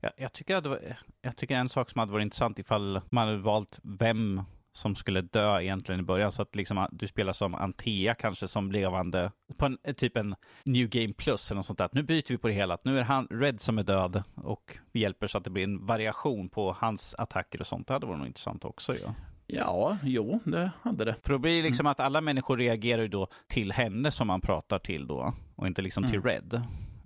Jag, 0.00 0.12
jag, 0.16 0.32
tycker 0.32 0.60
var, 0.60 0.96
jag 1.22 1.36
tycker 1.36 1.54
en 1.54 1.68
sak 1.68 1.90
som 1.90 1.98
hade 1.98 2.12
varit 2.12 2.24
intressant 2.24 2.58
ifall 2.58 3.00
man 3.10 3.28
hade 3.28 3.38
valt 3.38 3.78
vem 3.82 4.42
som 4.72 4.94
skulle 4.94 5.20
dö 5.20 5.60
egentligen 5.60 6.00
i 6.00 6.04
början. 6.04 6.32
Så 6.32 6.42
att 6.42 6.56
liksom 6.56 6.86
du 6.92 7.08
spelar 7.08 7.32
som 7.32 7.54
Antea 7.54 8.14
kanske 8.14 8.48
som 8.48 8.72
levande, 8.72 9.32
på 9.56 9.66
en, 9.66 9.78
typ 9.96 10.16
en 10.16 10.34
New 10.64 10.88
Game 10.88 11.12
Plus 11.12 11.50
eller 11.50 11.56
något 11.56 11.66
sånt 11.66 11.78
där. 11.78 11.88
Nu 11.92 12.02
byter 12.02 12.28
vi 12.28 12.38
på 12.38 12.48
det 12.48 12.54
hela. 12.54 12.74
Att 12.74 12.84
nu 12.84 12.98
är 12.98 13.02
han, 13.02 13.26
Red 13.30 13.60
som 13.60 13.78
är 13.78 13.82
död 13.82 14.22
och 14.34 14.78
vi 14.92 15.00
hjälper 15.00 15.26
så 15.26 15.38
att 15.38 15.44
det 15.44 15.50
blir 15.50 15.64
en 15.64 15.86
variation 15.86 16.48
på 16.48 16.72
hans 16.78 17.14
attacker 17.18 17.60
och 17.60 17.66
sånt. 17.66 17.86
Det 17.86 17.92
hade 17.92 18.06
varit 18.06 18.18
nog 18.18 18.26
intressant 18.26 18.64
också 18.64 18.92
ja. 19.02 19.14
ja, 19.46 19.96
jo, 20.02 20.40
det 20.44 20.70
hade 20.82 21.04
det. 21.04 21.16
För 21.22 21.32
då 21.32 21.38
blir 21.38 21.62
det 21.62 21.68
liksom 21.68 21.86
att 21.86 22.00
alla 22.00 22.20
människor 22.20 22.56
reagerar 22.56 23.02
ju 23.02 23.08
då 23.08 23.28
till 23.48 23.72
henne 23.72 24.10
som 24.10 24.26
man 24.26 24.40
pratar 24.40 24.78
till 24.78 25.06
då 25.06 25.34
och 25.56 25.66
inte 25.66 25.82
liksom 25.82 26.08
till 26.08 26.22
Red. 26.22 26.62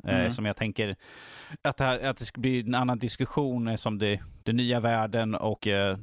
Eh, 0.07 0.19
Mm. 0.21 0.33
som 0.33 0.45
jag 0.45 0.57
tänker 0.57 0.97
att 1.63 1.77
det, 1.77 1.85
här, 1.85 2.01
att 2.07 2.17
det 2.17 2.25
ska 2.25 2.41
bli 2.41 2.61
en 2.61 2.75
annan 2.75 2.99
diskussion 2.99 3.69
eh, 3.69 3.77
som 3.77 3.99
det, 3.99 4.21
den 4.43 4.57
nya 4.57 4.81
världen 4.81 5.35
och 5.35 5.67
eh, 5.67 5.99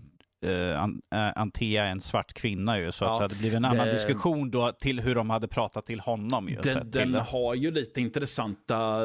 Antea 1.36 1.86
är 1.86 1.90
en 1.92 2.02
svart 2.02 2.34
kvinna 2.34 2.80
ju. 2.80 2.92
Så 2.92 3.04
Ja, 3.06 3.14
att 3.14 3.20
det 3.20 3.24
hade 3.24 3.36
blivit 3.36 3.58
en 3.58 3.66
annan 3.66 3.86
det- 3.88 3.92
diskussion 3.94 4.52
då 4.52 4.72
till 4.72 5.00
hur 5.00 5.16
de 5.16 5.30
hade 5.30 5.48
pratat 5.48 5.86
till 5.86 6.00
honom 6.00 6.50
ju. 6.50 6.56
så 6.56 6.80
Den, 6.80 6.92
den 6.92 7.16
har 7.16 7.56
ju 7.56 7.72
lite 7.72 8.02
intressanta 8.02 8.98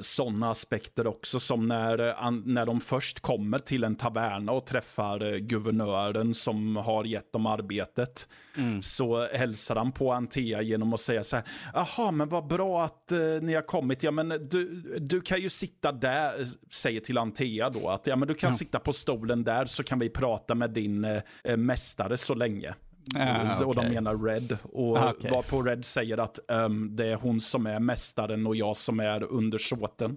sådana 0.00 0.50
aspekter 0.50 1.06
också. 1.06 1.40
Som 1.40 1.68
när, 1.68 2.32
när 2.46 2.66
de 2.66 2.80
först 2.80 3.20
kommer 3.20 3.58
till 3.58 3.84
en 3.84 3.96
taverna 3.96 4.52
och 4.52 4.66
träffar 4.66 5.38
guvernören 5.38 6.34
som 6.34 6.76
har 6.76 7.04
gett 7.04 7.32
dem 7.32 7.46
arbetet. 7.46 8.28
Mm. 8.56 8.82
Så 8.82 9.26
hälsar 9.26 9.76
han 9.76 9.92
på 9.92 10.12
Antea 10.12 10.62
genom 10.62 10.94
att 10.94 11.00
säga 11.00 11.24
så 11.24 11.36
här. 11.36 11.44
Jaha, 11.74 12.10
men 12.10 12.28
vad 12.28 12.46
bra 12.46 12.84
att 12.84 13.12
uh, 13.12 13.42
ni 13.42 13.54
har 13.54 13.62
kommit. 13.62 14.02
Ja, 14.02 14.10
men 14.10 14.28
du, 14.28 14.82
du 14.98 15.20
kan 15.20 15.40
ju 15.40 15.50
sitta 15.50 15.92
där, 15.92 16.46
säger 16.70 17.00
till 17.00 17.18
Antea 17.18 17.70
då. 17.70 17.88
Att 17.88 18.06
ja, 18.06 18.16
men 18.16 18.28
du 18.28 18.34
kan 18.34 18.50
ja. 18.50 18.56
sitta 18.56 18.78
på 18.78 18.92
stolen 18.92 19.44
där 19.44 19.64
så 19.66 19.82
kan 19.82 19.98
vi 19.98 20.08
prata 20.08 20.54
med 20.54 20.70
din 20.70 21.04
uh, 21.04 21.56
mästare 21.56 22.16
så 22.16 22.34
länge. 22.34 22.74
Ah, 23.16 23.64
och 23.64 23.68
okay. 23.68 23.84
de 23.84 23.94
menar 23.94 24.18
Red. 24.18 24.58
Och 24.62 24.98
ah, 24.98 25.10
okay. 25.10 25.30
varpå 25.30 25.62
Red 25.62 25.84
säger 25.84 26.18
att 26.18 26.38
um, 26.48 26.96
det 26.96 27.06
är 27.06 27.16
hon 27.16 27.40
som 27.40 27.66
är 27.66 27.80
mästaren 27.80 28.46
och 28.46 28.56
jag 28.56 28.76
som 28.76 29.00
är 29.00 29.22
undersåten. 29.22 30.16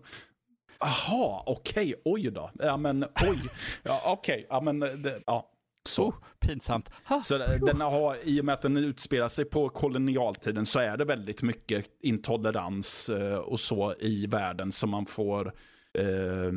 Aha, 0.80 1.44
okej, 1.48 1.96
okay, 1.96 2.02
oj 2.06 2.32
då. 2.32 2.52
Ja 2.60 2.78
men 2.78 3.04
oj. 3.04 3.40
Ja, 3.84 4.02
okej, 4.06 4.46
ja 4.50 4.62
men 4.62 4.80
det, 4.80 5.22
ja. 5.26 5.52
Så. 5.88 6.08
Oh, 6.08 6.16
pinsamt. 6.40 6.92
Ha. 7.06 7.24
Så 7.24 7.38
den 7.38 7.82
har, 7.82 8.18
I 8.24 8.42
och 8.42 8.46
med 8.46 8.54
att 8.54 8.62
den 8.62 8.78
utspelar 8.78 9.28
sig 9.28 9.46
på 9.46 9.70
kolonialtiden 9.70 10.66
så 10.66 10.80
är 10.80 10.98
det 10.98 11.06
väldigt 11.06 11.44
mycket 11.44 11.86
intolerans 12.02 13.10
uh, 13.10 13.36
och 13.36 13.60
så 13.60 13.96
i 14.00 14.28
världen 14.28 14.72
som 14.72 14.90
man 14.90 15.06
får 15.06 15.54
uh, 16.00 16.52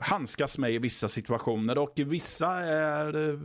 handskas 0.00 0.58
med 0.58 0.72
i 0.72 0.78
vissa 0.78 1.08
situationer. 1.08 1.78
Och 1.78 1.92
vissa 1.96 2.50
är 2.60 3.16
uh, 3.16 3.40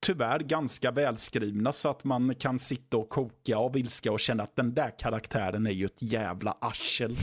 tyvärr 0.00 0.38
ganska 0.38 0.90
välskrivna 0.90 1.72
så 1.72 1.88
att 1.88 2.04
man 2.04 2.34
kan 2.34 2.58
sitta 2.58 2.96
och 2.96 3.08
koka 3.08 3.56
av 3.56 3.76
ilska 3.76 4.12
och 4.12 4.20
känna 4.20 4.42
att 4.42 4.56
den 4.56 4.74
där 4.74 4.98
karaktären 4.98 5.66
är 5.66 5.70
ju 5.70 5.84
ett 5.84 6.02
jävla 6.02 6.56
arsel. 6.60 7.16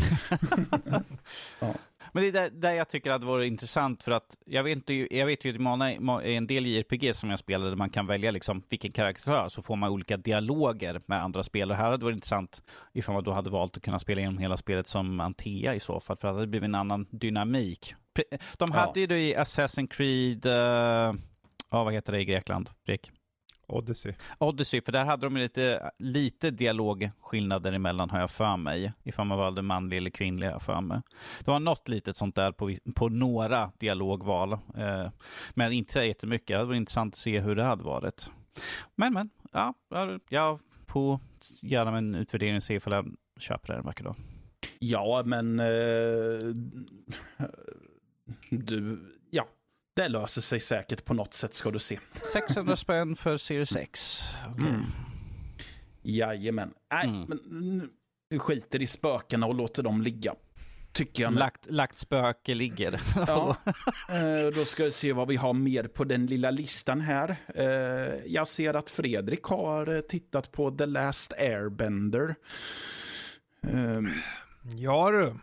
ja. 1.60 1.74
Men 2.12 2.24
det 2.24 2.28
är 2.28 2.32
där, 2.32 2.50
där 2.50 2.72
jag 2.72 2.90
tycker 2.90 3.12
att 3.12 3.22
det 3.22 3.28
vore 3.28 3.48
intressant 3.48 4.04
för 4.04 4.12
att 4.12 4.38
jag 4.46 4.64
vet, 4.64 4.90
jag 5.12 5.26
vet 5.26 5.46
ju 5.46 5.68
att 5.68 6.24
i 6.26 6.36
en 6.36 6.48
del 6.48 6.66
JRPG 6.66 7.16
som 7.16 7.30
jag 7.30 7.40
spelade 7.40 7.76
man 7.76 7.90
kan 7.90 8.08
välja 8.08 8.32
liksom 8.32 8.64
vilken 8.70 8.92
karaktär 8.92 9.50
så 9.50 9.62
får 9.62 9.76
man 9.76 9.90
olika 9.90 10.18
dialoger 10.18 11.02
med 11.06 11.24
andra 11.24 11.44
spelare. 11.44 11.76
Här 11.76 11.84
hade 11.84 11.98
det 11.98 12.06
varit 12.06 12.16
intressant 12.16 12.62
ifall 12.94 13.16
man 13.16 13.24
då 13.24 13.32
hade 13.32 13.50
valt 13.50 13.78
att 13.78 13.84
kunna 13.84 14.00
spela 14.00 14.22
igenom 14.22 14.38
hela 14.38 14.58
spelet 14.58 14.88
som 14.88 15.20
Antea 15.20 15.76
i 15.76 15.80
så 15.80 16.00
fall 16.00 16.18
för 16.18 16.28
att 16.28 16.34
det 16.34 16.38
hade 16.38 16.48
blivit 16.48 16.68
en 16.68 16.76
annan 16.76 17.08
dynamik. 17.12 17.96
De 18.58 18.72
hade 18.72 18.92
ja. 18.96 19.02
ju 19.02 19.08
det 19.08 19.20
i 19.20 19.36
Assassin's 19.36 19.88
Creed 19.88 20.46
uh 20.46 21.14
ja, 21.70 21.84
vad 21.84 21.94
heter 21.94 22.14
det 22.14 22.22
i 22.22 22.26
Grekland, 22.26 22.70
Rick? 22.86 23.12
Odyssey. 23.68 24.14
Odyssey, 24.38 24.82
för 24.82 24.92
där 24.92 25.06
hade 25.06 25.26
de 25.26 25.38
lite, 25.38 25.92
lite 25.98 26.52
dialogskillnader 26.52 27.74
emellan 27.74 28.10
har 28.10 28.20
jag 28.20 28.32
för 28.32 28.58
mig. 28.58 28.94
Ifall 29.04 29.28
man 29.28 29.38
valde 29.38 29.62
manlig 29.62 29.98
eller 29.98 30.10
kvinnlig 30.10 30.48
har 30.48 30.52
jag 30.52 30.62
för 30.62 30.82
mig. 30.82 31.02
Det 31.40 31.52
var 31.52 31.60
något 31.60 31.88
litet 31.88 32.18
sånt 32.18 32.36
där 32.36 32.52
på, 32.52 32.76
på 32.96 33.10
några 33.10 33.72
dialogval. 33.78 34.54
Eh, 34.54 35.10
men 35.54 35.72
inte 35.72 35.94
så 35.94 36.00
jättemycket. 36.00 36.60
Det 36.60 36.66
var 36.66 36.74
intressant 36.74 37.14
att 37.14 37.20
se 37.20 37.40
hur 37.40 37.56
det 37.56 37.64
hade 37.64 37.84
varit. 37.84 38.30
Men 38.96 39.14
men, 39.14 39.30
ja, 39.52 39.74
jag 40.30 40.60
får 40.88 41.20
göra 41.64 41.98
en 41.98 42.16
utvärdering 42.16 42.56
och 42.56 42.64
se 42.64 42.76
ifall 42.76 42.94
jag 42.94 43.16
köper 43.40 43.74
det 43.74 43.80
en 43.80 43.86
vacker 43.86 44.04
dag. 44.04 44.16
Ja, 44.80 45.24
men 45.26 45.60
eh, 45.60 45.66
du, 48.50 49.00
ja, 49.30 49.48
det 49.98 50.08
löser 50.10 50.42
sig 50.42 50.60
säkert 50.60 51.06
på 51.06 51.14
något 51.14 51.34
sätt 51.34 51.54
ska 51.54 51.72
du 51.72 51.80
se. 51.80 52.00
600 52.34 52.76
spänn 52.76 53.16
för 53.16 53.38
Series 53.38 53.76
X. 53.76 54.24
Okay. 54.56 54.70
Mm. 54.70 54.86
Jajamän. 56.02 56.74
Nej, 56.92 57.08
mm. 57.08 57.26
men 57.28 57.40
nu 58.30 58.40
skiter 58.40 58.82
i 58.82 58.88
spökena 58.88 59.46
och 59.46 59.56
låter 59.56 59.84
dem 59.84 60.02
ligga. 60.02 60.34
Tycker 60.92 61.24
jag. 61.24 61.34
Lagt, 61.34 61.72
lagt 61.72 61.98
spöke 61.98 62.56
ligger. 62.56 63.02
ja, 63.16 63.58
eh, 64.10 64.56
då 64.56 64.66
ska 64.66 64.84
vi 64.84 64.92
se 64.92 65.14
vad 65.14 65.28
vi 65.28 65.36
har 65.36 65.54
mer 65.54 65.84
på 65.84 66.04
den 66.04 66.26
lilla 66.26 66.52
listan 66.52 67.02
här. 67.02 67.36
Eh, 67.56 68.26
jag 68.26 68.48
ser 68.48 68.74
att 68.74 68.90
Fredrik 68.90 69.44
har 69.44 69.96
eh, 69.96 70.02
tittat 70.02 70.52
på 70.52 70.72
The 70.72 70.86
Last 70.86 71.34
Airbender. 71.34 72.36
Ja 74.78 75.12
du. 75.12 75.34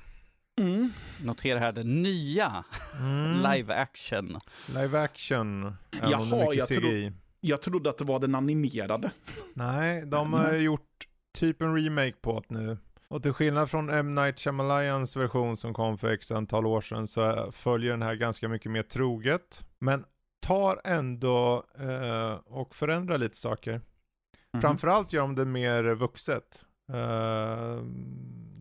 Mm. 0.60 0.92
Notera 1.24 1.58
här 1.58 1.72
den 1.72 2.02
nya 2.02 2.64
mm. 3.00 3.52
live 3.52 3.74
action. 3.74 4.38
Live 4.74 5.00
action. 5.00 5.76
Jaha, 6.02 6.54
jag, 6.54 6.68
tro, 6.68 7.12
jag 7.40 7.62
trodde 7.62 7.90
att 7.90 7.98
det 7.98 8.04
var 8.04 8.18
den 8.18 8.34
animerade. 8.34 9.10
Nej, 9.54 10.06
de 10.06 10.32
har 10.32 10.48
mm. 10.48 10.62
gjort 10.62 11.08
typ 11.34 11.62
en 11.62 11.76
remake 11.76 12.16
på 12.20 12.44
det 12.48 12.54
nu. 12.54 12.78
Och 13.08 13.22
till 13.22 13.32
skillnad 13.32 13.70
från 13.70 13.90
M. 13.90 14.14
Night 14.14 14.38
Shyamalans 14.38 15.16
version 15.16 15.56
som 15.56 15.74
kom 15.74 15.98
för 15.98 16.10
x 16.10 16.32
antal 16.32 16.66
år 16.66 16.80
sedan 16.80 17.06
så 17.06 17.52
följer 17.52 17.90
den 17.90 18.02
här 18.02 18.14
ganska 18.14 18.48
mycket 18.48 18.72
mer 18.72 18.82
troget. 18.82 19.64
Men 19.78 20.04
tar 20.40 20.80
ändå 20.84 21.64
eh, 21.78 22.34
och 22.44 22.74
förändrar 22.74 23.18
lite 23.18 23.36
saker. 23.36 23.70
Mm. 23.72 24.60
Framförallt 24.60 25.12
gör 25.12 25.22
de 25.22 25.34
det 25.34 25.44
mer 25.44 25.94
vuxet. 25.94 26.64
Uh, 26.90 27.84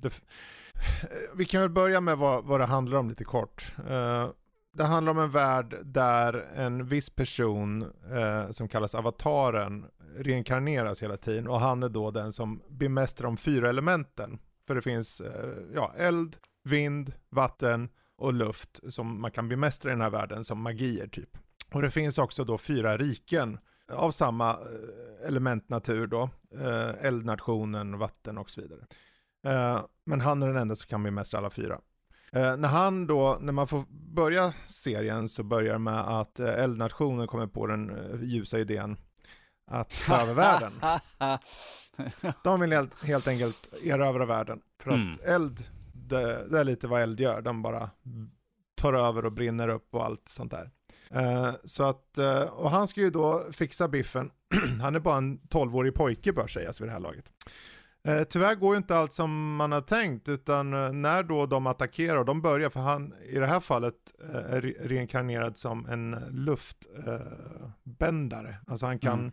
det, 0.01 0.21
Eh, 1.03 1.17
vi 1.35 1.45
kan 1.45 1.61
väl 1.61 1.69
börja 1.69 2.01
med 2.01 2.17
vad, 2.17 2.43
vad 2.43 2.59
det 2.59 2.65
handlar 2.65 2.97
om 2.97 3.09
lite 3.09 3.23
kort. 3.23 3.73
Uh, 3.79 4.29
det 4.73 4.83
handlar 4.83 5.11
om 5.11 5.19
en 5.19 5.31
värld 5.31 5.77
där 5.83 6.33
en 6.55 6.85
viss 6.85 7.09
person 7.09 7.83
uh, 7.83 8.51
som 8.51 8.67
kallas 8.67 8.95
avataren 8.95 9.85
reinkarneras 10.17 11.03
hela 11.03 11.17
tiden 11.17 11.47
och 11.47 11.59
han 11.59 11.83
är 11.83 11.89
då 11.89 12.11
den 12.11 12.31
som 12.31 12.61
bemästrar 12.69 13.25
de 13.25 13.37
fyra 13.37 13.69
elementen. 13.69 14.39
För 14.67 14.75
det 14.75 14.81
finns 14.81 15.21
uh, 15.21 15.27
ja, 15.75 15.93
eld, 15.97 16.35
vind, 16.63 17.13
vatten 17.29 17.89
och 18.17 18.33
luft 18.33 18.79
som 18.89 19.21
man 19.21 19.31
kan 19.31 19.49
bemästra 19.49 19.91
i 19.91 19.93
den 19.93 20.01
här 20.01 20.09
världen 20.09 20.43
som 20.43 20.61
magier 20.61 21.07
typ. 21.07 21.37
Och 21.71 21.81
det 21.81 21.91
finns 21.91 22.17
också 22.17 22.43
då 22.43 22.57
fyra 22.57 22.97
riken 22.97 23.59
av 23.91 24.11
samma 24.11 24.57
elementnatur 25.25 26.07
då, 26.07 26.29
eldnationen, 27.01 27.97
vatten 27.97 28.37
och 28.37 28.49
så 28.49 28.61
vidare. 28.61 28.85
Eh, 29.43 29.81
men 30.05 30.21
han 30.21 30.43
är 30.43 30.47
den 30.47 30.57
enda 30.57 30.75
som 30.75 30.87
kan 30.87 31.03
bemästra 31.03 31.37
alla 31.37 31.49
fyra. 31.49 31.79
Uh, 32.35 32.57
när 32.57 32.67
han 32.67 33.07
då, 33.07 33.37
när 33.41 33.53
man 33.53 33.67
får 33.67 33.83
börja 33.89 34.53
serien 34.67 35.29
så 35.29 35.43
börjar 35.43 35.77
med 35.77 35.99
att 35.99 36.39
uh, 36.39 36.47
eldnationen 36.47 37.27
kommer 37.27 37.47
på 37.47 37.67
den 37.67 37.89
uh, 37.89 38.23
ljusa 38.23 38.59
idén 38.59 38.97
att 39.67 40.05
ta 40.07 40.17
över 40.21 40.33
världen. 40.33 40.73
De 42.43 42.59
vill 42.59 42.73
helt, 42.73 43.03
helt 43.03 43.27
enkelt 43.27 43.73
erövra 43.83 44.25
världen. 44.25 44.61
För 44.79 44.91
mm. 44.91 45.09
att 45.09 45.19
eld, 45.19 45.67
det, 45.93 46.47
det, 46.49 46.59
är 46.59 46.63
lite 46.63 46.87
vad 46.87 47.01
eld 47.01 47.19
gör. 47.19 47.41
De 47.41 47.61
bara 47.61 47.89
tar 48.75 48.93
över 48.93 49.25
och 49.25 49.31
brinner 49.31 49.67
upp 49.67 49.95
och 49.95 50.05
allt 50.05 50.29
sånt 50.29 50.51
där. 50.51 50.69
så 51.63 51.83
att, 51.83 52.17
och 52.51 52.71
han 52.71 52.87
ska 52.87 53.01
ju 53.01 53.09
då 53.09 53.43
fixa 53.51 53.87
biffen. 53.87 54.31
han 54.81 54.95
är 54.95 54.99
bara 54.99 55.17
en 55.17 55.39
12-årig 55.39 55.93
pojke 55.93 56.33
bör 56.33 56.47
sägas 56.47 56.81
vid 56.81 56.87
det 56.87 56.93
här 56.93 56.99
laget. 56.99 57.31
Eh, 58.07 58.23
tyvärr 58.23 58.55
går 58.55 58.73
ju 58.73 58.77
inte 58.77 58.97
allt 58.97 59.13
som 59.13 59.55
man 59.55 59.71
har 59.71 59.81
tänkt, 59.81 60.29
utan 60.29 60.73
eh, 60.73 60.91
när 60.91 61.23
då 61.23 61.45
de 61.45 61.67
attackerar, 61.67 62.17
och 62.17 62.25
de 62.25 62.41
börjar, 62.41 62.69
för 62.69 62.79
han 62.79 63.13
i 63.29 63.39
det 63.39 63.47
här 63.47 63.59
fallet 63.59 63.95
eh, 64.33 64.35
är 64.35 64.61
reinkarnerad 64.61 65.57
som 65.57 65.85
en 65.85 66.11
luftbändare. 66.31 68.49
Eh, 68.49 68.55
alltså 68.67 68.85
han 68.85 68.99
kan, 68.99 69.19
mm. 69.19 69.31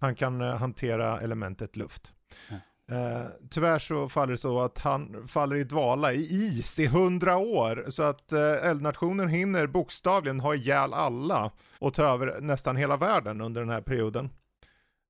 han 0.00 0.14
kan 0.14 0.40
eh, 0.40 0.56
hantera 0.56 1.20
elementet 1.20 1.76
luft. 1.76 2.12
Mm. 2.48 2.60
Eh, 2.90 3.26
tyvärr 3.50 3.78
så 3.78 4.08
faller 4.08 4.30
det 4.30 4.36
så 4.36 4.60
att 4.60 4.78
han 4.78 5.28
faller 5.28 5.56
i 5.56 5.64
dvala 5.64 6.12
i 6.12 6.20
is 6.20 6.78
i 6.78 6.86
hundra 6.86 7.36
år. 7.36 7.84
Så 7.88 8.02
att 8.02 8.32
eh, 8.32 8.68
eldnationen 8.68 9.28
hinner 9.28 9.66
bokstavligen 9.66 10.40
ha 10.40 10.54
ihjäl 10.54 10.92
alla 10.92 11.50
och 11.78 11.94
ta 11.94 12.02
över 12.02 12.40
nästan 12.40 12.76
hela 12.76 12.96
världen 12.96 13.40
under 13.40 13.60
den 13.60 13.70
här 13.70 13.80
perioden. 13.80 14.30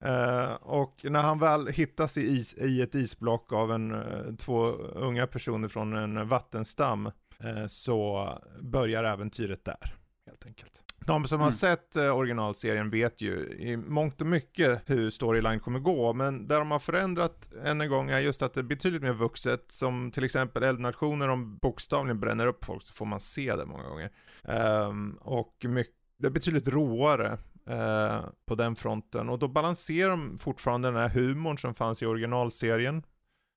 Uh, 0.07 0.53
och 0.53 1.01
när 1.05 1.21
han 1.21 1.39
väl 1.39 1.67
hittas 1.67 2.19
i, 2.19 2.21
is, 2.21 2.55
i 2.55 2.83
ett 2.83 2.95
isblock 2.95 3.53
av 3.53 3.73
en, 3.73 3.93
uh, 3.93 4.37
två 4.37 4.67
unga 4.95 5.27
personer 5.27 5.69
från 5.69 5.97
en 5.97 6.29
vattenstam 6.29 7.07
uh, 7.07 7.67
så 7.67 8.29
börjar 8.61 9.05
äventyret 9.05 9.65
där, 9.65 9.95
helt 10.27 10.47
enkelt. 10.47 10.83
De 11.07 11.25
som 11.27 11.37
mm. 11.37 11.45
har 11.45 11.51
sett 11.51 11.97
originalserien 11.97 12.91
vet 12.91 13.23
ju 13.23 13.57
i 13.59 13.77
mångt 13.77 14.21
och 14.21 14.27
mycket 14.27 14.83
hur 14.87 15.11
storyline 15.11 15.61
kommer 15.61 15.79
gå, 15.79 16.13
men 16.13 16.49
där 16.49 16.59
de 16.59 16.71
har 16.71 16.79
förändrat 16.79 17.49
än 17.65 17.81
en 17.81 17.89
gång 17.89 18.11
är 18.11 18.21
just 18.21 18.43
att 18.43 18.55
det 18.55 18.61
är 18.61 18.65
betydligt 18.65 19.03
mer 19.03 19.13
vuxet, 19.13 19.65
som 19.73 20.11
till 20.11 20.25
exempel 20.25 20.63
eldnationer, 20.63 21.29
om 21.29 21.57
bokstavligen 21.57 22.21
bränner 22.21 22.47
upp 22.47 22.65
folk 22.65 22.83
så 22.83 22.93
får 22.93 23.07
man 23.07 23.21
se 23.21 23.57
det 23.57 23.67
många 23.67 23.89
gånger. 23.89 24.11
Um, 24.43 25.19
och 25.21 25.65
mycket, 25.69 25.95
det 26.19 26.27
är 26.27 26.31
betydligt 26.31 26.69
råare 26.69 27.39
Eh, 27.71 28.25
på 28.47 28.55
den 28.55 28.77
fronten. 28.77 29.29
Och 29.29 29.39
då 29.39 29.49
balanserar 29.49 30.11
de 30.11 30.39
fortfarande 30.39 30.89
den 30.89 30.97
här 30.97 31.09
humorn 31.09 31.59
som 31.59 31.75
fanns 31.75 32.03
i 32.03 32.07
originalserien. 32.07 33.03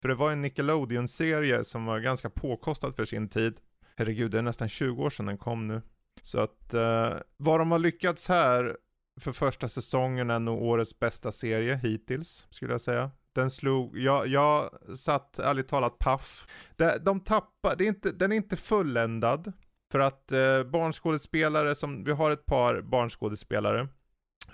För 0.01 0.09
det 0.09 0.15
var 0.15 0.31
en 0.31 0.41
Nickelodeon-serie 0.41 1.63
som 1.63 1.85
var 1.85 1.99
ganska 1.99 2.29
påkostad 2.29 2.95
för 2.95 3.05
sin 3.05 3.29
tid. 3.29 3.59
Herregud, 3.95 4.31
det 4.31 4.37
är 4.37 4.41
nästan 4.41 4.69
20 4.69 5.03
år 5.03 5.09
sedan 5.09 5.25
den 5.25 5.37
kom 5.37 5.67
nu. 5.67 5.81
Så 6.21 6.39
att 6.39 6.73
eh, 6.73 7.13
vad 7.37 7.59
de 7.59 7.71
har 7.71 7.79
lyckats 7.79 8.27
här 8.27 8.77
för 9.21 9.31
första 9.31 9.67
säsongen 9.67 10.29
är 10.29 10.39
nog 10.39 10.61
årets 10.61 10.99
bästa 10.99 11.31
serie 11.31 11.75
hittills, 11.75 12.47
skulle 12.49 12.71
jag 12.71 12.81
säga. 12.81 13.11
Den 13.33 13.51
slog, 13.51 13.97
jag, 13.97 14.27
jag 14.27 14.69
satt 14.97 15.39
ärligt 15.39 15.67
talat 15.67 15.99
paff. 15.99 16.47
De, 16.75 16.91
de 17.01 17.19
tappar, 17.19 17.75
det 17.75 17.83
är 17.83 17.87
inte, 17.87 18.11
den 18.11 18.31
är 18.31 18.35
inte 18.35 18.57
fulländad. 18.57 19.53
För 19.91 19.99
att 19.99 20.31
eh, 20.31 20.63
barnskådespelare 20.63 21.75
som, 21.75 22.03
vi 22.03 22.11
har 22.11 22.31
ett 22.31 22.45
par 22.45 22.81
barnskådespelare. 22.81 23.87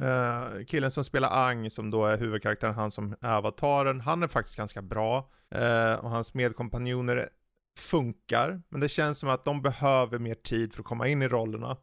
Uh, 0.02 0.66
killen 0.66 0.92
som 0.92 1.04
spelar 1.04 1.50
Ang, 1.50 1.70
som 1.70 1.92
då 1.92 2.06
är 2.06 2.18
huvudkaraktären, 2.18 2.76
han 2.76 2.92
som 2.92 3.16
är 3.22 3.32
avataren, 3.32 4.02
han 4.02 4.24
är 4.24 4.28
faktiskt 4.28 4.58
ganska 4.58 4.82
bra. 4.82 5.30
Uh, 5.56 5.94
och 5.94 6.10
hans 6.10 6.34
medkompanjoner 6.34 7.30
funkar, 7.78 8.62
men 8.70 8.82
det 8.82 8.90
känns 8.90 9.20
som 9.20 9.30
att 9.30 9.46
de 9.46 9.62
behöver 9.62 10.20
mer 10.20 10.36
tid 10.36 10.74
för 10.74 10.82
att 10.82 10.86
komma 10.86 11.08
in 11.08 11.22
i 11.22 11.28
rollerna. 11.28 11.78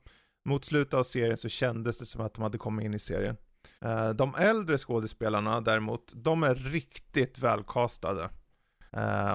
Mot 0.45 0.65
slutet 0.65 0.95
av 0.95 1.03
serien 1.03 1.37
så 1.37 1.49
kändes 1.49 1.99
det 1.99 2.07
som 2.07 2.21
att 2.21 2.35
de 2.35 2.43
hade 2.43 2.59
kommit 2.59 2.85
in 2.85 2.95
i 2.95 2.99
serien. 2.99 3.37
Uh, 3.85 4.11
de 4.11 4.35
äldre 4.35 4.79
skådespelarna 4.79 5.61
däremot, 5.61 6.13
de 6.15 6.43
är 6.43 6.55
riktigt 6.55 7.39
välkastade. 7.39 8.31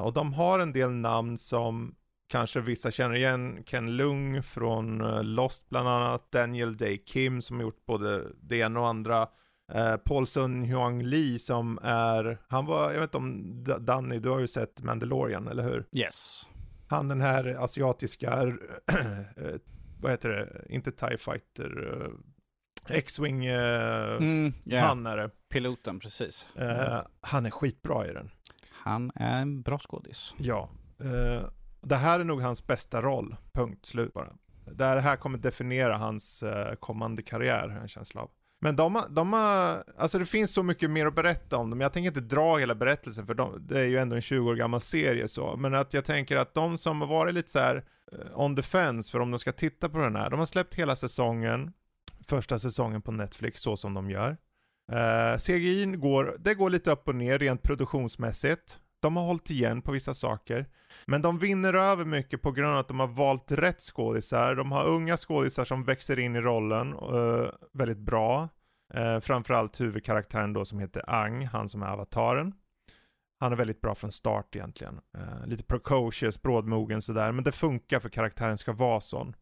Och 0.01 0.13
de 0.13 0.33
har 0.33 0.59
en 0.59 0.73
del 0.73 0.91
namn 0.91 1.37
som 1.37 1.95
kanske 2.31 2.61
vissa 2.61 2.91
känner 2.91 3.15
igen. 3.15 3.63
Ken 3.65 3.95
Lung 3.97 4.43
från 4.43 5.01
eh, 5.01 5.23
Lost 5.23 5.69
bland 5.69 5.87
annat. 5.87 6.31
Daniel 6.31 6.77
Day 6.77 6.97
Kim 6.97 7.41
som 7.41 7.55
har 7.57 7.63
gjort 7.63 7.85
både 7.85 8.23
det 8.41 8.57
ena 8.57 8.79
och 8.79 8.87
andra. 8.87 9.27
Eh, 9.73 9.97
Paul 9.97 10.27
Sun 10.27 10.63
Hyung 10.63 11.03
Lee 11.03 11.39
som 11.39 11.79
är, 11.83 12.37
han 12.47 12.65
var, 12.65 12.91
jag 12.91 12.99
vet 12.99 13.07
inte 13.07 13.17
om 13.17 13.63
Danny, 13.85 14.19
du 14.19 14.29
har 14.29 14.39
ju 14.39 14.47
sett 14.47 14.83
Mandalorian, 14.83 15.47
eller 15.47 15.63
hur? 15.63 15.85
Yes. 15.95 16.49
Han 16.87 17.07
den 17.07 17.21
här 17.21 17.55
asiatiska, 17.63 18.41
eh, 18.91 19.55
vad 20.01 20.11
heter 20.11 20.29
det, 20.29 20.65
inte 20.69 20.91
TIE 20.91 21.17
Fighter, 21.17 22.01
eh, 22.01 22.95
X-Wing, 22.97 23.45
eh, 23.45 24.15
Mm, 24.17 24.53
yeah. 24.65 24.87
han 24.87 25.05
är 25.05 25.17
det. 25.17 25.29
Piloten, 25.49 25.99
precis. 25.99 26.47
Eh, 26.55 27.01
han 27.21 27.45
är 27.45 27.49
skitbra 27.49 28.07
i 28.07 28.13
den. 28.13 28.29
Han 28.71 29.11
är 29.15 29.41
en 29.41 29.61
bra 29.61 29.79
skådis. 29.79 30.35
Ja. 30.37 30.69
Eh, 30.99 31.43
det 31.81 31.95
här 31.95 32.19
är 32.19 32.23
nog 32.23 32.41
hans 32.41 32.67
bästa 32.67 33.01
roll, 33.01 33.35
punkt 33.53 33.85
slut 33.85 34.13
bara. 34.13 34.33
Det 34.71 34.85
här 34.85 35.15
kommer 35.15 35.37
definiera 35.37 35.97
hans 35.97 36.43
eh, 36.43 36.75
kommande 36.75 37.21
karriär, 37.23 37.61
har 37.67 37.73
jag 37.73 37.81
en 37.81 37.87
känsla 37.87 38.21
av. 38.21 38.29
Men 38.63 38.75
de, 38.75 38.95
har- 38.95 39.09
de 39.09 39.33
har, 39.33 39.83
alltså 39.97 40.19
det 40.19 40.25
finns 40.25 40.51
så 40.53 40.63
mycket 40.63 40.89
mer 40.89 41.05
att 41.05 41.15
berätta 41.15 41.57
om 41.57 41.69
dem. 41.69 41.81
Jag 41.81 41.93
tänker 41.93 42.07
inte 42.07 42.35
dra 42.35 42.57
hela 42.57 42.75
berättelsen 42.75 43.25
för 43.25 43.33
de, 43.33 43.67
det 43.67 43.79
är 43.79 43.85
ju 43.85 43.97
ändå 43.97 44.15
en 44.15 44.21
20 44.21 44.49
år 44.49 44.55
gammal 44.55 44.81
serie 44.81 45.27
så. 45.27 45.55
Men 45.57 45.73
att 45.75 45.93
jag 45.93 46.05
tänker 46.05 46.37
att 46.37 46.53
de 46.53 46.77
som 46.77 47.01
har 47.01 47.07
varit 47.07 47.33
lite 47.33 47.49
så 47.51 47.59
här 47.59 47.83
eh, 48.11 48.39
on 48.39 48.55
the 48.55 48.61
fence 48.61 49.11
för 49.11 49.19
om 49.19 49.31
de 49.31 49.39
ska 49.39 49.51
titta 49.51 49.89
på 49.89 49.97
den 49.97 50.15
här. 50.15 50.29
De 50.29 50.39
har 50.39 50.45
släppt 50.45 50.75
hela 50.75 50.95
säsongen, 50.95 51.73
första 52.27 52.59
säsongen 52.59 53.01
på 53.01 53.11
Netflix 53.11 53.61
så 53.61 53.77
som 53.77 53.93
de 53.93 54.09
gör. 54.09 54.37
Eh, 54.91 55.31
uh, 55.33 55.37
CGI 55.37 55.85
går, 55.85 56.35
det 56.39 56.53
går 56.53 56.69
lite 56.69 56.91
upp 56.91 57.07
och 57.07 57.15
ner 57.15 57.39
rent 57.39 57.63
produktionsmässigt. 57.63 58.79
De 58.99 59.15
har 59.17 59.23
hållit 59.23 59.49
igen 59.49 59.81
på 59.81 59.91
vissa 59.91 60.13
saker. 60.13 60.65
Men 61.05 61.21
de 61.21 61.39
vinner 61.39 61.73
över 61.73 62.05
mycket 62.05 62.41
på 62.41 62.51
grund 62.51 62.71
av 62.71 62.77
att 62.77 62.87
de 62.87 62.99
har 62.99 63.07
valt 63.07 63.51
rätt 63.51 63.81
skådisar. 63.81 64.55
De 64.55 64.71
har 64.71 64.85
unga 64.85 65.17
skådisar 65.17 65.65
som 65.65 65.83
växer 65.83 66.19
in 66.19 66.35
i 66.35 66.41
rollen 66.41 66.93
eh, 66.93 67.49
väldigt 67.73 67.97
bra. 67.97 68.49
Uh, 68.97 69.19
framförallt 69.19 69.81
huvudkaraktären 69.81 70.53
då 70.53 70.65
som 70.65 70.79
heter 70.79 71.03
Ang, 71.07 71.45
han 71.45 71.69
som 71.69 71.83
är 71.83 71.87
avataren. 71.87 72.53
Han 73.39 73.51
är 73.51 73.55
väldigt 73.55 73.81
bra 73.81 73.95
från 73.95 74.11
start 74.11 74.55
egentligen. 74.55 74.99
Eh, 75.17 75.47
lite 75.47 75.63
precocious, 75.63 76.41
brådmogen 76.41 77.01
sådär, 77.01 77.31
men 77.31 77.43
det 77.43 77.51
funkar 77.51 77.99
för 77.99 78.09
karaktären 78.09 78.57
ska 78.57 78.73
vara 78.73 79.01
sån. 79.01 79.35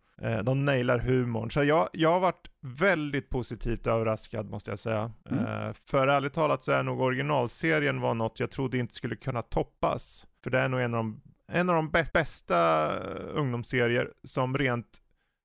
De 0.44 0.66
nailar 0.66 1.00
humorn. 1.00 1.52
Så 1.52 1.64
jag, 1.64 1.90
jag 1.94 2.12
har 2.12 2.20
varit 2.20 2.52
väldigt 2.62 3.30
positivt 3.30 3.88
överraskad 3.88 4.50
måste 4.50 4.72
jag 4.72 4.80
säga. 4.80 5.12
Mm. 5.30 5.74
För 5.74 6.08
ärligt 6.08 6.34
talat 6.34 6.64
så 6.64 6.72
är 6.72 6.84
nog 6.84 7.02
originalserien 7.02 8.02
var 8.02 8.14
något 8.14 8.40
jag 8.40 8.52
trodde 8.52 8.78
inte 8.78 8.94
skulle 8.94 9.16
kunna 9.16 9.42
toppas. 9.42 10.26
För 10.44 10.50
det 10.50 10.60
är 10.60 10.70
nog 10.70 10.82
en 10.82 10.94
av 10.94 10.98
de, 10.98 11.22
en 11.52 11.70
av 11.70 11.76
de 11.76 11.90
bä- 11.92 12.12
bästa 12.14 12.90
ungdomsserier 13.34 14.14
som 14.24 14.58
rent 14.58 14.98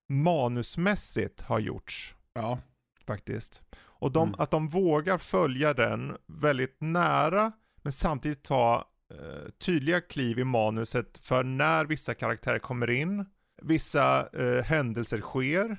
manusmässigt 0.08 1.40
har 1.40 1.58
gjorts 1.58 2.14
Ja. 2.34 2.58
faktiskt. 3.06 3.62
Och 3.76 4.12
de, 4.12 4.28
Mm. 4.28 4.40
att 4.40 4.50
de 4.50 4.68
vågar 4.68 5.18
följa 5.18 5.74
den 5.74 6.16
väldigt 6.26 6.76
nära, 6.80 7.52
men 7.82 7.92
samtidigt 7.92 8.42
ta 8.44 8.84
eh, 9.14 9.50
tydliga 9.58 10.00
kliv 10.00 10.38
i 10.38 10.44
manuset 10.44 11.18
för 11.18 11.44
när 11.44 11.84
vissa 11.84 12.14
karaktärer 12.14 12.58
kommer 12.58 12.90
in, 12.90 13.24
vissa 13.62 14.28
eh, 14.32 14.64
händelser 14.64 15.20
sker, 15.20 15.76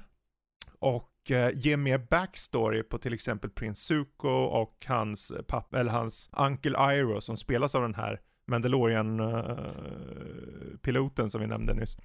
och 0.80 1.32
eh, 1.32 1.52
ge 1.56 1.78
mer 1.78 1.98
backstory 1.98 2.84
på 2.84 2.98
till 2.98 3.14
exempel 3.14 3.50
Prince 3.50 3.82
Zuko 3.82 4.30
och 4.30 4.86
hans 4.88 5.34
pappa, 5.48 5.80
eller 5.80 5.92
hans 5.92 6.30
Uncle 6.38 6.96
Iroh 6.96 7.20
som 7.20 7.38
spelas 7.38 7.76
av 7.76 7.82
den 7.82 7.96
här 7.96 8.22
Mandalorian-piloten 8.48 11.26
eh, 11.26 11.30
som 11.30 11.42
vi 11.42 11.48
nämnde 11.48 11.74
nyss. 11.74 11.98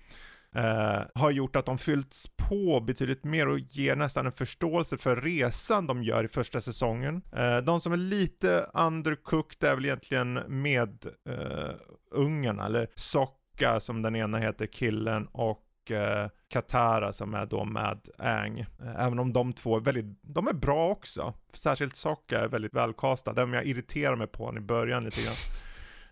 Eh, 0.54 1.00
har 1.14 1.30
gjort 1.30 1.56
att 1.56 1.66
de 1.66 1.78
fyllts 1.78 2.26
på 2.36 2.80
betydligt 2.80 3.24
mer 3.24 3.48
och 3.48 3.58
ger 3.58 3.96
nästan 3.96 4.26
en 4.26 4.32
förståelse 4.32 4.98
för 4.98 5.16
resan 5.16 5.86
de 5.86 6.02
gör 6.02 6.24
i 6.24 6.28
första 6.28 6.60
säsongen. 6.60 7.22
Eh, 7.32 7.58
de 7.58 7.80
som 7.80 7.92
är 7.92 7.96
lite 7.96 8.66
undercooked 8.74 9.68
är 9.68 9.74
väl 9.74 9.84
egentligen 9.84 10.32
med 10.48 11.06
eh, 11.28 11.70
ungarna, 12.10 12.66
eller 12.66 12.88
Socka 12.96 13.80
som 13.80 14.02
den 14.02 14.16
ena 14.16 14.38
heter, 14.38 14.66
killen, 14.66 15.26
och 15.26 15.90
eh, 15.90 16.28
Katara 16.48 17.12
som 17.12 17.34
är 17.34 17.46
då 17.46 17.64
med 17.64 18.08
Ang. 18.18 18.58
Eh, 18.60 18.66
Även 19.06 19.18
om 19.18 19.32
de 19.32 19.52
två 19.52 19.76
är 19.76 19.80
väldigt, 19.80 20.18
de 20.22 20.48
är 20.48 20.52
bra 20.52 20.88
också. 20.88 21.34
Särskilt 21.54 21.96
Socka 21.96 22.40
är 22.40 22.48
väldigt 22.48 22.74
välkastad, 22.74 23.30
även 23.30 23.44
om 23.44 23.54
jag 23.54 23.66
irriterar 23.66 24.16
mig 24.16 24.26
på 24.26 24.44
honom 24.44 24.62
i 24.62 24.66
början 24.66 25.04
lite 25.04 25.22
grann. 25.22 25.34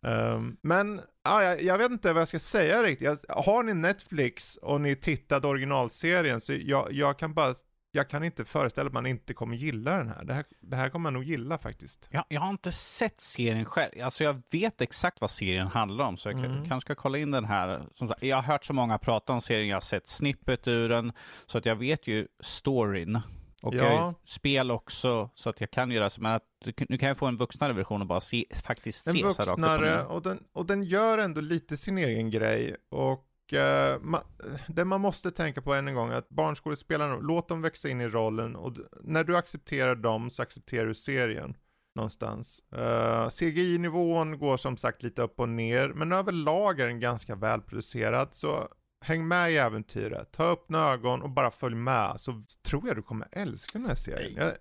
Ehm, 0.02 0.56
men 0.62 1.00
ja, 1.24 1.42
jag, 1.42 1.62
jag 1.62 1.78
vet 1.78 1.90
inte 1.90 2.12
vad 2.12 2.20
jag 2.20 2.28
ska 2.28 2.38
säga 2.38 2.82
riktigt. 2.82 3.24
Jag, 3.28 3.34
har 3.34 3.62
ni 3.62 3.74
Netflix 3.74 4.56
och 4.56 4.80
ni 4.80 4.96
tittade 4.96 5.48
originalserien 5.48 6.40
så 6.40 6.52
jag, 6.54 6.92
jag 6.92 7.18
kan 7.18 7.34
bara, 7.34 7.54
jag 7.92 8.10
kan 8.10 8.24
inte 8.24 8.44
föreställa 8.44 8.84
mig 8.84 8.88
att 8.88 8.94
man 8.94 9.06
inte 9.06 9.34
kommer 9.34 9.56
gilla 9.56 9.90
den 9.90 10.08
här. 10.08 10.24
Det 10.24 10.34
här, 10.34 10.44
det 10.60 10.76
här 10.76 10.88
kommer 10.88 11.02
man 11.02 11.12
nog 11.12 11.24
gilla 11.24 11.58
faktiskt. 11.58 12.08
Jag, 12.10 12.24
jag 12.28 12.40
har 12.40 12.50
inte 12.50 12.72
sett 12.72 13.20
serien 13.20 13.64
själv. 13.64 13.92
Alltså 14.02 14.24
jag 14.24 14.42
vet 14.50 14.80
exakt 14.80 15.20
vad 15.20 15.30
serien 15.30 15.66
handlar 15.66 16.04
om, 16.04 16.16
så 16.16 16.28
jag 16.28 16.38
Mm. 16.38 16.68
kanske 16.68 16.86
ska 16.86 16.94
kolla 16.94 17.18
in 17.18 17.30
den 17.30 17.44
här. 17.44 17.82
Som 17.94 18.08
sagt, 18.08 18.22
jag 18.22 18.36
har 18.36 18.42
hört 18.42 18.64
så 18.64 18.72
många 18.72 18.98
prata 18.98 19.32
om 19.32 19.40
serien, 19.40 19.68
jag 19.68 19.76
har 19.76 19.80
sett 19.80 20.08
snippet 20.08 20.68
ur 20.68 20.88
den, 20.88 21.12
så 21.46 21.58
att 21.58 21.66
jag 21.66 21.76
vet 21.76 22.06
ju 22.06 22.26
storyn. 22.40 23.20
Och 23.62 23.74
Ja. 23.74 23.84
jag 23.84 23.98
har 23.98 24.08
ju 24.08 24.14
spel 24.24 24.70
också, 24.70 25.30
så 25.34 25.50
att 25.50 25.60
jag 25.60 25.70
kan 25.70 25.90
göra 25.90 26.10
så. 26.10 26.20
Men 26.20 26.32
att, 26.32 26.42
nu 26.88 26.98
kan 26.98 27.08
jag 27.08 27.16
få 27.16 27.26
en 27.26 27.36
vuxnare 27.36 27.72
version 27.72 28.00
och 28.00 28.06
bara 28.06 28.20
se, 28.20 28.44
faktiskt 28.64 29.06
En 29.06 29.12
se 29.12 29.18
så 29.18 29.26
här 29.26 29.34
rakt 29.34 29.40
upp 29.40 29.52
och 29.54 29.60
vuxnare 29.60 30.20
den, 30.22 30.44
och 30.52 30.66
den 30.66 30.82
gör 30.82 31.18
ändå 31.18 31.40
lite 31.40 31.76
sin 31.76 31.98
egen 31.98 32.30
grej. 32.30 32.76
Och 32.88 33.52
eh, 33.52 34.00
ma, 34.00 34.22
det 34.68 34.84
man 34.84 35.00
måste 35.00 35.30
tänka 35.30 35.62
på 35.62 35.74
än 35.74 35.88
en 35.88 35.94
gång 35.94 36.10
att 36.10 36.28
barnskådespelarna, 36.28 37.16
låt 37.16 37.48
dem 37.48 37.62
växa 37.62 37.88
in 37.88 38.00
i 38.00 38.08
rollen 38.08 38.56
och 38.56 38.76
när 39.02 39.24
du 39.24 39.36
accepterar 39.36 39.94
dem 39.94 40.30
så 40.30 40.42
accepterar 40.42 40.86
du 40.86 40.94
serien 40.94 41.56
någonstans. 41.94 42.62
Uh, 42.76 43.28
CGI-nivån 43.28 44.38
går 44.38 44.56
som 44.56 44.76
sagt 44.76 45.02
lite 45.02 45.22
upp 45.22 45.40
och 45.40 45.48
ner, 45.48 45.88
men 45.88 46.12
överlag 46.12 46.80
är 46.80 46.86
den 46.86 47.00
ganska 47.00 47.34
välproducerad, 47.34 48.28
så 48.30 48.68
häng 49.00 49.28
med 49.28 49.52
i 49.52 49.56
äventyret, 49.56 50.32
ta 50.32 50.44
öppna 50.44 50.78
ögon 50.78 51.22
och 51.22 51.30
bara 51.30 51.50
följ 51.50 51.74
med, 51.74 52.14
så 52.20 52.42
tror 52.62 52.86
jag 52.88 52.96
du 52.96 53.02
kommer 53.02 53.28
älska 53.32 53.78
den 53.78 53.88
här 53.88 53.94
serien. 53.94 54.34
Jag, 54.36 54.52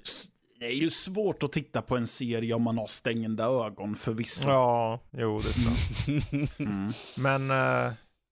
Det 0.60 0.66
är 0.66 0.72
ju 0.76 0.90
svårt 0.90 1.44
att 1.44 1.52
titta 1.52 1.82
på 1.82 1.98
en 1.98 2.08
serie 2.08 2.54
om 2.54 2.62
man 2.62 2.78
har 2.78 2.88
stängda 2.88 3.46
ögon 3.46 3.96
förvisso. 3.96 4.50
ja, 4.50 5.00
jo 5.12 5.40
det 5.40 5.50
är 5.50 5.54
sant. 5.54 6.60
Mm. 6.60 6.92
Men 7.18 7.52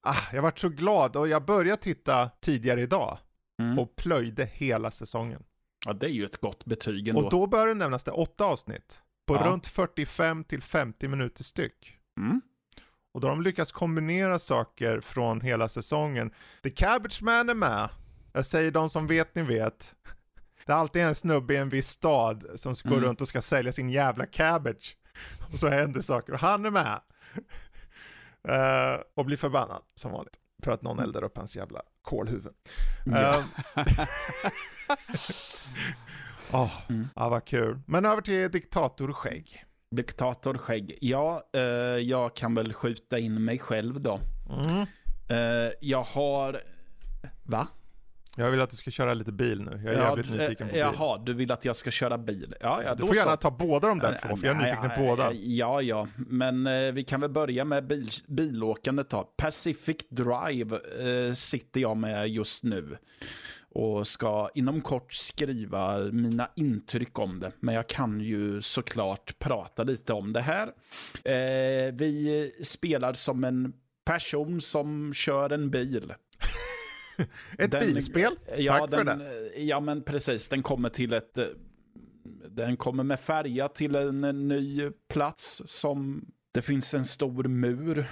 ah, 0.07 0.17
jag 0.33 0.41
vart 0.41 0.59
så 0.59 0.69
glad 0.69 1.15
och 1.15 1.27
jag 1.27 1.45
började 1.45 1.81
titta 1.81 2.29
tidigare 2.41 2.81
idag 2.81 3.17
Mm. 3.61 3.79
och 3.79 3.95
plöjde 3.95 4.45
hela 4.45 4.91
säsongen. 4.91 5.43
Ja, 5.85 5.93
det 5.93 6.05
är 6.05 6.09
ju 6.09 6.25
ett 6.25 6.37
gott 6.37 6.65
betyg 6.65 7.07
ändå. 7.07 7.21
Och 7.25 7.31
då 7.31 7.47
började 7.47 7.71
det 7.71 7.75
nämnas 7.79 8.03
det 8.03 8.11
åtta 8.11 8.45
avsnitt 8.45 9.01
på 9.27 9.35
Ja. 9.35 9.41
runt 9.45 9.67
45 9.67 10.43
till 10.43 10.61
50 10.61 11.07
minuter 11.07 11.43
styck. 11.43 11.97
Mm. 12.19 12.41
Och 13.15 13.21
då 13.21 13.27
har 13.27 13.35
de 13.35 13.41
lyckats 13.43 13.71
kombinera 13.71 14.39
saker 14.39 14.99
från 14.99 15.41
hela 15.41 15.69
säsongen. 15.69 16.31
The 16.63 16.69
Cabbage 16.69 17.21
Man 17.21 17.49
är 17.49 17.53
med. 17.53 17.89
Jag 18.33 18.45
säger 18.45 18.71
de 18.71 18.89
som 18.89 19.07
vet 19.07 19.35
ni 19.35 19.41
vet. 19.41 19.95
Det 20.65 20.71
är 20.71 20.75
alltid 20.77 21.01
en 21.01 21.15
snubbe 21.15 21.53
i 21.53 21.57
en 21.57 21.69
viss 21.69 21.89
stad 21.89 22.45
som 22.55 22.75
ska 22.75 22.89
gå 22.89 22.95
Mm. 22.95 23.07
runt 23.07 23.21
och 23.21 23.27
ska 23.27 23.41
sälja 23.41 23.71
sin 23.71 23.89
jävla 23.89 24.25
cabbage. 24.25 24.97
Och 25.53 25.59
så 25.59 25.67
händer 25.67 26.01
saker 26.01 26.33
och 26.33 26.39
han 26.39 26.65
är 26.65 26.69
med. 26.71 26.99
Eh, 28.47 29.01
och 29.15 29.25
blir 29.25 29.37
förbannad 29.37 29.81
som 29.95 30.11
vanligt. 30.11 30.35
För 30.63 30.71
att 30.71 30.81
någon 30.81 30.99
eldar 30.99 31.23
upp 31.23 31.37
hans 31.37 31.55
jävla 31.55 31.81
kolhuvud. 32.01 32.53
Ja. 33.05 33.43
Eh, 33.75 33.85
Åh, 36.51 36.71
Mm. 36.89 37.07
ja 37.15 37.29
vad 37.29 37.45
kul. 37.45 37.79
Men 37.87 38.05
över 38.05 38.21
till 38.21 38.51
diktatorskägg. 38.51 39.65
Diktatorskägg. 39.91 40.97
Ja, 41.01 41.43
eh, 41.53 41.61
jag 41.97 42.35
kan 42.35 42.55
väl 42.55 42.73
skjuta 42.73 43.19
in 43.19 43.45
mig 43.45 43.59
själv 43.59 44.01
då. 44.01 44.19
Mm. 44.49 44.81
Eh, 45.29 45.71
jag 45.81 46.03
har... 46.03 46.61
Va? 47.43 47.67
Jag 48.37 48.51
vill 48.51 48.61
att 48.61 48.69
du 48.69 48.75
ska 48.75 48.91
köra 48.91 49.13
lite 49.13 49.31
bil 49.31 49.61
nu. 49.61 49.81
Jag 49.85 49.93
är 49.93 49.99
jävligt 49.99 50.27
du- 50.27 50.37
nyfiken 50.37 50.67
på 50.67 50.73
bil. 50.73 50.79
Jaha, 50.81 51.17
du 51.25 51.33
vill 51.33 51.51
att 51.51 51.65
jag 51.65 51.75
ska 51.75 51.91
köra 51.91 52.17
bil? 52.17 52.55
Ja, 52.61 52.81
ja, 52.85 52.95
Du 52.95 53.01
då 53.01 53.07
får 53.07 53.15
gärna 53.15 53.31
så. 53.31 53.37
ta 53.37 53.51
båda 53.51 53.87
de 53.87 53.99
där 53.99 54.19
två, 54.27 54.37
för 54.37 54.47
jag 54.47 54.55
är 54.55 54.61
nyfiken 54.61 54.89
på 54.97 55.05
båda. 55.05 55.33
Ja, 55.33 55.81
ja, 55.81 56.07
men 56.15 56.67
eh, 56.67 56.91
vi 56.91 57.03
kan 57.03 57.21
väl 57.21 57.29
börja 57.29 57.65
med 57.65 57.87
bil, 57.87 58.09
bilåkandet 58.27 59.09
då. 59.09 59.23
Pacific 59.37 60.07
Drive 60.09 60.75
eh, 60.75 61.33
sitter 61.33 61.81
jag 61.81 61.97
med 61.97 62.29
just 62.29 62.63
nu 62.63 62.97
och 63.75 64.07
ska 64.07 64.49
inom 64.55 64.81
kort 64.81 65.13
skriva 65.13 65.97
mina 66.11 66.49
intryck 66.55 67.19
om 67.19 67.39
det. 67.39 67.51
Men 67.59 67.75
jag 67.75 67.87
kan 67.87 68.19
ju 68.21 68.61
såklart 68.61 69.39
prata 69.39 69.83
lite 69.83 70.13
om 70.13 70.33
det 70.33 70.41
här. 70.41 70.67
Eh, 71.23 71.93
vi 71.93 72.51
spelar 72.63 73.13
som 73.13 73.43
en 73.43 73.73
person 74.05 74.61
som 74.61 75.13
kör 75.13 75.49
en 75.49 75.69
bil. 75.69 76.13
Ett 77.57 77.71
Den- 77.71 77.85
bilspel? 77.93 78.33
Ja, 78.57 78.77
Tack 78.79 78.89
för 78.93 79.03
den, 79.03 79.19
det. 79.19 79.61
Ja, 79.61 79.79
men 79.79 80.03
precis. 80.03 80.47
Den 80.47 80.61
kommer 80.63 80.89
till 80.89 81.13
ett... 81.13 81.39
Den 82.49 82.77
kommer 82.77 83.03
med 83.03 83.19
färja 83.19 83.67
till 83.67 83.95
en 83.95 84.47
ny 84.47 84.89
plats 85.09 85.61
som 85.65 86.25
det 86.51 86.61
finns 86.61 86.93
en 86.93 87.05
stor 87.05 87.43
mur 87.43 88.05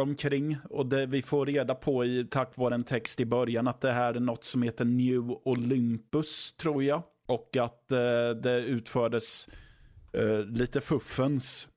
omkring. 0.00 0.58
Och 0.70 0.86
det 0.86 1.06
vi 1.06 1.22
får 1.22 1.46
reda 1.46 1.74
på 1.74 2.04
i, 2.04 2.26
tack 2.30 2.56
vare 2.56 2.74
en 2.74 2.84
text 2.84 3.20
i 3.20 3.26
början 3.26 3.68
att 3.68 3.80
det 3.80 3.92
här 3.92 4.14
är 4.14 4.20
något 4.20 4.44
som 4.44 4.62
heter 4.62 4.84
New 4.84 5.30
Olympus, 5.44 6.52
tror 6.52 6.84
jag. 6.84 7.02
Och 7.26 7.56
att 7.56 7.92
eh, 7.92 8.30
det 8.42 8.58
utfördes 8.58 9.48
eh, 10.12 10.38
lite 10.38 10.80
fuffens 10.80 11.68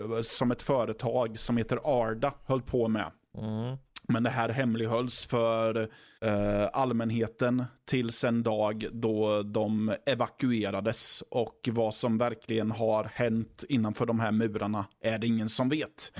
eh, 0.00 0.20
som 0.20 0.50
ett 0.50 0.62
företag 0.62 1.38
som 1.38 1.56
heter 1.56 1.80
Arda 1.84 2.34
höll 2.44 2.62
på 2.62 2.88
med. 2.88 3.10
Mm. 3.38 3.76
Men 4.08 4.22
det 4.22 4.30
här 4.30 4.48
hemlighölls 4.48 5.26
för 5.26 5.88
eh, 6.20 6.68
allmänheten 6.72 7.64
tills 7.84 8.24
en 8.24 8.42
dag 8.42 8.86
då 8.92 9.42
de 9.42 9.94
evakuerades. 10.06 11.22
Och 11.30 11.68
vad 11.72 11.94
som 11.94 12.18
verkligen 12.18 12.70
har 12.70 13.04
hänt 13.04 13.64
innanför 13.68 14.06
de 14.06 14.20
här 14.20 14.32
murarna 14.32 14.86
är 15.00 15.18
det 15.18 15.26
ingen 15.26 15.48
som 15.48 15.68
vet. 15.68 16.12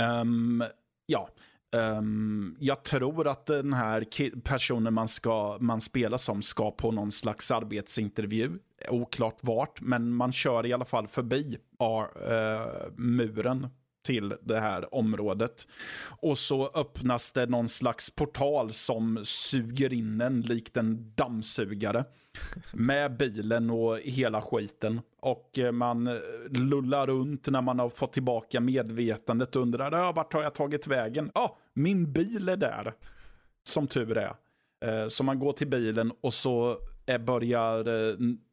Um, 0.00 0.64
ja, 1.06 1.28
um, 1.98 2.56
jag 2.60 2.82
tror 2.82 3.28
att 3.28 3.46
den 3.46 3.72
här 3.72 4.06
personen 4.40 4.94
man, 4.94 5.08
ska, 5.08 5.58
man 5.60 5.80
spelar 5.80 6.16
som 6.16 6.42
ska 6.42 6.70
på 6.70 6.92
någon 6.92 7.12
slags 7.12 7.50
arbetsintervju. 7.50 8.58
Oklart 8.88 9.38
vart, 9.42 9.80
men 9.80 10.14
man 10.14 10.32
kör 10.32 10.66
i 10.66 10.72
alla 10.72 10.84
fall 10.84 11.06
förbi 11.06 11.58
ar- 11.78 12.32
eh, 12.32 12.90
muren 12.96 13.68
till 14.02 14.34
det 14.42 14.60
här 14.60 14.94
området. 14.94 15.66
Och 16.20 16.38
så 16.38 16.70
öppnas 16.74 17.32
det 17.32 17.46
någon 17.46 17.68
slags 17.68 18.10
portal 18.10 18.72
som 18.72 19.20
suger 19.24 19.92
in 19.92 20.20
en 20.20 20.40
likt 20.40 20.76
en 20.76 21.12
dammsugare. 21.14 22.04
Med 22.72 23.16
bilen 23.16 23.70
och 23.70 23.98
hela 23.98 24.42
skiten. 24.42 25.00
Och 25.20 25.58
eh, 25.58 25.72
man 25.72 26.06
eh, 26.06 26.14
lullar 26.50 27.06
runt 27.06 27.48
när 27.48 27.62
man 27.62 27.78
har 27.78 27.88
fått 27.88 28.12
tillbaka 28.12 28.60
medvetandet 28.60 29.56
och 29.56 29.62
undrar 29.62 29.92
"Ja, 29.92 30.12
vart 30.12 30.32
har 30.32 30.42
jag 30.42 30.54
tagit 30.54 30.86
vägen? 30.86 31.30
Ja, 31.34 31.58
min 31.74 32.12
bil 32.12 32.48
är 32.48 32.56
där. 32.56 32.92
Som 33.64 33.86
tur 33.86 34.18
är. 34.18 34.32
Eh, 34.84 35.08
så 35.08 35.24
man 35.24 35.38
går 35.38 35.52
till 35.52 35.68
bilen 35.68 36.12
och 36.20 36.34
så 36.34 36.76
börjar 37.26 37.84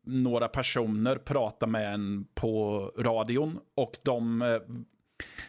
några 0.10 0.48
personer 0.48 1.16
prata 1.16 1.68
med 1.68 1.94
en 1.94 2.26
på 2.36 2.82
radion. 2.98 3.60
Och 3.76 3.98
de 4.04 4.42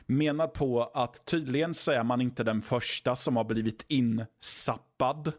menar 0.06 0.46
på 0.46 0.82
att 0.82 1.24
tydligen 1.24 1.74
så 1.74 1.92
är 1.92 2.04
man 2.04 2.20
inte 2.20 2.44
den 2.44 2.62
första 2.62 3.16
som 3.16 3.36
har 3.36 3.44
blivit 3.44 3.84
insappad 3.88 5.32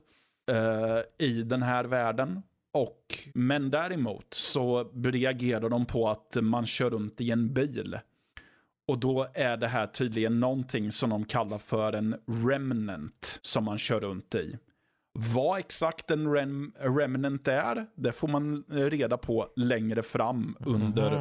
eh, 0.52 1.28
i 1.28 1.44
den 1.44 1.64
här 1.64 1.84
världen. 1.84 2.42
Och, 2.74 3.06
men 3.34 3.72
däremot 3.72 4.34
så 4.34 4.92
reagerar 5.04 5.70
de 5.70 5.86
på 5.86 6.10
att 6.10 6.38
man 6.42 6.66
kör 6.66 6.90
runt 6.90 7.22
i 7.22 7.32
en 7.32 7.54
bil. 7.54 8.00
Och 8.88 9.00
då 9.00 9.28
är 9.34 9.58
det 9.58 9.68
här 9.68 9.88
tydligen 9.88 10.40
någonting 10.40 10.92
som 10.92 11.10
de 11.10 11.26
kallar 11.26 11.58
för 11.58 11.94
en 11.94 12.16
remnant 12.46 13.40
som 13.42 13.64
man 13.64 13.78
kör 13.78 14.00
runt 14.00 14.36
i. 14.36 14.58
Vad 15.14 15.60
exakt 15.60 16.12
en 16.12 16.32
rem 16.34 16.74
remnant 16.80 17.48
är, 17.48 17.86
det 17.96 18.12
får 18.12 18.28
man 18.28 18.64
reda 18.70 19.18
på 19.18 19.48
längre 19.56 20.04
fram 20.04 20.58
under 20.60 21.12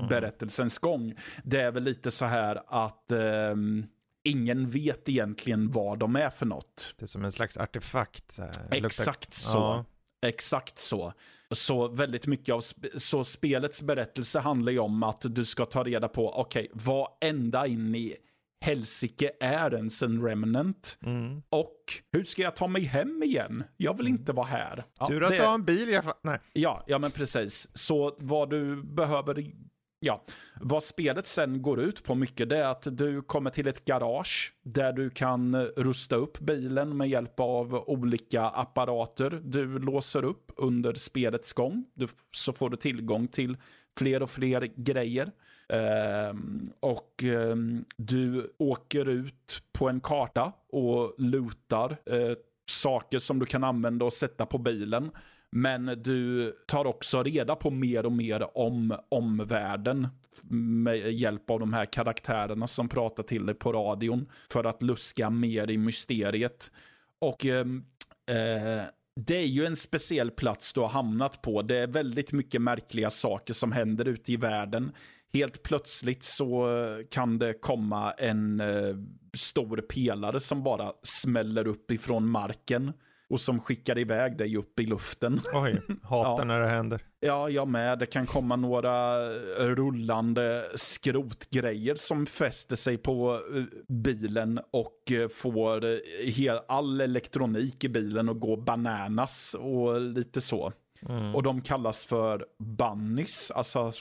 Mhm. 0.00 0.08
berättelsens 0.08 0.78
gång. 0.78 1.14
Det 1.44 1.60
är 1.60 1.70
väl 1.70 1.84
lite 1.84 2.10
så 2.10 2.24
här 2.24 2.62
att 2.66 3.12
ehm, 3.12 3.86
ingen 4.24 4.70
vet 4.70 5.08
egentligen 5.08 5.70
vad 5.70 5.98
de 5.98 6.16
är 6.16 6.30
för 6.30 6.46
något. 6.46 6.94
Det 6.98 7.04
är 7.04 7.06
som 7.06 7.24
en 7.24 7.32
slags 7.32 7.56
artefakt. 7.56 8.32
Så 8.32 8.48
Exakt 8.70 9.34
så. 9.34 9.58
Ja. 9.58 9.84
Exakt 10.22 10.78
så. 10.78 11.12
Så 11.50 11.88
väldigt 11.88 12.26
mycket 12.26 12.54
av 12.54 12.60
sp 12.70 12.80
så 12.96 13.24
spelets 13.24 13.82
berättelse 13.82 14.40
handlar 14.40 14.72
ju 14.72 14.78
om 14.78 15.02
att 15.02 15.24
du 15.28 15.44
ska 15.44 15.66
ta 15.66 15.84
reda 15.84 16.08
på, 16.08 16.32
okej, 16.40 16.70
vad 16.72 17.08
ända 17.20 17.66
in 17.66 17.94
i 17.94 18.16
helsike 18.60 19.30
är 19.40 19.74
ens 19.74 20.02
en 20.02 20.22
remnant? 20.26 20.98
Mm. 21.06 21.42
Och 21.50 21.76
hur 22.12 22.24
ska 22.24 22.42
jag 22.42 22.56
ta 22.56 22.66
mig 22.68 22.82
hem 22.82 23.22
igen? 23.22 23.64
Jag 23.76 23.96
vill 23.96 24.08
inte 24.08 24.32
vara 24.32 24.46
här. 24.46 24.84
Ja, 24.98 25.06
Tur 25.06 25.22
att 25.24 25.30
det- 25.30 25.36
du 25.36 25.42
har 25.42 25.54
en 25.54 25.64
bil 25.64 25.88
i 25.88 25.94
alla 25.94 26.02
fall. 26.02 26.14
Nej. 26.22 26.40
Ja, 26.52 26.84
ja 26.86 26.98
men 26.98 27.10
precis. 27.10 27.70
Så 27.78 28.16
vad 28.18 28.50
du 28.50 28.82
behöver, 28.82 29.52
ja, 30.00 30.24
vad 30.60 30.82
spelet 30.82 31.26
sen 31.26 31.62
går 31.62 31.80
ut 31.80 32.04
på 32.04 32.14
mycket 32.14 32.48
det 32.48 32.58
är 32.58 32.64
att 32.70 32.86
du 32.98 33.22
kommer 33.22 33.50
till 33.50 33.66
ett 33.68 33.84
garage 33.84 34.54
där 34.64 34.92
du 34.92 35.10
kan 35.10 35.56
rusta 35.66 36.16
upp 36.16 36.38
bilen 36.40 36.96
med 36.96 37.08
hjälp 37.08 37.40
av 37.40 37.74
olika 37.74 38.42
apparater. 38.42 39.40
Du 39.44 39.78
låser 39.78 40.24
upp 40.24 40.52
under 40.56 40.94
spelets 40.94 41.52
gång. 41.52 41.84
Du, 41.94 42.08
så 42.32 42.52
får 42.52 42.70
du 42.70 42.76
tillgång 42.76 43.28
till 43.28 43.56
fler 43.98 44.22
och 44.22 44.30
fler 44.30 44.60
grejer. 44.76 45.30
Ehm, 45.70 46.72
och 46.80 47.24
ehm, 47.24 47.84
du 47.96 48.52
åker 48.58 49.08
ut 49.08 49.62
på 49.72 49.88
en 49.88 50.00
karta 50.00 50.52
och 50.68 51.14
lutar 51.18 51.96
eh, 52.06 52.36
saker 52.68 53.18
som 53.18 53.38
du 53.38 53.46
kan 53.46 53.64
använda 53.64 54.04
och 54.04 54.12
sätta 54.12 54.46
på 54.46 54.58
bilen. 54.58 55.10
Men 55.50 55.86
du 56.02 56.52
tar 56.66 56.84
också 56.84 57.22
reda 57.22 57.56
på 57.56 57.70
mer 57.70 58.06
och 58.06 58.12
mer 58.12 58.58
om 58.58 58.94
omvärlden 59.08 60.08
med 60.50 61.12
hjälp 61.12 61.50
av 61.50 61.60
de 61.60 61.72
här 61.72 61.84
karaktärerna 61.84 62.66
som 62.66 62.88
pratar 62.88 63.22
till 63.22 63.46
dig 63.46 63.54
på 63.54 63.72
radion 63.72 64.26
för 64.52 64.64
att 64.64 64.82
luska 64.82 65.30
mer 65.30 65.70
i 65.70 65.78
mysteriet. 65.78 66.70
Och 67.18 67.46
ehm, 67.46 67.84
eh, 68.26 68.84
det 69.16 69.36
är 69.36 69.46
ju 69.46 69.66
en 69.66 69.76
speciell 69.76 70.30
plats 70.30 70.72
du 70.72 70.80
har 70.80 70.88
hamnat 70.88 71.42
på. 71.42 71.62
Det 71.62 71.76
är 71.76 71.86
väldigt 71.86 72.32
mycket 72.32 72.62
märkliga 72.62 73.10
saker 73.10 73.54
som 73.54 73.72
händer 73.72 74.08
ute 74.08 74.32
i 74.32 74.36
världen. 74.36 74.92
Helt 75.32 75.62
plötsligt 75.62 76.22
så 76.24 76.78
eh, 76.78 77.06
kan 77.10 77.38
det 77.38 77.52
komma 77.52 78.12
en 78.12 78.60
eh, 78.60 78.96
stor 79.36 79.76
pelare 79.76 80.40
som 80.40 80.62
bara 80.62 80.92
smäller 81.02 81.66
upp 81.66 81.90
ifrån 81.90 82.28
marken 82.30 82.92
och 83.30 83.40
som 83.40 83.60
skickar 83.60 83.98
iväg 83.98 84.36
dig 84.38 84.56
upp 84.56 84.80
i 84.80 84.86
luften. 84.86 85.40
Oj, 85.54 85.80
hatar 86.02 86.38
Ja. 86.38 86.44
när 86.44 86.60
det 86.60 86.68
händer. 86.68 87.02
Ja, 87.20 87.48
jag 87.50 87.68
med. 87.68 87.98
Det 87.98 88.06
kan 88.06 88.26
komma 88.26 88.56
några 88.56 89.28
rullande 89.58 90.64
skrotgrejer 90.74 91.94
som 91.94 92.26
fäster 92.26 92.76
sig 92.76 92.98
på 92.98 93.40
eh, 93.54 93.62
bilen 93.88 94.60
och 94.70 95.12
eh, 95.12 95.28
får 95.28 95.84
eh, 95.84 96.60
all 96.68 97.00
elektronik 97.00 97.84
i 97.84 97.88
bilen 97.88 98.28
att 98.28 98.40
gå 98.40 98.56
bananas 98.56 99.56
och 99.60 100.00
lite 100.00 100.40
så. 100.40 100.72
Mm. 101.08 101.34
Och 101.34 101.42
de 101.42 101.60
kallas 101.62 102.06
för 102.06 102.46
bunnies, 102.58 103.50
alltså 103.50 103.92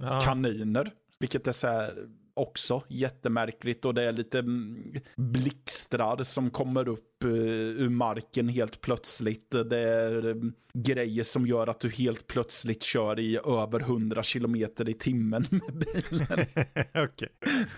Ja. 0.00 0.20
kaniner. 0.20 0.92
Vilket 1.18 1.46
är 1.46 1.52
så 1.52 1.66
här 1.66 2.06
också 2.34 2.82
jättemärkligt 2.88 3.84
och 3.84 3.94
det 3.94 4.02
är 4.02 4.12
lite 4.12 4.38
mm, 4.38 4.92
blixtrar 5.16 6.22
som 6.22 6.50
kommer 6.50 6.88
upp 6.88 7.24
eh, 7.24 7.30
ur 7.30 7.88
marken 7.88 8.48
helt 8.48 8.80
plötsligt. 8.80 9.50
Det 9.50 9.78
är 9.78 10.26
mm, 10.26 10.52
grejer 10.74 11.24
som 11.24 11.46
gör 11.46 11.66
att 11.66 11.80
du 11.80 11.90
helt 11.90 12.26
plötsligt 12.26 12.82
kör 12.82 13.18
i 13.20 13.38
över 13.46 13.80
100 13.80 14.22
kilometer 14.22 14.88
i 14.88 14.94
timmen 14.94 15.46
med 15.50 15.84
bilen. 15.84 16.46
Okej. 17.04 17.28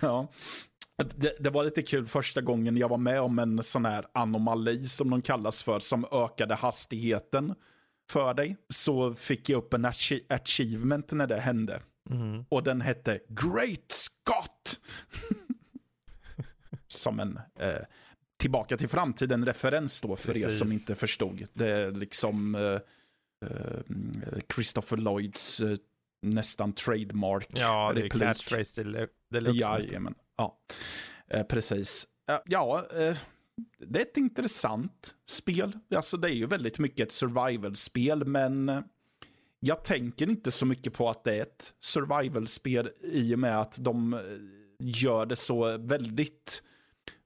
ja. 0.01 0.31
Det, 1.15 1.35
det 1.39 1.49
var 1.49 1.63
lite 1.63 1.81
kul 1.81 2.07
första 2.07 2.41
gången 2.41 2.77
jag 2.77 2.89
var 2.89 2.97
med 2.97 3.21
om 3.21 3.39
en 3.39 3.63
sån 3.63 3.85
här 3.85 4.05
anomali 4.13 4.87
som 4.87 5.09
de 5.09 5.21
kallas 5.21 5.63
för, 5.63 5.79
som 5.79 6.05
ökade 6.11 6.55
hastigheten 6.55 7.55
för 8.11 8.33
dig. 8.33 8.57
Så 8.73 9.13
fick 9.13 9.49
jag 9.49 9.57
upp 9.57 9.73
en 9.73 9.85
achie- 9.85 10.25
achievement 10.29 11.11
när 11.11 11.27
det 11.27 11.39
hände. 11.39 11.81
Mm. 12.09 12.45
Och 12.49 12.63
den 12.63 12.81
hette 12.81 13.19
Great 13.29 13.91
Scott! 13.91 14.79
Som 16.87 17.19
en 17.19 17.39
eh, 17.59 17.73
tillbaka 18.39 18.77
till 18.77 18.89
framtiden-referens 18.89 20.01
då 20.01 20.15
för 20.15 20.37
er 20.37 20.41
Precis. 20.43 20.59
som 20.59 20.71
inte 20.71 20.95
förstod. 20.95 21.47
Det 21.53 21.67
är 21.71 21.91
liksom 21.91 22.55
eh, 22.55 22.79
eh, 23.49 24.39
Christopher 24.55 24.97
Lloyds 24.97 25.61
eh, 25.61 25.77
nästan 26.21 26.73
trademark. 26.73 27.47
Ja, 27.55 27.91
det 27.93 27.99
är 28.01 28.03
replik. 28.03 28.23
catchphrase 28.23 28.83
del- 28.83 29.07
deluxe 29.31 29.59
nästan. 29.69 29.81
Jajamän. 29.81 30.15
Ja, 30.37 30.59
eh, 31.27 31.43
precis. 31.43 32.07
Eh, 32.31 32.37
ja, 32.45 32.85
eh, 32.95 33.17
det 33.87 33.99
är 33.99 34.03
ett 34.05 34.17
intressant 34.17 35.15
spel. 35.29 35.79
Alltså 35.95 36.17
det 36.17 36.27
är 36.27 36.33
ju 36.35 36.45
väldigt 36.45 36.79
mycket 36.79 37.07
ett 37.07 37.13
survival-spel, 37.13 38.25
men 38.25 38.83
jag 39.59 39.83
tänker 39.83 40.29
inte 40.29 40.51
så 40.51 40.65
mycket 40.65 40.93
på 40.93 41.09
att 41.09 41.23
det 41.23 41.35
är 41.35 41.41
ett 41.41 41.73
survival-spel 41.79 42.89
i 43.03 43.35
och 43.35 43.39
med 43.39 43.61
att 43.61 43.77
de 43.81 44.13
eh, 44.13 44.19
gör 44.79 45.25
det 45.25 45.35
så 45.35 45.77
väldigt... 45.77 46.63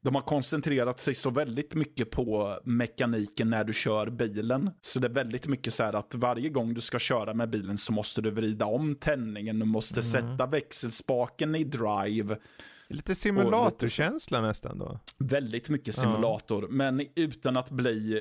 De 0.01 0.15
har 0.15 0.21
koncentrerat 0.21 0.99
sig 0.99 1.13
så 1.13 1.29
väldigt 1.29 1.75
mycket 1.75 2.11
på 2.11 2.59
mekaniken 2.63 3.49
när 3.49 3.63
du 3.63 3.73
kör 3.73 4.09
bilen. 4.09 4.69
Så 4.81 4.99
det 4.99 5.07
är 5.07 5.11
väldigt 5.13 5.47
mycket 5.47 5.73
så 5.73 5.83
här 5.83 5.93
att 5.93 6.15
varje 6.15 6.49
gång 6.49 6.73
du 6.73 6.81
ska 6.81 6.99
köra 6.99 7.33
med 7.33 7.49
bilen 7.49 7.77
så 7.77 7.93
måste 7.93 8.21
du 8.21 8.31
vrida 8.31 8.65
om 8.65 8.95
tändningen, 8.95 9.59
du 9.59 9.65
måste 9.65 9.99
Mm. 9.99 10.03
sätta 10.03 10.45
växelspaken 10.45 11.55
i 11.55 11.63
drive. 11.63 12.37
Lite 12.89 13.15
simulatorkänsla 13.15 14.41
nästan 14.41 14.77
då. 14.77 14.99
Väldigt 15.17 15.69
mycket 15.69 15.95
simulator, 15.95 16.67
men 16.69 17.07
utan 17.15 17.57
att 17.57 17.69
bli 17.71 18.15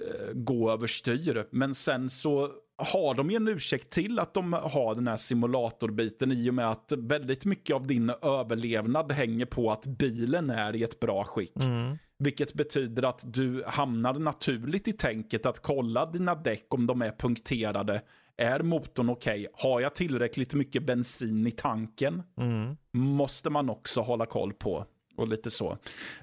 eh, 0.00 0.32
gå 0.34 0.70
överstyr. 0.70 1.46
Men 1.50 1.74
sen 1.74 2.10
så 2.10 2.50
har 2.78 3.14
de 3.14 3.30
ju 3.30 3.36
en 3.36 3.48
ursäkt 3.48 3.90
till 3.90 4.18
att 4.18 4.34
de 4.34 4.52
har 4.52 4.94
den 4.94 5.08
här 5.08 5.16
simulatorbiten 5.16 6.32
i 6.32 6.50
och 6.50 6.54
med 6.54 6.70
att 6.70 6.92
väldigt 6.96 7.44
mycket 7.44 7.76
av 7.76 7.86
din 7.86 8.10
överlevnad 8.22 9.12
hänger 9.12 9.46
på 9.46 9.72
att 9.72 9.86
bilen 9.86 10.50
är 10.50 10.76
i 10.76 10.82
ett 10.82 11.00
bra 11.00 11.24
skick. 11.24 11.56
Mm. 11.56 11.98
Vilket 12.18 12.54
betyder 12.54 13.02
att 13.02 13.24
du 13.26 13.64
hamnar 13.66 14.14
naturligt 14.14 14.88
i 14.88 14.92
tänket 14.92 15.46
att 15.46 15.62
kolla 15.62 16.06
dina 16.06 16.34
däck 16.34 16.74
om 16.74 16.86
de 16.86 17.02
är 17.02 17.10
punkterade. 17.10 18.02
Är 18.36 18.62
motorn 18.62 19.10
okej? 19.10 19.46
Har 19.52 19.80
jag 19.80 19.94
tillräckligt 19.94 20.54
mycket 20.54 20.86
bensin 20.86 21.46
i 21.46 21.50
tanken? 21.50 22.22
Mm. 22.38 22.76
måste 22.92 23.50
man 23.50 23.70
också 23.70 24.00
hålla 24.00 24.26
koll 24.26 24.52
på. 24.52 24.86
Och 25.16 25.28
lite 25.28 25.50
så. 25.50 25.78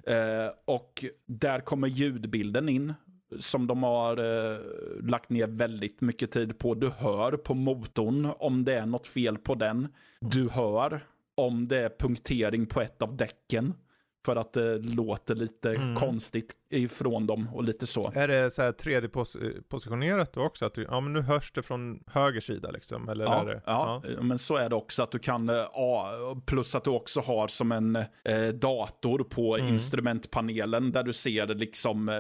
Eh, 0.08 0.50
och 0.66 1.06
där 1.26 1.60
kommer 1.60 1.88
ljudbilden 1.88 2.70
in. 2.70 2.94
Som 3.40 3.68
de 3.68 3.84
har 3.84 4.18
eh, 4.18 4.58
lagt 5.02 5.30
ner 5.30 5.48
väldigt 5.48 6.02
mycket 6.02 6.32
tid 6.32 6.58
på. 6.60 6.74
Du 6.76 6.90
hör 6.90 7.32
på 7.32 7.54
motorn 7.54 8.32
om 8.40 8.66
det 8.66 8.74
är 8.74 8.86
något 8.86 9.08
fel 9.08 9.38
på 9.38 9.56
den. 9.56 9.88
Du 10.20 10.50
hör 10.50 11.00
om 11.36 11.68
det 11.68 11.78
är 11.80 11.92
punktering 12.00 12.66
på 12.66 12.82
ett 12.82 13.02
av 13.02 13.18
däcken. 13.18 13.74
För 14.26 14.36
att 14.36 14.54
det 14.54 14.78
låter 14.78 15.36
lite 15.36 15.70
Mm. 15.76 15.96
konstigt 15.96 16.52
ifrån 16.70 17.28
dem 17.28 17.50
och 17.54 17.64
lite 17.64 17.88
så. 17.88 18.12
Är 18.16 18.28
det 18.28 18.52
så 18.52 18.62
här 18.62 18.72
3D-positionerat 18.72 20.34
då 20.34 20.42
också? 20.42 20.66
Att 20.66 20.74
du, 20.74 20.84
ja 20.84 21.00
men 21.00 21.14
nu 21.14 21.22
hörs 21.22 21.52
det 21.52 21.62
från 21.64 22.04
höger 22.08 22.42
sida 22.42 22.72
liksom? 22.72 23.10
Eller 23.10 23.26
Ja, 23.26 23.44
det, 23.46 23.62
ja, 23.66 24.02
men 24.22 24.38
så 24.40 24.56
är 24.56 24.70
det 24.70 24.76
också 24.76 25.04
att 25.04 25.12
du 25.12 25.20
kan, 25.20 25.50
eh, 25.50 25.56
ja, 25.56 26.12
plus 26.46 26.76
att 26.76 26.84
du 26.84 26.90
också 26.90 27.20
har 27.22 27.48
som 27.48 27.72
en 27.72 27.96
eh, 27.96 28.48
dator 28.54 29.24
på 29.24 29.58
Mm. 29.58 29.74
instrumentpanelen 29.74 30.92
där 30.92 31.04
du 31.04 31.14
ser 31.14 31.48
liksom 31.48 32.10
eh, 32.10 32.16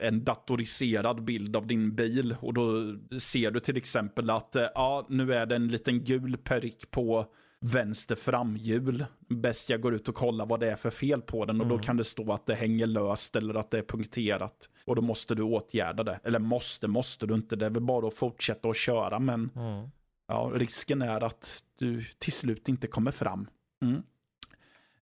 en 0.00 0.24
datoriserad 0.24 1.24
bild 1.24 1.56
av 1.56 1.66
din 1.66 1.94
bil 1.94 2.36
och 2.40 2.54
då 2.54 2.96
ser 3.18 3.50
du 3.50 3.60
till 3.60 3.76
exempel 3.76 4.30
att 4.30 4.56
eh, 4.56 4.66
ja, 4.74 5.06
nu 5.08 5.34
är 5.34 5.46
det 5.46 5.56
en 5.56 5.68
liten 5.68 6.04
gul 6.04 6.36
prick 6.36 6.90
på 6.90 7.26
vänster 7.60 8.14
framhjul. 8.14 9.04
Bäst 9.28 9.70
jag 9.70 9.80
går 9.80 9.94
ut 9.94 10.08
och 10.08 10.14
kollar 10.14 10.46
vad 10.46 10.60
det 10.60 10.70
är 10.70 10.76
för 10.76 10.90
fel 10.90 11.22
på 11.22 11.44
den 11.44 11.60
och 11.60 11.66
då 11.66 11.78
kan 11.78 11.96
det 11.96 12.04
stå 12.04 12.32
att 12.32 12.46
det 12.46 12.54
hänger 12.54 12.86
löst 12.86 13.36
eller 13.36 13.54
att 13.54 13.70
det 13.70 13.78
är 13.78 13.82
punkterat. 13.82 14.70
Och 14.84 14.96
då 14.96 15.02
måste 15.02 15.34
du 15.34 15.42
åtgärda 15.42 16.02
det. 16.02 16.20
Eller 16.24 16.38
måste, 16.38 16.88
måste 16.88 17.26
du 17.26 17.34
inte. 17.34 17.56
Det 17.56 17.66
är 17.66 17.70
väl 17.70 17.82
bara 17.82 18.08
att 18.08 18.14
fortsätta 18.14 18.68
att 18.68 18.76
köra 18.76 19.18
men 19.18 19.50
Mm. 19.56 19.88
Ja, 20.28 20.52
risken 20.54 21.02
är 21.02 21.24
att 21.24 21.64
du 21.78 22.04
till 22.18 22.32
slut 22.32 22.68
inte 22.68 22.86
kommer 22.86 23.10
fram. 23.10 23.48
Mm. 23.82 24.02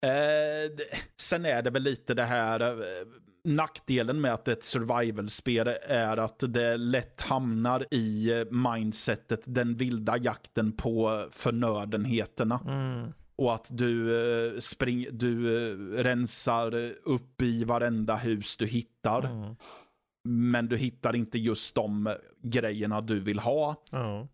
Eh, 0.01 0.71
sen 1.21 1.45
är 1.45 1.61
det 1.61 1.69
väl 1.69 1.83
lite 1.83 2.13
det 2.13 2.23
här, 2.23 2.61
eh, 2.61 3.07
nackdelen 3.45 4.21
med 4.21 4.33
att 4.33 4.47
ett 4.47 4.63
survival-spel 4.63 5.69
är 5.87 6.17
att 6.17 6.43
det 6.47 6.77
lätt 6.77 7.21
hamnar 7.21 7.85
i 7.91 8.31
eh, 8.31 8.45
mindsetet, 8.51 9.41
den 9.45 9.75
vilda 9.75 10.17
jakten 10.17 10.71
på 10.71 11.25
förnödenheterna. 11.31 12.59
Mm. 12.67 13.13
Och 13.37 13.53
att 13.55 13.67
du, 13.71 14.19
eh, 14.53 14.57
spring, 14.59 15.07
du 15.11 15.57
eh, 15.71 15.77
rensar 16.03 16.91
upp 17.03 17.41
i 17.41 17.63
varenda 17.63 18.15
hus 18.15 18.57
du 18.57 18.65
hittar. 18.65 19.23
Mm. 19.25 19.55
Men 20.27 20.67
du 20.67 20.77
hittar 20.77 21.15
inte 21.15 21.39
just 21.39 21.75
de 21.75 22.15
grejerna 22.41 23.01
du 23.01 23.19
vill 23.19 23.39
ha 23.39 23.75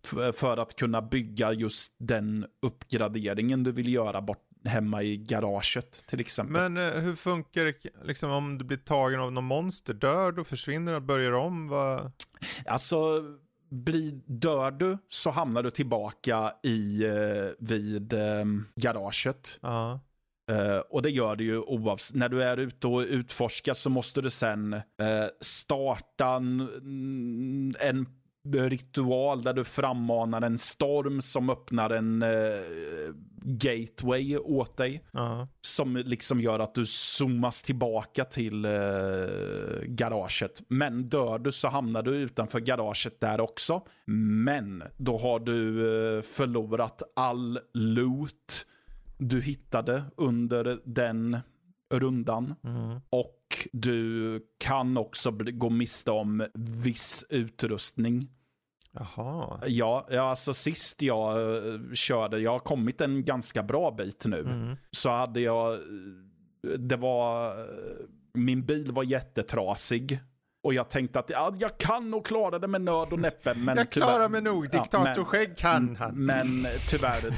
f- 0.04 0.36
för 0.36 0.58
att 0.58 0.76
kunna 0.76 1.02
bygga 1.02 1.54
just 1.54 1.96
den 1.98 2.46
uppgraderingen 2.62 3.64
du 3.64 3.72
vill 3.72 3.94
göra 3.94 4.22
bort 4.22 4.48
hemma 4.66 5.04
i 5.04 5.18
garaget 5.18 5.92
till 6.08 6.20
exempel. 6.20 6.72
Men 6.72 6.78
eh, 6.78 7.02
hur 7.02 7.16
funkar 7.16 7.66
det 7.66 7.76
liksom 8.04 8.32
om 8.32 8.58
du 8.58 8.66
blir 8.66 8.78
tagen 8.78 9.20
av 9.20 9.32
någon 9.32 9.44
monster? 9.44 9.94
Dör 9.94 10.32
du, 10.32 10.44
försvinner 10.44 10.94
och 10.94 11.02
börjar 11.02 11.32
om? 11.32 11.68
Vad? 11.68 12.12
Alltså, 12.66 13.24
bli, 13.70 14.22
dör 14.26 14.72
du 14.72 14.98
så 15.10 15.30
hamnar 15.30 15.64
du 15.64 15.70
tillbaka 15.70 16.54
i, 16.64 17.06
eh, 17.06 17.52
vid 17.60 18.14
eh, 18.14 18.46
garaget. 18.76 19.60
Ja. 19.62 20.00
Eh, 20.52 20.78
och 20.78 21.02
det 21.02 21.10
gör 21.10 21.36
du 21.36 21.44
ju 21.44 21.60
oavsett. 21.60 22.16
När 22.16 22.30
du 22.30 22.44
är 22.44 22.58
ute 22.58 22.88
och 22.88 23.00
utforskar 23.00 23.74
så 23.74 23.90
måste 23.90 24.22
du 24.22 24.30
sen 24.30 24.74
eh, 24.74 24.82
starta 25.42 26.36
en, 26.36 27.76
en 27.80 28.08
ritual 28.54 29.44
där 29.44 29.54
du 29.54 29.64
frammanar 29.64 30.42
en 30.42 30.58
storm 30.58 31.22
som 31.22 31.50
öppnar 31.50 31.90
en 31.90 32.24
gateway 33.44 34.38
åt 34.38 34.78
dig. 34.78 35.04
Ja. 35.12 35.48
Som 35.62 35.98
liksom 35.98 36.42
gör 36.42 36.60
att 36.60 36.76
du 36.76 36.86
zoomas 36.86 37.64
tillbaka 37.64 38.26
till 38.26 38.66
eh, 38.66 38.72
garaget. 39.86 40.62
Men 40.68 41.10
dör 41.10 41.40
du 41.40 41.52
så 41.52 41.68
hamnar 41.68 42.04
du 42.04 42.16
utanför 42.16 42.60
garaget 42.60 43.20
där 43.20 43.42
också. 43.42 43.82
Men 44.46 44.84
då 44.98 45.18
har 45.18 45.40
du 45.40 45.80
eh, 46.18 46.22
förlorat 46.22 47.02
all 47.16 47.60
loot 47.74 48.66
du 49.18 49.42
hittade 49.42 50.04
under 50.18 50.80
den 50.86 51.38
rundan. 51.94 52.56
Mm. 52.64 53.00
Och 53.10 53.38
du 53.72 54.40
kan 54.58 54.98
också 54.98 55.32
gå 55.32 55.70
miste 55.70 56.12
om 56.12 56.48
viss 56.84 57.26
utrustning. 57.30 58.28
Jaha. 58.94 59.60
Ja, 59.66 60.08
ja 60.12 60.22
alltså 60.30 60.54
sist 60.54 61.02
jag 61.02 61.38
eh, 61.58 61.80
körde, 61.94 62.40
jag 62.40 62.52
har 62.52 62.60
kommit 62.60 63.02
en 63.02 63.26
ganska 63.26 63.64
bra 63.64 63.92
bit 63.92 64.26
nu 64.26 64.40
Mm. 64.40 64.76
så 64.92 65.10
hade 65.10 65.40
jag, 65.42 65.80
det 66.80 66.96
var, 66.96 67.54
min 68.34 68.66
bil 68.66 68.92
var 68.92 69.04
jättetrasig. 69.04 70.20
Och 70.64 70.74
jag 70.74 70.90
tänkte 70.90 71.20
att 71.20 71.30
ja, 71.30 71.54
jag 71.60 71.78
kan 71.78 72.10
nog 72.12 72.26
klara 72.26 72.60
det 72.60 72.68
med 72.68 72.82
nöd 72.82 73.14
och 73.14 73.20
näppe. 73.20 73.54
Men 73.54 73.78
Jag 73.78 73.90
tyvärr- 73.90 74.06
klarar 74.08 74.30
mig 74.30 74.42
nog, 74.42 74.66
Ja, 74.72 74.82
diktator 74.82 75.24
Skägg 75.24 75.58
kan 75.58 75.96
han. 75.96 76.16
Men, 76.26 76.68
tyvärr, 76.90 77.34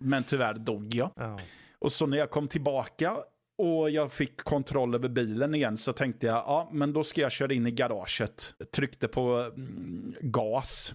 men 0.00 0.22
tyvärr 0.24 0.54
dog 0.54 0.94
jag. 0.94 1.10
Ja. 1.16 1.38
Och 1.78 1.92
så 1.92 2.06
när 2.06 2.16
jag 2.18 2.30
kom 2.30 2.48
tillbaka 2.48 3.16
och 3.60 3.90
jag 3.90 4.12
fick 4.12 4.36
kontroll 4.36 4.94
över 4.94 5.08
bilen 5.08 5.54
igen 5.54 5.76
så 5.76 5.92
tänkte 5.92 6.26
jag, 6.26 6.36
ja 6.36 6.68
men 6.72 6.92
då 6.92 7.04
ska 7.04 7.20
jag 7.20 7.32
köra 7.32 7.52
in 7.52 7.66
i 7.66 7.70
garaget. 7.70 8.54
Tryckte 8.74 9.08
på 9.08 9.52
mm, 9.56 10.14
gas. 10.20 10.94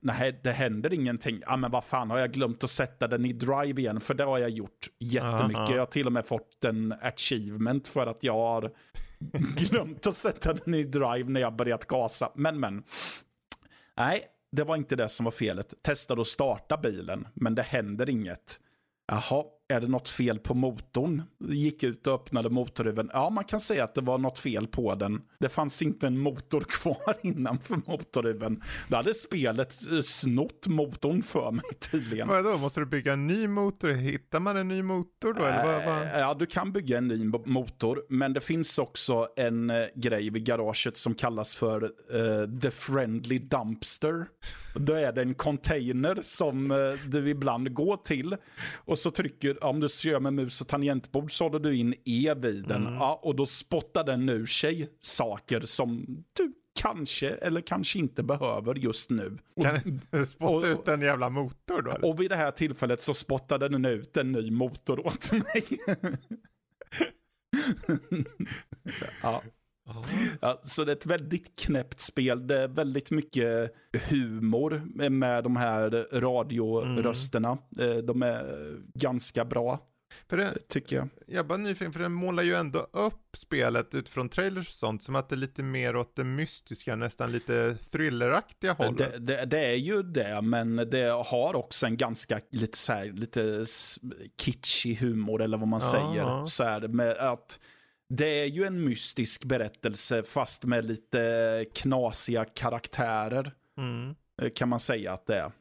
Nej, 0.00 0.40
det 0.42 0.52
händer 0.52 0.92
ingenting. 0.92 1.42
Ja, 1.46 1.56
men 1.56 1.70
vad 1.70 1.84
fan, 1.84 2.10
har 2.10 2.18
jag 2.18 2.32
glömt 2.32 2.64
att 2.64 2.70
sätta 2.70 3.08
den 3.08 3.24
i 3.24 3.32
drive 3.32 3.80
igen? 3.80 4.00
För 4.00 4.14
det 4.14 4.24
har 4.24 4.38
jag 4.38 4.50
gjort 4.50 4.88
jättemycket. 4.98 5.58
Aha. 5.58 5.72
Jag 5.72 5.78
har 5.78 5.86
till 5.86 6.06
och 6.06 6.12
med 6.12 6.26
fått 6.26 6.64
en 6.64 6.94
achievement 7.02 7.88
för 7.88 8.06
att 8.06 8.24
jag 8.24 8.34
har 8.34 8.72
glömt 9.56 10.06
att 10.06 10.14
sätta 10.14 10.52
den 10.52 10.74
i 10.74 10.84
drive 10.84 11.24
när 11.24 11.40
jag 11.40 11.56
börjat 11.56 11.86
gasa. 11.86 12.32
Men, 12.34 12.60
men. 12.60 12.82
Nej, 13.96 14.22
det 14.52 14.64
var 14.64 14.76
inte 14.76 14.96
det 14.96 15.08
som 15.08 15.24
var 15.24 15.30
felet. 15.30 15.74
Testade 15.82 16.20
att 16.20 16.26
starta 16.26 16.76
bilen, 16.76 17.28
men 17.34 17.54
det 17.54 17.62
händer 17.62 18.10
inget. 18.10 18.60
Jaha, 19.06 19.44
är 19.72 19.80
det 19.80 19.88
något 19.88 20.08
fel 20.08 20.38
på 20.38 20.54
motorn? 20.54 21.22
Gick 21.48 21.82
ut 21.82 22.06
och 22.06 22.14
öppnade 22.14 22.50
motorhuven. 22.50 23.10
Ja, 23.12 23.30
man 23.30 23.44
kan 23.44 23.60
säga 23.60 23.84
att 23.84 23.94
det 23.94 24.00
var 24.00 24.18
något 24.18 24.38
fel 24.38 24.66
på 24.66 24.94
den. 24.94 25.22
Det 25.38 25.48
fanns 25.48 25.82
inte 25.82 26.06
en 26.06 26.18
motor 26.18 26.60
kvar 26.68 27.14
innanför 27.22 27.76
motorhuven. 27.86 28.62
Då 28.88 28.96
hade 28.96 29.14
spelet 29.14 29.92
eh, 29.92 30.00
snott 30.00 30.66
motorn 30.66 31.22
för 31.22 31.50
mig 31.50 31.64
tydligen. 31.90 32.28
Vadå, 32.28 32.58
måste 32.58 32.80
du 32.80 32.86
bygga 32.86 33.12
en 33.12 33.26
ny 33.26 33.48
motor? 33.48 33.88
Hittar 33.92 34.40
man 34.40 34.56
en 34.56 34.68
ny 34.68 34.82
motor 34.82 35.34
då? 35.34 35.44
Eller 35.44 35.66
vad, 35.66 35.84
vad? 35.94 36.02
Eh, 36.02 36.18
Ja, 36.18 36.34
du 36.34 36.46
kan 36.46 36.72
bygga 36.72 36.98
en 36.98 37.08
ny 37.08 37.24
mo- 37.24 37.48
motor, 37.48 38.02
men 38.08 38.32
det 38.32 38.40
finns 38.40 38.78
också 38.78 39.28
en 39.36 39.70
eh, 39.70 39.86
grej 39.94 40.30
vid 40.30 40.44
garaget 40.46 40.96
som 40.96 41.14
kallas 41.14 41.54
för 41.56 41.82
eh, 41.84 42.58
The 42.60 42.70
Friendly 42.70 43.38
Dumpster. 43.38 44.26
Då 44.74 44.92
är 44.92 45.12
det 45.12 45.22
en 45.22 45.34
container 45.34 46.18
som 46.22 46.70
eh, 46.70 46.76
du 47.08 47.28
ibland 47.30 47.72
går 47.74 47.96
till 47.96 48.36
och 48.74 48.98
så 48.98 49.10
trycker, 49.10 49.64
om 49.64 49.80
du 49.80 49.88
kör 49.88 50.20
med 50.20 50.32
mus 50.32 50.60
och 50.60 50.68
tangentbord 50.68 51.32
så 51.32 51.44
håller 51.44 51.58
du 51.58 51.76
in 51.76 51.94
E 52.04 52.34
vid 52.36 52.68
den 52.68 52.82
ja, 53.00 53.20
och 53.22 53.36
då 53.36 53.46
spottar 53.46 54.04
den 54.04 54.28
ur 54.28 54.46
sig 54.46 54.88
saker 55.00 55.60
som 55.60 56.06
du 56.32 56.52
kanske 56.80 57.28
eller 57.30 57.60
kanske 57.60 57.98
inte 57.98 58.22
behöver 58.22 58.74
just 58.74 59.10
nu. 59.10 59.38
Kan 59.62 60.00
du 60.10 60.26
spotta 60.26 60.54
och- 60.54 60.64
ut 60.64 60.88
en 60.88 61.00
jävla 61.00 61.28
motor 61.30 61.82
då? 61.82 61.90
Eller? 61.90 62.04
Och 62.04 62.20
vid 62.20 62.30
det 62.30 62.36
här 62.36 62.50
tillfället 62.50 63.02
så 63.02 63.14
spottade 63.14 63.68
den 63.68 63.84
ut 63.84 64.16
en 64.16 64.32
ny 64.32 64.50
motor 64.50 65.06
åt 65.06 65.32
mig. 65.32 65.64
ja. 69.22 69.42
Ja, 70.40 70.60
så 70.64 70.84
det 70.84 70.92
är 70.92 70.96
ett 70.96 71.06
väldigt 71.06 71.60
knäppt 71.60 72.00
spel. 72.00 72.46
Det 72.46 72.58
är 72.58 72.68
väldigt 72.68 73.10
mycket 73.10 73.74
humor 74.08 74.82
med 75.10 75.44
de 75.44 75.56
här 75.56 76.06
radiorösterna. 76.12 77.58
Mm. 77.78 78.06
De 78.06 78.22
är 78.22 78.76
ganska 78.94 79.44
bra. 79.44 79.80
För 80.28 80.36
det, 80.36 80.68
tycker 80.68 80.96
jag. 80.96 81.08
Jag 81.26 81.38
är 81.38 81.44
bara 81.44 81.58
nyfiken, 81.58 81.92
för 81.92 82.00
den 82.00 82.12
målar 82.12 82.42
ju 82.42 82.54
ändå 82.54 82.86
upp 82.92 83.36
spelet 83.36 83.94
utifrån 83.94 84.28
trailers 84.28 84.68
och 84.68 84.74
sånt 84.74 85.02
som 85.02 85.16
att 85.16 85.28
det 85.28 85.34
är 85.34 85.38
lite 85.38 85.62
mer 85.62 85.96
åt 85.96 86.16
det 86.16 86.24
mystiska, 86.24 86.96
nästan 86.96 87.32
lite 87.32 87.76
thrilleraktiga 87.90 88.72
hållet. 88.72 88.98
Det, 88.98 89.18
det, 89.18 89.44
det, 89.44 89.58
är 89.58 89.76
ju 89.76 90.02
det, 90.02 90.40
men 90.42 90.76
det 90.76 91.24
har 91.26 91.56
också 91.56 91.86
en 91.86 91.96
ganska 91.96 92.40
lite 92.50 92.78
så 92.78 92.92
här, 92.92 93.04
lite 93.04 93.64
kitschig 94.40 94.96
humor 94.96 95.42
eller 95.42 95.58
vad 95.58 95.68
man 95.68 95.80
ja, 95.82 95.90
säger. 95.90 96.44
Så 96.44 96.64
här, 96.64 96.88
med 96.88 97.16
att 97.16 97.58
det 98.08 98.40
är 98.42 98.46
ju 98.46 98.64
en 98.64 98.84
mystisk 98.84 99.44
berättelse 99.44 100.22
fast 100.22 100.64
med 100.64 100.86
lite 100.86 101.64
knasiga 101.74 102.44
karaktärer. 102.44 103.52
Mm. 103.78 104.14
Kan 104.54 104.68
man 104.68 104.80
säga 104.80 105.12
att 105.12 105.26
det 105.26 105.36
är. 105.36 105.52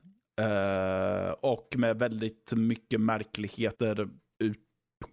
Uh, 0.41 1.31
och 1.31 1.73
med 1.77 1.99
väldigt 1.99 2.53
mycket 2.55 3.01
märkligheter 3.01 4.09
ut 4.39 4.59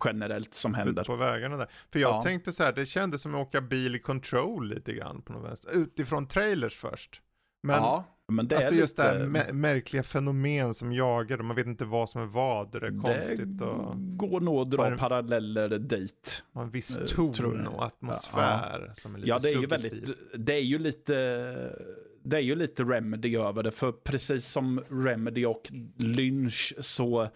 generellt 0.04 0.54
som 0.54 0.74
händer. 0.74 1.02
Ut 1.02 1.06
på 1.06 1.16
vägarna 1.16 1.56
där. 1.56 1.70
För 1.92 1.98
jag 1.98 2.10
ja. 2.10 2.22
tänkte 2.22 2.52
så 2.52 2.62
här, 2.62 2.72
det 2.72 2.86
kändes 2.86 3.22
som 3.22 3.34
att 3.34 3.46
åka 3.46 3.60
bil 3.60 3.96
i 3.96 3.98
control 3.98 4.68
lite 4.68 4.92
grann 4.92 5.22
på 5.22 5.32
något 5.32 5.44
vänster. 5.44 5.70
Utifrån 5.70 6.26
trailers 6.26 6.76
först. 6.76 7.22
Men, 7.62 7.76
ja, 7.76 8.04
men 8.30 8.48
det 8.48 8.56
alltså 8.56 8.74
är 8.74 8.78
just 8.78 8.98
lite... 8.98 9.18
det 9.18 9.38
här 9.38 9.52
märkliga 9.52 10.02
fenomen 10.02 10.74
som 10.74 10.92
jagar 10.92 11.38
och 11.38 11.44
man 11.44 11.56
vet 11.56 11.66
inte 11.66 11.84
vad 11.84 12.10
som 12.10 12.22
är 12.22 12.26
vad. 12.26 12.72
Det 12.72 12.78
är 12.78 13.02
konstigt 13.02 13.62
och... 13.62 13.94
går 13.96 14.40
nog 14.40 14.60
att 14.60 14.70
dra 14.70 14.86
en... 14.86 14.98
paralleller 14.98 15.68
dit. 15.68 16.44
Och 16.52 16.62
en 16.62 16.70
viss 16.70 16.98
ton 17.06 17.66
och 17.66 17.84
atmosfär 17.84 18.84
ja. 18.88 18.94
som 18.94 19.14
är 19.14 19.18
lite 19.18 19.28
Ja, 19.28 19.38
det 19.38 19.50
är 19.50 19.60
ju 19.60 19.66
väldigt, 19.66 20.10
det 20.34 20.54
är 20.54 20.60
ju 20.60 20.78
lite 20.78 21.14
det 22.22 22.36
är 22.36 22.40
ju 22.40 22.54
lite 22.54 22.82
Remedy 22.82 23.36
över 23.36 23.62
det, 23.62 23.70
för 23.70 23.92
precis 23.92 24.46
som 24.46 24.84
Remedy 24.90 25.44
och 25.44 25.62
Lynch 25.96 26.74
så 26.78 27.28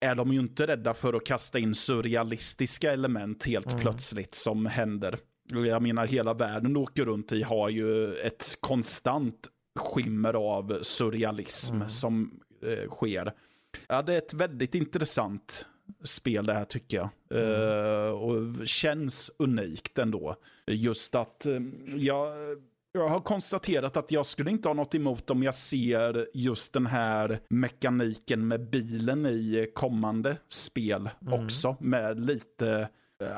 är 0.00 0.14
de 0.14 0.32
ju 0.32 0.40
inte 0.40 0.66
rädda 0.66 0.94
för 0.94 1.12
att 1.12 1.26
kasta 1.26 1.58
in 1.58 1.74
surrealistiska 1.74 2.92
element 2.92 3.44
helt 3.44 3.66
mm. 3.66 3.80
plötsligt 3.80 4.34
som 4.34 4.66
händer. 4.66 5.18
Jag 5.44 5.82
menar 5.82 6.06
hela 6.06 6.34
världen 6.34 6.76
åker 6.76 7.04
runt 7.04 7.32
i 7.32 7.42
har 7.42 7.68
ju 7.68 8.14
ett 8.14 8.58
konstant 8.60 9.48
skimmer 9.80 10.34
av 10.34 10.78
surrealism 10.82 11.76
mm. 11.76 11.88
som 11.88 12.40
eh, 12.62 12.88
sker. 12.88 13.32
Ja, 13.88 14.02
det 14.02 14.14
är 14.14 14.18
ett 14.18 14.34
väldigt 14.34 14.74
intressant 14.74 15.66
spel 16.02 16.46
det 16.46 16.54
här 16.54 16.64
tycker 16.64 16.96
jag. 16.96 17.08
Mm. 17.30 17.50
Uh, 17.50 18.10
och 18.10 18.66
känns 18.66 19.30
unikt 19.36 19.98
ändå. 19.98 20.36
Just 20.66 21.14
att 21.14 21.46
uh, 21.48 21.60
jag 21.96 22.32
jag 22.92 23.08
har 23.08 23.20
konstaterat 23.20 23.96
att 23.96 24.12
jag 24.12 24.26
skulle 24.26 24.50
inte 24.50 24.68
ha 24.68 24.74
något 24.74 24.94
emot 24.94 25.30
om 25.30 25.42
jag 25.42 25.54
ser 25.54 26.28
just 26.34 26.72
den 26.72 26.86
här 26.86 27.40
mekaniken 27.48 28.48
med 28.48 28.70
bilen 28.70 29.26
i 29.26 29.70
kommande 29.74 30.36
spel 30.48 31.10
mm. 31.22 31.44
också. 31.44 31.76
Med 31.80 32.20
lite 32.20 32.88
äh, 33.20 33.28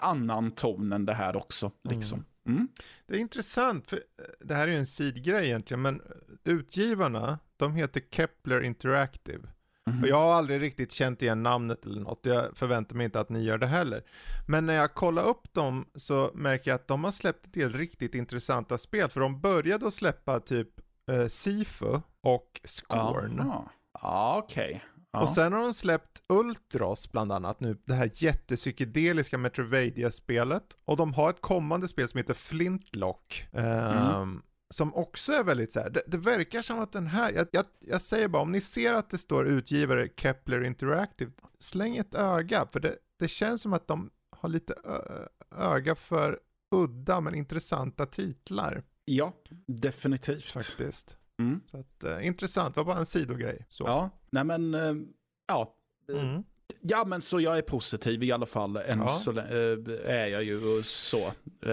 annan 0.00 0.50
ton 0.50 0.92
än 0.92 1.06
det 1.06 1.12
här 1.12 1.36
också. 1.36 1.72
Liksom. 1.88 2.18
Mm. 2.18 2.26
Mm. 2.48 2.68
Det 3.06 3.16
är 3.16 3.20
intressant, 3.20 3.90
för 3.90 3.96
eh, 3.96 4.02
det 4.40 4.54
här 4.54 4.68
är 4.68 4.72
ju 4.72 4.78
en 4.78 4.86
sidgrej 4.86 5.46
egentligen, 5.46 5.82
men 5.82 6.02
utgivarna, 6.44 7.38
de 7.56 7.74
heter 7.74 8.02
Kepler 8.10 8.60
Interactive. 8.60 9.48
Mm. 9.88 10.02
Och 10.02 10.08
jag 10.08 10.16
har 10.16 10.34
aldrig 10.34 10.62
riktigt 10.62 10.92
känt 10.92 11.22
igen 11.22 11.42
namnet 11.42 11.86
eller 11.86 12.00
något, 12.00 12.20
jag 12.22 12.56
förväntar 12.56 12.96
mig 12.96 13.04
inte 13.04 13.20
att 13.20 13.28
ni 13.28 13.42
gör 13.42 13.58
det 13.58 13.66
heller. 13.66 14.02
Men 14.46 14.66
när 14.66 14.74
jag 14.74 14.94
kollar 14.94 15.24
upp 15.24 15.52
dem 15.52 15.86
så 15.94 16.30
märker 16.34 16.70
jag 16.70 16.74
att 16.74 16.88
de 16.88 17.04
har 17.04 17.10
släppt 17.10 17.46
en 17.46 17.52
del 17.52 17.72
riktigt 17.72 18.14
intressanta 18.14 18.78
spel, 18.78 19.08
för 19.08 19.20
de 19.20 19.40
började 19.40 19.86
att 19.86 19.94
släppa 19.94 20.40
typ 20.40 20.68
eh, 21.10 21.26
Sifu 21.26 22.00
och 22.20 22.60
Scorn. 22.64 23.36
Ja, 23.38 23.68
ah, 23.92 24.38
okej. 24.38 24.82
Ja. 25.12 25.22
Och 25.22 25.28
sen 25.28 25.52
har 25.52 25.60
de 25.60 25.74
släppt 25.74 26.22
Ultros 26.28 27.12
bland 27.12 27.32
annat 27.32 27.60
nu, 27.60 27.78
det 27.84 27.94
här 27.94 28.10
jättepsykedeliska 28.14 29.38
Metrovadia-spelet. 29.38 30.78
Och 30.84 30.96
de 30.96 31.14
har 31.14 31.30
ett 31.30 31.40
kommande 31.40 31.88
spel 31.88 32.08
som 32.08 32.18
heter 32.18 32.34
Flintlock. 32.34 33.48
Mm. 33.52 34.16
Um, 34.16 34.42
som 34.70 34.94
också 34.94 35.32
är 35.32 35.44
väldigt 35.44 35.72
så 35.72 35.80
här, 35.80 35.90
det, 35.90 36.02
det, 36.06 36.18
verkar 36.18 36.62
som 36.62 36.80
att 36.80 36.92
den 36.92 37.06
här, 37.06 37.32
jag, 37.32 37.46
jag, 37.52 37.64
jag, 37.80 38.00
säger 38.00 38.28
bara 38.28 38.42
om 38.42 38.52
ni 38.52 38.60
ser 38.60 38.94
att 38.94 39.10
det 39.10 39.18
står 39.18 39.46
utgivare 39.46 40.08
Kepler 40.16 40.64
Interactive, 40.64 41.32
släng 41.58 41.96
ett 41.96 42.14
öga, 42.14 42.66
för 42.72 42.80
det, 42.80 42.96
det 43.18 43.28
känns 43.28 43.62
som 43.62 43.72
att 43.72 43.86
de 43.86 44.10
har 44.36 44.48
lite 44.48 44.74
öga 45.56 45.94
för 45.94 46.38
udda 46.74 47.20
men 47.20 47.34
intressanta 47.34 48.06
titlar. 48.06 48.82
Ja, 49.04 49.32
definitivt. 49.66 50.44
Faktiskt. 50.44 51.17
Mm. 51.38 51.60
Så 51.66 51.76
att, 51.76 52.04
uh, 52.04 52.26
intressant, 52.26 52.74
det 52.74 52.80
var 52.80 52.84
bara 52.84 52.98
en 52.98 53.06
sidogrej. 53.06 53.66
Så. 53.68 53.84
Ja, 53.84 54.10
nej 54.30 54.44
men, 54.44 54.74
uh, 54.74 54.96
ja. 55.48 55.74
Mm. 56.12 56.42
Ja, 56.80 57.04
men 57.06 57.20
så 57.20 57.40
jag 57.40 57.58
är 57.58 57.62
positiv 57.62 58.22
i 58.22 58.32
alla 58.32 58.46
fall. 58.46 58.76
Än 58.76 58.98
ja. 58.98 59.08
så 59.08 59.38
äh, 59.38 59.44
är 60.04 60.26
jag 60.26 60.44
ju 60.44 60.82
så. 60.82 61.18
Äh, 61.18 61.72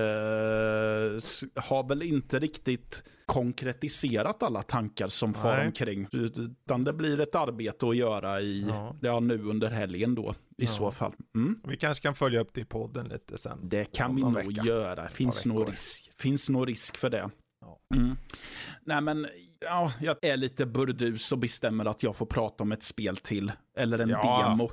har 1.56 1.88
väl 1.88 2.02
inte 2.02 2.40
riktigt 2.40 3.04
konkretiserat 3.26 4.44
alla 4.44 4.62
tankar 4.62 5.08
som 5.08 5.32
Nej. 5.32 5.42
far 5.42 5.66
omkring. 5.66 6.08
Utan 6.12 6.84
det 6.84 6.94
blir 6.94 7.20
ett 7.20 7.36
arbete 7.36 7.88
att 7.90 7.96
göra 7.96 8.42
i, 8.42 8.66
ja. 8.70 8.96
ja 9.02 9.20
nu 9.20 9.44
under 9.44 9.70
helgen 9.70 10.16
då. 10.16 10.32
I 10.32 10.64
ja. 10.64 10.68
så 10.68 10.92
fall. 10.92 11.14
Mm. 11.36 11.60
Vi 11.64 11.78
kanske 11.78 12.02
kan 12.02 12.16
följa 12.16 12.40
upp 12.40 12.54
det 12.54 12.62
i 12.62 12.66
podden 12.66 13.08
lite 13.08 13.38
sen. 13.38 13.60
Det 13.64 13.86
kan 13.86 14.16
vi 14.16 14.22
nog 14.22 14.36
vecka. 14.36 14.64
göra. 14.64 15.08
Finns 15.08 15.46
nog, 15.46 15.72
risk. 15.72 16.12
Finns 16.18 16.50
nog 16.50 16.70
risk 16.70 16.98
för 16.98 17.10
det. 17.10 17.30
Mm. 17.96 18.18
Nej 18.86 19.02
men, 19.02 19.28
ja, 19.66 19.94
jag 20.02 20.18
är 20.22 20.38
lite 20.38 20.66
burdus 20.66 21.32
och 21.32 21.38
bestämmer 21.38 21.86
att 21.86 22.04
jag 22.04 22.16
får 22.16 22.26
prata 22.26 22.64
om 22.64 22.72
ett 22.72 22.84
spel 22.84 23.18
till. 23.18 23.52
Eller 23.78 24.00
en 24.00 24.10
ja. 24.10 24.48
demo. 24.50 24.72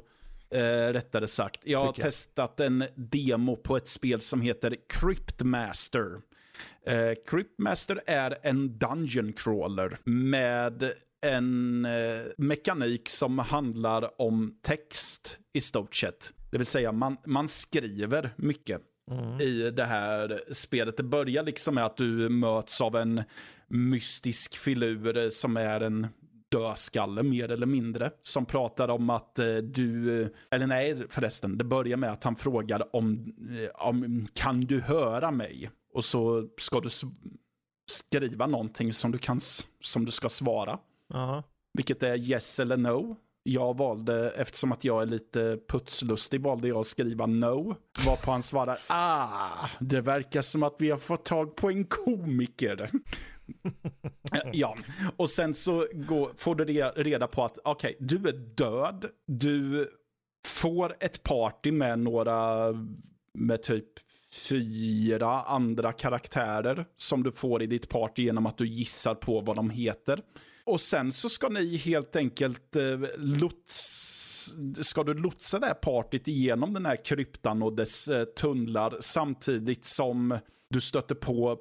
Eh, 0.51 0.93
rättare 0.93 1.27
sagt. 1.27 1.61
Jag 1.65 1.79
har 1.79 1.87
jag. 1.87 1.95
testat 1.95 2.61
en 2.61 2.85
demo 2.95 3.57
på 3.57 3.77
ett 3.77 3.89
spel 3.89 4.21
som 4.21 4.41
heter 4.41 4.77
Cryptmaster. 4.89 6.21
Eh, 6.87 7.13
Cryptmaster 7.27 8.01
är 8.07 8.37
en 8.43 8.79
dungeon 8.79 9.33
crawler 9.33 9.99
med 10.05 10.93
en 11.21 11.85
eh, 11.85 12.21
mekanik 12.39 13.09
som 13.09 13.39
handlar 13.39 14.21
om 14.21 14.59
text 14.63 15.39
i 15.53 15.61
stort 15.61 15.95
sett. 15.95 16.33
Det 16.51 16.59
vill 16.59 16.67
säga 16.67 16.93
man, 16.93 17.17
man 17.27 17.49
skriver 17.49 18.31
mycket 18.37 18.81
mm. 19.11 19.41
i 19.41 19.71
det 19.71 19.85
här 19.85 20.41
spelet. 20.51 20.97
Det 20.97 21.03
börjar 21.03 21.43
liksom 21.43 21.75
med 21.75 21.85
att 21.85 21.97
du 21.97 22.29
möts 22.29 22.81
av 22.81 22.97
en 22.97 23.23
mystisk 23.73 24.57
filur 24.57 25.31
som 25.31 25.57
är 25.57 25.81
en 25.81 26.07
dödskalle 26.51 27.23
mer 27.23 27.51
eller 27.51 27.67
mindre. 27.67 28.11
Som 28.23 28.47
pratar 28.47 28.89
om 28.89 29.11
att 29.11 29.39
eh, 29.39 29.57
du, 29.57 30.35
eller 30.51 30.67
nej 30.67 31.07
förresten, 31.09 31.59
det 31.59 31.65
börjar 31.65 31.97
med 31.97 32.13
att 32.13 32.25
han 32.25 32.37
frågar 32.37 32.97
om, 32.97 33.35
eh, 33.51 33.87
om 33.87 34.29
kan 34.35 34.61
du 34.61 34.81
höra 34.81 35.31
mig? 35.31 35.71
Och 35.95 36.05
så 36.05 36.49
ska 36.59 36.81
du 36.81 36.89
skriva 37.91 38.47
någonting 38.47 38.93
som 38.93 39.11
du, 39.11 39.19
kan, 39.19 39.41
som 39.81 40.05
du 40.05 40.13
ska 40.13 40.29
svara. 40.29 40.79
Uh-huh. 41.15 41.43
Vilket 41.75 42.03
är 42.03 42.17
yes 42.17 42.61
eller 42.61 42.77
no. 42.77 43.17
Jag 43.45 43.77
valde, 43.77 44.31
eftersom 44.31 44.73
att 44.73 44.85
jag 44.85 45.03
är 45.03 45.07
lite 45.07 45.59
putslustig, 45.69 46.41
valde 46.41 46.69
jag 46.69 46.79
att 46.79 46.87
skriva 46.87 47.27
no. 47.27 47.77
Varpå 48.07 48.31
han 48.31 48.43
svarar, 48.43 48.79
ah, 48.87 49.69
det 49.81 50.01
verkar 50.01 50.43
som 50.43 50.63
att 50.63 50.77
vi 50.79 50.91
har 50.91 50.99
fått 50.99 51.25
tag 51.25 51.57
på 51.57 51.71
en 51.71 51.85
komiker. 51.85 52.91
ja, 54.53 54.77
och 55.17 55.31
sen 55.31 55.55
så 55.55 55.87
går, 55.93 56.33
får 56.37 56.55
du 56.55 56.65
reda 56.97 57.27
på 57.27 57.45
att 57.45 57.59
okej, 57.65 57.97
okay, 58.01 58.07
du 58.07 58.29
är 58.29 58.33
död. 58.33 59.07
Du 59.27 59.89
får 60.47 60.93
ett 61.01 61.23
party 61.23 61.73
med 61.73 61.99
några, 61.99 62.67
med 63.39 63.63
typ 63.63 63.87
fyra 64.49 65.43
andra 65.43 65.93
karaktärer 65.93 66.87
som 66.97 67.23
du 67.23 67.33
får 67.33 67.63
i 67.63 67.67
ditt 67.67 67.89
party 67.89 68.23
genom 68.23 68.47
att 68.47 68.59
du 68.59 68.67
gissar 68.67 69.15
på 69.15 69.41
vad 69.41 69.57
de 69.57 69.71
heter. 69.71 70.21
Och 70.65 70.81
sen 70.81 71.13
så 71.13 71.29
ska 71.29 71.49
ni 71.49 71.77
helt 71.77 72.17
enkelt 72.17 72.77
eh, 72.77 73.01
lots, 73.17 74.57
ska 74.81 75.05
du 75.05 75.15
lotsa 75.15 75.59
det 75.59 75.67
här 75.67 75.75
partyt 75.75 76.29
igenom 76.29 76.75
den 76.75 76.87
här 76.87 77.05
kryptan 77.05 77.63
och 77.63 77.73
dess 77.73 78.09
eh, 78.09 78.25
tunnlar 78.25 78.97
samtidigt 79.01 79.85
som 79.85 80.39
du 80.71 80.81
stöter 80.81 81.15
på 81.15 81.59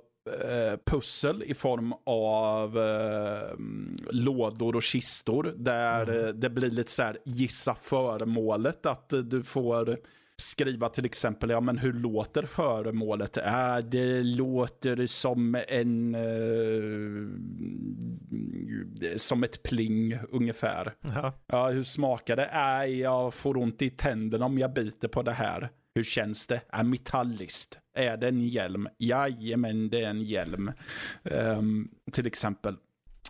pussel 0.85 1.43
i 1.43 1.53
form 1.53 1.93
av 2.05 2.77
eh, 2.77 3.55
lådor 4.11 4.75
och 4.75 4.83
kistor. 4.83 5.53
Där 5.57 6.03
mm. 6.03 6.25
Eh, 6.25 6.33
det 6.33 6.49
blir 6.49 6.69
lite 6.69 6.91
så 6.91 7.03
här 7.03 7.17
gissa 7.25 7.75
föremålet. 7.75 8.85
Att 8.85 9.13
du 9.23 9.43
får 9.43 9.97
skriva 10.41 10.89
till 10.89 11.05
exempel, 11.05 11.49
ja 11.49 11.59
men 11.59 11.77
hur 11.77 11.93
låter 11.93 12.43
föremålet? 12.43 13.37
Äh, 13.37 13.77
det 13.77 14.23
låter 14.23 15.05
som 15.05 15.61
en... 15.67 16.15
Eh, 16.15 17.27
som 19.15 19.43
ett 19.43 19.63
pling 19.63 20.19
ungefär. 20.29 20.93
Ja. 21.01 21.33
ja 21.47 21.69
hur 21.69 21.83
smakar 21.83 22.35
det? 22.35 22.45
Äh, 22.45 22.85
jag 22.99 23.33
får 23.33 23.57
ont 23.57 23.81
i 23.81 23.89
tänderna 23.89 24.45
om 24.45 24.59
jag 24.59 24.73
biter 24.73 25.07
på 25.07 25.21
det 25.21 25.31
här. 25.31 25.69
Hur 25.95 26.03
känns 26.03 26.47
det? 26.47 26.61
Är 26.69 26.84
metalliskt? 26.84 27.80
Är 27.93 28.18
det 28.18 28.27
en 28.27 28.41
hjälm? 28.47 28.88
Jajamän, 28.97 29.89
det 29.89 30.03
är 30.03 30.09
en 30.09 30.22
hjälm. 30.22 30.72
Um, 31.23 31.91
till 32.11 32.27
exempel. 32.27 32.76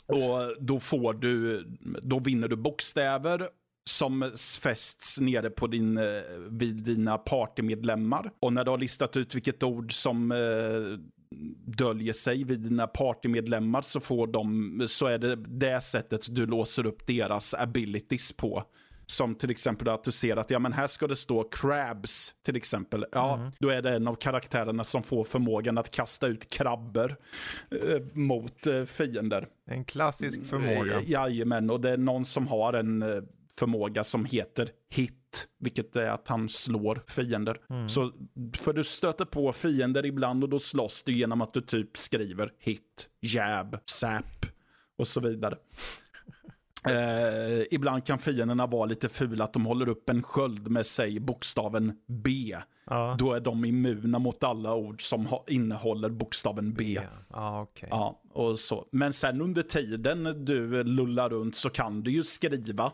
Och 0.06 0.56
då 0.60 0.80
får 0.80 1.14
du, 1.14 1.64
då 2.02 2.20
vinner 2.20 2.48
du 2.48 2.56
bokstäver 2.56 3.48
som 3.90 4.32
fästs 4.62 5.20
nere 5.20 5.50
på 5.50 5.68
din, 5.68 5.98
eh, 5.98 6.22
vid 6.50 6.84
dina 6.84 7.18
partymedlemmar. 7.18 8.32
Och 8.40 8.54
när 8.54 8.64
du 8.64 8.72
har 8.72 8.78
listat 8.78 9.18
ut 9.18 9.36
vilket 9.36 9.64
ord 9.64 9.94
som 9.94 10.32
eh, 10.32 10.38
döljer 11.66 12.14
sig 12.14 12.44
vid 12.44 12.60
dina 12.60 12.88
partymedlemmar 12.88 13.82
så, 13.82 14.00
får 14.00 14.28
de, 14.28 14.86
så 14.88 15.06
är 15.06 15.18
det 15.18 15.36
det 15.36 15.82
sättet 15.82 16.36
du 16.36 16.46
låser 16.46 16.88
upp 16.88 17.08
deras 17.08 17.54
abilities 17.54 18.32
på. 18.32 18.64
Som 19.12 19.36
till 19.36 19.50
exempel 19.50 19.90
att 19.90 20.04
du 20.04 20.12
ser 20.12 20.38
att 20.38 20.52
ja, 20.52 20.60
men 20.60 20.74
här 20.74 20.88
ska 20.88 21.08
det 21.08 21.16
stå 21.16 21.44
crabs 21.44 22.36
till 22.46 22.56
exempel. 22.56 23.06
Ja, 23.12 23.36
mm. 23.36 23.52
då 23.60 23.70
är 23.70 23.82
det 23.82 23.96
en 23.96 24.08
av 24.08 24.16
karaktärerna 24.16 24.84
som 24.84 25.04
får 25.04 25.24
förmågan 25.24 25.78
att 25.78 25.92
kasta 25.92 26.28
ut 26.28 26.50
krabbor 26.50 27.16
eh, 27.72 28.02
mot 28.14 28.68
eh, 28.68 28.84
fiender. 28.84 29.48
En 29.66 29.86
klassisk 29.86 30.46
förmåga. 30.46 31.00
Eh, 31.00 31.10
jajamän, 31.10 31.70
och 31.70 31.82
det 31.82 31.90
är 31.90 31.98
någon 31.98 32.26
som 32.26 32.48
har 32.48 32.74
en 32.74 33.02
eh, 33.02 33.24
förmåga 33.60 34.04
som 34.04 34.26
heter 34.26 34.70
hit, 34.90 35.48
vilket 35.60 35.96
är 35.96 36.10
att 36.10 36.28
han 36.28 36.50
slår 36.50 37.04
fiender. 37.08 37.58
Mm. 37.70 37.90
Så 37.90 38.12
för 38.58 38.74
du 38.74 38.84
stöter 38.84 39.26
på 39.26 39.54
fiender 39.54 40.06
ibland 40.06 40.44
och 40.44 40.50
då 40.50 40.60
slåss 40.60 41.04
du 41.04 41.14
genom 41.14 41.42
att 41.42 41.54
du 41.54 41.62
typ 41.62 41.98
skriver 41.98 42.52
hit, 42.60 43.10
jab, 43.22 43.78
sap 43.86 44.46
och 44.98 45.08
så 45.08 45.20
vidare. 45.20 45.56
Eh, 46.88 47.66
ibland 47.72 48.06
kan 48.06 48.20
fienderna 48.20 48.68
vara 48.68 48.86
lite 48.86 49.10
fula, 49.10 49.44
att 49.44 49.54
de 49.54 49.66
håller 49.66 49.90
upp 49.90 50.10
en 50.10 50.24
sköld 50.24 50.72
med 50.72 50.86
sig 50.86 51.20
bokstaven 51.20 51.94
B. 52.08 52.56
Ja. 52.86 53.16
Då 53.20 53.34
är 53.34 53.40
de 53.40 53.66
immuna 53.66 54.20
mot 54.20 54.44
alla 54.44 54.76
ord 54.76 55.10
som 55.10 55.28
innehåller 55.48 56.10
bokstaven 56.10 56.74
B. 56.74 56.84
B. 56.84 57.08
Ja, 57.30 57.62
okay. 57.62 57.90
ja, 57.92 58.22
och 58.34 58.60
så. 58.60 58.86
Men 58.92 59.14
sen 59.14 59.42
under 59.42 59.64
tiden 59.64 60.46
du 60.46 60.84
lullar 60.84 61.30
runt 61.30 61.56
så 61.56 61.70
kan 61.70 62.02
du 62.02 62.12
ju 62.12 62.24
skriva 62.24 62.92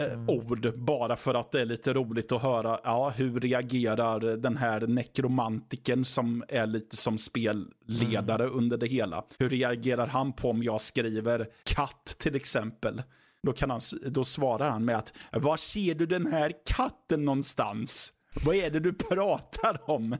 eh, 0.00 0.12
mm. 0.12 0.28
ord 0.28 0.78
bara 0.78 1.16
för 1.16 1.34
att 1.34 1.52
det 1.52 1.60
är 1.60 1.64
lite 1.64 1.92
roligt 1.92 2.32
att 2.32 2.42
höra 2.42 2.78
ja, 2.84 3.12
hur 3.16 3.40
reagerar 3.40 4.20
den 4.20 4.56
här 4.56 4.80
nekromantiken 4.80 6.04
som 6.04 6.44
är 6.48 6.66
lite 6.66 6.96
som 6.96 7.18
spelledare 7.18 8.44
mm. 8.44 8.56
under 8.56 8.76
det 8.76 8.86
hela. 8.86 9.24
Hur 9.38 9.48
reagerar 9.48 10.06
han 10.06 10.32
på 10.32 10.50
om 10.50 10.62
jag 10.62 10.80
skriver 10.80 11.46
katt 11.64 12.16
till 12.18 12.34
exempel? 12.34 13.02
Då, 13.46 13.52
kan 13.52 13.70
han, 13.70 13.80
då 14.06 14.24
svarar 14.24 14.70
han 14.70 14.84
med 14.84 14.96
att 14.96 15.12
var 15.32 15.56
ser 15.56 15.94
du 15.94 16.06
den 16.06 16.26
här 16.26 16.52
katten 16.66 17.24
någonstans? 17.24 18.12
Vad 18.44 18.56
är 18.56 18.70
det 18.70 18.80
du 18.80 18.92
pratar 18.92 19.90
om? 19.90 20.16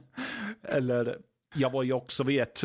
Eller 0.63 1.17
jag 1.55 1.69
var 1.69 1.83
ju 1.83 1.93
också 1.93 2.23
vid 2.23 2.41
ett, 2.41 2.63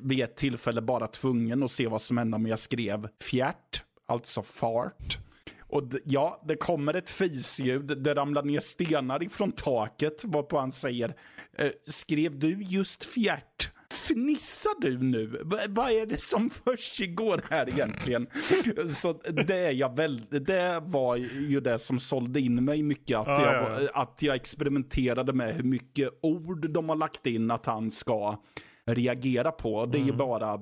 vid 0.00 0.20
ett 0.20 0.36
tillfälle 0.36 0.80
bara 0.80 1.06
tvungen 1.06 1.62
att 1.62 1.70
se 1.70 1.86
vad 1.86 2.02
som 2.02 2.18
hände 2.18 2.34
om 2.34 2.46
jag 2.46 2.58
skrev 2.58 3.08
fjärt, 3.20 3.82
alltså 4.06 4.42
fart. 4.42 5.18
Och 5.60 5.82
ja, 6.04 6.42
det 6.48 6.56
kommer 6.56 6.94
ett 6.94 7.10
fisljud, 7.10 8.02
det 8.02 8.14
ramlar 8.14 8.42
ner 8.42 8.60
stenar 8.60 9.22
ifrån 9.22 9.52
taket, 9.52 10.24
varpå 10.24 10.58
han 10.58 10.72
säger 10.72 11.14
eh, 11.58 11.70
Skrev 11.84 12.38
du 12.38 12.62
just 12.62 13.04
fjärt? 13.04 13.70
Fnissar 13.92 14.80
du 14.80 14.98
nu? 14.98 15.26
V 15.26 15.56
vad 15.68 15.90
är 15.90 16.06
det 16.06 16.20
som 16.20 16.50
försiggår 16.50 17.40
här 17.50 17.68
egentligen? 17.68 18.26
Så 18.90 19.12
det, 19.12 19.56
är 19.56 19.72
jag 19.72 19.96
väl, 19.96 20.20
det 20.30 20.82
var 20.84 21.16
ju 21.16 21.60
det 21.60 21.78
som 21.78 22.00
sålde 22.00 22.40
in 22.40 22.64
mig 22.64 22.82
mycket, 22.82 23.18
att, 23.18 23.28
ah, 23.28 23.42
jag, 23.42 23.54
ja, 23.54 23.80
ja. 23.82 24.02
att 24.02 24.22
jag 24.22 24.36
experimenterade 24.36 25.32
med 25.32 25.54
hur 25.54 25.62
mycket 25.62 26.10
ord 26.22 26.70
de 26.70 26.88
har 26.88 26.96
lagt 26.96 27.26
in 27.26 27.50
att 27.50 27.66
han 27.66 27.90
ska 27.90 28.42
reagera 28.86 29.50
på. 29.50 29.86
Det 29.86 29.98
är 29.98 30.02
ju 30.02 30.04
mm. 30.04 30.16
bara 30.16 30.60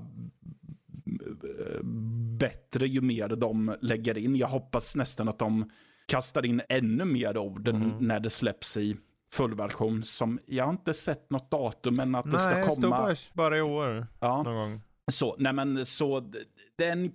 bättre 2.39 2.87
ju 2.87 3.01
mer 3.01 3.29
de 3.29 3.77
lägger 3.81 4.19
in. 4.19 4.37
Jag 4.37 4.49
hoppas 4.49 4.97
nästan 4.97 5.29
att 5.29 5.39
de 5.39 5.71
kastar 6.07 6.47
in 6.47 6.63
ännu 6.69 7.05
mer 7.05 7.39
ord 7.39 7.69
mm. 7.69 7.91
när 8.01 8.21
det 8.21 8.31
släpps 8.31 8.77
i 8.77 8.97
fullversion. 9.37 10.05
Som, 10.05 10.39
jag 10.47 10.65
har 10.65 10.73
inte 10.73 10.95
sett 10.95 11.31
något 11.31 11.51
datum, 11.51 11.95
men 11.95 12.15
att 12.15 12.25
nej, 12.25 12.33
det 12.33 12.39
ska 12.39 12.63
komma. 12.63 13.07
Nej, 13.07 13.17
bara 13.33 13.59
i 13.59 13.61
år. 13.61 14.07
Ja. 14.21 14.43
Någon 14.43 14.55
gång. 14.55 14.81
Så, 15.13 15.37
nej 15.39 15.53
men 15.53 15.87
så, 15.87 16.33
det 16.77 16.85
är 16.85 16.93
en, 16.93 17.13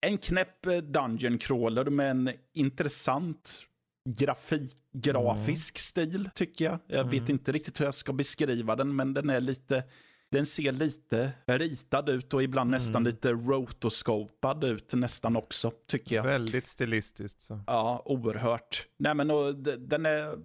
en 0.00 0.18
knäpp 0.18 0.62
Dungeon 0.82 1.38
crawler 1.38 1.84
med 1.84 2.10
en 2.10 2.30
intressant 2.52 3.66
grafik, 4.08 4.76
grafisk 4.92 5.76
mm. 5.76 6.08
stil 6.08 6.30
tycker 6.34 6.64
jag. 6.64 6.78
Jag 6.86 7.00
mm. 7.00 7.10
vet 7.10 7.28
inte 7.28 7.52
riktigt 7.52 7.80
hur 7.80 7.84
jag 7.84 7.94
ska 7.94 8.12
beskriva 8.12 8.76
den, 8.76 8.96
men 8.96 9.14
den 9.14 9.30
är 9.30 9.40
lite 9.40 9.84
den 10.30 10.46
ser 10.46 10.72
lite 10.72 11.32
ritad 11.46 12.08
ut 12.08 12.34
och 12.34 12.42
ibland 12.42 12.68
mm. 12.68 12.78
nästan 12.78 13.04
lite 13.04 13.32
rotoscopad 13.32 14.64
ut 14.64 14.94
nästan 14.94 15.36
också, 15.36 15.72
tycker 15.86 16.16
jag. 16.16 16.22
Väldigt 16.22 16.66
stilistiskt. 16.66 17.42
Så. 17.42 17.60
Ja, 17.66 18.02
oerhört. 18.04 18.86
Nej, 18.96 19.14
men 19.14 19.30
och, 19.30 19.54
den 19.78 20.06
är... 20.06 20.38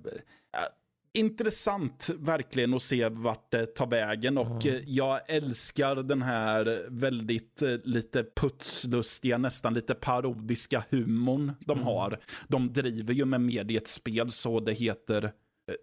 Intressant 1.13 2.09
verkligen 2.19 2.73
att 2.73 2.81
se 2.81 3.09
vart 3.09 3.51
det 3.51 3.65
tar 3.65 3.87
vägen 3.87 4.37
och 4.37 4.65
mm. 4.65 4.83
jag 4.87 5.19
älskar 5.27 5.95
den 5.95 6.21
här 6.21 6.85
väldigt 6.89 7.61
eh, 7.61 7.77
lite 7.83 8.25
putslustiga, 8.35 9.37
nästan 9.37 9.73
lite 9.73 9.93
parodiska 9.93 10.83
humorn 10.89 11.51
de 11.59 11.71
mm. 11.71 11.85
har. 11.85 12.19
De 12.47 12.73
driver 12.73 13.13
ju 13.13 13.25
med 13.25 13.41
medietspel 13.41 14.31
så 14.31 14.59
det 14.59 14.73
heter 14.73 15.23
eh, 15.23 15.31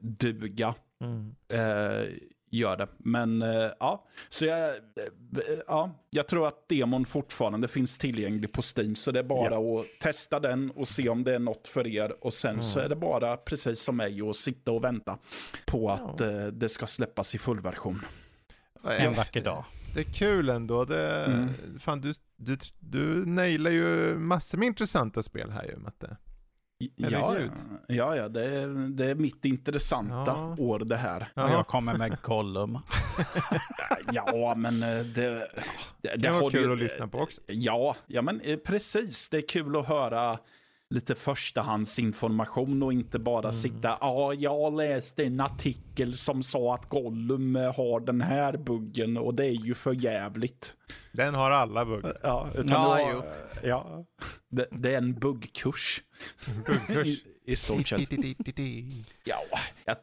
duga. 0.01 0.75
Mm. 1.05 1.35
Eh, 1.49 2.09
gör 2.51 2.77
det. 2.77 2.89
Men 2.99 3.43
uh, 3.43 3.71
ja, 3.81 4.07
så 4.29 4.45
jag, 4.47 4.71
uh, 4.71 4.79
ja, 5.67 5.91
jag 6.11 6.29
tror 6.29 6.47
att 6.47 6.69
demon 6.69 7.05
fortfarande 7.05 7.69
finns 7.69 7.99
tillgänglig 7.99 8.53
på 8.53 8.63
Steam. 8.77 8.95
Så 8.95 9.13
det 9.13 9.19
är 9.19 9.25
bara 9.25 9.55
ja. 9.55 9.81
att 9.81 9.87
testa 10.01 10.41
den 10.41 10.71
och 10.71 10.89
se 10.89 11.09
om 11.09 11.25
det 11.25 11.35
är 11.35 11.39
något 11.39 11.69
för 11.69 11.87
er. 11.87 12.25
Och 12.25 12.35
sen 12.35 12.51
mm. 12.51 12.63
så 12.63 12.81
är 12.81 12.89
det 12.89 12.97
bara, 12.97 13.37
precis 13.37 13.81
som 13.81 13.97
mig, 13.97 14.29
att 14.29 14.37
sitta 14.37 14.73
och 14.73 14.85
vänta 14.85 15.19
på 15.67 15.91
att 15.91 16.21
uh, 16.21 16.47
det 16.47 16.69
ska 16.69 16.87
släppas 16.87 17.35
i 17.35 17.39
fullversion. 17.39 18.03
En 18.99 19.15
vacker 19.15 19.41
dag. 19.41 19.65
Det 19.95 20.01
är 20.01 20.13
kul 20.13 20.49
ändå. 20.49 20.85
Det, 20.85 21.25
mm. 21.25 21.49
fan, 21.79 22.01
du, 22.01 22.13
du, 22.37 22.59
du 22.79 23.27
nailar 23.27 23.71
ju 23.71 24.15
massor 24.19 24.59
med 24.59 24.67
intressanta 24.67 25.23
spel 25.23 25.51
här 25.51 25.65
ju, 25.65 25.77
Matte. 25.77 26.17
Ja, 26.79 27.37
ja, 27.89 28.17
ja 28.17 28.29
det, 28.29 28.45
är, 28.45 28.89
det 28.89 29.05
är 29.05 29.15
mitt 29.15 29.45
intressanta 29.45 30.25
ja. 30.27 30.57
år 30.59 30.79
det 30.79 30.97
här. 30.97 31.29
Ja. 31.35 31.53
Jag 31.53 31.67
kommer 31.67 31.95
med 31.95 32.17
Gollum. 32.23 32.79
ja, 34.13 34.55
men 34.57 34.83
eh, 34.83 34.89
det... 34.89 35.05
Det, 35.05 35.49
det, 36.03 36.17
det 36.17 36.31
var 36.31 36.51
kul 36.51 36.63
ju, 36.63 36.73
att 36.73 36.79
lyssna 36.79 37.09
på 37.09 37.19
också. 37.19 37.41
Ja, 37.47 37.97
ja, 38.07 38.23
men 38.23 38.41
eh, 38.41 38.57
precis. 38.57 39.29
Det 39.29 39.37
är 39.37 39.49
kul 39.49 39.77
att 39.77 39.89
höra 39.89 40.39
lite 40.91 41.15
förstahandsinformation 41.15 42.83
och 42.83 42.93
inte 42.93 43.19
bara 43.19 43.39
mm. 43.39 43.53
sitta, 43.53 43.99
ja, 44.01 44.35
jag 44.35 44.77
läste 44.77 45.25
en 45.25 45.41
artikel 45.41 46.17
som 46.17 46.43
sa 46.43 46.75
att 46.75 46.89
Gollum 46.89 47.57
eh, 47.57 47.77
har 47.77 48.01
den 48.01 48.21
här 48.21 48.57
buggen 48.57 49.17
och 49.17 49.35
det 49.35 49.47
är 49.47 49.65
ju 49.65 49.75
för 49.75 49.93
jävligt. 49.93 50.77
Den 51.13 51.35
har 51.35 51.51
alla 51.51 51.85
buggar. 51.85 52.19
Ja, 52.23 52.49
utan 52.55 52.69
ja, 52.69 53.13
då, 53.13 53.25
ja 53.69 54.05
det, 54.49 54.67
det, 54.71 54.95
är 54.95 54.99
en 54.99 55.15
buggkurs. 55.15 56.03
Buggkurs. 56.67 57.07
I, 57.47 57.53
I 57.53 57.57
stort 57.57 57.89
sett. 57.89 58.13
ja, 59.25 59.43
jag 59.85 59.97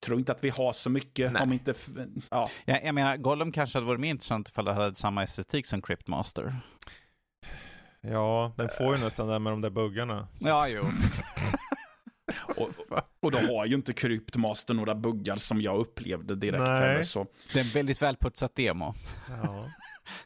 tror 0.00 0.18
inte 0.18 0.32
att 0.32 0.44
vi 0.44 0.48
har 0.48 0.72
så 0.72 0.90
mycket. 0.90 1.40
Om 1.40 1.52
inte, 1.52 1.74
ja. 2.30 2.50
jag, 2.64 2.84
jag 2.84 2.94
menar, 2.94 3.16
Gollum 3.16 3.52
kanske 3.52 3.76
hade 3.76 3.86
varit 3.86 4.00
mer 4.00 4.10
intressant 4.10 4.48
ifall 4.48 4.64
det 4.64 4.72
hade 4.72 4.94
samma 4.94 5.22
estetik 5.22 5.66
som 5.66 5.82
Cryptmaster. 5.82 6.60
Ja, 8.00 8.52
den 8.56 8.68
får 8.68 8.96
ju 8.96 9.04
nästan 9.04 9.28
det 9.28 9.38
med 9.38 9.52
de 9.52 9.60
där 9.60 9.70
buggarna. 9.70 10.28
Ja, 10.38 10.68
jo. 10.68 10.82
och, 12.56 12.70
och 13.20 13.30
då 13.30 13.38
har 13.38 13.66
ju 13.66 13.74
inte 13.74 13.92
Kryptmaster 13.92 14.74
några 14.74 14.94
buggar 14.94 15.36
som 15.36 15.60
jag 15.60 15.76
upplevde 15.76 16.34
direkt 16.34 16.64
Nej. 16.64 16.80
heller. 16.80 17.02
Så. 17.02 17.26
Det 17.52 17.58
är 17.58 17.64
en 17.64 17.70
väldigt 17.70 18.02
välputsat 18.02 18.54
demo. 18.54 18.94
Ja, 19.28 19.64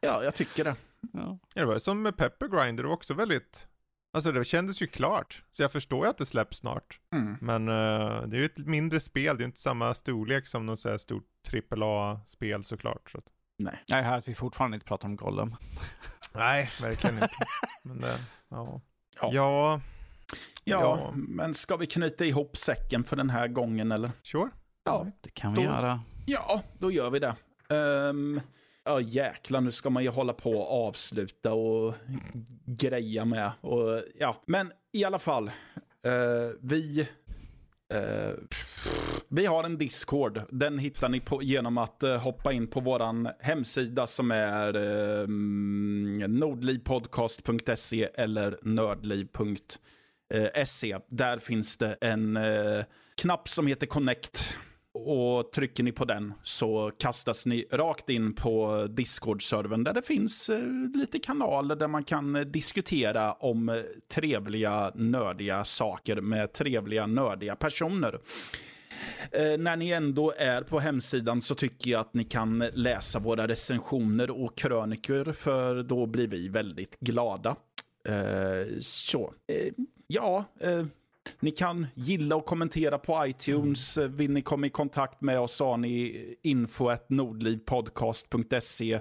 ja 0.00 0.24
jag 0.24 0.34
tycker 0.34 0.64
det. 0.64 0.76
Ja. 1.12 1.38
Det 1.54 1.64
var 1.64 1.78
som 1.78 2.02
med 2.02 2.16
Pepper 2.16 2.48
Grinder, 2.48 2.86
också 2.86 3.14
väldigt 3.14 3.66
Alltså 4.14 4.32
det 4.32 4.44
kändes 4.44 4.82
ju 4.82 4.86
klart, 4.86 5.44
så 5.52 5.62
jag 5.62 5.72
förstår 5.72 6.04
ju 6.04 6.10
att 6.10 6.18
det 6.18 6.26
släpps 6.26 6.58
snart. 6.58 7.00
Mm. 7.12 7.36
Men 7.40 7.68
uh, 7.68 8.28
det 8.28 8.36
är 8.36 8.40
ju 8.40 8.44
ett 8.44 8.58
mindre 8.58 9.00
spel, 9.00 9.36
det 9.36 9.40
är 9.40 9.44
ju 9.44 9.46
inte 9.46 9.60
samma 9.60 9.94
storlek 9.94 10.46
som 10.46 10.66
något 10.66 10.80
så 10.80 10.88
här 10.88 10.98
stort 10.98 11.24
AAA-spel 11.70 12.64
såklart. 12.64 13.10
Så 13.10 13.18
att... 13.18 13.24
Nej. 13.58 13.82
Jag 13.86 14.02
hör 14.02 14.18
att 14.18 14.28
vi 14.28 14.34
fortfarande 14.34 14.74
inte 14.74 14.86
pratar 14.86 15.08
om 15.08 15.16
Gollum. 15.16 15.56
Nej, 16.34 16.70
verkligen 16.80 17.14
inte. 17.14 17.30
Men 17.82 18.00
det, 18.00 18.18
ja. 18.48 18.80
Ja. 19.20 19.30
ja. 19.32 19.80
Ja, 20.64 21.12
men 21.16 21.54
ska 21.54 21.76
vi 21.76 21.86
knyta 21.86 22.24
ihop 22.24 22.56
säcken 22.56 23.04
för 23.04 23.16
den 23.16 23.30
här 23.30 23.48
gången 23.48 23.92
eller? 23.92 24.10
Sure. 24.22 24.50
Ja, 24.84 25.06
det 25.20 25.30
kan 25.30 25.54
vi 25.54 25.62
då, 25.62 25.68
göra. 25.68 26.00
Ja, 26.26 26.62
då 26.78 26.90
gör 26.90 27.10
vi 27.10 27.18
det. 27.18 27.34
Um, 27.68 28.40
ja, 28.84 29.00
jäklar, 29.00 29.60
nu 29.60 29.72
ska 29.72 29.90
man 29.90 30.02
ju 30.02 30.08
hålla 30.08 30.32
på 30.32 30.52
och 30.52 30.88
avsluta 30.88 31.52
och 31.52 31.94
greja 32.66 33.24
med. 33.24 33.52
Och, 33.60 34.02
ja. 34.18 34.36
Men 34.46 34.72
i 34.92 35.04
alla 35.04 35.18
fall, 35.18 35.48
uh, 36.06 36.52
vi 36.60 37.08
Uh, 37.94 38.32
vi 39.28 39.46
har 39.46 39.64
en 39.64 39.78
Discord. 39.78 40.42
Den 40.50 40.78
hittar 40.78 41.08
ni 41.08 41.20
på, 41.20 41.42
genom 41.42 41.78
att 41.78 42.02
uh, 42.04 42.16
hoppa 42.16 42.52
in 42.52 42.66
på 42.66 42.80
vår 42.80 43.42
hemsida 43.42 44.06
som 44.06 44.30
är 44.30 44.76
eh, 44.76 45.20
mm, 45.20 46.22
uh, 46.22 46.28
nordlivpodcast.se 46.28 48.08
eller 48.14 48.58
nördliv.se. 48.62 49.78
Där 51.10 51.38
finns 51.38 51.76
det 51.76 51.96
en 52.00 52.38
knapp 53.16 53.48
som 53.48 53.66
heter 53.66 53.86
Connect. 53.86 54.54
Och 55.06 55.52
trycker 55.52 55.82
ni 55.82 55.92
på 55.92 56.04
den 56.04 56.32
så 56.42 56.90
kastas 56.98 57.46
ni 57.46 57.66
rakt 57.70 58.10
in 58.10 58.34
på 58.34 58.86
Discord-servern 58.90 59.84
där 59.84 59.94
det 59.94 60.02
finns 60.02 60.50
eh, 60.50 60.60
lite 60.94 61.18
kanaler 61.18 61.76
där 61.76 61.88
man 61.88 62.02
kan 62.02 62.36
eh, 62.36 62.42
diskutera 62.42 63.32
om 63.32 63.68
eh, 63.68 63.76
trevliga, 64.08 64.92
nördiga 64.94 65.64
saker 65.64 66.20
med 66.20 66.52
trevliga, 66.52 67.06
nördiga 67.06 67.56
personer. 67.56 68.18
Eh, 69.32 69.58
när 69.58 69.76
ni 69.76 69.90
ändå 69.90 70.32
är 70.38 70.62
på 70.62 70.78
hemsidan 70.78 71.40
så 71.40 71.54
tycker 71.54 71.90
jag 71.90 72.00
att 72.00 72.14
ni 72.14 72.24
kan 72.24 72.58
läsa 72.58 73.18
våra 73.18 73.48
recensioner 73.48 74.30
och 74.30 74.56
krönikor 74.56 75.32
för 75.32 75.82
då 75.82 76.06
blir 76.06 76.28
vi 76.28 76.48
väldigt 76.48 77.00
glada. 77.00 77.56
Eh, 78.08 78.78
så, 78.80 79.34
eh, 79.46 79.72
ja, 80.06 80.44
ni 81.40 81.50
kan 81.50 81.86
gilla 81.94 82.36
och 82.36 82.46
kommentera 82.46 82.98
på 82.98 83.26
iTunes. 83.26 83.98
Mm. 83.98 84.16
Vill 84.16 84.30
ni 84.30 84.42
komma 84.42 84.66
i 84.66 84.70
kontakt 84.70 85.20
med 85.20 85.40
oss 85.40 85.60
har 85.60 85.76
ni 85.76 86.24
info.nordlivpodcast.se 86.42 88.92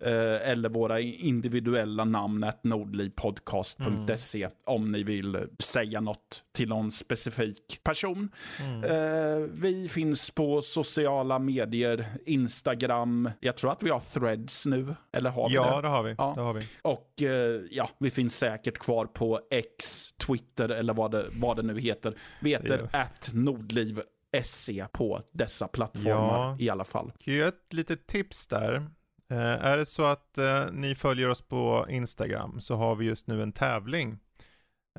eh, 0.00 0.50
eller 0.50 0.68
våra 0.68 1.00
individuella 1.00 2.04
namn 2.04 2.46
nordlivpodcast.se 2.62 4.42
mm. 4.42 4.54
om 4.64 4.92
ni 4.92 5.02
vill 5.02 5.46
säga 5.58 6.00
något 6.00 6.44
till 6.52 6.68
någon 6.68 6.90
specifik 6.90 7.80
person. 7.82 8.28
Mm. 8.60 8.84
Eh, 8.84 9.36
vi 9.52 9.88
finns 9.88 10.30
på 10.30 10.62
sociala 10.62 11.38
medier, 11.38 12.06
Instagram, 12.26 13.30
jag 13.40 13.56
tror 13.56 13.72
att 13.72 13.82
vi 13.82 13.90
har 13.90 14.00
threads 14.00 14.66
nu, 14.66 14.94
eller 15.12 15.30
har 15.30 15.48
vi 15.48 15.54
ja, 15.54 15.76
det? 15.76 15.82
det 15.82 15.88
har 15.88 16.02
vi. 16.02 16.14
Ja, 16.18 16.32
det 16.36 16.42
har 16.42 16.54
vi. 16.54 16.60
Och 16.82 17.22
eh, 17.22 17.60
ja, 17.70 17.88
vi 17.98 18.10
finns 18.10 18.38
säkert 18.38 18.78
kvar 18.78 19.06
på 19.06 19.40
X, 19.50 20.08
Twitter 20.26 20.68
eller 20.68 20.94
vad 20.94 21.10
det, 21.10 21.24
vad 21.32 21.56
det 21.56 21.62
nu 21.64 21.80
heter. 21.80 22.14
Vi 22.40 22.50
heter 22.50 22.88
att 22.92 23.30
Nordliv 23.34 24.00
SC 24.42 24.70
på 24.92 25.20
dessa 25.32 25.68
plattformar 25.68 26.38
ja. 26.38 26.56
i 26.58 26.70
alla 26.70 26.84
fall. 26.84 27.12
Kan 27.18 27.34
ju 27.34 27.44
ett 27.44 27.72
litet 27.72 28.06
tips 28.06 28.46
där. 28.46 28.90
Eh, 29.30 29.38
är 29.38 29.76
det 29.76 29.86
så 29.86 30.04
att 30.04 30.38
eh, 30.38 30.64
ni 30.72 30.94
följer 30.94 31.28
oss 31.28 31.42
på 31.42 31.86
Instagram 31.88 32.60
så 32.60 32.76
har 32.76 32.94
vi 32.94 33.06
just 33.06 33.26
nu 33.26 33.42
en 33.42 33.52
tävling. 33.52 34.18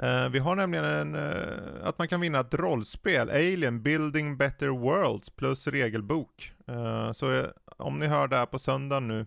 Eh, 0.02 0.30
vi 0.30 0.40
har 0.40 0.56
nämligen 0.56 0.86
en, 0.86 1.16
att 1.84 1.98
man 1.98 2.08
kan 2.08 2.22
vinna 2.22 2.40
ett 2.40 2.54
rollspel, 2.54 3.30
Alien 3.30 3.84
Building 3.84 4.38
Better 4.38 4.68
Worlds 4.68 5.30
plus 5.30 5.68
regelbok. 5.68 6.52
Så 7.14 7.46
om 7.78 8.00
ni 8.00 8.08
hör 8.08 8.28
det 8.28 8.38
här 8.38 8.46
på 8.46 8.60
söndag 8.60 9.00
nu 9.00 9.26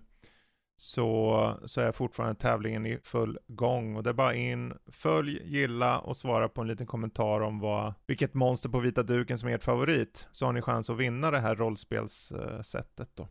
så, 0.80 1.58
så 1.64 1.80
är 1.80 1.92
fortfarande 1.92 2.34
tävlingen 2.34 2.86
i 2.86 2.98
full 3.02 3.38
gång. 3.46 3.96
Och 3.96 4.02
det 4.02 4.10
är 4.10 4.14
bara 4.14 4.34
in, 4.34 4.72
följ, 4.86 5.42
gilla 5.44 5.98
och 5.98 6.16
svara 6.16 6.48
på 6.48 6.60
en 6.60 6.66
liten 6.66 6.86
kommentar 6.86 7.40
om 7.40 7.60
vad, 7.60 7.94
vilket 8.06 8.34
monster 8.34 8.68
på 8.68 8.80
vita 8.80 9.02
duken 9.02 9.38
som 9.38 9.48
är 9.48 9.54
ert 9.54 9.64
favorit. 9.64 10.28
Så 10.32 10.46
har 10.46 10.52
ni 10.52 10.62
chans 10.62 10.90
att 10.90 10.96
vinna 10.96 11.30
det 11.30 11.40
här 11.40 11.56
rollspelssättet 11.56 13.08
då. 13.14 13.28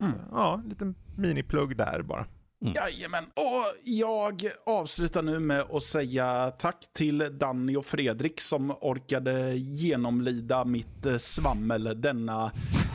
Mm. 0.00 0.18
Ja, 0.32 0.60
en 0.64 0.68
liten 0.68 0.94
miniplugg 1.16 1.76
där 1.76 2.02
bara. 2.02 2.26
Mm. 2.62 2.74
Jajamän. 2.74 3.24
Och 3.24 3.64
jag 3.84 4.50
avslutar 4.66 5.22
nu 5.22 5.38
med 5.38 5.60
att 5.60 5.82
säga 5.82 6.50
tack 6.50 6.86
till 6.92 7.38
Danny 7.38 7.76
och 7.76 7.86
Fredrik 7.86 8.40
som 8.40 8.70
orkade 8.70 9.54
genomlida 9.56 10.64
mitt 10.64 11.06
eh, 11.06 11.16
svammel 11.16 12.00
denna 12.00 12.52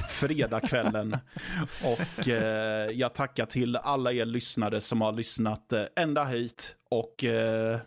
fredagskvällen. 0.10 1.18
och 1.84 2.30
eh, 2.30 2.90
jag 2.92 3.14
tackar 3.14 3.46
till 3.46 3.76
alla 3.76 4.12
er 4.12 4.26
lyssnare 4.26 4.82
som 4.82 5.02
har 5.02 5.14
lyssnat 5.14 5.74
eh, 5.74 5.84
ända 5.96 6.24
hit. 6.24 6.76
Och 6.90 7.24
eh, 7.24 7.80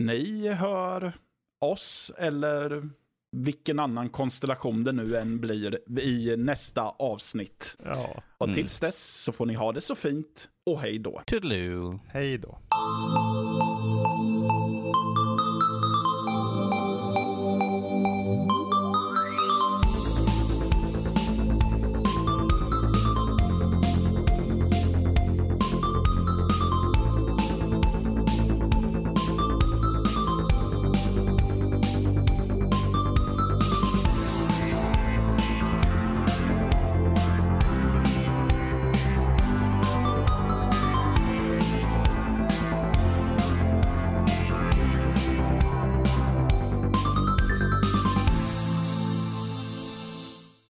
ni 0.00 0.48
hör 0.48 1.12
oss 1.60 2.12
eller 2.18 2.90
vilken 3.32 3.78
annan 3.78 4.08
konstellation 4.08 4.84
det 4.84 4.92
nu 4.92 5.16
än 5.16 5.40
blir 5.40 6.00
i 6.00 6.36
nästa 6.36 6.82
avsnitt. 6.82 7.76
Ja. 7.84 8.22
Och 8.38 8.54
tills 8.54 8.80
dess 8.80 8.98
så 8.98 9.32
får 9.32 9.46
ni 9.46 9.54
ha 9.54 9.72
det 9.72 9.80
så 9.80 9.94
fint 9.94 10.48
och 10.66 10.80
hej 10.80 10.98
då. 10.98 11.22
Toodaloo. 11.26 12.00
Hej 12.08 12.38
då. 12.38 12.58